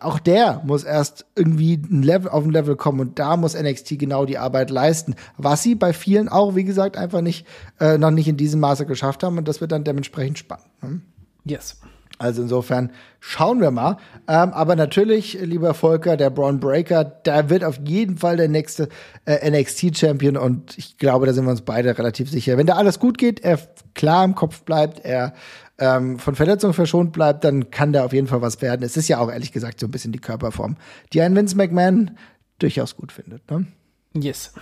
auch 0.00 0.18
der 0.18 0.62
muss 0.64 0.84
erst 0.84 1.26
irgendwie 1.34 1.74
ein 1.74 2.02
Level, 2.02 2.30
auf 2.30 2.44
ein 2.44 2.50
Level 2.50 2.76
kommen 2.76 3.00
und 3.00 3.18
da 3.18 3.36
muss 3.36 3.54
NXT 3.54 3.98
genau 3.98 4.24
die 4.24 4.38
Arbeit 4.38 4.70
leisten. 4.70 5.14
Was 5.36 5.62
sie 5.62 5.74
bei 5.74 5.92
vielen 5.92 6.28
auch, 6.28 6.54
wie 6.54 6.64
gesagt, 6.64 6.96
einfach 6.96 7.20
nicht, 7.20 7.46
äh, 7.78 7.98
noch 7.98 8.10
nicht 8.10 8.28
in 8.28 8.36
diesem 8.36 8.60
Maße 8.60 8.86
geschafft 8.86 9.22
haben 9.22 9.36
und 9.36 9.46
das 9.46 9.60
wird 9.60 9.72
dann 9.72 9.84
dementsprechend 9.84 10.38
spannend. 10.38 10.66
Ne? 10.82 11.00
Yes. 11.44 11.80
Also 12.20 12.42
insofern 12.42 12.92
schauen 13.18 13.62
wir 13.62 13.70
mal. 13.70 13.96
Ähm, 14.28 14.52
aber 14.52 14.76
natürlich, 14.76 15.38
lieber 15.40 15.72
Volker, 15.72 16.18
der 16.18 16.28
Braun 16.28 16.60
Breaker, 16.60 17.02
der 17.02 17.48
wird 17.48 17.64
auf 17.64 17.80
jeden 17.82 18.18
Fall 18.18 18.36
der 18.36 18.48
nächste 18.48 18.90
äh, 19.24 19.50
NXT-Champion 19.50 20.36
und 20.36 20.76
ich 20.76 20.98
glaube, 20.98 21.24
da 21.24 21.32
sind 21.32 21.46
wir 21.46 21.50
uns 21.50 21.62
beide 21.62 21.96
relativ 21.96 22.30
sicher. 22.30 22.58
Wenn 22.58 22.66
da 22.66 22.74
alles 22.74 22.98
gut 22.98 23.16
geht, 23.16 23.40
er 23.40 23.58
klar 23.94 24.22
im 24.22 24.34
Kopf 24.34 24.64
bleibt, 24.64 25.02
er 25.02 25.32
ähm, 25.78 26.18
von 26.18 26.34
Verletzungen 26.34 26.74
verschont 26.74 27.12
bleibt, 27.12 27.42
dann 27.42 27.70
kann 27.70 27.94
der 27.94 28.04
auf 28.04 28.12
jeden 28.12 28.26
Fall 28.26 28.42
was 28.42 28.60
werden. 28.60 28.82
Es 28.82 28.98
ist 28.98 29.08
ja 29.08 29.18
auch 29.18 29.30
ehrlich 29.30 29.50
gesagt 29.50 29.80
so 29.80 29.86
ein 29.86 29.90
bisschen 29.90 30.12
die 30.12 30.18
Körperform, 30.18 30.76
die 31.14 31.22
ein 31.22 31.34
Vince 31.34 31.56
McMahon 31.56 32.18
durchaus 32.58 32.96
gut 32.96 33.12
findet. 33.12 33.50
Ne? 33.50 33.66
Yes. 34.12 34.52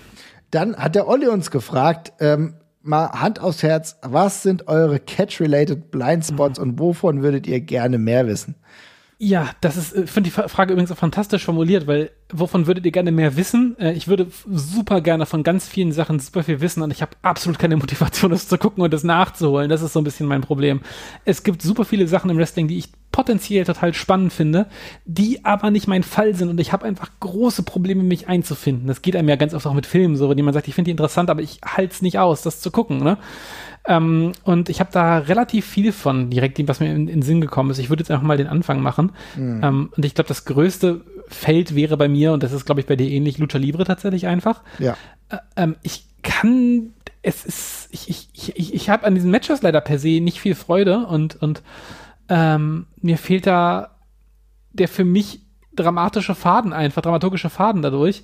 Dann 0.52 0.76
hat 0.76 0.94
der 0.94 1.08
Olli 1.08 1.26
uns 1.26 1.50
gefragt, 1.50 2.12
ähm, 2.20 2.54
mal 2.88 3.10
Hand 3.12 3.40
aufs 3.40 3.62
Herz, 3.62 3.96
was 4.02 4.42
sind 4.42 4.66
eure 4.66 4.98
Catch-related 4.98 5.90
Blindspots 5.90 6.58
und 6.58 6.78
wovon 6.78 7.22
würdet 7.22 7.46
ihr 7.46 7.60
gerne 7.60 7.98
mehr 7.98 8.26
wissen? 8.26 8.56
Ja, 9.20 9.50
das 9.60 9.76
ist, 9.76 9.96
äh, 9.96 10.06
finde 10.06 10.30
die 10.30 10.48
Frage 10.48 10.72
übrigens 10.72 10.92
auch 10.92 10.96
fantastisch 10.96 11.44
formuliert, 11.44 11.88
weil 11.88 12.12
wovon 12.32 12.68
würdet 12.68 12.86
ihr 12.86 12.92
gerne 12.92 13.10
mehr 13.10 13.36
wissen? 13.36 13.76
Äh, 13.80 13.94
ich 13.94 14.06
würde 14.06 14.28
super 14.48 15.00
gerne 15.00 15.26
von 15.26 15.42
ganz 15.42 15.66
vielen 15.66 15.90
Sachen 15.90 16.20
super 16.20 16.44
viel 16.44 16.60
wissen 16.60 16.84
und 16.84 16.92
ich 16.92 17.02
habe 17.02 17.16
absolut 17.22 17.58
keine 17.58 17.76
Motivation, 17.76 18.30
das 18.32 18.46
zu 18.46 18.58
gucken 18.58 18.84
und 18.84 18.92
das 18.92 19.02
nachzuholen. 19.02 19.70
Das 19.70 19.82
ist 19.82 19.92
so 19.92 20.00
ein 20.00 20.04
bisschen 20.04 20.28
mein 20.28 20.42
Problem. 20.42 20.82
Es 21.24 21.42
gibt 21.42 21.62
super 21.62 21.84
viele 21.84 22.06
Sachen 22.06 22.30
im 22.30 22.38
Wrestling, 22.38 22.68
die 22.68 22.78
ich 22.78 22.90
potenziell 23.10 23.64
total 23.64 23.92
spannend 23.92 24.32
finde, 24.32 24.68
die 25.04 25.44
aber 25.44 25.72
nicht 25.72 25.88
mein 25.88 26.04
Fall 26.04 26.36
sind 26.36 26.48
und 26.48 26.60
ich 26.60 26.72
habe 26.72 26.86
einfach 26.86 27.10
große 27.18 27.64
Probleme, 27.64 28.04
mich 28.04 28.28
einzufinden. 28.28 28.86
Das 28.86 29.02
geht 29.02 29.16
einem 29.16 29.28
ja 29.28 29.34
ganz 29.34 29.52
oft 29.52 29.66
auch 29.66 29.74
mit 29.74 29.86
Filmen 29.86 30.16
so, 30.16 30.28
wenn 30.30 30.36
jemand 30.36 30.54
sagt, 30.54 30.68
ich 30.68 30.76
finde 30.76 30.90
die 30.90 30.92
interessant, 30.92 31.28
aber 31.28 31.42
ich 31.42 31.58
halte 31.64 31.92
es 31.92 32.02
nicht 32.02 32.20
aus, 32.20 32.42
das 32.42 32.60
zu 32.60 32.70
gucken. 32.70 32.98
Ne? 32.98 33.18
Ähm, 33.88 34.32
und 34.44 34.68
ich 34.68 34.80
habe 34.80 34.90
da 34.92 35.18
relativ 35.18 35.66
viel 35.66 35.92
von, 35.92 36.28
direkt, 36.28 36.66
was 36.68 36.78
mir 36.78 36.94
in, 36.94 37.06
den 37.06 37.22
Sinn 37.22 37.40
gekommen 37.40 37.70
ist. 37.70 37.78
Ich 37.78 37.88
würde 37.88 38.02
jetzt 38.02 38.10
einfach 38.10 38.26
mal 38.26 38.36
den 38.36 38.46
Anfang 38.46 38.82
machen. 38.82 39.12
Mhm. 39.34 39.60
Ähm, 39.64 39.90
und 39.96 40.04
ich 40.04 40.14
glaube, 40.14 40.28
das 40.28 40.44
größte 40.44 41.00
Feld 41.26 41.74
wäre 41.74 41.96
bei 41.96 42.08
mir, 42.08 42.32
und 42.32 42.42
das 42.42 42.52
ist, 42.52 42.66
glaube 42.66 42.82
ich, 42.82 42.86
bei 42.86 42.96
dir 42.96 43.08
ähnlich, 43.08 43.38
Lucha 43.38 43.58
Libre 43.58 43.84
tatsächlich 43.84 44.26
einfach. 44.26 44.62
Ja. 44.78 44.96
Äh, 45.30 45.38
ähm, 45.56 45.76
ich 45.82 46.04
kann, 46.22 46.92
es 47.22 47.46
ist, 47.46 47.88
ich, 47.90 48.10
ich, 48.10 48.56
ich, 48.56 48.74
ich 48.74 48.90
habe 48.90 49.06
an 49.06 49.14
diesen 49.14 49.30
Matches 49.30 49.62
leider 49.62 49.80
per 49.80 49.98
se 49.98 50.20
nicht 50.20 50.40
viel 50.40 50.54
Freude 50.54 51.06
und, 51.06 51.40
und 51.40 51.62
ähm, 52.28 52.86
mir 53.00 53.16
fehlt 53.16 53.46
da 53.46 53.96
der 54.72 54.88
für 54.88 55.04
mich 55.04 55.40
dramatische 55.78 56.34
Faden 56.34 56.72
einfach, 56.72 57.02
dramaturgische 57.02 57.50
Faden 57.50 57.82
dadurch. 57.82 58.22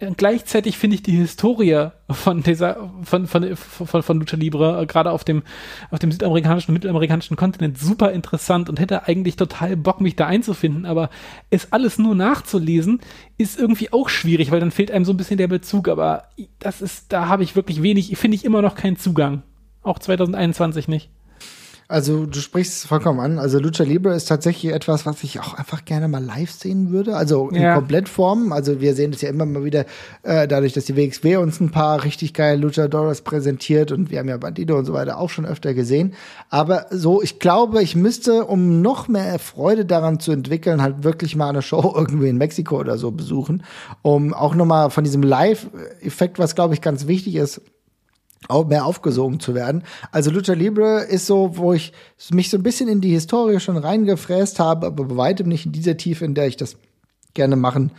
Und 0.00 0.18
gleichzeitig 0.18 0.76
finde 0.76 0.96
ich 0.96 1.02
die 1.02 1.16
Historie 1.16 1.88
von 2.10 2.42
dieser, 2.42 2.90
von, 3.02 3.26
von, 3.26 3.56
von, 3.56 4.02
von 4.02 4.20
Lucha 4.20 4.36
Libre, 4.36 4.82
äh, 4.82 4.86
gerade 4.86 5.10
auf 5.10 5.24
dem, 5.24 5.42
auf 5.90 5.98
dem 5.98 6.12
südamerikanischen 6.12 6.74
mittelamerikanischen 6.74 7.36
Kontinent 7.36 7.78
super 7.78 8.12
interessant 8.12 8.68
und 8.68 8.78
hätte 8.78 9.06
eigentlich 9.06 9.36
total 9.36 9.76
Bock, 9.76 10.00
mich 10.00 10.16
da 10.16 10.26
einzufinden, 10.26 10.84
aber 10.84 11.08
es 11.50 11.72
alles 11.72 11.98
nur 11.98 12.14
nachzulesen, 12.14 13.00
ist 13.38 13.58
irgendwie 13.58 13.92
auch 13.92 14.08
schwierig, 14.08 14.50
weil 14.50 14.60
dann 14.60 14.70
fehlt 14.70 14.90
einem 14.90 15.04
so 15.04 15.12
ein 15.12 15.16
bisschen 15.16 15.38
der 15.38 15.48
Bezug, 15.48 15.88
aber 15.88 16.24
das 16.58 16.82
ist, 16.82 17.12
da 17.12 17.28
habe 17.28 17.42
ich 17.42 17.56
wirklich 17.56 17.82
wenig, 17.82 18.16
finde 18.18 18.34
ich 18.34 18.44
immer 18.44 18.62
noch 18.62 18.74
keinen 18.74 18.96
Zugang. 18.96 19.42
Auch 19.82 19.98
2021 19.98 20.88
nicht. 20.88 21.10
Also 21.88 22.26
du 22.26 22.40
sprichst 22.40 22.72
es 22.72 22.84
vollkommen 22.84 23.20
an. 23.20 23.38
Also 23.38 23.60
Lucha 23.60 23.84
Libre 23.84 24.14
ist 24.14 24.24
tatsächlich 24.24 24.72
etwas, 24.72 25.06
was 25.06 25.22
ich 25.22 25.38
auch 25.38 25.54
einfach 25.54 25.84
gerne 25.84 26.08
mal 26.08 26.24
live 26.24 26.50
sehen 26.50 26.90
würde. 26.90 27.16
Also 27.16 27.48
in 27.50 27.62
ja. 27.62 27.74
Komplettform. 27.74 28.52
Also 28.52 28.80
wir 28.80 28.94
sehen 28.94 29.12
es 29.12 29.20
ja 29.20 29.28
immer 29.28 29.46
mal 29.46 29.64
wieder 29.64 29.84
äh, 30.24 30.48
dadurch, 30.48 30.72
dass 30.72 30.86
die 30.86 30.96
WXW 30.96 31.36
uns 31.36 31.60
ein 31.60 31.70
paar 31.70 32.02
richtig 32.02 32.34
geile 32.34 32.60
Luchadores 32.60 33.20
präsentiert 33.22 33.92
und 33.92 34.10
wir 34.10 34.18
haben 34.18 34.28
ja 34.28 34.36
Bandido 34.36 34.76
und 34.76 34.84
so 34.84 34.94
weiter 34.94 35.18
auch 35.18 35.30
schon 35.30 35.46
öfter 35.46 35.74
gesehen. 35.74 36.14
Aber 36.50 36.86
so, 36.90 37.22
ich 37.22 37.38
glaube, 37.38 37.82
ich 37.82 37.94
müsste, 37.94 38.46
um 38.46 38.82
noch 38.82 39.06
mehr 39.06 39.38
Freude 39.38 39.84
daran 39.84 40.18
zu 40.18 40.32
entwickeln, 40.32 40.82
halt 40.82 41.04
wirklich 41.04 41.36
mal 41.36 41.50
eine 41.50 41.62
Show 41.62 41.94
irgendwie 41.96 42.28
in 42.28 42.36
Mexiko 42.36 42.80
oder 42.80 42.98
so 42.98 43.12
besuchen, 43.12 43.62
um 44.02 44.34
auch 44.34 44.56
noch 44.56 44.66
mal 44.66 44.90
von 44.90 45.04
diesem 45.04 45.22
Live-Effekt, 45.22 46.40
was 46.40 46.56
glaube 46.56 46.74
ich 46.74 46.80
ganz 46.80 47.06
wichtig 47.06 47.36
ist, 47.36 47.60
auch 48.48 48.66
mehr 48.66 48.84
aufgesogen 48.84 49.40
zu 49.40 49.54
werden. 49.54 49.82
Also 50.12 50.30
Lucha 50.30 50.52
Libre 50.52 51.04
ist 51.04 51.26
so, 51.26 51.56
wo 51.56 51.72
ich 51.72 51.92
mich 52.30 52.50
so 52.50 52.56
ein 52.56 52.62
bisschen 52.62 52.88
in 52.88 53.00
die 53.00 53.10
Historie 53.10 53.60
schon 53.60 53.76
reingefräst 53.76 54.60
habe, 54.60 54.86
aber 54.86 55.04
bei 55.04 55.16
weitem 55.16 55.48
nicht 55.48 55.66
in 55.66 55.72
dieser 55.72 55.96
Tiefe, 55.96 56.24
in 56.24 56.34
der 56.34 56.46
ich 56.46 56.56
das 56.56 56.76
gerne 57.34 57.56
machen 57.56 57.92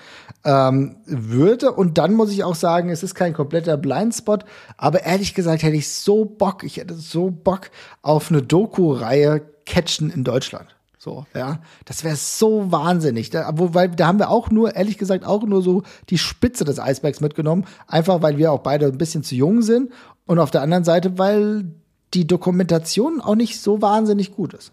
ähm, 0.44 0.98
würde. 1.06 1.72
Und 1.72 1.98
dann 1.98 2.14
muss 2.14 2.32
ich 2.32 2.44
auch 2.44 2.56
sagen, 2.56 2.90
es 2.90 3.04
ist 3.04 3.16
kein 3.16 3.34
kompletter 3.34 3.78
Blindspot, 3.78 4.44
aber 4.78 5.04
ehrlich 5.04 5.34
gesagt 5.34 5.64
hätte 5.64 5.78
ich 5.78 5.90
so 5.90 6.26
Bock, 6.26 6.64
ich 6.64 6.78
hätte 6.78 6.96
so 6.96 7.30
Bock 7.30 7.70
auf 8.02 8.30
eine 8.32 8.42
Doku-Reihe 8.42 9.42
Catchen 9.66 10.10
in 10.10 10.24
Deutschland. 10.24 10.78
So, 10.98 11.26
ja. 11.34 11.60
Das 11.86 12.04
wäre 12.04 12.16
so 12.16 12.72
wahnsinnig. 12.72 13.30
Da, 13.30 13.50
wobei, 13.54 13.88
da 13.88 14.08
haben 14.08 14.20
wir 14.20 14.30
auch 14.30 14.50
nur, 14.50 14.76
ehrlich 14.76 14.98
gesagt, 14.98 15.26
auch 15.26 15.44
nur 15.44 15.62
so 15.62 15.84
die 16.10 16.18
Spitze 16.18 16.66
des 16.66 16.80
Eisbergs 16.80 17.22
mitgenommen. 17.22 17.66
Einfach, 17.88 18.22
weil 18.22 18.38
wir 18.38 18.52
auch 18.52 18.60
beide 18.60 18.88
ein 18.88 18.98
bisschen 18.98 19.24
zu 19.24 19.36
jung 19.36 19.62
sind 19.62 19.92
und 20.28 20.40
auf 20.40 20.52
der 20.52 20.62
anderen 20.62 20.84
Seite, 20.84 21.18
weil 21.18 21.66
die 22.14 22.28
Dokumentation 22.28 23.20
auch 23.22 23.36
nicht 23.36 23.60
so 23.60 23.82
wahnsinnig 23.82 24.34
gut 24.34 24.54
ist. 24.54 24.72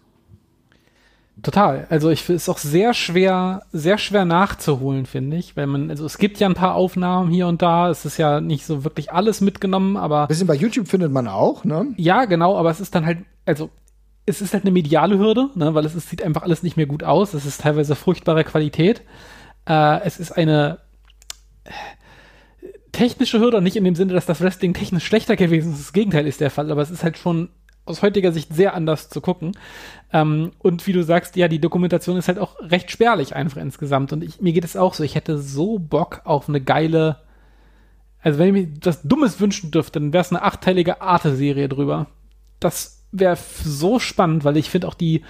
Total. 1.43 1.85
Also 1.89 2.09
ich 2.09 2.23
finde 2.23 2.37
es 2.37 2.47
auch 2.47 2.57
sehr 2.57 2.93
schwer, 2.93 3.63
sehr 3.73 3.97
schwer 3.97 4.23
nachzuholen, 4.23 5.05
finde 5.05 5.37
ich, 5.37 5.57
weil 5.57 5.67
man, 5.67 5.89
also 5.89 6.05
es 6.05 6.17
gibt 6.17 6.39
ja 6.39 6.47
ein 6.47 6.53
paar 6.53 6.75
Aufnahmen 6.75 7.29
hier 7.29 7.47
und 7.47 7.61
da, 7.61 7.89
es 7.89 8.05
ist 8.05 8.17
ja 8.17 8.39
nicht 8.39 8.65
so 8.65 8.83
wirklich 8.85 9.11
alles 9.11 9.41
mitgenommen, 9.41 9.97
aber. 9.97 10.21
Ein 10.21 10.27
bisschen 10.27 10.47
bei 10.47 10.55
YouTube 10.55 10.87
findet 10.87 11.11
man 11.11 11.27
auch, 11.27 11.65
ne? 11.65 11.93
Ja, 11.97 12.25
genau, 12.25 12.57
aber 12.57 12.69
es 12.71 12.79
ist 12.79 12.95
dann 12.95 13.05
halt, 13.05 13.19
also 13.45 13.69
es 14.25 14.41
ist 14.41 14.53
halt 14.53 14.63
eine 14.63 14.71
mediale 14.71 15.19
Hürde, 15.19 15.49
ne, 15.55 15.73
weil 15.75 15.85
es, 15.85 15.93
es 15.93 16.09
sieht 16.09 16.23
einfach 16.23 16.41
alles 16.41 16.63
nicht 16.63 16.77
mehr 16.77 16.87
gut 16.87 17.03
aus, 17.03 17.33
es 17.33 17.45
ist 17.45 17.61
teilweise 17.61 17.95
furchtbare 17.95 18.43
Qualität. 18.43 19.01
Äh, 19.67 20.01
es 20.01 20.19
ist 20.19 20.31
eine, 20.31 20.79
technische 22.95 23.39
Hürde, 23.39 23.61
nicht 23.61 23.75
in 23.75 23.83
dem 23.83 23.95
Sinne, 23.95 24.13
dass 24.13 24.25
das 24.25 24.41
Wrestling 24.41 24.73
technisch 24.73 25.05
schlechter 25.05 25.35
gewesen 25.35 25.73
ist. 25.73 25.81
Das 25.81 25.93
Gegenteil 25.93 26.25
ist 26.25 26.39
der 26.39 26.49
Fall, 26.49 26.71
aber 26.71 26.81
es 26.81 26.91
ist 26.91 27.03
halt 27.03 27.17
schon 27.17 27.49
aus 27.85 28.01
heutiger 28.01 28.31
Sicht 28.31 28.53
sehr 28.53 28.73
anders 28.73 29.09
zu 29.09 29.21
gucken. 29.21 29.51
Ähm, 30.13 30.51
und 30.59 30.87
wie 30.87 30.93
du 30.93 31.03
sagst, 31.03 31.35
ja, 31.35 31.47
die 31.47 31.59
Dokumentation 31.59 32.17
ist 32.17 32.27
halt 32.27 32.39
auch 32.39 32.59
recht 32.61 32.89
spärlich 32.89 33.35
einfach 33.35 33.57
insgesamt. 33.57 34.13
Und 34.13 34.23
ich, 34.23 34.41
mir 34.41 34.53
geht 34.53 34.63
es 34.63 34.77
auch 34.77 34.93
so, 34.93 35.03
ich 35.03 35.15
hätte 35.15 35.37
so 35.37 35.77
Bock 35.77 36.21
auf 36.23 36.47
eine 36.47 36.61
geile, 36.61 37.17
also 38.21 38.39
wenn 38.39 38.47
ich 38.47 38.53
mir 38.53 38.79
das 38.79 39.03
Dummes 39.03 39.39
wünschen 39.39 39.71
dürfte, 39.71 39.99
dann 39.99 40.13
wäre 40.13 40.21
es 40.21 40.31
eine 40.31 40.41
achtteilige 40.41 41.01
Arte-Serie 41.01 41.69
drüber. 41.69 42.07
Das 42.59 43.03
wäre 43.11 43.37
so 43.63 43.99
spannend, 43.99 44.45
weil 44.45 44.57
ich 44.57 44.69
finde 44.69 44.87
auch 44.87 44.95
die, 44.95 45.23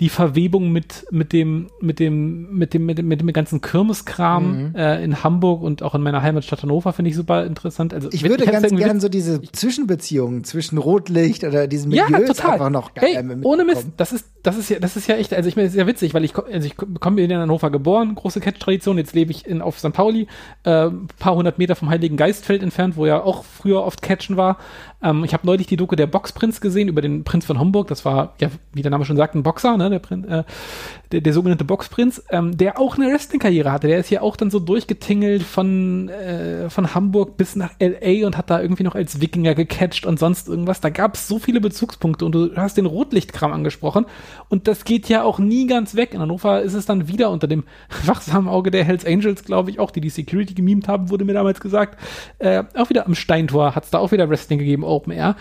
die 0.00 0.08
Verwebung 0.08 0.70
mit, 0.70 1.06
mit 1.10 1.32
dem, 1.32 1.70
mit 1.80 1.98
dem, 1.98 2.56
mit 2.56 2.72
dem, 2.72 2.86
mit 2.86 2.98
dem, 2.98 3.08
mit 3.08 3.20
dem 3.20 3.32
ganzen 3.32 3.60
Kirmeskram 3.60 4.68
mhm. 4.68 4.74
äh, 4.76 5.02
in 5.02 5.24
Hamburg 5.24 5.62
und 5.62 5.82
auch 5.82 5.94
in 5.94 6.02
meiner 6.02 6.22
Heimatstadt 6.22 6.62
Hannover 6.62 6.92
finde 6.92 7.10
ich 7.10 7.16
super 7.16 7.44
interessant. 7.44 7.92
Also 7.92 8.08
ich 8.12 8.22
würde 8.22 8.46
ganz 8.46 8.68
gerne 8.68 9.00
so 9.00 9.08
diese 9.08 9.42
Zwischenbeziehungen 9.42 10.44
zwischen 10.44 10.78
Rotlicht 10.78 11.42
oder 11.42 11.66
diesen 11.66 11.88
Milieus 11.88 12.10
ja, 12.10 12.20
total. 12.20 12.52
einfach 12.52 12.70
noch 12.70 12.90
hey, 12.94 13.18
ohne 13.42 13.64
Mist, 13.64 13.88
das 13.96 14.12
ist, 14.12 14.26
das 14.44 14.56
ist 14.56 14.70
ja, 14.70 14.78
das 14.78 14.96
ist 14.96 15.08
ja 15.08 15.16
echt, 15.16 15.34
also 15.34 15.48
ich 15.48 15.56
meine, 15.56 15.68
sehr 15.68 15.86
witzig, 15.88 16.14
weil 16.14 16.24
ich, 16.24 16.36
also 16.36 16.66
ich 16.66 16.76
komme 16.76 17.20
in 17.20 17.32
Hannover 17.32 17.70
geboren, 17.70 18.14
große 18.14 18.40
Catch-Tradition, 18.40 18.98
jetzt 18.98 19.14
lebe 19.14 19.32
ich 19.32 19.46
in, 19.46 19.60
auf 19.60 19.80
St. 19.80 19.92
Pauli, 19.92 20.28
äh, 20.62 20.90
paar 21.18 21.34
hundert 21.34 21.58
Meter 21.58 21.74
vom 21.74 21.90
Heiligen 21.90 22.16
Geistfeld 22.16 22.62
entfernt, 22.62 22.96
wo 22.96 23.04
ja 23.04 23.20
auch 23.20 23.44
früher 23.44 23.82
oft 23.82 24.00
Catchen 24.00 24.36
war. 24.36 24.58
Ähm, 25.02 25.24
ich 25.24 25.32
habe 25.32 25.46
neulich 25.46 25.66
die 25.66 25.76
Doku 25.76 25.96
der 25.96 26.06
Boxprinz 26.06 26.60
gesehen 26.60 26.88
über 26.88 27.00
den 27.00 27.24
Prinz 27.24 27.44
von 27.44 27.58
Homburg. 27.58 27.88
Das 27.88 28.04
war, 28.04 28.34
ja, 28.40 28.50
wie 28.72 28.82
der 28.82 28.90
Name 28.90 29.04
schon 29.04 29.16
sagt, 29.16 29.34
ein 29.34 29.42
Boxer, 29.42 29.76
ne? 29.76 29.90
der, 29.90 29.98
Prin 29.98 30.24
äh, 30.24 30.44
der, 31.12 31.20
der 31.20 31.32
sogenannte 31.32 31.64
Boxprinz, 31.64 32.22
ähm, 32.30 32.56
der 32.56 32.78
auch 32.78 32.96
eine 32.96 33.06
Wrestling-Karriere 33.06 33.72
hatte. 33.72 33.88
Der 33.88 33.98
ist 33.98 34.08
hier 34.08 34.22
auch 34.22 34.36
dann 34.36 34.50
so 34.50 34.58
durchgetingelt 34.58 35.42
von, 35.42 36.08
äh, 36.08 36.68
von 36.70 36.94
Hamburg 36.94 37.36
bis 37.36 37.56
nach 37.56 37.72
L.A. 37.78 38.26
und 38.26 38.36
hat 38.36 38.50
da 38.50 38.60
irgendwie 38.60 38.82
noch 38.82 38.94
als 38.94 39.20
Wikinger 39.20 39.54
gecatcht 39.54 40.06
und 40.06 40.18
sonst 40.18 40.48
irgendwas. 40.48 40.80
Da 40.80 40.90
gab 40.90 41.14
es 41.14 41.26
so 41.26 41.38
viele 41.38 41.60
Bezugspunkte 41.60 42.24
und 42.24 42.32
du 42.32 42.56
hast 42.56 42.76
den 42.76 42.86
Rotlichtkram 42.86 43.52
angesprochen 43.52 44.06
und 44.48 44.68
das 44.68 44.84
geht 44.84 45.08
ja 45.08 45.22
auch 45.22 45.38
nie 45.38 45.66
ganz 45.66 45.94
weg. 45.94 46.14
In 46.14 46.20
Hannover 46.20 46.62
ist 46.62 46.74
es 46.74 46.86
dann 46.86 47.08
wieder 47.08 47.30
unter 47.30 47.46
dem 47.46 47.64
wachsamen 48.04 48.48
Auge 48.48 48.70
der 48.70 48.84
Hells 48.84 49.04
Angels, 49.04 49.44
glaube 49.44 49.70
ich, 49.70 49.78
auch, 49.78 49.90
die 49.90 50.00
die 50.00 50.10
Security 50.10 50.54
gemimt 50.54 50.88
haben, 50.88 51.10
wurde 51.10 51.24
mir 51.24 51.34
damals 51.34 51.60
gesagt. 51.60 51.98
Äh, 52.38 52.64
auch 52.76 52.90
wieder 52.90 53.06
am 53.06 53.14
Steintor 53.14 53.74
hat 53.74 53.84
es 53.84 53.90
da 53.90 53.98
auch 53.98 54.12
wieder 54.12 54.28
Wrestling 54.28 54.58
gegeben, 54.58 54.84
Open 54.84 55.12
Air. 55.12 55.36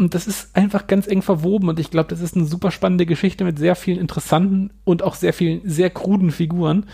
Und 0.00 0.14
das 0.14 0.26
ist 0.26 0.56
einfach 0.56 0.86
ganz 0.86 1.06
eng 1.06 1.20
verwoben 1.20 1.68
und 1.68 1.78
ich 1.78 1.90
glaube, 1.90 2.08
das 2.08 2.22
ist 2.22 2.34
eine 2.34 2.46
super 2.46 2.70
spannende 2.70 3.04
Geschichte 3.04 3.44
mit 3.44 3.58
sehr 3.58 3.74
vielen 3.76 3.98
interessanten 3.98 4.72
und 4.84 5.02
auch 5.02 5.14
sehr 5.14 5.34
vielen 5.34 5.60
sehr 5.68 5.90
kruden 5.90 6.30
Figuren, 6.30 6.86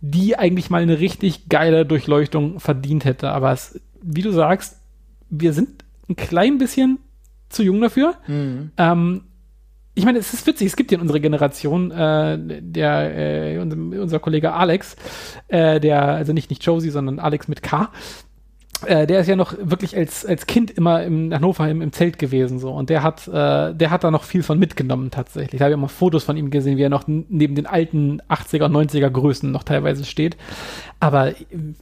die 0.00 0.38
eigentlich 0.38 0.70
mal 0.70 0.80
eine 0.80 1.00
richtig 1.00 1.48
geile 1.48 1.84
Durchleuchtung 1.84 2.60
verdient 2.60 3.04
hätte. 3.04 3.30
Aber 3.30 3.50
es, 3.50 3.80
wie 4.00 4.22
du 4.22 4.30
sagst, 4.30 4.76
wir 5.30 5.52
sind 5.52 5.84
ein 6.08 6.14
klein 6.14 6.58
bisschen 6.58 7.00
zu 7.48 7.64
jung 7.64 7.80
dafür. 7.80 8.14
Mhm. 8.28 8.70
Ähm, 8.76 9.22
ich 9.96 10.04
meine, 10.04 10.18
es 10.18 10.32
ist 10.32 10.46
witzig, 10.46 10.68
es 10.68 10.76
gibt 10.76 10.92
ja 10.92 10.98
in 10.98 11.02
unserer 11.02 11.18
Generation, 11.18 11.90
äh, 11.90 12.38
der, 12.38 13.54
äh, 13.56 13.58
unser, 13.58 13.76
unser 14.00 14.20
Kollege 14.20 14.52
Alex, 14.52 14.94
äh, 15.48 15.80
der, 15.80 16.04
also 16.04 16.32
nicht, 16.32 16.50
nicht 16.50 16.64
Josie, 16.64 16.90
sondern 16.90 17.18
Alex 17.18 17.48
mit 17.48 17.64
K, 17.64 17.90
äh, 18.86 19.06
der 19.06 19.20
ist 19.20 19.28
ja 19.28 19.36
noch 19.36 19.54
wirklich 19.60 19.96
als, 19.96 20.26
als 20.26 20.46
Kind 20.46 20.70
immer 20.70 21.02
im 21.02 21.32
Hannover 21.32 21.68
im, 21.68 21.80
im 21.80 21.92
Zelt 21.92 22.18
gewesen 22.18 22.58
so 22.58 22.70
und 22.70 22.90
der 22.90 23.02
hat 23.02 23.26
äh, 23.28 23.74
der 23.74 23.90
hat 23.90 24.04
da 24.04 24.10
noch 24.10 24.24
viel 24.24 24.42
von 24.42 24.58
mitgenommen 24.58 25.10
tatsächlich. 25.10 25.58
Da 25.58 25.64
habe 25.64 25.72
ich 25.72 25.76
auch 25.76 25.80
mal 25.80 25.88
Fotos 25.88 26.24
von 26.24 26.36
ihm 26.36 26.50
gesehen, 26.50 26.76
wie 26.76 26.82
er 26.82 26.90
noch 26.90 27.04
neben 27.06 27.54
den 27.54 27.66
alten 27.66 28.20
80er 28.28 28.64
und 28.64 28.90
90er 28.90 29.10
Größen 29.10 29.50
noch 29.50 29.62
teilweise 29.62 30.04
steht. 30.04 30.36
Aber 31.00 31.32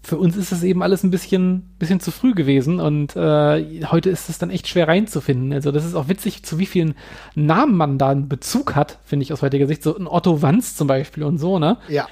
für 0.03 0.19
uns 0.19 0.37
ist 0.37 0.53
es 0.53 0.63
eben 0.63 0.83
alles 0.83 1.03
ein 1.03 1.11
bisschen 1.11 1.75
bisschen 1.79 2.01
zu 2.01 2.11
früh 2.11 2.35
gewesen 2.35 2.81
und 2.81 3.17
äh, 3.17 3.85
heute 3.87 4.11
ist 4.11 4.29
es 4.29 4.39
dann 4.39 4.51
echt 4.51 4.69
schwer 4.69 4.89
reinzufinden. 4.89 5.53
Also 5.53 5.73
das 5.73 5.85
ist 5.85 5.95
auch 5.95 6.09
witzig, 6.09 6.43
zu 6.45 6.59
wie 6.59 6.67
vielen 6.67 6.95
Namen 7.35 7.77
man 7.77 7.99
da 7.99 8.11
einen 8.11 8.29
Bezug 8.29 8.75
hat, 8.75 8.99
finde 9.05 9.25
ich 9.25 9.33
aus 9.33 9.43
heutiger 9.43 9.67
Sicht. 9.67 9.83
So 9.83 9.97
ein 9.97 10.07
Otto 10.07 10.43
Wanz 10.43 10.77
zum 10.77 10.87
Beispiel 10.89 11.25
und 11.25 11.39
so, 11.39 11.59
ne? 11.59 11.79
Ja. 11.89 12.07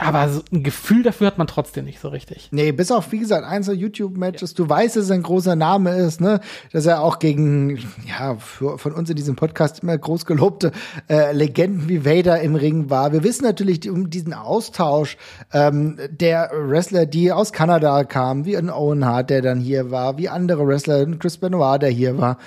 Aber 0.00 0.28
so 0.30 0.40
ein 0.50 0.62
Gefühl 0.62 1.02
dafür 1.02 1.26
hat 1.26 1.36
man 1.36 1.46
trotzdem 1.46 1.84
nicht 1.84 2.00
so 2.00 2.08
richtig. 2.08 2.48
Nee, 2.52 2.72
bis 2.72 2.90
auf, 2.90 3.12
wie 3.12 3.18
gesagt, 3.18 3.44
einzelne 3.46 3.76
YouTube-Matches. 3.76 4.52
Ja. 4.52 4.56
Du 4.56 4.68
weißt, 4.68 4.96
dass 4.96 5.10
er 5.10 5.16
ein 5.16 5.22
großer 5.22 5.56
Name 5.56 5.94
ist, 5.96 6.22
ne? 6.22 6.40
Dass 6.72 6.86
er 6.86 7.02
auch 7.02 7.18
gegen, 7.18 7.78
ja, 8.08 8.36
für, 8.36 8.78
von 8.78 8.92
uns 8.92 9.10
in 9.10 9.16
diesem 9.16 9.36
Podcast 9.36 9.80
immer 9.82 9.98
groß 9.98 10.24
gelobte 10.24 10.72
äh, 11.10 11.32
Legenden 11.32 11.88
wie 11.88 12.06
Vader 12.06 12.40
im 12.40 12.54
Ring 12.54 12.88
war. 12.88 13.12
Wir 13.12 13.22
wissen 13.22 13.44
natürlich 13.44 13.90
um 13.90 14.08
diesen 14.08 14.32
Austausch 14.32 15.18
ähm, 15.52 15.98
der 16.10 16.50
Wrestler, 16.54 17.04
die 17.04 17.30
aus 17.30 17.52
Kanada 17.52 18.04
kamen, 18.04 18.46
wie 18.46 18.56
ein 18.56 18.70
Owen 18.70 19.04
Hart, 19.04 19.28
der 19.28 19.42
dann 19.42 19.60
hier 19.60 19.90
war, 19.90 20.16
wie 20.16 20.30
andere 20.30 20.66
Wrestler, 20.66 21.04
Chris 21.18 21.36
Benoit, 21.36 21.82
der 21.82 21.90
hier 21.90 22.16
war. 22.16 22.38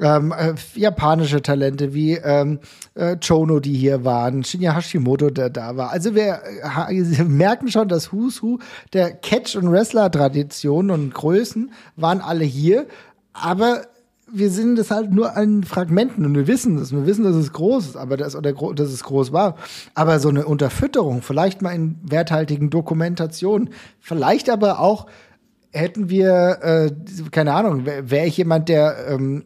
Ähm, 0.00 0.34
äh, 0.38 0.54
japanische 0.74 1.40
Talente 1.40 1.94
wie 1.94 2.12
ähm, 2.12 2.60
äh, 2.94 3.16
Chono, 3.16 3.60
die 3.60 3.74
hier 3.74 4.04
waren, 4.04 4.44
Shinya 4.44 4.76
Hashimoto, 4.76 5.30
der 5.30 5.48
da 5.48 5.76
war. 5.76 5.90
Also 5.90 6.14
wir 6.14 6.40
äh, 6.64 6.97
Sie 7.02 7.22
merken 7.24 7.68
schon, 7.68 7.88
das 7.88 8.12
Who's 8.12 8.42
Who 8.42 8.58
der 8.92 9.12
Catch- 9.12 9.56
und 9.56 9.70
Wrestler-Traditionen 9.70 10.90
und 10.90 11.14
Größen 11.14 11.70
waren 11.96 12.20
alle 12.20 12.44
hier, 12.44 12.86
aber 13.32 13.82
wir 14.30 14.50
sind 14.50 14.76
das 14.76 14.90
halt 14.90 15.12
nur 15.12 15.36
an 15.36 15.64
Fragmenten 15.64 16.24
und 16.26 16.34
wir 16.34 16.46
wissen 16.46 16.76
das. 16.76 16.92
Wir 16.92 17.06
wissen, 17.06 17.24
dass 17.24 17.34
es 17.34 17.52
groß 17.52 17.86
ist, 17.86 17.96
aber 17.96 18.16
das, 18.16 18.36
oder 18.36 18.52
dass 18.52 18.88
es 18.88 19.04
groß 19.04 19.32
war. 19.32 19.56
Aber 19.94 20.20
so 20.20 20.28
eine 20.28 20.44
Unterfütterung, 20.46 21.22
vielleicht 21.22 21.62
mal 21.62 21.74
in 21.74 21.96
werthaltigen 22.02 22.70
Dokumentationen, 22.70 23.70
vielleicht 24.00 24.50
aber 24.50 24.80
auch 24.80 25.06
hätten 25.70 26.08
wir, 26.10 26.58
äh, 26.62 26.90
keine 27.30 27.54
Ahnung, 27.54 27.86
wäre 27.86 28.10
wär 28.10 28.26
ich 28.26 28.36
jemand, 28.36 28.68
der 28.68 29.08
ähm, 29.08 29.44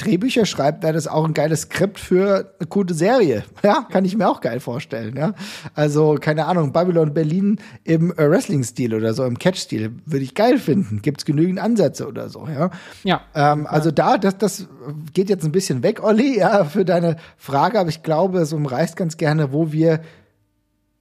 Drehbücher 0.00 0.46
schreibt, 0.46 0.82
wäre 0.82 0.94
das 0.94 1.06
auch 1.06 1.24
ein 1.24 1.34
geiles 1.34 1.62
Skript 1.62 1.98
für 1.98 2.54
eine 2.58 2.68
gute 2.68 2.94
Serie. 2.94 3.44
Ja, 3.62 3.86
kann 3.90 4.06
ich 4.06 4.16
mir 4.16 4.28
auch 4.28 4.40
geil 4.40 4.58
vorstellen. 4.58 5.16
Ja, 5.16 5.34
also 5.74 6.16
keine 6.18 6.46
Ahnung, 6.46 6.72
Babylon 6.72 7.12
Berlin 7.12 7.58
im 7.84 8.10
äh, 8.12 8.30
Wrestling-Stil 8.30 8.94
oder 8.94 9.12
so 9.12 9.24
im 9.24 9.38
Catch-Stil 9.38 9.92
würde 10.06 10.24
ich 10.24 10.34
geil 10.34 10.58
finden. 10.58 11.02
Gibt's 11.02 11.26
genügend 11.26 11.58
Ansätze 11.58 12.08
oder 12.08 12.30
so. 12.30 12.48
Ja, 12.48 12.70
ja. 13.04 13.20
Ähm, 13.34 13.66
also 13.66 13.90
da, 13.90 14.16
das, 14.16 14.38
das 14.38 14.66
geht 15.12 15.28
jetzt 15.28 15.44
ein 15.44 15.52
bisschen 15.52 15.82
weg, 15.82 16.02
Olli, 16.02 16.38
ja, 16.38 16.64
für 16.64 16.86
deine 16.86 17.16
Frage, 17.36 17.78
aber 17.78 17.90
ich 17.90 18.02
glaube, 18.02 18.38
es 18.38 18.54
umreißt 18.54 18.96
ganz 18.96 19.18
gerne, 19.18 19.52
wo 19.52 19.72
wir 19.72 20.00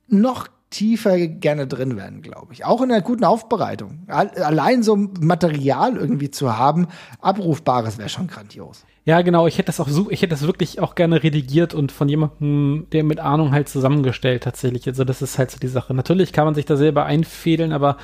noch 0.09 0.49
tiefer 0.69 1.17
gerne 1.27 1.67
drin 1.67 1.97
werden, 1.97 2.21
glaube 2.21 2.53
ich. 2.53 2.65
Auch 2.65 2.81
in 2.81 2.91
einer 2.91 3.01
guten 3.01 3.23
Aufbereitung. 3.23 4.03
Allein 4.07 4.83
so 4.83 4.95
Material 4.95 5.97
irgendwie 5.97 6.29
zu 6.29 6.57
haben, 6.57 6.87
abrufbares 7.21 7.97
wäre 7.97 8.09
schon 8.09 8.27
grandios. 8.27 8.85
Ja, 9.05 9.21
genau. 9.23 9.47
Ich 9.47 9.57
hätte 9.57 9.67
das 9.67 9.79
auch 9.79 9.87
so, 9.87 10.11
ich 10.11 10.21
hätte 10.21 10.31
das 10.31 10.43
wirklich 10.43 10.79
auch 10.79 10.93
gerne 10.93 11.23
redigiert 11.23 11.73
und 11.73 11.91
von 11.91 12.07
jemandem, 12.07 12.85
der 12.91 13.03
mit 13.03 13.19
Ahnung 13.19 13.51
halt 13.51 13.67
zusammengestellt 13.67 14.43
tatsächlich. 14.43 14.85
Also 14.87 15.03
das 15.03 15.23
ist 15.23 15.39
halt 15.39 15.49
so 15.49 15.57
die 15.57 15.67
Sache. 15.67 15.93
Natürlich 15.95 16.33
kann 16.33 16.45
man 16.45 16.53
sich 16.53 16.65
da 16.65 16.77
selber 16.77 17.05
einfädeln, 17.05 17.71
aber 17.71 17.97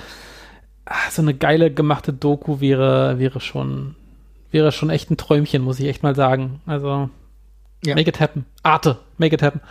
ach, 0.85 1.11
so 1.11 1.21
eine 1.21 1.35
geile 1.35 1.71
gemachte 1.71 2.13
Doku 2.13 2.59
wäre, 2.61 3.19
wäre 3.19 3.39
schon, 3.39 3.95
wäre 4.49 4.71
schon 4.71 4.89
echt 4.89 5.11
ein 5.11 5.17
Träumchen, 5.17 5.61
muss 5.61 5.79
ich 5.79 5.87
echt 5.87 6.01
mal 6.01 6.15
sagen. 6.15 6.61
Also 6.65 7.09
ja. 7.83 7.93
Make 7.93 8.09
it 8.09 8.19
happen. 8.19 8.45
Arte, 8.63 8.97
make 9.17 9.35
it 9.35 9.43
happen. 9.43 9.61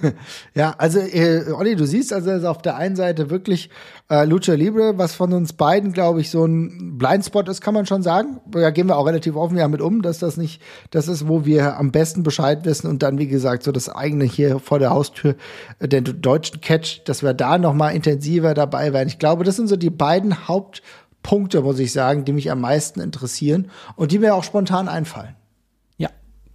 ja, 0.54 0.74
also 0.78 1.00
äh, 1.00 1.50
Olli, 1.50 1.74
du 1.74 1.86
siehst 1.86 2.12
also 2.12 2.30
auf 2.48 2.62
der 2.62 2.76
einen 2.76 2.94
Seite 2.94 3.30
wirklich 3.30 3.68
äh, 4.08 4.24
Lucha 4.24 4.54
Libre, 4.54 4.96
was 4.96 5.14
von 5.14 5.32
uns 5.32 5.54
beiden, 5.54 5.92
glaube 5.92 6.20
ich, 6.20 6.30
so 6.30 6.44
ein 6.44 6.98
Blindspot 6.98 7.48
ist, 7.48 7.60
kann 7.60 7.74
man 7.74 7.86
schon 7.86 8.02
sagen. 8.02 8.40
Da 8.46 8.70
gehen 8.70 8.86
wir 8.86 8.96
auch 8.96 9.06
relativ 9.06 9.34
offen 9.34 9.56
damit 9.56 9.80
um, 9.80 10.02
dass 10.02 10.20
das 10.20 10.36
nicht 10.36 10.62
das 10.90 11.08
ist, 11.08 11.26
wo 11.26 11.44
wir 11.44 11.76
am 11.76 11.90
besten 11.90 12.22
Bescheid 12.22 12.64
wissen 12.64 12.88
und 12.88 13.02
dann, 13.02 13.18
wie 13.18 13.26
gesagt, 13.26 13.64
so 13.64 13.72
das 13.72 13.88
eigene 13.88 14.24
hier 14.24 14.60
vor 14.60 14.78
der 14.78 14.90
Haustür, 14.90 15.34
äh, 15.80 15.88
den 15.88 16.22
deutschen 16.22 16.60
Catch, 16.60 17.02
dass 17.06 17.22
wir 17.22 17.34
da 17.34 17.58
noch 17.58 17.74
mal 17.74 17.90
intensiver 17.90 18.54
dabei 18.54 18.92
werden. 18.92 19.08
Ich 19.08 19.18
glaube, 19.18 19.42
das 19.42 19.56
sind 19.56 19.66
so 19.66 19.76
die 19.76 19.90
beiden 19.90 20.46
Hauptpunkte, 20.46 21.62
muss 21.62 21.80
ich 21.80 21.92
sagen, 21.92 22.24
die 22.24 22.32
mich 22.32 22.52
am 22.52 22.60
meisten 22.60 23.00
interessieren 23.00 23.70
und 23.96 24.12
die 24.12 24.20
mir 24.20 24.36
auch 24.36 24.44
spontan 24.44 24.88
einfallen. 24.88 25.34
Ja, 25.96 26.10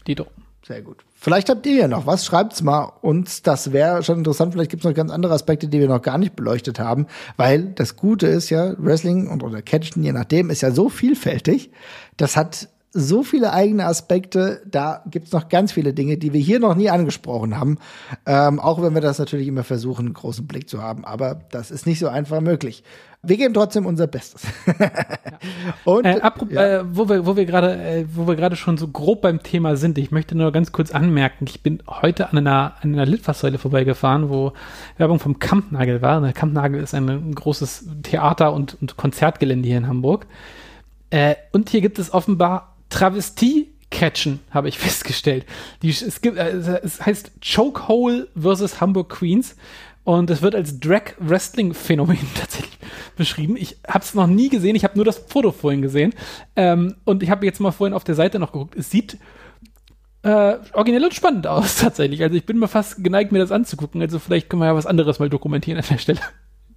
die 0.07 0.15
doch. 0.15 0.27
Sehr 0.69 0.83
gut. 0.83 1.03
Vielleicht 1.15 1.49
habt 1.49 1.65
ihr 1.65 1.73
ja 1.73 1.87
noch 1.87 2.05
was, 2.05 2.27
schreibt's 2.27 2.61
mal 2.61 2.93
uns. 3.01 3.41
Das 3.41 3.73
wäre 3.73 4.03
schon 4.03 4.19
interessant. 4.19 4.53
Vielleicht 4.53 4.69
gibt's 4.69 4.85
noch 4.85 4.93
ganz 4.93 5.11
andere 5.11 5.33
Aspekte, 5.33 5.67
die 5.67 5.79
wir 5.79 5.87
noch 5.87 6.03
gar 6.03 6.19
nicht 6.19 6.35
beleuchtet 6.35 6.77
haben. 6.77 7.07
Weil 7.37 7.63
das 7.73 7.95
Gute 7.95 8.27
ist 8.27 8.51
ja, 8.51 8.75
Wrestling 8.77 9.29
und 9.29 9.41
oder 9.41 9.63
Catchen, 9.63 10.03
je 10.03 10.11
nachdem, 10.11 10.51
ist 10.51 10.61
ja 10.61 10.69
so 10.69 10.87
vielfältig. 10.87 11.71
Das 12.17 12.37
hat 12.37 12.69
so 12.91 13.23
viele 13.23 13.53
eigene 13.53 13.85
Aspekte. 13.85 14.61
Da 14.65 15.03
gibt's 15.09 15.31
noch 15.31 15.49
ganz 15.49 15.71
viele 15.71 15.93
Dinge, 15.93 16.17
die 16.17 16.33
wir 16.33 16.41
hier 16.41 16.59
noch 16.59 16.75
nie 16.75 16.89
angesprochen 16.89 17.59
haben. 17.59 17.77
Ähm, 18.25 18.59
auch 18.59 18.81
wenn 18.81 18.93
wir 18.93 19.01
das 19.01 19.19
natürlich 19.19 19.47
immer 19.47 19.63
versuchen, 19.63 20.07
einen 20.07 20.13
großen 20.13 20.47
Blick 20.47 20.69
zu 20.69 20.81
haben. 20.81 21.05
Aber 21.05 21.41
das 21.51 21.71
ist 21.71 21.85
nicht 21.85 21.99
so 21.99 22.07
einfach 22.07 22.41
möglich. 22.41 22.83
Wir 23.21 23.35
geben 23.35 23.53
trotzdem 23.53 23.85
unser 23.85 24.07
Bestes. 24.07 24.43
Und 25.83 26.05
äh, 26.05 26.19
ja. 26.49 26.79
äh, 26.79 26.83
wo 26.87 27.09
wir, 27.09 27.25
wo 27.25 27.35
wir 27.35 27.45
gerade, 27.45 27.75
äh, 27.75 28.05
wo 28.13 28.27
wir 28.27 28.35
gerade 28.35 28.55
schon 28.55 28.77
so 28.77 28.87
grob 28.87 29.21
beim 29.21 29.43
Thema 29.43 29.75
sind, 29.75 29.97
ich 29.97 30.11
möchte 30.11 30.35
nur 30.35 30.53
ganz 30.53 30.71
kurz 30.71 30.91
anmerken, 30.91 31.45
ich 31.47 31.61
bin 31.61 31.83
heute 31.85 32.29
an 32.29 32.37
einer, 32.37 32.75
an 32.81 32.93
einer 32.93 33.05
Litfaßsäule 33.05 33.57
vorbeigefahren, 33.57 34.29
wo 34.29 34.53
Werbung 34.97 35.19
vom 35.19 35.37
Kampnagel 35.37 36.01
war. 36.01 36.21
Der 36.21 36.31
Kampnagel 36.31 36.81
ist 36.81 36.95
ein, 36.95 37.09
ein 37.09 37.35
großes 37.35 37.87
Theater- 38.03 38.53
und, 38.53 38.77
und 38.79 38.95
Konzertgelände 38.95 39.67
hier 39.67 39.77
in 39.77 39.87
Hamburg. 39.87 40.25
Äh, 41.09 41.35
und 41.51 41.69
hier 41.69 41.81
gibt 41.81 41.99
es 41.99 42.13
offenbar 42.13 42.77
Travestie 42.89 43.69
Catchen, 43.91 44.39
habe 44.51 44.69
ich 44.69 44.77
festgestellt. 44.79 45.45
Die, 45.81 45.89
es, 45.89 46.21
gibt, 46.21 46.37
äh, 46.37 46.49
es 46.83 47.05
heißt 47.05 47.31
Chokehole 47.41 48.27
versus 48.39 48.81
Hamburg 48.81 49.09
Queens. 49.09 49.55
Und 50.05 50.29
es 50.31 50.41
wird 50.41 50.55
als 50.55 50.79
Drag-Wrestling-Phänomen 50.79 52.17
tatsächlich 52.35 52.77
beschrieben. 53.15 53.55
Ich 53.57 53.77
habe 53.87 54.03
es 54.03 54.15
noch 54.15 54.27
nie 54.27 54.49
gesehen, 54.49 54.75
ich 54.75 54.83
habe 54.83 54.95
nur 54.95 55.05
das 55.05 55.19
Foto 55.19 55.51
vorhin 55.51 55.81
gesehen. 55.81 56.13
Ähm, 56.55 56.95
und 57.05 57.21
ich 57.21 57.29
habe 57.29 57.45
jetzt 57.45 57.59
mal 57.59 57.71
vorhin 57.71 57.93
auf 57.93 58.03
der 58.03 58.15
Seite 58.15 58.39
noch 58.39 58.51
geguckt. 58.51 58.75
Es 58.75 58.89
sieht 58.89 59.17
äh, 60.23 60.57
originell 60.73 61.05
und 61.05 61.13
spannend 61.13 61.45
aus, 61.47 61.77
tatsächlich. 61.77 62.23
Also 62.23 62.35
ich 62.35 62.45
bin 62.45 62.57
mal 62.57 62.67
fast 62.67 63.03
geneigt, 63.03 63.31
mir 63.31 63.39
das 63.39 63.51
anzugucken. 63.51 64.01
Also 64.01 64.19
vielleicht 64.19 64.49
können 64.49 64.61
wir 64.61 64.67
ja 64.67 64.75
was 64.75 64.87
anderes 64.87 65.19
mal 65.19 65.29
dokumentieren 65.29 65.79
an 65.79 65.85
der 65.87 65.97
Stelle. 65.97 66.21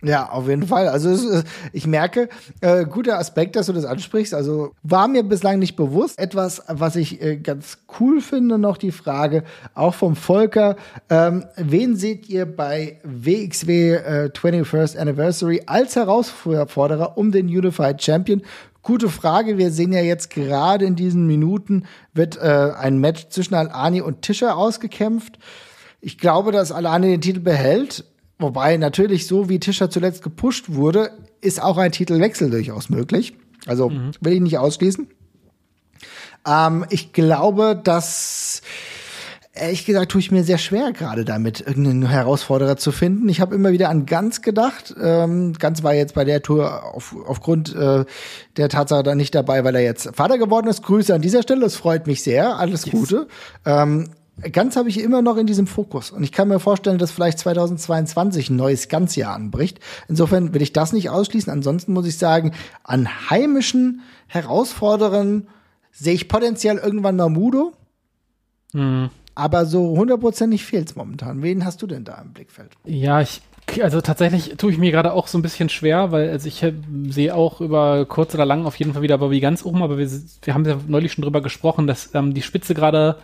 Ja, 0.04 0.30
auf 0.30 0.48
jeden 0.48 0.66
Fall. 0.66 0.88
Also 0.88 1.10
es, 1.10 1.44
ich 1.72 1.86
merke, 1.86 2.28
äh, 2.60 2.84
guter 2.84 3.18
Aspekt, 3.18 3.54
dass 3.54 3.66
du 3.66 3.72
das 3.72 3.84
ansprichst. 3.84 4.34
Also 4.34 4.72
war 4.82 5.06
mir 5.06 5.22
bislang 5.22 5.60
nicht 5.60 5.76
bewusst. 5.76 6.18
Etwas, 6.18 6.62
was 6.66 6.96
ich 6.96 7.22
äh, 7.22 7.36
ganz 7.36 7.78
cool 8.00 8.20
finde, 8.20 8.58
noch 8.58 8.78
die 8.78 8.90
Frage, 8.90 9.44
auch 9.74 9.94
vom 9.94 10.16
Volker, 10.16 10.76
ähm, 11.08 11.44
wen 11.56 11.94
seht 11.94 12.28
ihr 12.28 12.46
bei 12.46 12.98
WXW 13.04 13.92
äh, 13.94 14.30
21st 14.34 14.98
Anniversary 14.98 15.62
als 15.66 15.94
Herausforderer 15.94 17.16
um 17.16 17.30
den 17.30 17.46
Unified 17.46 18.02
Champion? 18.02 18.42
Gute 18.82 19.08
Frage. 19.08 19.58
Wir 19.58 19.70
sehen 19.70 19.92
ja 19.92 20.00
jetzt 20.00 20.30
gerade 20.30 20.84
in 20.84 20.96
diesen 20.96 21.28
Minuten 21.28 21.84
wird 22.12 22.36
äh, 22.38 22.72
ein 22.76 22.98
Match 22.98 23.28
zwischen 23.28 23.54
Alani 23.54 24.00
und 24.00 24.22
Tischer 24.22 24.56
ausgekämpft. 24.56 25.38
Ich 26.00 26.18
glaube, 26.18 26.50
dass 26.50 26.72
Alani 26.72 27.06
den 27.06 27.20
Titel 27.20 27.38
behält. 27.38 28.04
Wobei 28.38 28.76
natürlich 28.76 29.26
so 29.26 29.48
wie 29.48 29.60
Tischer 29.60 29.90
zuletzt 29.90 30.22
gepusht 30.22 30.74
wurde, 30.74 31.10
ist 31.40 31.62
auch 31.62 31.78
ein 31.78 31.92
Titelwechsel 31.92 32.50
durchaus 32.50 32.90
möglich. 32.90 33.34
Also 33.66 33.90
mhm. 33.90 34.12
will 34.20 34.32
ich 34.32 34.40
nicht 34.40 34.58
ausschließen. 34.58 35.08
Ähm, 36.46 36.84
ich 36.90 37.12
glaube, 37.12 37.80
dass 37.82 38.62
ehrlich 39.54 39.84
gesagt 39.84 40.12
tue 40.12 40.20
ich 40.20 40.30
mir 40.30 40.44
sehr 40.44 40.58
schwer 40.58 40.92
gerade 40.92 41.24
damit, 41.24 41.60
irgendeinen 41.60 42.08
Herausforderer 42.08 42.76
zu 42.76 42.90
finden. 42.90 43.28
Ich 43.28 43.40
habe 43.40 43.54
immer 43.54 43.72
wieder 43.72 43.90
an 43.90 44.06
Ganz 44.06 44.42
gedacht. 44.42 44.94
Ähm, 45.00 45.52
Ganz 45.58 45.82
war 45.82 45.94
jetzt 45.94 46.14
bei 46.14 46.24
der 46.24 46.42
Tour 46.42 46.94
auf, 46.94 47.14
aufgrund 47.26 47.74
äh, 47.74 48.04
der 48.56 48.68
Tatsache 48.68 49.02
dann 49.02 49.18
nicht 49.18 49.34
dabei, 49.34 49.62
weil 49.64 49.74
er 49.74 49.82
jetzt 49.82 50.14
Vater 50.14 50.38
geworden 50.38 50.68
ist. 50.68 50.82
Grüße 50.82 51.14
an 51.14 51.20
dieser 51.20 51.42
Stelle, 51.42 51.66
es 51.66 51.76
freut 51.76 52.06
mich 52.06 52.22
sehr. 52.22 52.56
Alles 52.56 52.86
yes. 52.86 52.92
Gute. 52.92 53.28
Ähm, 53.66 54.08
Ganz 54.50 54.76
habe 54.76 54.88
ich 54.88 54.98
immer 55.00 55.22
noch 55.22 55.36
in 55.36 55.46
diesem 55.46 55.66
Fokus. 55.66 56.10
Und 56.10 56.22
ich 56.22 56.32
kann 56.32 56.48
mir 56.48 56.58
vorstellen, 56.58 56.98
dass 56.98 57.12
vielleicht 57.12 57.38
2022 57.38 58.50
ein 58.50 58.56
neues 58.56 58.88
Ganzjahr 58.88 59.34
anbricht. 59.34 59.78
Insofern 60.08 60.54
will 60.54 60.62
ich 60.62 60.72
das 60.72 60.92
nicht 60.92 61.10
ausschließen. 61.10 61.52
Ansonsten 61.52 61.92
muss 61.92 62.06
ich 62.06 62.16
sagen, 62.16 62.52
an 62.82 63.30
heimischen 63.30 64.00
Herausforderern 64.26 65.48
sehe 65.92 66.14
ich 66.14 66.28
potenziell 66.28 66.78
irgendwann 66.78 67.16
Mamudo. 67.16 67.72
Mhm. 68.72 69.10
Aber 69.34 69.66
so 69.66 69.96
hundertprozentig 69.96 70.64
fehlt 70.64 70.88
es 70.88 70.96
momentan. 70.96 71.42
Wen 71.42 71.64
hast 71.64 71.82
du 71.82 71.86
denn 71.86 72.04
da 72.04 72.20
im 72.20 72.32
Blickfeld? 72.32 72.72
Ja, 72.84 73.20
ich 73.20 73.42
also 73.80 74.00
tatsächlich 74.00 74.56
tue 74.58 74.72
ich 74.72 74.78
mir 74.78 74.90
gerade 74.90 75.12
auch 75.12 75.28
so 75.28 75.38
ein 75.38 75.42
bisschen 75.42 75.68
schwer, 75.68 76.10
weil 76.10 76.28
also 76.30 76.48
ich 76.48 76.64
sehe 77.08 77.34
auch 77.34 77.60
über 77.60 78.04
kurz 78.06 78.34
oder 78.34 78.44
lang 78.44 78.66
auf 78.66 78.76
jeden 78.76 78.92
Fall 78.92 79.02
wieder 79.02 79.18
Bobby 79.18 79.40
ganz 79.40 79.64
oben, 79.64 79.82
aber 79.82 79.98
wir, 79.98 80.10
wir 80.10 80.54
haben 80.54 80.66
ja 80.66 80.76
neulich 80.86 81.12
schon 81.12 81.22
drüber 81.22 81.40
gesprochen, 81.40 81.86
dass 81.86 82.14
ähm, 82.14 82.34
die 82.34 82.42
Spitze 82.42 82.74
gerade 82.74 83.16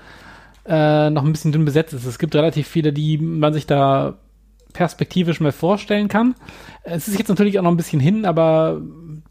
äh, 0.69 1.11
noch 1.11 1.25
ein 1.25 1.33
bisschen 1.33 1.53
dünn 1.53 1.65
besetzt 1.65 1.95
ist. 1.95 2.05
Es 2.05 2.19
gibt 2.19 2.35
relativ 2.35 2.69
viele, 2.69 2.93
die 2.93 3.19
man 3.19 3.53
sich 3.53 3.67
da 3.67 4.19
perspektivisch 4.73 5.41
mal 5.41 5.53
vorstellen 5.53 6.09
kann. 6.09 6.35
Es 6.85 7.09
ist 7.09 7.19
jetzt 7.19 7.29
natürlich 7.29 7.59
auch 7.59 7.63
noch 7.63 7.71
ein 7.71 7.77
bisschen 7.77 8.01
hin, 8.01 8.25
aber 8.25 8.81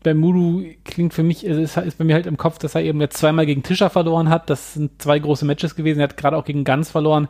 bei 0.04 0.14
Mudu 0.14 0.66
klingt 0.84 1.14
für 1.14 1.24
mich, 1.24 1.46
ist, 1.46 1.78
ist 1.78 1.98
bei 1.98 2.04
mir 2.04 2.16
halt 2.16 2.26
im 2.26 2.38
Kopf, 2.38 2.58
dass 2.58 2.76
er 2.76 2.82
eben 2.82 3.00
jetzt 3.02 3.18
zweimal 3.18 3.46
gegen 3.46 3.64
Tischer 3.64 3.90
verloren 3.90 4.30
hat. 4.30 4.50
Das 4.50 4.74
sind 4.74 5.02
zwei 5.02 5.20
große 5.20 5.46
Matches 5.46 5.76
gewesen. 5.76 6.00
Er 6.00 6.06
hat 6.06 6.18
gerade 6.18 6.38
auch 6.38 6.46
gegen 6.46 6.64
Ganz 6.64 6.90
verloren. 6.90 7.28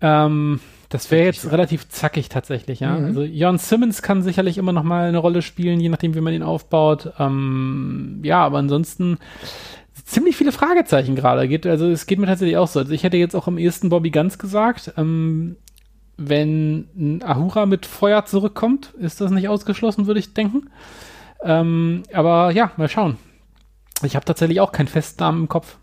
Ähm, 0.00 0.60
das 0.88 1.10
wäre 1.10 1.24
jetzt 1.24 1.50
relativ 1.50 1.88
zackig 1.88 2.28
tatsächlich, 2.28 2.80
ja. 2.80 2.98
Mhm. 2.98 3.04
Also 3.06 3.22
Jon 3.22 3.58
Simmons 3.58 4.02
kann 4.02 4.22
sicherlich 4.22 4.58
immer 4.58 4.72
noch 4.72 4.82
mal 4.82 5.08
eine 5.08 5.18
Rolle 5.18 5.42
spielen, 5.42 5.80
je 5.80 5.88
nachdem, 5.88 6.14
wie 6.14 6.20
man 6.20 6.34
ihn 6.34 6.42
aufbaut. 6.42 7.12
Ähm, 7.18 8.20
ja, 8.22 8.44
aber 8.44 8.58
ansonsten 8.58 9.18
ziemlich 10.04 10.36
viele 10.36 10.52
Fragezeichen 10.52 11.16
gerade. 11.16 11.48
Geht, 11.48 11.66
also 11.66 11.88
es 11.88 12.06
geht 12.06 12.18
mir 12.18 12.26
tatsächlich 12.26 12.56
auch 12.56 12.68
so. 12.68 12.80
Also 12.80 12.92
ich 12.92 13.02
hätte 13.02 13.16
jetzt 13.16 13.34
auch 13.34 13.46
am 13.46 13.58
ehesten 13.58 13.88
Bobby 13.88 14.10
Ganz 14.10 14.38
gesagt, 14.38 14.92
ähm, 14.96 15.56
wenn 16.16 17.20
Ahura 17.24 17.66
mit 17.66 17.86
Feuer 17.86 18.24
zurückkommt, 18.24 18.94
ist 18.98 19.20
das 19.20 19.30
nicht 19.30 19.48
ausgeschlossen, 19.48 20.06
würde 20.06 20.20
ich 20.20 20.34
denken. 20.34 20.70
Ähm, 21.42 22.02
aber 22.12 22.52
ja, 22.52 22.72
mal 22.76 22.88
schauen. 22.88 23.16
Ich 24.04 24.16
habe 24.16 24.24
tatsächlich 24.24 24.60
auch 24.60 24.72
keinen 24.72 24.88
Festnamen 24.88 25.42
im 25.42 25.48
Kopf. 25.48 25.78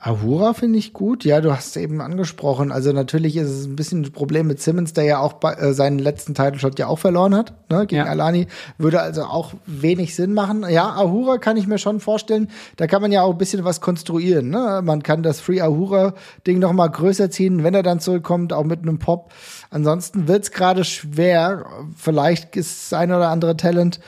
Ahura 0.00 0.54
finde 0.54 0.78
ich 0.78 0.92
gut. 0.92 1.24
Ja, 1.24 1.40
du 1.40 1.52
hast 1.52 1.68
es 1.68 1.76
eben 1.76 2.00
angesprochen. 2.00 2.70
Also 2.70 2.92
natürlich 2.92 3.36
ist 3.36 3.48
es 3.48 3.66
ein 3.66 3.74
bisschen 3.74 4.02
ein 4.02 4.12
Problem 4.12 4.46
mit 4.46 4.60
Simmons, 4.60 4.92
der 4.92 5.04
ja 5.04 5.18
auch 5.18 5.34
bei, 5.34 5.54
äh, 5.54 5.72
seinen 5.72 5.98
letzten 5.98 6.34
Title-Shot 6.34 6.78
ja 6.78 6.86
auch 6.86 7.00
verloren 7.00 7.34
hat, 7.34 7.52
ne, 7.68 7.86
gegen 7.86 8.04
ja. 8.04 8.10
Alani. 8.10 8.46
Würde 8.78 9.00
also 9.00 9.24
auch 9.24 9.54
wenig 9.66 10.14
Sinn 10.14 10.34
machen. 10.34 10.64
Ja, 10.68 10.90
Ahura 10.90 11.38
kann 11.38 11.56
ich 11.56 11.66
mir 11.66 11.78
schon 11.78 11.98
vorstellen. 11.98 12.48
Da 12.76 12.86
kann 12.86 13.02
man 13.02 13.10
ja 13.10 13.22
auch 13.22 13.32
ein 13.32 13.38
bisschen 13.38 13.64
was 13.64 13.80
konstruieren, 13.80 14.50
ne? 14.50 14.80
Man 14.84 15.02
kann 15.02 15.24
das 15.24 15.40
Free 15.40 15.60
Ahura-Ding 15.60 16.60
noch 16.60 16.72
mal 16.72 16.88
größer 16.88 17.30
ziehen, 17.30 17.64
wenn 17.64 17.74
er 17.74 17.82
dann 17.82 17.98
zurückkommt, 17.98 18.52
auch 18.52 18.64
mit 18.64 18.82
einem 18.82 18.98
Pop. 18.98 19.32
Ansonsten 19.70 20.28
wird's 20.28 20.52
gerade 20.52 20.84
schwer. 20.84 21.66
Vielleicht 21.96 22.56
ist 22.56 22.92
das 22.92 22.98
ein 22.98 23.10
oder 23.10 23.30
andere 23.30 23.56
Talent 23.56 23.98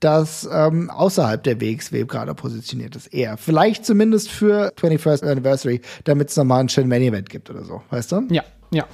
das 0.00 0.48
ähm, 0.50 0.90
außerhalb 0.90 1.42
der 1.42 1.60
WXW 1.60 2.04
gerade 2.04 2.34
positioniert 2.34 2.96
ist. 2.96 3.06
Eher. 3.08 3.36
Vielleicht 3.36 3.84
zumindest 3.84 4.30
für 4.30 4.72
21st 4.76 5.24
Anniversary, 5.24 5.80
damit 6.04 6.30
es 6.30 6.36
nochmal 6.36 6.60
ein 6.60 6.68
schönes 6.68 6.88
Main 6.88 7.02
Event 7.02 7.30
gibt 7.30 7.50
oder 7.50 7.64
so. 7.64 7.82
Weißt 7.90 8.12
du? 8.12 8.22
Ja, 8.30 8.44
ja. 8.70 8.84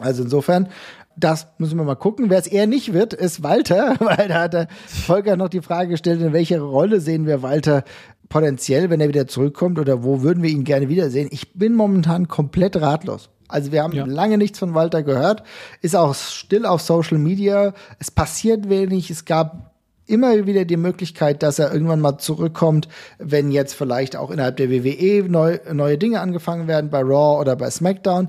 Also 0.00 0.24
insofern, 0.24 0.68
das 1.16 1.46
müssen 1.58 1.78
wir 1.78 1.84
mal 1.84 1.94
gucken. 1.94 2.30
Wer 2.30 2.38
es 2.38 2.46
eher 2.46 2.66
nicht 2.66 2.92
wird, 2.92 3.14
ist 3.14 3.42
Walter, 3.42 3.96
weil 4.00 4.28
da 4.28 4.42
hat 4.42 4.54
der 4.54 4.68
Volker 4.86 5.36
noch 5.36 5.48
die 5.48 5.62
Frage 5.62 5.90
gestellt, 5.90 6.20
in 6.20 6.32
welche 6.32 6.60
Rolle 6.60 7.00
sehen 7.00 7.26
wir 7.26 7.42
Walter 7.42 7.84
potenziell, 8.28 8.90
wenn 8.90 9.00
er 9.00 9.08
wieder 9.08 9.26
zurückkommt 9.26 9.78
oder 9.78 10.02
wo 10.02 10.22
würden 10.22 10.42
wir 10.42 10.50
ihn 10.50 10.64
gerne 10.64 10.88
wiedersehen? 10.88 11.28
Ich 11.30 11.54
bin 11.54 11.74
momentan 11.74 12.26
komplett 12.26 12.76
ratlos. 12.80 13.30
Also 13.48 13.72
wir 13.72 13.82
haben 13.82 13.92
ja. 13.92 14.06
lange 14.06 14.38
nichts 14.38 14.58
von 14.58 14.74
Walter 14.74 15.02
gehört, 15.02 15.42
ist 15.82 15.94
auch 15.94 16.14
still 16.14 16.66
auf 16.66 16.80
Social 16.80 17.18
Media, 17.18 17.74
es 17.98 18.10
passiert 18.10 18.68
wenig, 18.68 19.10
es 19.10 19.26
gab 19.26 19.73
immer 20.06 20.46
wieder 20.46 20.64
die 20.64 20.76
Möglichkeit, 20.76 21.42
dass 21.42 21.58
er 21.58 21.72
irgendwann 21.72 22.00
mal 22.00 22.18
zurückkommt, 22.18 22.88
wenn 23.18 23.50
jetzt 23.50 23.74
vielleicht 23.74 24.16
auch 24.16 24.30
innerhalb 24.30 24.56
der 24.56 24.70
WWE 24.70 25.28
neu, 25.28 25.58
neue 25.72 25.98
Dinge 25.98 26.20
angefangen 26.20 26.68
werden, 26.68 26.90
bei 26.90 27.00
Raw 27.00 27.40
oder 27.40 27.56
bei 27.56 27.70
SmackDown. 27.70 28.28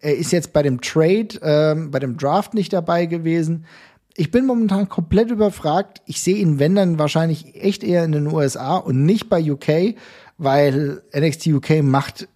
Er 0.00 0.16
ist 0.16 0.32
jetzt 0.32 0.52
bei 0.52 0.62
dem 0.62 0.80
Trade, 0.80 1.28
ähm, 1.42 1.90
bei 1.90 1.98
dem 1.98 2.16
Draft 2.16 2.54
nicht 2.54 2.72
dabei 2.72 3.06
gewesen. 3.06 3.64
Ich 4.16 4.30
bin 4.30 4.46
momentan 4.46 4.88
komplett 4.88 5.30
überfragt. 5.30 6.02
Ich 6.06 6.20
sehe 6.20 6.36
ihn, 6.36 6.58
wenn 6.58 6.74
dann 6.74 6.98
wahrscheinlich 6.98 7.60
echt 7.62 7.82
eher 7.82 8.04
in 8.04 8.12
den 8.12 8.26
USA 8.26 8.76
und 8.76 9.04
nicht 9.04 9.28
bei 9.28 9.42
UK, 9.50 9.96
weil 10.38 11.02
NXT 11.16 11.48
UK 11.48 11.82
macht 11.82 12.28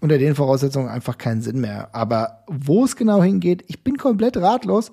unter 0.00 0.18
den 0.18 0.34
Voraussetzungen 0.34 0.88
einfach 0.88 1.18
keinen 1.18 1.42
Sinn 1.42 1.60
mehr. 1.60 1.94
Aber 1.94 2.44
wo 2.46 2.84
es 2.84 2.96
genau 2.96 3.22
hingeht, 3.22 3.64
ich 3.68 3.82
bin 3.82 3.96
komplett 3.96 4.36
ratlos. 4.36 4.92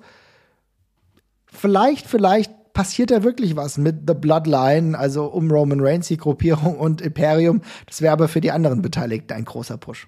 Vielleicht, 1.46 2.06
vielleicht 2.06 2.52
passiert 2.76 3.10
da 3.10 3.22
wirklich 3.22 3.56
was 3.56 3.78
mit 3.78 4.02
The 4.06 4.12
Bloodline, 4.12 4.98
also 4.98 5.24
um 5.24 5.50
Roman 5.50 5.80
Reigns, 5.80 6.08
die 6.08 6.18
Gruppierung 6.18 6.76
und 6.78 7.00
Imperium. 7.00 7.62
Das 7.86 8.02
wäre 8.02 8.12
aber 8.12 8.28
für 8.28 8.42
die 8.42 8.52
anderen 8.52 8.82
Beteiligten 8.82 9.32
ein 9.32 9.46
großer 9.46 9.78
Push. 9.78 10.06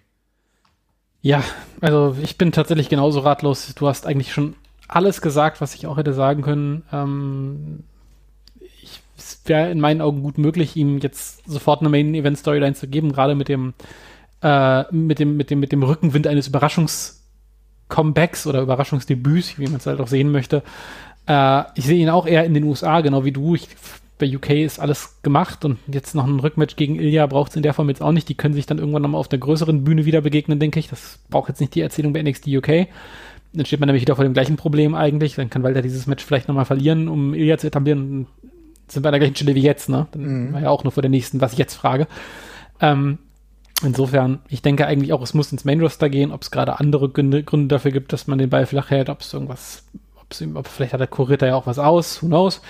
Ja, 1.23 1.43
also 1.81 2.15
ich 2.23 2.37
bin 2.37 2.53
tatsächlich 2.53 2.91
genauso 2.91 3.21
ratlos. 3.21 3.75
Du 3.75 3.89
hast 3.89 4.07
eigentlich 4.07 4.33
schon 4.33 4.55
alles 4.87 5.23
gesagt, 5.23 5.63
was 5.63 5.75
ich 5.75 5.87
auch 5.87 5.97
hätte 5.97 6.13
sagen 6.13 6.43
können. 6.43 6.85
Ähm, 6.93 7.85
ich, 8.61 9.01
es 9.17 9.41
wäre 9.47 9.71
in 9.71 9.81
meinen 9.81 10.03
Augen 10.03 10.23
gut 10.23 10.37
möglich, 10.37 10.77
ihm 10.77 10.99
jetzt 10.99 11.49
sofort 11.49 11.81
eine 11.81 11.89
Main 11.89 12.15
Event 12.15 12.37
Storyline 12.37 12.75
zu 12.75 12.87
geben, 12.87 13.13
gerade 13.13 13.35
mit 13.35 13.49
dem 13.49 13.73
äh, 14.43 14.85
mit 14.93 15.19
dem 15.19 15.39
mit 15.39 15.51
dem 15.51 15.59
mit 15.59 15.73
dem 15.73 15.83
Rückenwind 15.83 16.27
eines 16.27 16.49
Überraschungs 16.49 17.19
Comebacks 17.89 18.47
oder 18.47 18.61
Überraschungsdebüts, 18.61 19.59
wie 19.59 19.65
man 19.65 19.77
es 19.77 19.87
halt 19.87 20.01
auch 20.01 20.09
sehen 20.09 20.31
möchte. 20.31 20.63
Äh, 21.29 21.65
ich 21.75 21.85
sehe 21.85 21.99
ihn 21.99 22.09
auch 22.09 22.27
eher 22.27 22.45
in 22.45 22.55
den 22.55 22.65
USA, 22.65 23.01
genau 23.03 23.25
wie 23.25 23.33
du. 23.33 23.55
Ich, 23.55 23.69
bei 24.19 24.35
UK 24.35 24.51
ist 24.51 24.81
alles 24.81 25.23
gemacht 25.23 25.65
und 25.65 25.79
jetzt 25.87 26.15
noch 26.15 26.27
ein 26.27 26.41
Rückmatch 26.41 26.75
gegen 26.75 26.97
Ilya 26.97 27.27
braucht 27.27 27.51
es 27.51 27.57
in 27.57 27.63
der 27.63 27.75
Form 27.75 27.89
jetzt 27.89 28.03
auch 28.03 28.11
nicht. 28.11 28.29
Die 28.29 28.35
können 28.35 28.55
sich 28.55 28.67
dann 28.67 28.79
irgendwann 28.79 29.03
nochmal 29.03 29.21
auf 29.21 29.29
der 29.29 29.39
größeren 29.39 29.85
Bühne 29.85 30.07
wieder 30.07 30.23
begegnen, 30.23 30.59
denke 30.59 30.81
ich. 30.81 30.89
Das 30.89 31.21
braucht 31.31 31.49
jetzt 31.49 31.61
nicht 31.61 31.75
die 31.75 31.83
Erzählung 31.83 32.13
bei 32.13 32.23
NXT 32.23 32.49
UK. 32.49 32.89
Dann 33.53 33.65
steht 33.65 33.81
man 33.81 33.87
nämlich 33.87 34.03
wieder 34.03 34.17
vor 34.17 34.25
dem 34.25 34.35
gleichen 34.35 34.57
Problem 34.57 34.95
eigentlich. 34.95 35.37
Dann 35.37 35.51
kann 35.51 35.63
Walter 35.63 35.83
dieses 35.83 36.07
Match 36.07 36.25
vielleicht 36.25 36.49
nochmal 36.49 36.65
verlieren, 36.65 37.09
um 37.09 37.35
Ilya 37.35 37.59
zu 37.59 37.69
etablieren. 37.69 38.27
Sind 38.89 39.05
wir 39.05 39.09
an 39.09 39.13
der 39.13 39.21
gleichen 39.21 39.37
Stelle 39.37 39.55
wie 39.55 39.63
jetzt, 39.63 39.89
ne? 39.89 40.07
Dann 40.13 40.49
mhm. 40.49 40.53
war 40.53 40.63
ja 40.63 40.71
auch 40.71 40.83
nur 40.83 40.93
vor 40.93 41.03
der 41.03 41.11
nächsten, 41.11 41.41
was 41.41 41.53
ich 41.53 41.59
jetzt 41.59 41.75
frage. 41.75 42.09
Ähm, 42.81 43.19
insofern, 43.85 44.41
ich 44.49 44.63
denke 44.63 44.87
eigentlich 44.87 45.13
auch, 45.13 45.23
es 45.23 45.35
muss 45.35 45.53
ins 45.53 45.65
Main 45.65 45.81
Roster 45.81 46.09
gehen, 46.09 46.33
ob 46.33 46.43
es 46.43 46.51
gerade 46.51 46.81
andere 46.81 47.09
Gründe, 47.09 47.43
Gründe 47.43 47.69
dafür 47.69 47.93
gibt, 47.93 48.13
dass 48.13 48.27
man 48.27 48.39
den 48.39 48.51
Ball 48.51 48.67
flach 48.67 48.91
hält, 48.91 49.11
ob 49.11 49.21
es 49.21 49.33
irgendwas 49.33 49.85
ob, 50.55 50.69
vielleicht 50.69 50.93
hat 50.93 51.01
der 51.01 51.07
kuriert 51.07 51.43
da 51.43 51.47
ja 51.47 51.55
auch 51.55 51.67
was 51.67 51.79
aus, 51.79 52.23
who 52.23 52.27
knows. 52.27 52.61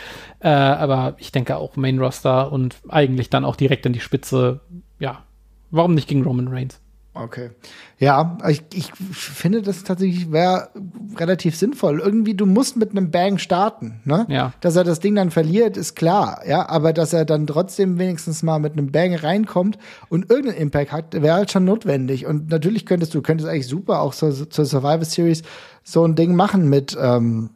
Äh, 0.40 0.48
aber 0.48 1.14
ich 1.18 1.32
denke 1.32 1.56
auch 1.56 1.76
Main 1.76 1.98
Roster 1.98 2.52
und 2.52 2.76
eigentlich 2.88 3.30
dann 3.30 3.44
auch 3.44 3.56
direkt 3.56 3.86
in 3.86 3.92
die 3.92 4.00
Spitze. 4.00 4.60
Ja, 4.98 5.24
warum 5.70 5.94
nicht 5.94 6.08
gegen 6.08 6.22
Roman 6.22 6.48
Reigns? 6.48 6.80
Okay. 7.18 7.50
Ja, 7.98 8.38
ich, 8.48 8.62
ich 8.72 8.92
finde, 9.10 9.60
das 9.60 9.82
tatsächlich 9.82 10.30
wäre 10.30 10.68
relativ 11.16 11.56
sinnvoll. 11.56 11.98
Irgendwie, 11.98 12.34
du 12.34 12.46
musst 12.46 12.76
mit 12.76 12.92
einem 12.92 13.10
Bang 13.10 13.38
starten, 13.38 14.00
ne? 14.04 14.24
Ja. 14.28 14.52
Dass 14.60 14.76
er 14.76 14.84
das 14.84 15.00
Ding 15.00 15.16
dann 15.16 15.32
verliert, 15.32 15.76
ist 15.76 15.96
klar, 15.96 16.42
ja. 16.46 16.68
Aber 16.68 16.92
dass 16.92 17.12
er 17.12 17.24
dann 17.24 17.48
trotzdem 17.48 17.98
wenigstens 17.98 18.44
mal 18.44 18.60
mit 18.60 18.74
einem 18.74 18.92
Bang 18.92 19.16
reinkommt 19.16 19.78
und 20.08 20.30
irgendeinen 20.30 20.62
Impact 20.62 20.92
hat, 20.92 21.20
wäre 21.20 21.34
halt 21.34 21.50
schon 21.50 21.64
notwendig. 21.64 22.26
Und 22.26 22.50
natürlich 22.50 22.86
könntest 22.86 23.14
du, 23.14 23.22
könntest 23.22 23.48
eigentlich 23.48 23.66
super 23.66 24.00
auch 24.00 24.14
zur, 24.14 24.48
zur 24.48 24.64
Survivor 24.64 25.04
Series 25.04 25.42
so 25.82 26.04
ein 26.04 26.14
Ding 26.14 26.36
machen 26.36 26.68
mit, 26.68 26.96
ähm, 27.00 27.50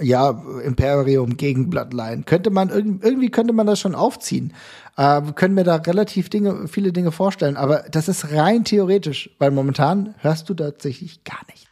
ja, 0.00 0.30
Imperium 0.64 1.36
gegen 1.36 1.70
Bloodline. 1.70 2.22
Könnte 2.24 2.50
man 2.50 2.70
irgendwie 2.70 3.30
könnte 3.30 3.52
man 3.52 3.66
das 3.66 3.78
schon 3.80 3.94
aufziehen. 3.94 4.52
Äh, 4.96 5.22
können 5.34 5.54
mir 5.54 5.64
da 5.64 5.76
relativ 5.76 6.28
Dinge, 6.28 6.68
viele 6.68 6.92
Dinge 6.92 7.12
vorstellen, 7.12 7.56
aber 7.56 7.84
das 7.90 8.08
ist 8.08 8.32
rein 8.32 8.64
theoretisch, 8.64 9.30
weil 9.38 9.50
momentan 9.50 10.14
hörst 10.18 10.48
du 10.48 10.54
tatsächlich 10.54 11.24
gar 11.24 11.40
nichts. 11.48 11.64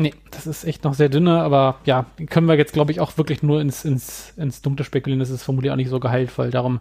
Nee, 0.00 0.14
das 0.30 0.46
ist 0.46 0.62
echt 0.62 0.84
noch 0.84 0.94
sehr 0.94 1.08
dünne, 1.08 1.42
aber 1.42 1.80
ja, 1.84 2.06
können 2.30 2.46
wir 2.46 2.54
jetzt, 2.54 2.72
glaube 2.72 2.92
ich, 2.92 3.00
auch 3.00 3.18
wirklich 3.18 3.42
nur 3.42 3.60
ins, 3.60 3.84
ins, 3.84 4.32
ins 4.36 4.62
Dunkle 4.62 4.84
spekulieren. 4.84 5.18
Das 5.18 5.28
ist 5.28 5.42
vermutlich 5.42 5.72
auch 5.72 5.76
nicht 5.76 5.90
so 5.90 5.98
gehaltvoll. 5.98 6.50
Darum 6.50 6.78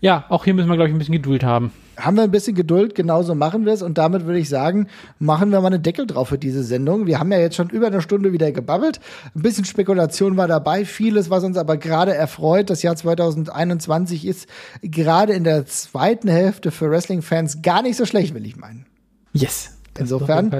ja, 0.00 0.24
auch 0.28 0.44
hier 0.44 0.54
müssen 0.54 0.68
wir, 0.68 0.76
glaube 0.76 0.88
ich, 0.88 0.94
ein 0.94 0.98
bisschen 0.98 1.14
Geduld 1.14 1.44
haben. 1.44 1.72
Haben 1.96 2.16
wir 2.16 2.24
ein 2.24 2.30
bisschen 2.30 2.54
Geduld, 2.54 2.94
genauso 2.94 3.34
machen 3.34 3.64
wir 3.64 3.72
es. 3.72 3.82
Und 3.82 3.98
damit 3.98 4.26
würde 4.26 4.38
ich 4.38 4.48
sagen, 4.48 4.88
machen 5.18 5.50
wir 5.50 5.60
mal 5.60 5.68
einen 5.68 5.82
Deckel 5.82 6.06
drauf 6.06 6.28
für 6.28 6.38
diese 6.38 6.64
Sendung. 6.64 7.06
Wir 7.06 7.20
haben 7.20 7.30
ja 7.30 7.38
jetzt 7.38 7.56
schon 7.56 7.70
über 7.70 7.86
eine 7.86 8.02
Stunde 8.02 8.32
wieder 8.32 8.50
gebabbelt. 8.50 9.00
Ein 9.34 9.42
bisschen 9.42 9.64
Spekulation 9.64 10.36
war 10.36 10.48
dabei. 10.48 10.84
Vieles, 10.84 11.30
was 11.30 11.44
uns 11.44 11.56
aber 11.56 11.76
gerade 11.76 12.14
erfreut. 12.14 12.70
Das 12.70 12.82
Jahr 12.82 12.96
2021 12.96 14.26
ist 14.26 14.48
gerade 14.82 15.32
in 15.32 15.44
der 15.44 15.66
zweiten 15.66 16.28
Hälfte 16.28 16.70
für 16.70 16.90
Wrestling-Fans 16.90 17.62
gar 17.62 17.82
nicht 17.82 17.96
so 17.96 18.06
schlecht, 18.06 18.34
will 18.34 18.44
ich 18.44 18.56
meinen. 18.56 18.86
Yes. 19.32 19.78
Insofern 19.96 20.50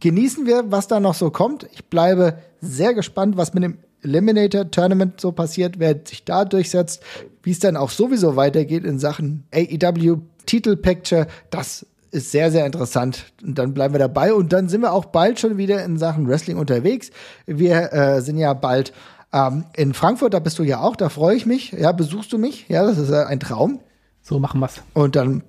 genießen 0.00 0.46
wir, 0.46 0.70
was 0.70 0.88
da 0.88 1.00
noch 1.00 1.14
so 1.14 1.30
kommt. 1.30 1.68
Ich 1.72 1.84
bleibe 1.86 2.38
sehr 2.60 2.94
gespannt, 2.94 3.36
was 3.36 3.52
mit 3.52 3.62
dem 3.62 3.78
Eliminator 4.02 4.70
Tournament 4.70 5.20
so 5.20 5.32
passiert, 5.32 5.78
wer 5.78 5.96
sich 6.04 6.24
da 6.24 6.44
durchsetzt, 6.44 7.02
wie 7.42 7.50
es 7.50 7.58
dann 7.58 7.76
auch 7.76 7.90
sowieso 7.90 8.36
weitergeht 8.36 8.84
in 8.84 8.98
Sachen 8.98 9.44
AEW 9.52 10.18
Titel 10.46 10.76
Picture, 10.76 11.26
das 11.50 11.86
ist 12.10 12.30
sehr, 12.32 12.50
sehr 12.50 12.64
interessant. 12.64 13.26
Und 13.42 13.58
dann 13.58 13.74
bleiben 13.74 13.94
wir 13.94 13.98
dabei 13.98 14.32
und 14.32 14.52
dann 14.52 14.68
sind 14.68 14.80
wir 14.80 14.92
auch 14.92 15.06
bald 15.06 15.38
schon 15.38 15.58
wieder 15.58 15.84
in 15.84 15.98
Sachen 15.98 16.26
Wrestling 16.26 16.56
unterwegs. 16.56 17.10
Wir 17.46 17.92
äh, 17.92 18.22
sind 18.22 18.38
ja 18.38 18.54
bald 18.54 18.92
ähm, 19.32 19.64
in 19.76 19.92
Frankfurt, 19.92 20.32
da 20.32 20.38
bist 20.38 20.58
du 20.58 20.62
ja 20.62 20.80
auch, 20.80 20.96
da 20.96 21.10
freue 21.10 21.36
ich 21.36 21.44
mich. 21.44 21.72
Ja, 21.72 21.92
besuchst 21.92 22.32
du 22.32 22.38
mich? 22.38 22.68
Ja, 22.68 22.86
das 22.86 22.98
ist 22.98 23.10
äh, 23.10 23.24
ein 23.24 23.40
Traum. 23.40 23.80
So 24.22 24.38
machen 24.38 24.60
wir's. 24.60 24.82
Und 24.94 25.16
dann 25.16 25.42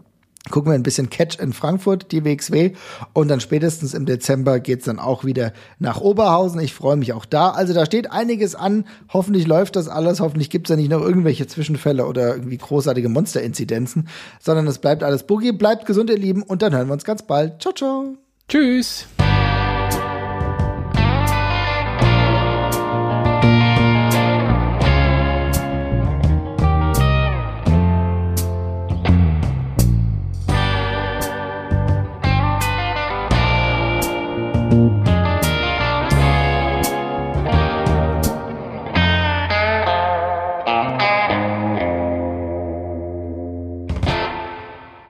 gucken 0.49 0.71
wir 0.71 0.75
ein 0.75 0.83
bisschen 0.83 1.09
Catch 1.09 1.39
in 1.39 1.53
Frankfurt, 1.53 2.11
die 2.11 2.23
WXW. 2.23 2.71
Und 3.13 3.27
dann 3.27 3.39
spätestens 3.39 3.93
im 3.93 4.05
Dezember 4.05 4.59
geht's 4.59 4.85
dann 4.85 4.99
auch 4.99 5.25
wieder 5.25 5.53
nach 5.79 6.01
Oberhausen. 6.01 6.59
Ich 6.61 6.73
freue 6.73 6.95
mich 6.95 7.13
auch 7.13 7.25
da. 7.25 7.51
Also 7.51 7.73
da 7.73 7.85
steht 7.85 8.11
einiges 8.11 8.55
an. 8.55 8.85
Hoffentlich 9.11 9.47
läuft 9.47 9.75
das 9.75 9.87
alles. 9.87 10.19
Hoffentlich 10.19 10.49
gibt's 10.49 10.69
ja 10.69 10.75
nicht 10.75 10.89
noch 10.89 11.01
irgendwelche 11.01 11.47
Zwischenfälle 11.47 12.05
oder 12.05 12.35
irgendwie 12.35 12.57
großartige 12.57 13.09
Monsterinzidenzen, 13.09 14.07
sondern 14.39 14.67
es 14.67 14.79
bleibt 14.79 15.03
alles 15.03 15.23
Boogie. 15.23 15.51
Bleibt 15.51 15.85
gesund, 15.85 16.09
ihr 16.09 16.17
Lieben. 16.17 16.43
Und 16.43 16.61
dann 16.61 16.73
hören 16.73 16.87
wir 16.87 16.93
uns 16.93 17.03
ganz 17.03 17.23
bald. 17.23 17.61
Ciao, 17.61 17.73
ciao. 17.73 18.15
Tschüss. 18.47 19.05